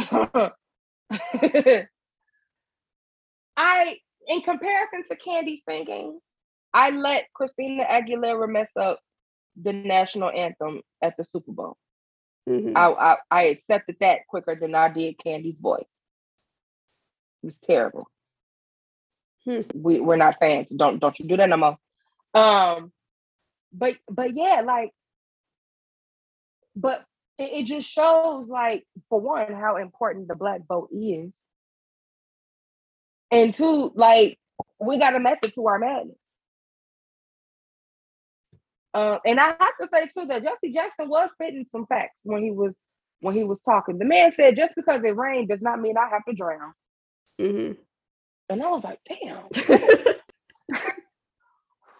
I, 3.56 3.96
in 4.28 4.42
comparison 4.42 5.04
to 5.08 5.16
Candy 5.16 5.62
singing, 5.68 6.20
I 6.74 6.90
let 6.90 7.32
Christina 7.32 7.84
Aguilera 7.84 8.48
mess 8.48 8.70
up 8.78 9.00
the 9.60 9.72
national 9.72 10.30
anthem 10.30 10.82
at 11.00 11.16
the 11.16 11.24
Super 11.24 11.52
Bowl. 11.52 11.76
Mm-hmm. 12.48 12.76
I, 12.76 12.90
I, 12.92 13.16
I 13.30 13.42
accepted 13.44 13.96
that 14.00 14.26
quicker 14.28 14.54
than 14.54 14.74
I 14.74 14.88
did 14.88 15.18
Candy's 15.18 15.56
voice. 15.58 15.86
It 17.42 17.46
was 17.46 17.58
terrible. 17.58 18.08
Hmm. 19.46 19.60
We 19.74 20.00
we're 20.00 20.16
not 20.16 20.38
fans. 20.40 20.68
Don't 20.68 20.98
don't 20.98 21.18
you 21.18 21.26
do 21.26 21.36
that 21.36 21.48
no 21.48 21.56
more. 21.56 21.78
Um, 22.34 22.92
but 23.72 23.96
but 24.10 24.36
yeah, 24.36 24.62
like, 24.66 24.90
but 26.74 27.04
it, 27.38 27.50
it 27.60 27.66
just 27.66 27.88
shows 27.88 28.48
like 28.48 28.84
for 29.08 29.20
one 29.20 29.52
how 29.52 29.76
important 29.76 30.28
the 30.28 30.34
black 30.34 30.66
vote 30.66 30.88
is 30.92 31.32
and 33.30 33.54
two, 33.54 33.92
like 33.94 34.38
we 34.80 34.98
got 34.98 35.14
a 35.14 35.20
method 35.20 35.54
to 35.54 35.66
our 35.66 35.78
madness. 35.78 36.16
Uh, 38.94 39.18
and 39.26 39.38
I 39.38 39.48
have 39.48 39.76
to 39.80 39.88
say 39.92 40.06
too 40.06 40.26
that 40.26 40.42
Jesse 40.42 40.72
Jackson 40.72 41.08
was 41.08 41.30
spitting 41.32 41.66
some 41.70 41.86
facts 41.86 42.18
when 42.22 42.42
he 42.42 42.50
was 42.50 42.74
when 43.20 43.34
he 43.34 43.44
was 43.44 43.60
talking. 43.60 43.98
The 43.98 44.04
man 44.04 44.32
said, 44.32 44.56
"Just 44.56 44.74
because 44.74 45.02
it 45.04 45.16
rained 45.16 45.48
does 45.48 45.60
not 45.60 45.80
mean 45.80 45.96
I 45.98 46.08
have 46.08 46.24
to 46.24 46.34
drown." 46.34 46.72
Mm-hmm. 47.40 47.82
And 48.48 48.62
I 48.62 48.68
was 48.68 48.84
like, 48.84 49.00
"Damn." 49.08 49.48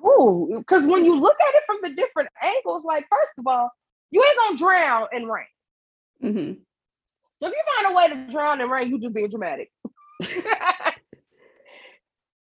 Ooh, 0.07 0.55
because 0.59 0.87
when 0.87 1.05
you 1.05 1.19
look 1.19 1.37
at 1.41 1.55
it 1.55 1.63
from 1.67 1.79
the 1.83 1.91
different 1.91 2.29
angles, 2.43 2.85
like 2.85 3.07
first 3.11 3.33
of 3.39 3.47
all, 3.47 3.71
you 4.11 4.23
ain't 4.23 4.39
gonna 4.39 4.59
drown 4.59 5.07
in 5.13 5.27
rain. 5.27 5.47
Mm-hmm. 6.23 6.53
So 7.41 7.49
if 7.49 7.53
you 7.53 7.63
find 7.77 7.93
a 7.93 7.97
way 7.97 8.09
to 8.09 8.33
drown 8.33 8.61
in 8.61 8.71
rain, 8.71 8.91
you 8.91 9.01
just 9.01 9.15
being 9.15 9.29
dramatic. 9.29 9.71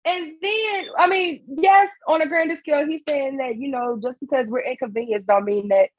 And 0.05 0.33
then, 0.41 0.85
I 0.97 1.07
mean, 1.07 1.43
yes, 1.47 1.89
on 2.07 2.21
a 2.21 2.27
grander 2.27 2.57
scale, 2.57 2.85
he's 2.85 3.03
saying 3.07 3.37
that 3.37 3.57
you 3.57 3.69
know 3.69 3.97
just 4.01 4.19
because 4.19 4.47
we're 4.47 4.59
inconvenienced 4.59 5.27
don't 5.27 5.45
mean 5.45 5.69
that 5.69 5.89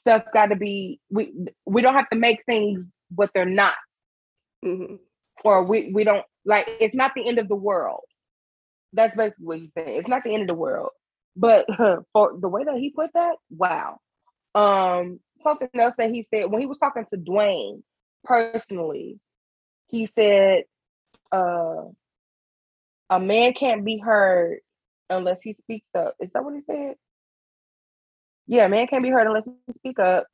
stuff 0.00 0.24
got 0.32 0.46
to 0.46 0.56
be 0.56 1.00
we 1.10 1.32
we 1.66 1.82
don't 1.82 1.94
have 1.94 2.08
to 2.10 2.16
make 2.16 2.42
things 2.46 2.86
what 3.14 3.30
they're 3.34 3.44
not, 3.44 3.74
mm-hmm. 4.64 4.94
Or 5.44 5.64
we 5.64 5.90
we 5.92 6.04
don't 6.04 6.24
like 6.44 6.66
it's 6.80 6.94
not 6.94 7.12
the 7.14 7.26
end 7.26 7.38
of 7.38 7.48
the 7.48 7.56
world. 7.56 8.02
That's 8.92 9.16
basically 9.16 9.44
what 9.44 9.58
he's 9.58 9.72
saying. 9.74 9.98
It's 9.98 10.08
not 10.08 10.22
the 10.24 10.32
end 10.32 10.42
of 10.42 10.48
the 10.48 10.54
world, 10.54 10.90
but 11.36 11.66
for 12.12 12.38
the 12.38 12.48
way 12.48 12.64
that 12.64 12.76
he 12.76 12.90
put 12.90 13.10
that, 13.14 13.36
wow. 13.50 13.98
Um, 14.54 15.20
something 15.40 15.68
else 15.74 15.94
that 15.98 16.10
he 16.10 16.22
said 16.22 16.50
when 16.50 16.60
he 16.60 16.66
was 16.66 16.78
talking 16.78 17.04
to 17.10 17.18
Dwayne 17.18 17.82
personally, 18.24 19.20
he 19.88 20.06
said, 20.06 20.64
uh 21.32 21.84
a 23.10 23.20
man 23.20 23.52
can't 23.52 23.84
be 23.84 23.98
heard 23.98 24.58
unless 25.08 25.40
he 25.40 25.54
speaks 25.54 25.86
up. 25.94 26.14
Is 26.20 26.32
that 26.32 26.44
what 26.44 26.54
he 26.54 26.62
said? 26.62 26.96
Yeah, 28.46 28.66
a 28.66 28.68
man 28.68 28.86
can't 28.86 29.02
be 29.02 29.10
heard 29.10 29.26
unless 29.26 29.44
he 29.44 29.52
speak 29.74 29.98
up. 29.98 30.26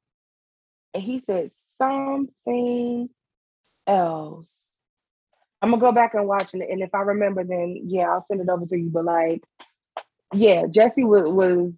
And 0.94 1.02
he 1.02 1.20
said 1.20 1.50
something 1.78 3.08
else. 3.86 4.54
I'm 5.62 5.70
gonna 5.70 5.80
go 5.80 5.92
back 5.92 6.14
and 6.14 6.26
watch 6.26 6.54
it, 6.54 6.68
and 6.68 6.82
if 6.82 6.94
I 6.94 7.00
remember, 7.00 7.44
then 7.44 7.80
yeah, 7.84 8.10
I'll 8.10 8.20
send 8.20 8.40
it 8.40 8.48
over 8.48 8.66
to 8.66 8.78
you. 8.78 8.90
But 8.90 9.04
like, 9.04 9.44
yeah, 10.34 10.66
Jesse 10.68 11.04
was 11.04 11.22
was 11.24 11.72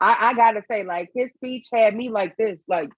I, 0.00 0.16
I 0.20 0.34
gotta 0.34 0.62
say, 0.68 0.84
like 0.84 1.10
his 1.14 1.32
speech 1.32 1.68
had 1.72 1.94
me 1.94 2.10
like 2.10 2.36
this, 2.36 2.62
like 2.66 2.90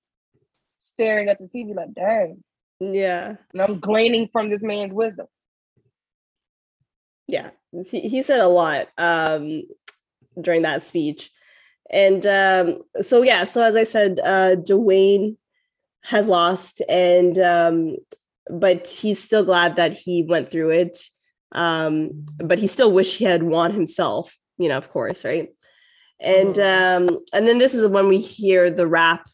staring 0.81 1.29
at 1.29 1.39
the 1.39 1.45
TV, 1.45 1.75
like, 1.75 1.93
dang. 1.95 2.43
Yeah. 2.81 3.37
And 3.53 3.63
I'm 3.63 3.81
gleaning 3.81 4.29
from 4.33 4.49
this 4.51 4.63
man's 4.63 4.95
wisdom 4.95 5.27
yeah 7.29 7.51
he, 7.91 8.01
he 8.09 8.23
said 8.23 8.41
a 8.41 8.49
lot 8.49 8.89
um 8.99 9.63
during 10.41 10.63
that 10.63 10.83
speech 10.83 11.31
and 11.91 12.27
um 12.27 12.83
so 13.01 13.23
yeah 13.23 13.45
so 13.45 13.63
as 13.63 13.77
i 13.77 13.85
said 13.85 14.19
uh 14.25 14.57
dwayne 14.57 15.37
has 16.03 16.27
lost 16.27 16.81
and 16.89 17.39
um 17.39 17.97
but 18.51 18.89
he's 18.89 19.23
still 19.23 19.45
glad 19.45 19.77
that 19.77 19.93
he 19.93 20.23
went 20.23 20.49
through 20.49 20.71
it 20.71 20.99
um 21.53 22.25
but 22.39 22.59
he 22.59 22.67
still 22.67 22.93
wish 22.93 23.17
he 23.17 23.25
had 23.25 23.43
won 23.43 23.73
himself 23.73 24.37
you 24.59 24.69
know 24.69 24.77
of 24.77 24.91
course 24.91 25.25
right 25.25 25.49
and 26.21 26.57
mm-hmm. 26.57 27.09
um 27.09 27.19
and 27.33 27.47
then 27.47 27.59
this 27.59 27.75
is 27.75 27.87
when 27.89 28.09
we 28.09 28.19
hear 28.19 28.71
the 28.71 28.87
rap 28.87 29.27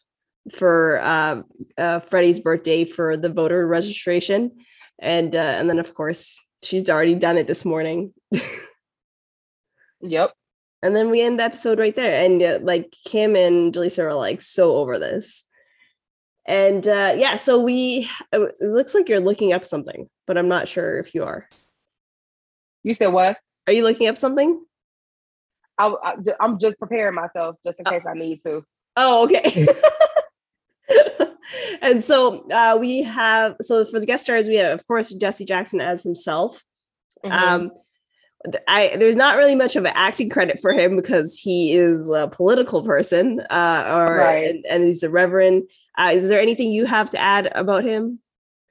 for 0.53 1.01
uh, 1.01 1.41
uh 1.77 1.99
freddie's 1.99 2.39
birthday 2.39 2.85
for 2.85 3.17
the 3.17 3.29
voter 3.29 3.67
registration 3.67 4.51
and 4.99 5.35
uh 5.35 5.39
and 5.39 5.69
then 5.69 5.79
of 5.79 5.93
course 5.93 6.39
she's 6.65 6.89
already 6.89 7.15
done 7.15 7.37
it 7.37 7.47
this 7.47 7.63
morning. 7.63 8.13
yep. 10.01 10.33
And 10.81 10.95
then 10.95 11.09
we 11.09 11.21
end 11.21 11.39
the 11.39 11.43
episode 11.43 11.79
right 11.79 11.95
there. 11.95 12.25
And 12.25 12.43
uh, 12.43 12.59
like 12.61 12.93
Kim 13.05 13.35
and 13.35 13.73
Jaleesa 13.73 14.03
are 14.03 14.13
like 14.13 14.41
so 14.41 14.75
over 14.75 14.99
this. 14.99 15.43
And 16.47 16.87
uh, 16.87 17.15
yeah, 17.17 17.37
so 17.37 17.59
we, 17.59 18.09
uh, 18.33 18.43
it 18.43 18.55
looks 18.61 18.93
like 18.93 19.09
you're 19.09 19.19
looking 19.19 19.53
up 19.53 19.65
something, 19.65 20.07
but 20.27 20.37
I'm 20.37 20.47
not 20.47 20.67
sure 20.67 20.99
if 20.99 21.15
you 21.15 21.23
are. 21.23 21.47
You 22.83 22.93
said 22.93 23.07
what? 23.07 23.37
Are 23.67 23.73
you 23.73 23.83
looking 23.83 24.07
up 24.07 24.17
something? 24.17 24.63
I, 25.77 26.15
am 26.39 26.59
just 26.59 26.79
preparing 26.79 27.15
myself 27.15 27.57
just 27.65 27.79
in 27.79 27.85
case 27.85 28.03
I 28.07 28.13
need 28.13 28.41
to. 28.43 28.63
Oh, 28.95 29.25
okay. 29.25 29.65
and 31.81 32.03
so 32.03 32.47
uh, 32.49 32.77
we 32.79 33.03
have 33.03 33.55
so 33.61 33.85
for 33.85 33.99
the 33.99 34.05
guest 34.05 34.23
stars 34.23 34.47
we 34.47 34.55
have 34.55 34.73
of 34.73 34.87
course 34.87 35.11
Jesse 35.13 35.45
Jackson 35.45 35.81
as 35.81 36.03
himself. 36.03 36.63
Mm-hmm. 37.23 37.33
Um, 37.33 37.71
I 38.67 38.95
there's 38.97 39.15
not 39.15 39.37
really 39.37 39.55
much 39.55 39.75
of 39.75 39.85
an 39.85 39.93
acting 39.95 40.29
credit 40.29 40.59
for 40.61 40.71
him 40.71 40.95
because 40.95 41.37
he 41.37 41.73
is 41.73 42.07
a 42.09 42.27
political 42.27 42.83
person, 42.83 43.41
uh, 43.49 43.91
or 43.95 44.17
right. 44.17 44.49
and, 44.49 44.65
and, 44.69 44.83
he's 44.83 45.01
a 45.01 45.09
reverend. 45.09 45.63
Uh, 45.97 46.11
is 46.13 46.29
there 46.29 46.41
anything 46.41 46.71
you 46.71 46.85
have 46.85 47.09
to 47.11 47.17
add 47.17 47.49
about 47.55 47.83
him 47.83 48.19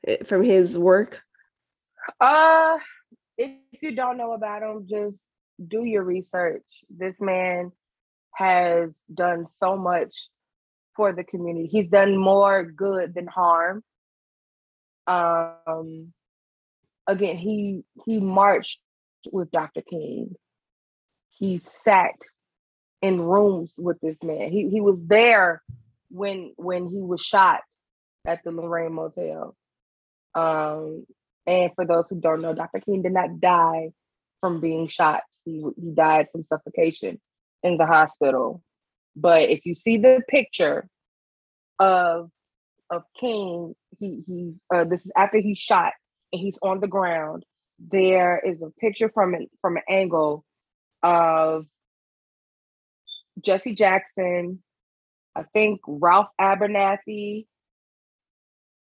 eh, 0.07 0.23
from 0.25 0.43
his 0.43 0.79
work? 0.79 1.23
Uh, 2.21 2.79
if 3.39 3.53
you 3.81 3.95
don't 3.95 4.19
know 4.19 4.33
about 4.33 4.63
him, 4.63 4.87
just 4.89 5.19
do 5.67 5.85
your 5.85 6.05
research. 6.05 6.65
This 6.91 7.15
man 7.21 7.73
has 8.35 8.99
done 9.13 9.47
so 9.61 9.77
much 9.77 10.29
for 10.97 11.13
the 11.13 11.25
community. 11.25 11.67
He's 11.67 11.89
done 11.89 12.17
more 12.17 12.65
good 12.65 13.15
than 13.15 13.27
harm. 13.27 13.83
Um, 15.07 16.13
again, 17.07 17.37
he 17.37 17.85
he 18.05 18.21
marched 18.21 18.81
with 19.31 19.51
Dr. 19.51 19.83
King. 19.83 20.35
He 21.31 21.61
sat 21.85 22.15
in 23.03 23.21
rooms 23.21 23.73
with 23.77 24.01
this 24.01 24.17
man. 24.23 24.51
He 24.51 24.69
he 24.69 24.81
was 24.81 25.03
there 25.05 25.63
when 26.15 26.53
when 26.57 26.89
he 26.89 27.01
was 27.01 27.21
shot 27.21 27.61
at 28.25 28.41
the 28.45 28.53
Lorraine 28.53 28.95
Motel. 28.95 29.57
Um, 30.35 31.05
and 31.47 31.71
for 31.75 31.85
those 31.85 32.05
who 32.09 32.21
don't 32.21 32.41
know, 32.41 32.55
Dr. 32.55 32.81
King 32.81 33.03
did 33.03 33.13
not 33.13 33.41
die 33.41 33.91
from 34.41 34.61
being 34.61 34.87
shot. 34.87 35.23
He 35.45 35.63
he 35.77 35.91
died 35.91 36.29
from 36.31 36.45
suffocation 36.45 37.21
in 37.63 37.77
the 37.77 37.87
hospital. 37.87 38.63
But 39.17 39.51
if 39.51 39.67
you 39.67 39.75
see 39.75 39.99
the 39.99 40.23
picture 40.29 40.89
of 41.79 42.31
of 42.91 43.03
King, 43.19 43.75
he 43.99 44.23
he's 44.27 44.55
uh, 44.73 44.85
this 44.85 45.05
is 45.05 45.13
after 45.17 45.39
he's 45.39 45.59
shot 45.59 45.93
and 46.33 46.41
he's 46.41 46.59
on 46.63 46.81
the 46.81 46.89
ground. 46.89 47.45
There 47.79 48.41
is 48.45 48.63
a 48.63 48.71
picture 48.81 49.11
from 49.13 49.35
an 49.35 49.49
from 49.61 49.77
an 49.77 49.83
angle 49.89 50.45
of 51.03 51.67
Jesse 53.41 53.75
Jackson, 53.75 54.63
I 55.37 55.45
think 55.53 55.81
Ralph 55.87 56.29
Abernathy, 56.41 57.47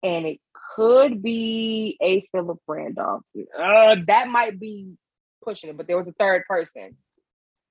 and 0.03 0.27
it 0.27 0.41
could 0.75 1.23
be 1.23 1.97
a 2.03 2.27
Philip 2.33 2.59
Randolph. 2.67 3.23
Uh, 3.37 3.97
that 4.07 4.29
might 4.29 4.59
be 4.59 4.95
pushing 5.45 5.71
it, 5.71 5.77
but 5.77 5.87
there 5.87 5.99
was 5.99 6.09
a 6.09 6.13
third 6.13 6.45
person. 6.49 6.97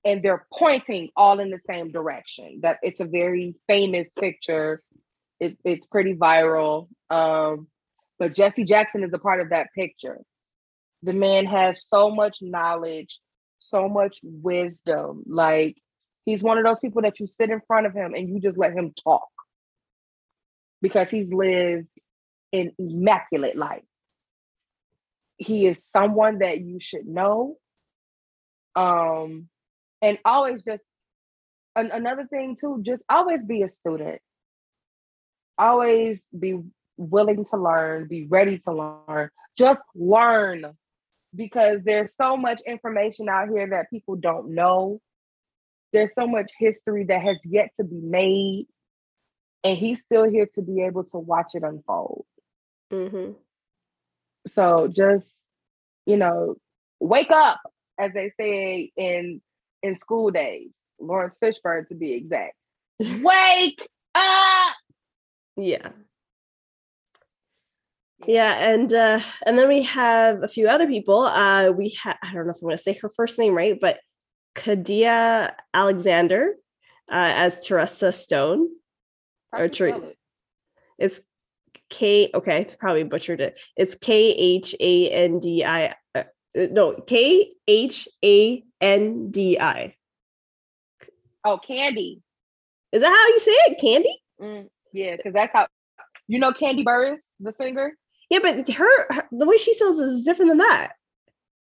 And 0.03 0.23
they're 0.23 0.47
pointing 0.51 1.09
all 1.15 1.39
in 1.39 1.51
the 1.51 1.59
same 1.59 1.91
direction. 1.91 2.61
That 2.63 2.77
it's 2.81 2.99
a 3.01 3.05
very 3.05 3.55
famous 3.67 4.07
picture. 4.19 4.81
It, 5.39 5.57
it's 5.63 5.85
pretty 5.85 6.15
viral. 6.15 6.87
Um, 7.11 7.67
but 8.17 8.35
Jesse 8.35 8.65
Jackson 8.65 9.03
is 9.03 9.13
a 9.13 9.19
part 9.19 9.41
of 9.41 9.49
that 9.49 9.67
picture. 9.75 10.19
The 11.03 11.13
man 11.13 11.45
has 11.45 11.85
so 11.87 12.09
much 12.09 12.39
knowledge, 12.41 13.19
so 13.59 13.87
much 13.89 14.19
wisdom. 14.23 15.23
Like 15.27 15.77
he's 16.25 16.43
one 16.43 16.57
of 16.57 16.63
those 16.63 16.79
people 16.79 17.01
that 17.03 17.19
you 17.19 17.27
sit 17.27 17.49
in 17.49 17.61
front 17.67 17.87
of 17.87 17.93
him 17.93 18.13
and 18.13 18.29
you 18.29 18.39
just 18.39 18.57
let 18.57 18.73
him 18.73 18.93
talk 19.03 19.29
because 20.81 21.09
he's 21.09 21.33
lived 21.33 21.87
an 22.53 22.71
immaculate 22.77 23.55
life. 23.55 23.83
He 25.37 25.65
is 25.65 25.85
someone 25.85 26.39
that 26.39 26.59
you 26.59 26.79
should 26.79 27.07
know. 27.07 27.57
Um, 28.75 29.47
and 30.01 30.17
always 30.23 30.63
just 30.63 30.83
an, 31.75 31.91
another 31.91 32.25
thing 32.25 32.57
too, 32.59 32.79
just 32.81 33.01
always 33.09 33.43
be 33.43 33.63
a 33.63 33.67
student. 33.67 34.21
Always 35.57 36.21
be 36.37 36.59
willing 36.97 37.45
to 37.45 37.57
learn, 37.57 38.07
be 38.07 38.25
ready 38.25 38.59
to 38.59 38.71
learn. 38.71 39.29
Just 39.57 39.83
learn 39.95 40.65
because 41.35 41.83
there's 41.83 42.15
so 42.15 42.35
much 42.37 42.61
information 42.65 43.29
out 43.29 43.49
here 43.49 43.67
that 43.69 43.89
people 43.89 44.15
don't 44.15 44.53
know. 44.53 44.99
There's 45.93 46.13
so 46.13 46.27
much 46.27 46.53
history 46.57 47.05
that 47.05 47.21
has 47.21 47.37
yet 47.43 47.71
to 47.77 47.83
be 47.83 47.99
made. 48.01 48.65
And 49.63 49.77
he's 49.77 50.01
still 50.01 50.29
here 50.29 50.47
to 50.55 50.61
be 50.61 50.83
able 50.83 51.03
to 51.05 51.17
watch 51.17 51.53
it 51.53 51.63
unfold. 51.63 52.25
Mm-hmm. 52.91 53.33
So 54.47 54.87
just, 54.87 55.29
you 56.05 56.17
know, 56.17 56.55
wake 56.99 57.31
up, 57.31 57.59
as 57.99 58.11
they 58.13 58.31
say 58.39 58.91
in 58.95 59.41
in 59.83 59.97
school 59.97 60.31
days. 60.31 60.75
Laurence 60.99 61.35
Fishburne 61.41 61.87
to 61.87 61.95
be 61.95 62.13
exact. 62.13 62.55
wake 63.21 63.87
up. 64.15 64.75
Yeah. 65.57 65.89
Yeah, 68.27 68.53
and 68.53 68.93
uh, 68.93 69.19
and 69.47 69.57
then 69.57 69.67
we 69.67 69.81
have 69.83 70.43
a 70.43 70.47
few 70.47 70.69
other 70.69 70.85
people. 70.85 71.23
Uh, 71.23 71.71
we 71.71 71.97
have 72.03 72.17
I 72.21 72.31
don't 72.33 72.45
know 72.45 72.51
if 72.51 72.57
I'm 72.57 72.67
going 72.67 72.77
to 72.77 72.83
say 72.83 72.93
her 72.93 73.09
first 73.09 73.39
name 73.39 73.55
right, 73.55 73.79
but 73.79 73.99
Khandi 74.55 75.51
Alexander 75.73 76.55
uh, 77.11 77.33
as 77.35 77.65
Teresa 77.65 78.11
Stone. 78.11 78.67
or 79.53 79.67
Ter- 79.67 80.13
it's 80.97 81.21
K. 81.89 82.29
Okay, 82.33 82.67
probably 82.79 83.03
butchered 83.03 83.41
it. 83.41 83.59
It's 83.75 83.95
K 83.95 84.31
H 84.31 84.75
A 84.79 85.09
N 85.09 85.39
D 85.39 85.63
I. 85.63 85.95
Uh, 86.15 86.23
no, 86.55 86.93
K 86.93 87.53
H 87.67 88.07
A 88.23 88.63
N 88.79 89.31
D 89.31 89.59
I. 89.59 89.95
Oh, 91.43 91.57
Candy. 91.57 92.21
Is 92.91 93.01
that 93.01 93.09
how 93.09 93.27
you 93.27 93.39
say 93.39 93.51
it? 93.51 93.79
Candy? 93.81 94.21
Mm, 94.41 94.67
yeah, 94.93 95.15
because 95.15 95.33
that's 95.33 95.53
how 95.53 95.67
you 96.27 96.39
know 96.39 96.51
Kandi 96.51 96.83
Burruss, 96.83 97.23
the 97.39 97.53
singer. 97.53 97.93
Yeah, 98.29 98.39
but 98.41 98.69
her, 98.69 99.13
her 99.13 99.27
the 99.31 99.45
way 99.45 99.57
she 99.57 99.73
spells 99.73 99.99
is 99.99 100.23
different 100.23 100.51
than 100.51 100.59
that. 100.59 100.93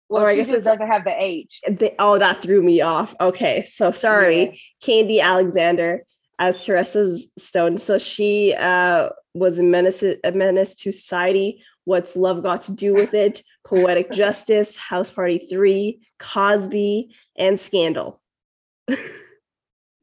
Well, 0.09 0.23
or 0.23 0.27
I 0.27 0.35
guess 0.35 0.49
it 0.49 0.63
doesn't 0.63 0.87
have 0.87 1.03
the 1.03 1.15
H. 1.21 1.61
They, 1.69 1.95
oh, 1.99 2.17
that 2.17 2.41
threw 2.41 2.63
me 2.63 2.81
off. 2.81 3.13
Okay, 3.21 3.67
so 3.69 3.91
sorry, 3.91 4.43
yeah. 4.43 4.51
Khandi 4.83 5.21
Alexander 5.21 6.03
as 6.39 6.65
Teresa 6.65 7.19
Stone. 7.37 7.77
So 7.77 7.99
she 7.99 8.55
uh, 8.55 9.09
was 9.35 9.59
a 9.59 9.63
menace, 9.63 10.03
a 10.03 10.31
menace 10.31 10.73
to 10.75 10.91
society. 10.91 11.63
What's 11.85 12.15
love 12.15 12.41
got 12.41 12.63
to 12.63 12.71
do 12.71 12.93
with 12.95 13.13
it? 13.13 13.43
Poetic 13.65 14.11
Justice, 14.11 14.77
House 14.77 15.11
Party 15.11 15.37
Three, 15.37 15.99
Cosby, 16.17 17.15
and 17.37 17.59
Scandal. 17.59 18.19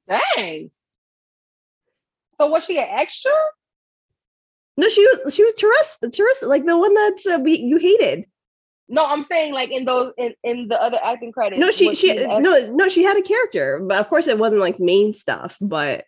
Dang. 0.08 0.70
So 2.38 2.46
was 2.46 2.64
she 2.64 2.78
an 2.78 2.86
extra? 2.88 3.32
No, 4.76 4.88
she 4.88 5.04
was 5.04 5.34
she 5.34 5.42
was 5.42 5.54
Teresa, 5.54 6.10
Teresa, 6.10 6.46
like 6.46 6.64
the 6.64 6.76
one 6.76 6.94
that 6.94 7.34
uh, 7.34 7.38
we 7.40 7.58
you 7.58 7.78
hated. 7.78 8.26
No, 8.88 9.04
I'm 9.04 9.24
saying 9.24 9.52
like 9.52 9.70
in 9.70 9.84
those 9.84 10.12
in, 10.16 10.34
in 10.44 10.68
the 10.68 10.80
other 10.80 10.98
acting 11.02 11.32
credits. 11.32 11.60
No, 11.60 11.70
she 11.70 11.94
she, 11.94 12.14
no 12.14 12.70
no 12.70 12.88
she 12.88 13.02
had 13.02 13.16
a 13.16 13.22
character, 13.22 13.80
but 13.82 13.98
of 13.98 14.08
course 14.08 14.28
it 14.28 14.38
wasn't 14.38 14.60
like 14.60 14.78
main 14.78 15.12
stuff. 15.12 15.56
But 15.60 16.04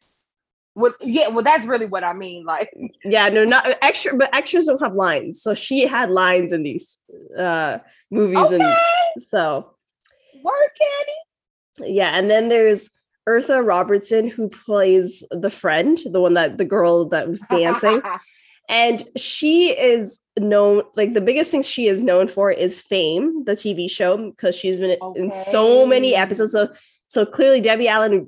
well, 0.76 0.94
yeah, 1.00 1.26
well, 1.28 1.42
that's 1.42 1.66
really 1.66 1.86
what 1.86 2.04
I 2.04 2.12
mean. 2.12 2.44
Like, 2.44 2.72
yeah, 3.04 3.28
no, 3.30 3.44
not 3.44 3.66
extra, 3.82 4.16
but 4.16 4.32
extras 4.32 4.66
don't 4.66 4.80
have 4.80 4.94
lines. 4.94 5.42
So 5.42 5.54
she 5.54 5.88
had 5.88 6.08
lines 6.10 6.52
in 6.52 6.62
these 6.62 6.98
uh 7.36 7.78
movies, 8.12 8.38
okay. 8.38 8.62
and 8.62 9.22
so 9.24 9.74
work, 10.44 10.78
Candy. 10.78 11.94
Yeah, 11.94 12.16
and 12.16 12.30
then 12.30 12.48
there's 12.48 12.90
Eartha 13.28 13.64
Robertson 13.66 14.28
who 14.28 14.48
plays 14.48 15.24
the 15.32 15.50
friend, 15.50 15.98
the 16.04 16.20
one 16.20 16.34
that 16.34 16.58
the 16.58 16.64
girl 16.64 17.06
that 17.08 17.28
was 17.28 17.40
dancing. 17.50 18.00
and 18.68 19.02
she 19.16 19.70
is 19.70 20.20
known 20.38 20.82
like 20.94 21.14
the 21.14 21.20
biggest 21.20 21.50
thing 21.50 21.62
she 21.62 21.88
is 21.88 22.00
known 22.00 22.28
for 22.28 22.50
is 22.50 22.80
fame 22.80 23.44
the 23.44 23.56
tv 23.56 23.90
show 23.90 24.30
because 24.30 24.54
she's 24.54 24.78
been 24.78 24.96
okay. 25.00 25.20
in 25.20 25.34
so 25.34 25.84
many 25.86 26.14
episodes 26.14 26.52
so 26.52 26.68
so 27.08 27.26
clearly 27.26 27.60
debbie 27.60 27.88
allen 27.88 28.26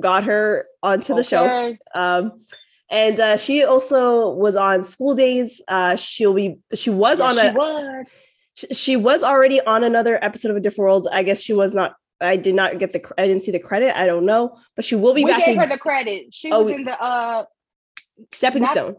got 0.00 0.24
her 0.24 0.66
onto 0.82 1.14
the 1.14 1.24
show. 1.24 1.76
Um, 1.94 2.40
and 2.90 3.20
uh, 3.20 3.36
she 3.36 3.64
also 3.64 4.30
was 4.30 4.56
on 4.56 4.82
School 4.82 5.14
Days. 5.14 5.60
Uh, 5.68 5.96
she'll 5.96 6.34
be. 6.34 6.58
She 6.74 6.90
was 6.90 7.20
on 7.20 7.38
a. 7.38 7.50
She 7.50 7.50
was. 7.50 8.06
She 8.72 8.96
was 8.96 9.22
already 9.22 9.60
on 9.60 9.84
another 9.84 10.22
episode 10.24 10.50
of 10.50 10.56
A 10.56 10.60
Different 10.60 10.86
World. 10.86 11.08
I 11.12 11.22
guess 11.22 11.42
she 11.42 11.52
was 11.52 11.74
not. 11.74 11.94
I 12.20 12.36
did 12.36 12.54
not 12.54 12.78
get 12.78 12.92
the. 12.92 13.02
I 13.18 13.26
didn't 13.26 13.42
see 13.42 13.52
the 13.52 13.58
credit. 13.58 13.96
I 13.96 14.06
don't 14.06 14.24
know, 14.24 14.58
but 14.74 14.84
she 14.84 14.96
will 14.96 15.14
be 15.14 15.24
we 15.24 15.30
back. 15.30 15.40
We 15.40 15.44
gave 15.46 15.54
in, 15.54 15.60
her 15.60 15.68
the 15.68 15.78
credit. 15.78 16.32
She 16.32 16.50
oh, 16.50 16.64
was 16.64 16.74
in 16.74 16.84
the. 16.84 17.00
uh 17.00 17.44
Stepping 18.32 18.62
not, 18.62 18.72
Stone. 18.72 18.96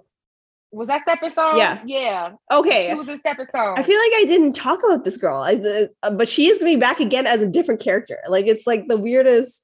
Was 0.71 0.87
that 0.87 1.01
Stepping 1.01 1.31
Stone? 1.31 1.57
Yeah. 1.57 1.81
Yeah. 1.85 2.33
Okay. 2.51 2.89
She 2.89 2.93
was 2.93 3.07
in 3.07 3.17
Stepping 3.17 3.47
Stone. 3.47 3.75
I 3.77 3.83
feel 3.83 3.97
like 3.97 4.11
I 4.17 4.25
didn't 4.27 4.53
talk 4.53 4.79
about 4.83 5.03
this 5.03 5.17
girl, 5.17 5.37
I, 5.37 5.55
uh, 6.03 6.11
but 6.11 6.29
she 6.29 6.47
is 6.47 6.59
going 6.59 6.73
to 6.73 6.77
be 6.77 6.79
back 6.79 6.99
again 6.99 7.25
as 7.25 7.41
a 7.41 7.47
different 7.47 7.81
character. 7.81 8.19
Like 8.27 8.45
it's 8.45 8.67
like 8.67 8.87
the 8.87 8.97
weirdest 8.97 9.63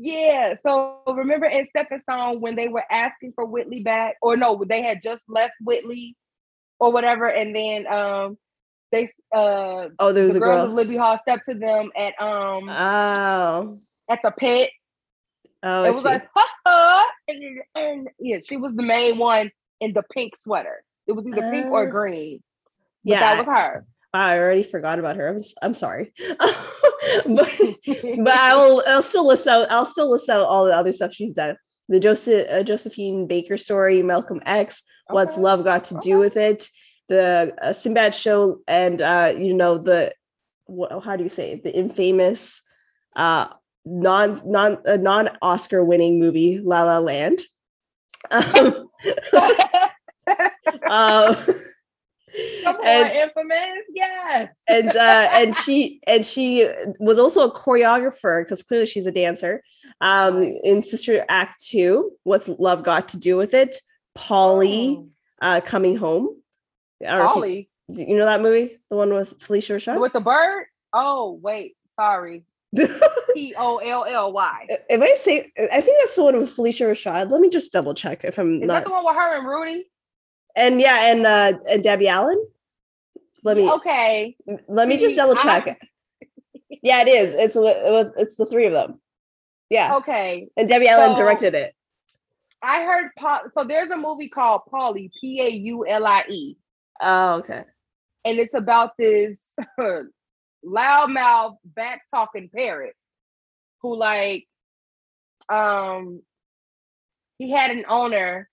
yeah. 0.00 0.54
So 0.64 1.00
remember 1.08 1.46
in 1.46 1.66
Stepping 1.66 1.98
Stone 1.98 2.40
when 2.40 2.54
they 2.54 2.68
were 2.68 2.84
asking 2.88 3.32
for 3.34 3.44
Whitley 3.44 3.80
back, 3.82 4.16
or 4.22 4.36
no, 4.36 4.64
they 4.66 4.82
had 4.82 5.02
just 5.02 5.22
left 5.28 5.54
Whitley 5.60 6.16
or 6.78 6.92
whatever, 6.92 7.26
and 7.26 7.54
then 7.54 7.86
um 7.88 8.38
they 8.92 9.08
uh 9.34 9.88
oh 9.98 10.12
there 10.12 10.24
was 10.24 10.34
the 10.34 10.40
a 10.40 10.42
girls 10.42 10.56
girl. 10.56 10.66
of 10.66 10.72
Libby 10.72 10.96
Hall 10.96 11.18
stepped 11.18 11.48
to 11.48 11.54
them 11.54 11.90
at 11.96 12.14
um 12.20 12.68
oh 12.68 13.78
at 14.08 14.20
the 14.22 14.30
pit. 14.30 14.70
Oh, 15.64 15.82
it 15.82 15.88
was 15.88 16.02
see. 16.02 16.08
like 16.08 16.28
ha, 16.32 16.48
ha, 16.64 17.10
and, 17.26 17.60
and, 17.74 18.08
yeah, 18.20 18.38
she 18.48 18.56
was 18.56 18.74
the 18.76 18.84
main 18.84 19.18
one 19.18 19.50
in 19.80 19.92
the 19.92 20.02
pink 20.02 20.36
sweater. 20.36 20.82
It 21.06 21.12
was 21.12 21.26
either 21.26 21.44
uh, 21.44 21.50
pink 21.50 21.66
or 21.66 21.88
uh, 21.88 21.90
green. 21.90 22.42
But 23.04 23.10
yeah, 23.10 23.20
that 23.20 23.38
was 23.38 23.46
her. 23.46 23.86
I 24.12 24.38
already 24.38 24.62
forgot 24.62 24.98
about 24.98 25.16
her. 25.16 25.28
I'm, 25.28 25.38
I'm 25.62 25.74
sorry, 25.74 26.12
but, 26.28 27.26
but 27.26 28.34
I'll 28.34 28.82
I'll 28.86 29.02
still 29.02 29.26
list 29.26 29.46
out 29.46 29.70
I'll 29.70 29.84
still 29.84 30.10
list 30.10 30.28
out 30.28 30.46
all 30.46 30.64
the 30.64 30.74
other 30.74 30.92
stuff 30.92 31.12
she's 31.12 31.34
done. 31.34 31.56
The 31.88 32.00
Joseph 32.00 32.46
uh, 32.50 32.62
Josephine 32.62 33.26
Baker 33.26 33.56
story, 33.56 34.02
Malcolm 34.02 34.40
X, 34.44 34.82
okay. 35.08 35.14
What's 35.14 35.36
Love 35.36 35.64
Got 35.64 35.84
to 35.84 35.96
okay. 35.96 36.10
Do 36.10 36.18
with 36.18 36.36
It, 36.36 36.68
the 37.08 37.54
uh, 37.62 37.72
Sinbad 37.72 38.14
show, 38.14 38.60
and 38.66 39.00
uh, 39.02 39.34
you 39.36 39.54
know 39.54 39.78
the 39.78 40.12
what, 40.64 41.02
how 41.04 41.16
do 41.16 41.22
you 41.22 41.30
say 41.30 41.52
it? 41.52 41.64
the 41.64 41.74
infamous 41.74 42.62
uh, 43.16 43.48
non 43.84 44.40
non 44.44 44.78
uh, 44.86 44.96
non 44.96 45.30
Oscar 45.42 45.84
winning 45.84 46.18
movie 46.18 46.60
La 46.60 46.82
La 46.82 46.98
Land. 46.98 47.40
Um, 50.90 51.36
uh, 52.66 52.74
and, 52.84 53.16
infamous, 53.16 53.84
yes. 53.94 54.50
and 54.68 54.88
uh, 54.90 55.28
and 55.32 55.54
she 55.54 56.00
and 56.06 56.24
she 56.24 56.68
was 56.98 57.18
also 57.18 57.48
a 57.48 57.52
choreographer 57.52 58.44
because 58.44 58.62
clearly 58.62 58.86
she's 58.86 59.06
a 59.06 59.12
dancer. 59.12 59.62
Um, 60.00 60.42
in 60.62 60.82
Sister 60.82 61.24
Act 61.28 61.64
Two, 61.64 62.12
what's 62.24 62.48
love 62.48 62.82
got 62.82 63.08
to 63.10 63.18
do 63.18 63.36
with 63.36 63.54
it? 63.54 63.76
Polly 64.14 64.98
oh. 64.98 65.08
uh, 65.40 65.60
coming 65.60 65.96
home. 65.96 66.28
Polly, 67.02 67.70
you, 67.88 68.06
you 68.08 68.18
know 68.18 68.26
that 68.26 68.42
movie, 68.42 68.78
the 68.90 68.96
one 68.96 69.14
with 69.14 69.38
Phylicia 69.38 69.76
Rashad 69.76 70.00
with 70.00 70.12
the 70.12 70.20
bird. 70.20 70.66
Oh 70.92 71.38
wait, 71.42 71.76
sorry. 71.96 72.44
P 73.38 73.54
O 73.56 73.76
L 73.76 74.04
L 74.04 74.32
Y. 74.32 74.66
If 74.88 75.00
I 75.00 75.14
say, 75.16 75.52
I 75.72 75.80
think 75.80 75.96
that's 76.02 76.16
the 76.16 76.24
one 76.24 76.38
with 76.38 76.54
Phylicia 76.54 76.90
Rashad. 76.90 77.30
Let 77.30 77.40
me 77.40 77.48
just 77.48 77.72
double 77.72 77.94
check 77.94 78.24
if 78.24 78.36
I'm 78.38 78.62
Is 78.62 78.66
not. 78.66 78.74
that 78.74 78.84
the 78.86 78.90
one 78.90 79.04
with 79.04 79.14
her 79.14 79.38
and 79.38 79.46
Rudy? 79.46 79.86
And 80.56 80.80
yeah, 80.80 81.12
and 81.12 81.24
uh 81.24 81.58
and 81.68 81.82
Debbie 81.82 82.08
Allen. 82.08 82.44
Let 83.44 83.56
me 83.56 83.70
okay. 83.70 84.36
Let 84.66 84.88
me 84.88 84.98
just 84.98 85.14
double 85.14 85.36
check. 85.36 85.68
I... 85.68 85.76
yeah, 86.82 87.02
it 87.02 87.08
is. 87.08 87.34
It's 87.34 87.56
it's 87.56 88.36
the 88.36 88.46
three 88.46 88.66
of 88.66 88.72
them. 88.72 89.00
Yeah. 89.70 89.96
Okay. 89.96 90.48
And 90.56 90.68
Debbie 90.68 90.88
Allen 90.88 91.16
directed 91.16 91.54
it. 91.54 91.74
I 92.60 92.82
heard 92.82 93.10
so 93.54 93.62
there's 93.62 93.90
a 93.90 93.96
movie 93.96 94.28
called 94.28 94.62
Paulie, 94.72 95.10
P 95.20 95.40
A 95.40 95.50
U 95.50 95.86
L 95.86 96.04
I 96.04 96.24
E. 96.28 96.56
Oh, 97.00 97.34
okay. 97.36 97.62
And 98.24 98.40
it's 98.40 98.54
about 98.54 98.96
this 98.98 99.40
loudmouth 100.64 101.56
back 101.64 102.02
talking 102.10 102.50
parrot 102.52 102.96
who 103.82 103.96
like 103.96 104.46
um 105.48 106.22
he 107.38 107.50
had 107.50 107.70
an 107.70 107.84
owner 107.88 108.48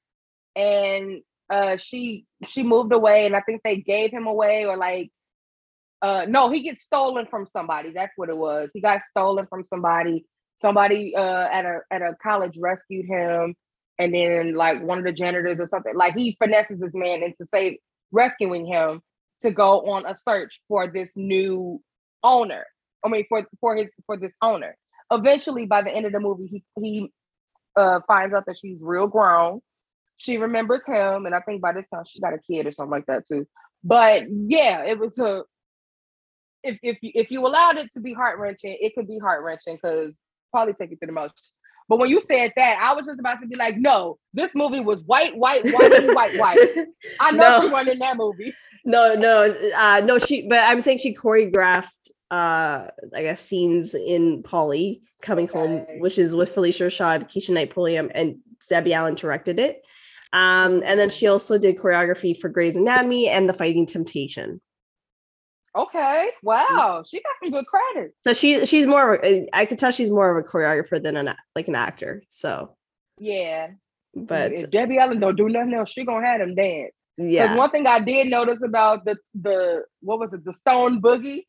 and 0.55 1.21
uh 1.49 1.77
she 1.77 2.25
she 2.47 2.63
moved 2.63 2.93
away 2.93 3.25
and 3.25 3.35
I 3.35 3.41
think 3.41 3.61
they 3.63 3.77
gave 3.77 4.11
him 4.11 4.27
away 4.27 4.65
or 4.65 4.77
like 4.77 5.11
uh 6.01 6.25
no 6.27 6.49
he 6.49 6.61
gets 6.61 6.83
stolen 6.83 7.25
from 7.25 7.45
somebody 7.45 7.91
that's 7.91 8.13
what 8.15 8.29
it 8.29 8.37
was 8.37 8.69
he 8.73 8.81
got 8.81 9.01
stolen 9.09 9.47
from 9.47 9.63
somebody 9.63 10.25
somebody 10.61 11.15
uh 11.15 11.47
at 11.51 11.65
a 11.65 11.79
at 11.91 12.01
a 12.01 12.15
college 12.21 12.57
rescued 12.59 13.05
him 13.07 13.55
and 13.97 14.13
then 14.13 14.55
like 14.55 14.81
one 14.83 14.97
of 14.97 15.03
the 15.03 15.11
janitors 15.11 15.59
or 15.59 15.65
something 15.65 15.95
like 15.95 16.15
he 16.15 16.35
finesses 16.39 16.79
this 16.79 16.93
man 16.93 17.23
into 17.23 17.45
save 17.45 17.77
rescuing 18.11 18.65
him 18.65 19.01
to 19.41 19.51
go 19.51 19.81
on 19.89 20.05
a 20.05 20.15
search 20.15 20.61
for 20.67 20.87
this 20.87 21.09
new 21.15 21.81
owner. 22.23 22.65
I 23.03 23.09
mean, 23.09 23.25
for 23.29 23.45
for 23.59 23.75
his 23.75 23.87
for 24.05 24.17
this 24.17 24.33
owner. 24.41 24.75
Eventually, 25.11 25.65
by 25.65 25.81
the 25.81 25.91
end 25.91 26.05
of 26.05 26.11
the 26.11 26.19
movie, 26.19 26.47
he 26.47 26.63
he 26.81 27.11
uh, 27.75 27.99
finds 28.07 28.33
out 28.33 28.45
that 28.47 28.57
she's 28.59 28.77
real 28.81 29.07
grown. 29.07 29.59
She 30.17 30.37
remembers 30.37 30.85
him, 30.85 31.25
and 31.25 31.35
I 31.35 31.41
think 31.41 31.61
by 31.61 31.73
this 31.73 31.85
time 31.93 32.03
she 32.07 32.19
got 32.19 32.33
a 32.33 32.39
kid 32.39 32.65
or 32.65 32.71
something 32.71 32.91
like 32.91 33.05
that 33.07 33.27
too. 33.27 33.47
But 33.83 34.23
yeah, 34.29 34.83
it 34.83 34.97
was 34.97 35.17
a. 35.19 35.43
If 36.63 36.79
if 36.81 36.97
you, 37.01 37.11
if 37.13 37.31
you 37.31 37.45
allowed 37.45 37.77
it 37.77 37.91
to 37.93 37.99
be 37.99 38.13
heart 38.13 38.39
wrenching, 38.39 38.77
it 38.79 38.95
could 38.95 39.07
be 39.07 39.19
heart 39.19 39.43
wrenching 39.43 39.75
because 39.75 40.13
probably 40.51 40.73
take 40.73 40.91
it 40.91 40.99
to 41.01 41.05
the 41.05 41.11
most. 41.11 41.33
But 41.87 41.99
when 41.99 42.09
you 42.09 42.19
said 42.19 42.51
that, 42.55 42.79
I 42.81 42.95
was 42.95 43.05
just 43.05 43.19
about 43.19 43.39
to 43.41 43.47
be 43.47 43.55
like, 43.55 43.77
no, 43.77 44.17
this 44.33 44.55
movie 44.55 44.79
was 44.79 45.03
white, 45.03 45.37
white, 45.37 45.63
white, 45.65 46.15
white, 46.15 46.39
white. 46.39 46.57
I 47.19 47.31
know 47.31 47.51
no. 47.51 47.61
she 47.61 47.67
wasn't 47.67 47.89
in 47.89 47.99
that 47.99 48.17
movie. 48.17 48.53
No, 48.85 49.13
no, 49.13 49.55
uh, 49.75 50.01
no. 50.03 50.17
She, 50.17 50.47
but 50.47 50.63
I'm 50.63 50.79
saying 50.79 50.99
she 50.99 51.13
choreographed 51.13 51.89
uh 52.31 52.87
I 53.13 53.21
guess 53.21 53.41
scenes 53.41 53.93
in 53.93 54.43
Polly 54.43 55.01
coming 55.21 55.49
okay. 55.49 55.59
home, 55.59 55.85
which 55.99 56.17
is 56.17 56.35
with 56.35 56.53
Phylicia 56.53 56.87
Rashad, 56.87 57.29
Keshia 57.31 57.53
Knight 57.53 57.73
Pulliam, 57.73 58.09
and 58.13 58.37
Debbie 58.69 58.93
Allen 58.93 59.15
directed 59.15 59.59
it. 59.59 59.81
Um, 60.33 60.83
and 60.85 60.99
then 60.99 61.09
she 61.09 61.27
also 61.27 61.57
did 61.57 61.77
choreography 61.77 62.37
for 62.37 62.49
Grey's 62.49 62.75
Anatomy 62.75 63.29
and 63.29 63.47
The 63.47 63.53
Fighting 63.53 63.85
Temptation. 63.85 64.59
Okay, 65.75 66.29
wow, 66.41 67.03
she 67.05 67.21
got 67.21 67.33
some 67.43 67.51
good 67.51 67.65
credit. 67.65 68.13
So 68.23 68.33
she 68.33 68.65
she's 68.65 68.87
more. 68.87 69.15
Of 69.15 69.43
I 69.51 69.65
could 69.65 69.77
tell 69.77 69.91
she's 69.91 70.09
more 70.09 70.37
of 70.37 70.45
a 70.45 70.47
choreographer 70.47 71.01
than 71.03 71.17
an 71.17 71.35
like 71.53 71.67
an 71.67 71.75
actor. 71.75 72.23
So 72.29 72.77
yeah, 73.17 73.67
but 74.13 74.53
if 74.53 74.71
Debbie 74.71 74.97
Allen 74.99 75.19
don't 75.19 75.35
do 75.35 75.49
nothing 75.49 75.73
else, 75.73 75.89
she 75.89 76.05
gonna 76.05 76.25
have 76.25 76.39
them 76.39 76.55
dance. 76.55 76.93
Yeah. 77.17 77.55
One 77.55 77.71
thing 77.71 77.87
I 77.87 77.99
did 77.99 78.27
notice 78.27 78.61
about 78.63 79.03
the 79.03 79.17
the 79.33 79.83
what 80.01 80.19
was 80.19 80.31
it 80.31 80.45
the 80.45 80.53
Stone 80.53 81.01
Boogie 81.01 81.43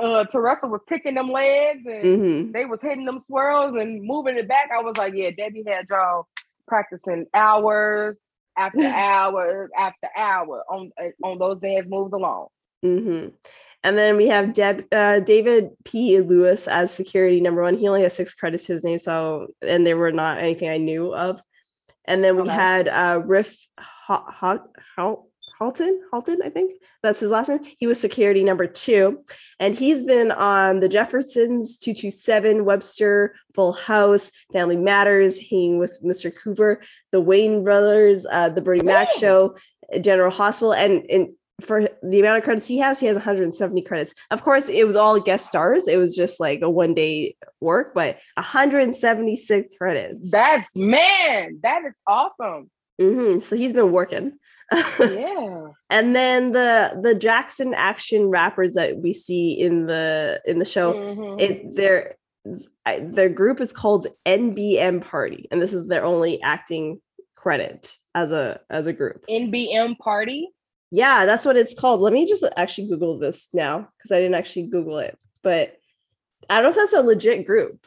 uh, 0.00 0.24
Teresa 0.24 0.66
was 0.66 0.82
kicking 0.88 1.14
them 1.14 1.30
legs 1.30 1.84
and 1.86 2.04
mm-hmm. 2.04 2.52
they 2.52 2.64
was 2.64 2.82
hitting 2.82 3.04
them 3.04 3.20
swirls 3.20 3.74
and 3.74 4.02
moving 4.02 4.36
it 4.36 4.48
back. 4.48 4.70
I 4.76 4.82
was 4.82 4.96
like, 4.96 5.14
yeah, 5.14 5.30
Debbie 5.30 5.64
had 5.66 5.86
y'all 5.90 6.26
practicing 6.66 7.26
hours 7.34 8.16
after 8.56 8.80
hours 8.84 9.70
after 9.76 10.08
hour 10.16 10.64
on 10.68 10.90
on 11.22 11.38
those 11.38 11.60
dance 11.60 11.86
moves 11.88 12.12
alone. 12.12 12.48
Mm-hmm. 12.84 13.28
And 13.84 13.96
then 13.96 14.16
we 14.16 14.26
have 14.26 14.52
Deb, 14.52 14.86
uh, 14.90 15.20
David 15.20 15.70
P. 15.84 16.20
Lewis 16.20 16.66
as 16.66 16.92
security 16.92 17.40
number 17.40 17.62
one. 17.62 17.76
He 17.76 17.86
only 17.86 18.02
has 18.02 18.14
six 18.14 18.34
credits 18.34 18.66
to 18.66 18.72
his 18.72 18.82
name, 18.82 18.98
so 18.98 19.48
and 19.62 19.86
they 19.86 19.94
were 19.94 20.10
not 20.10 20.38
anything 20.38 20.68
I 20.68 20.78
knew 20.78 21.14
of. 21.14 21.40
And 22.04 22.24
then 22.24 22.36
we 22.36 22.42
okay. 22.42 22.52
had 22.52 22.88
uh, 22.88 23.22
Riff 23.24 23.56
ha- 23.78 24.24
ha- 24.26 24.64
Halton, 25.58 26.00
Halton, 26.12 26.40
I 26.44 26.50
think 26.50 26.72
that's 27.02 27.20
his 27.20 27.30
last 27.30 27.48
name. 27.48 27.60
He 27.78 27.86
was 27.86 28.00
security 28.00 28.44
number 28.44 28.66
two, 28.66 29.24
and 29.58 29.74
he's 29.74 30.04
been 30.04 30.30
on 30.30 30.78
the 30.78 30.88
Jeffersons, 30.88 31.78
227, 31.78 32.64
Webster, 32.64 33.34
Full 33.54 33.72
House, 33.72 34.30
Family 34.52 34.76
Matters, 34.76 35.38
hanging 35.38 35.78
with 35.78 35.98
Mr. 36.04 36.32
Cooper, 36.34 36.80
the 37.10 37.20
Wayans 37.20 37.64
Brothers, 37.64 38.24
uh, 38.30 38.50
the 38.50 38.62
Bernie 38.62 38.84
Mac 38.84 39.10
Show, 39.10 39.56
General 40.00 40.30
Hospital, 40.30 40.74
and, 40.74 41.04
and 41.10 41.28
for 41.60 41.88
the 42.04 42.20
amount 42.20 42.38
of 42.38 42.44
credits 42.44 42.68
he 42.68 42.78
has, 42.78 43.00
he 43.00 43.06
has 43.06 43.16
170 43.16 43.82
credits. 43.82 44.14
Of 44.30 44.44
course, 44.44 44.68
it 44.68 44.86
was 44.86 44.94
all 44.94 45.18
guest 45.18 45.46
stars. 45.46 45.88
It 45.88 45.96
was 45.96 46.14
just 46.14 46.38
like 46.38 46.60
a 46.62 46.70
one 46.70 46.94
day 46.94 47.36
work, 47.60 47.94
but 47.94 48.18
176 48.34 49.76
credits. 49.76 50.30
That's 50.30 50.68
man, 50.76 51.58
that 51.64 51.84
is 51.84 51.98
awesome. 52.06 52.70
Mm-hmm. 53.00 53.40
So 53.40 53.56
he's 53.56 53.72
been 53.72 53.90
working 53.90 54.38
yeah. 54.72 55.68
and 55.90 56.14
then 56.14 56.52
the 56.52 56.98
the 57.02 57.14
Jackson 57.14 57.74
action 57.74 58.28
rappers 58.28 58.74
that 58.74 58.98
we 58.98 59.12
see 59.12 59.52
in 59.52 59.86
the 59.86 60.40
in 60.44 60.58
the 60.58 60.64
show, 60.64 60.92
mm-hmm. 60.92 61.40
it 61.40 61.74
their 61.74 62.16
their 63.02 63.28
group 63.28 63.60
is 63.60 63.72
called 63.72 64.06
NBM 64.26 65.02
Party, 65.02 65.46
and 65.50 65.60
this 65.60 65.72
is 65.72 65.86
their 65.86 66.04
only 66.04 66.40
acting 66.42 67.00
credit 67.34 67.96
as 68.14 68.32
a 68.32 68.60
as 68.70 68.86
a 68.86 68.92
group. 68.92 69.24
NBM 69.28 69.98
Party. 69.98 70.50
Yeah, 70.90 71.26
that's 71.26 71.44
what 71.44 71.56
it's 71.56 71.74
called. 71.74 72.00
Let 72.00 72.12
me 72.12 72.26
just 72.26 72.44
actually 72.56 72.88
Google 72.88 73.18
this 73.18 73.48
now 73.52 73.88
because 73.98 74.10
I 74.10 74.20
didn't 74.20 74.36
actually 74.36 74.68
Google 74.68 74.98
it, 74.98 75.18
but 75.42 75.76
I 76.48 76.56
don't 76.60 76.64
know 76.64 76.70
if 76.70 76.76
that's 76.76 76.92
a 76.94 77.06
legit 77.06 77.46
group. 77.46 77.86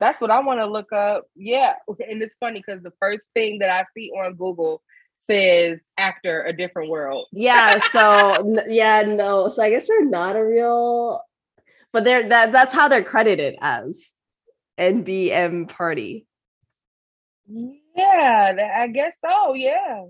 That's 0.00 0.20
what 0.20 0.30
I 0.30 0.38
want 0.40 0.60
to 0.60 0.66
look 0.66 0.92
up. 0.92 1.24
Yeah, 1.34 1.74
and 1.88 2.22
it's 2.22 2.36
funny 2.38 2.62
because 2.64 2.82
the 2.82 2.92
first 3.00 3.22
thing 3.34 3.58
that 3.58 3.70
I 3.70 3.84
see 3.94 4.12
on 4.12 4.34
Google 4.34 4.82
says 5.30 5.82
actor 5.96 6.42
a 6.44 6.52
different 6.52 6.90
world. 6.90 7.26
Yeah, 7.32 7.80
so 7.80 8.62
yeah, 8.68 9.02
no. 9.02 9.48
So 9.50 9.62
I 9.62 9.70
guess 9.70 9.86
they're 9.86 10.04
not 10.04 10.36
a 10.36 10.44
real 10.44 11.22
but 11.92 12.04
they're 12.04 12.28
that 12.28 12.52
that's 12.52 12.74
how 12.74 12.88
they're 12.88 13.02
credited 13.02 13.56
as 13.60 14.12
NBM 14.78 15.68
party. 15.68 16.26
Yeah, 17.46 18.72
I 18.76 18.88
guess 18.88 19.16
so, 19.24 19.54
yeah. 19.54 20.04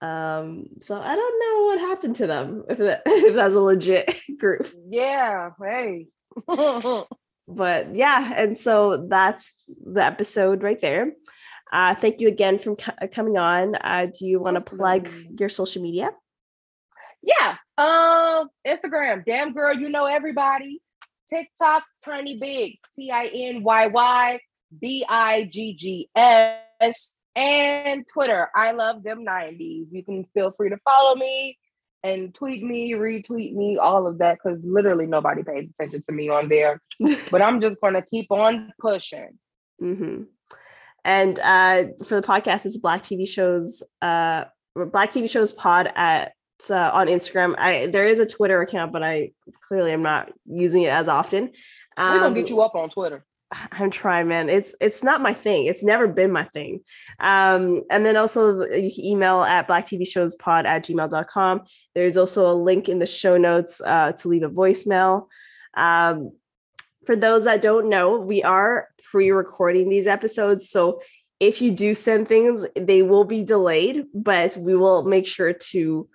Um, 0.00 0.66
so 0.80 0.98
I 0.98 1.14
don't 1.14 1.40
know 1.40 1.66
what 1.66 1.80
happened 1.80 2.16
to 2.16 2.26
them 2.26 2.64
if 2.68 2.78
that, 2.78 3.02
if 3.06 3.34
that's 3.34 3.54
a 3.54 3.60
legit 3.60 4.10
group. 4.38 4.70
Yeah, 4.88 5.50
hey. 5.62 6.06
but 7.48 7.94
yeah, 7.94 8.32
and 8.34 8.56
so 8.56 9.08
that's 9.08 9.52
the 9.84 10.04
episode 10.04 10.62
right 10.62 10.80
there. 10.80 11.12
Uh, 11.72 11.94
thank 11.94 12.20
you 12.20 12.28
again 12.28 12.58
for 12.58 12.76
co- 12.76 13.06
coming 13.12 13.38
on. 13.38 13.74
Uh, 13.76 14.06
do 14.06 14.26
you 14.26 14.40
want 14.40 14.56
to 14.56 14.60
plug 14.60 15.08
your 15.38 15.48
social 15.48 15.82
media? 15.82 16.10
Yeah. 17.22 17.56
Um, 17.78 18.48
Instagram, 18.66 19.24
damn 19.24 19.52
girl, 19.52 19.74
you 19.74 19.88
know 19.88 20.06
everybody. 20.06 20.80
TikTok, 21.28 21.84
Tiny 22.04 22.38
Biggs, 22.38 22.82
T 22.94 23.10
I 23.10 23.26
N 23.26 23.62
Y 23.62 23.86
Y 23.86 24.40
B 24.80 25.04
I 25.08 25.48
G 25.50 25.74
G 25.74 26.08
S, 26.16 27.14
and 27.36 28.06
Twitter, 28.12 28.48
I 28.54 28.72
love 28.72 29.02
them 29.02 29.24
90s. 29.24 29.86
You 29.90 30.02
can 30.04 30.26
feel 30.34 30.52
free 30.56 30.70
to 30.70 30.78
follow 30.84 31.14
me 31.14 31.56
and 32.02 32.34
tweet 32.34 32.62
me, 32.62 32.92
retweet 32.92 33.54
me, 33.54 33.76
all 33.76 34.06
of 34.06 34.18
that, 34.18 34.38
because 34.42 34.62
literally 34.64 35.06
nobody 35.06 35.42
pays 35.42 35.68
attention 35.70 36.02
to 36.02 36.12
me 36.12 36.28
on 36.28 36.48
there. 36.48 36.80
but 37.30 37.42
I'm 37.42 37.60
just 37.60 37.80
going 37.80 37.94
to 37.94 38.02
keep 38.02 38.30
on 38.30 38.72
pushing. 38.80 39.38
Mm-hmm. 39.80 40.22
And 41.04 41.38
uh, 41.38 41.84
for 42.04 42.20
the 42.20 42.26
podcast, 42.26 42.66
it's 42.66 42.76
Black 42.76 43.02
TV 43.02 43.26
shows, 43.26 43.82
uh, 44.02 44.44
Black 44.74 45.10
TV 45.10 45.28
shows 45.28 45.52
pod 45.52 45.90
at 45.94 46.32
uh, 46.68 46.90
on 46.92 47.06
Instagram. 47.06 47.54
I 47.58 47.86
there 47.86 48.06
is 48.06 48.18
a 48.18 48.26
Twitter 48.26 48.60
account, 48.60 48.92
but 48.92 49.02
I 49.02 49.32
clearly 49.68 49.92
am 49.92 50.02
not 50.02 50.30
using 50.46 50.82
it 50.82 50.92
as 50.92 51.08
often. 51.08 51.52
Um, 51.96 52.14
We're 52.14 52.20
gonna 52.20 52.34
get 52.34 52.50
you 52.50 52.60
up 52.60 52.74
on 52.74 52.90
Twitter. 52.90 53.24
I'm 53.72 53.90
trying, 53.90 54.28
man. 54.28 54.48
It's 54.48 54.74
it's 54.80 55.02
not 55.02 55.20
my 55.20 55.34
thing. 55.34 55.66
It's 55.66 55.82
never 55.82 56.06
been 56.06 56.30
my 56.30 56.44
thing. 56.44 56.80
Um, 57.18 57.82
and 57.90 58.04
then 58.04 58.16
also 58.16 58.60
you 58.62 58.92
can 58.94 59.04
email 59.04 59.42
at 59.42 59.68
blacktvshowspod 59.68 60.66
at 60.66 60.84
gmail.com. 60.84 61.62
There's 61.94 62.16
also 62.16 62.50
a 62.50 62.54
link 62.54 62.88
in 62.88 62.98
the 62.98 63.06
show 63.06 63.36
notes 63.36 63.80
uh, 63.80 64.12
to 64.12 64.28
leave 64.28 64.42
a 64.42 64.50
voicemail. 64.50 65.26
Um, 65.74 66.32
for 67.06 67.16
those 67.16 67.44
that 67.44 67.62
don't 67.62 67.88
know, 67.88 68.20
we 68.20 68.42
are 68.42 68.88
pre-recording 69.10 69.88
these 69.88 70.06
episodes. 70.06 70.70
So 70.70 71.00
if 71.40 71.62
you 71.62 71.70
do 71.70 71.94
send 71.94 72.28
things, 72.28 72.66
they 72.76 73.02
will 73.02 73.24
be 73.24 73.42
delayed, 73.44 74.04
but 74.14 74.56
we 74.56 74.76
will 74.76 75.04
make 75.04 75.26
sure 75.26 75.52
to 75.52 76.08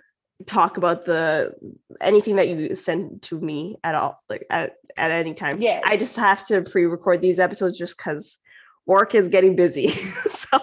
talk 0.46 0.78
about 0.78 1.06
the 1.06 1.54
anything 2.02 2.36
that 2.36 2.50
you 2.50 2.76
send 2.76 3.22
to 3.22 3.40
me 3.40 3.78
at 3.84 3.96
all 3.96 4.22
like 4.30 4.46
at, 4.50 4.76
at 4.98 5.12
any 5.12 5.34
time. 5.34 5.62
Yeah. 5.62 5.82
I 5.86 5.98
just 5.98 6.18
have 6.18 6.46
to 6.48 6.62
pre-record 6.62 7.22
these 7.22 7.40
episodes 7.40 7.78
just 7.78 7.98
because 7.98 8.38
work 8.86 9.16
is 9.16 9.30
getting 9.30 9.56
busy. 9.56 9.88
So 10.30 10.60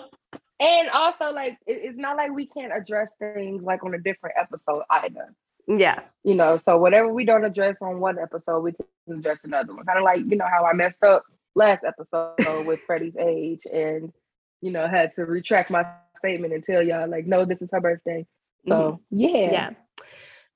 and 0.60 0.90
also 0.90 1.32
like 1.32 1.58
it's 1.66 1.98
not 1.98 2.16
like 2.16 2.30
we 2.30 2.46
can't 2.46 2.72
address 2.72 3.10
things 3.18 3.62
like 3.62 3.82
on 3.84 3.94
a 3.94 3.98
different 3.98 4.36
episode 4.38 4.82
either. 4.90 5.26
Yeah. 5.66 6.00
You 6.22 6.34
know 6.34 6.60
so 6.64 6.76
whatever 6.76 7.12
we 7.12 7.24
don't 7.24 7.44
address 7.44 7.76
on 7.80 7.98
one 7.98 8.18
episode 8.18 8.60
we 8.60 8.72
can 8.72 9.18
address 9.18 9.38
another 9.42 9.74
one. 9.74 9.84
Kind 9.86 9.98
of 9.98 10.04
like 10.04 10.20
you 10.26 10.36
know 10.36 10.46
how 10.48 10.66
i 10.66 10.72
messed 10.72 11.02
up 11.02 11.24
last 11.54 11.84
episode 11.84 12.66
with 12.66 12.80
freddie's 12.80 13.16
age 13.18 13.60
and 13.72 14.12
you 14.60 14.70
know 14.70 14.88
had 14.88 15.14
to 15.14 15.24
retract 15.24 15.70
my 15.70 15.84
statement 16.16 16.52
and 16.54 16.64
tell 16.64 16.82
y'all 16.82 17.08
like 17.08 17.26
no 17.26 17.44
this 17.44 17.60
is 17.60 17.68
her 17.72 17.80
birthday 17.80 18.26
so 18.66 18.74
mm-hmm. 19.12 19.18
yeah. 19.18 19.50
Yeah. 19.50 19.70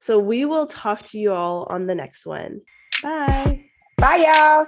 So 0.00 0.18
we 0.18 0.44
will 0.44 0.66
talk 0.66 1.02
to 1.04 1.18
you 1.18 1.32
all 1.32 1.66
on 1.68 1.86
the 1.86 1.94
next 1.94 2.26
one. 2.26 2.60
Bye. 3.02 3.64
Bye, 3.98 4.26
y'all. 4.26 4.66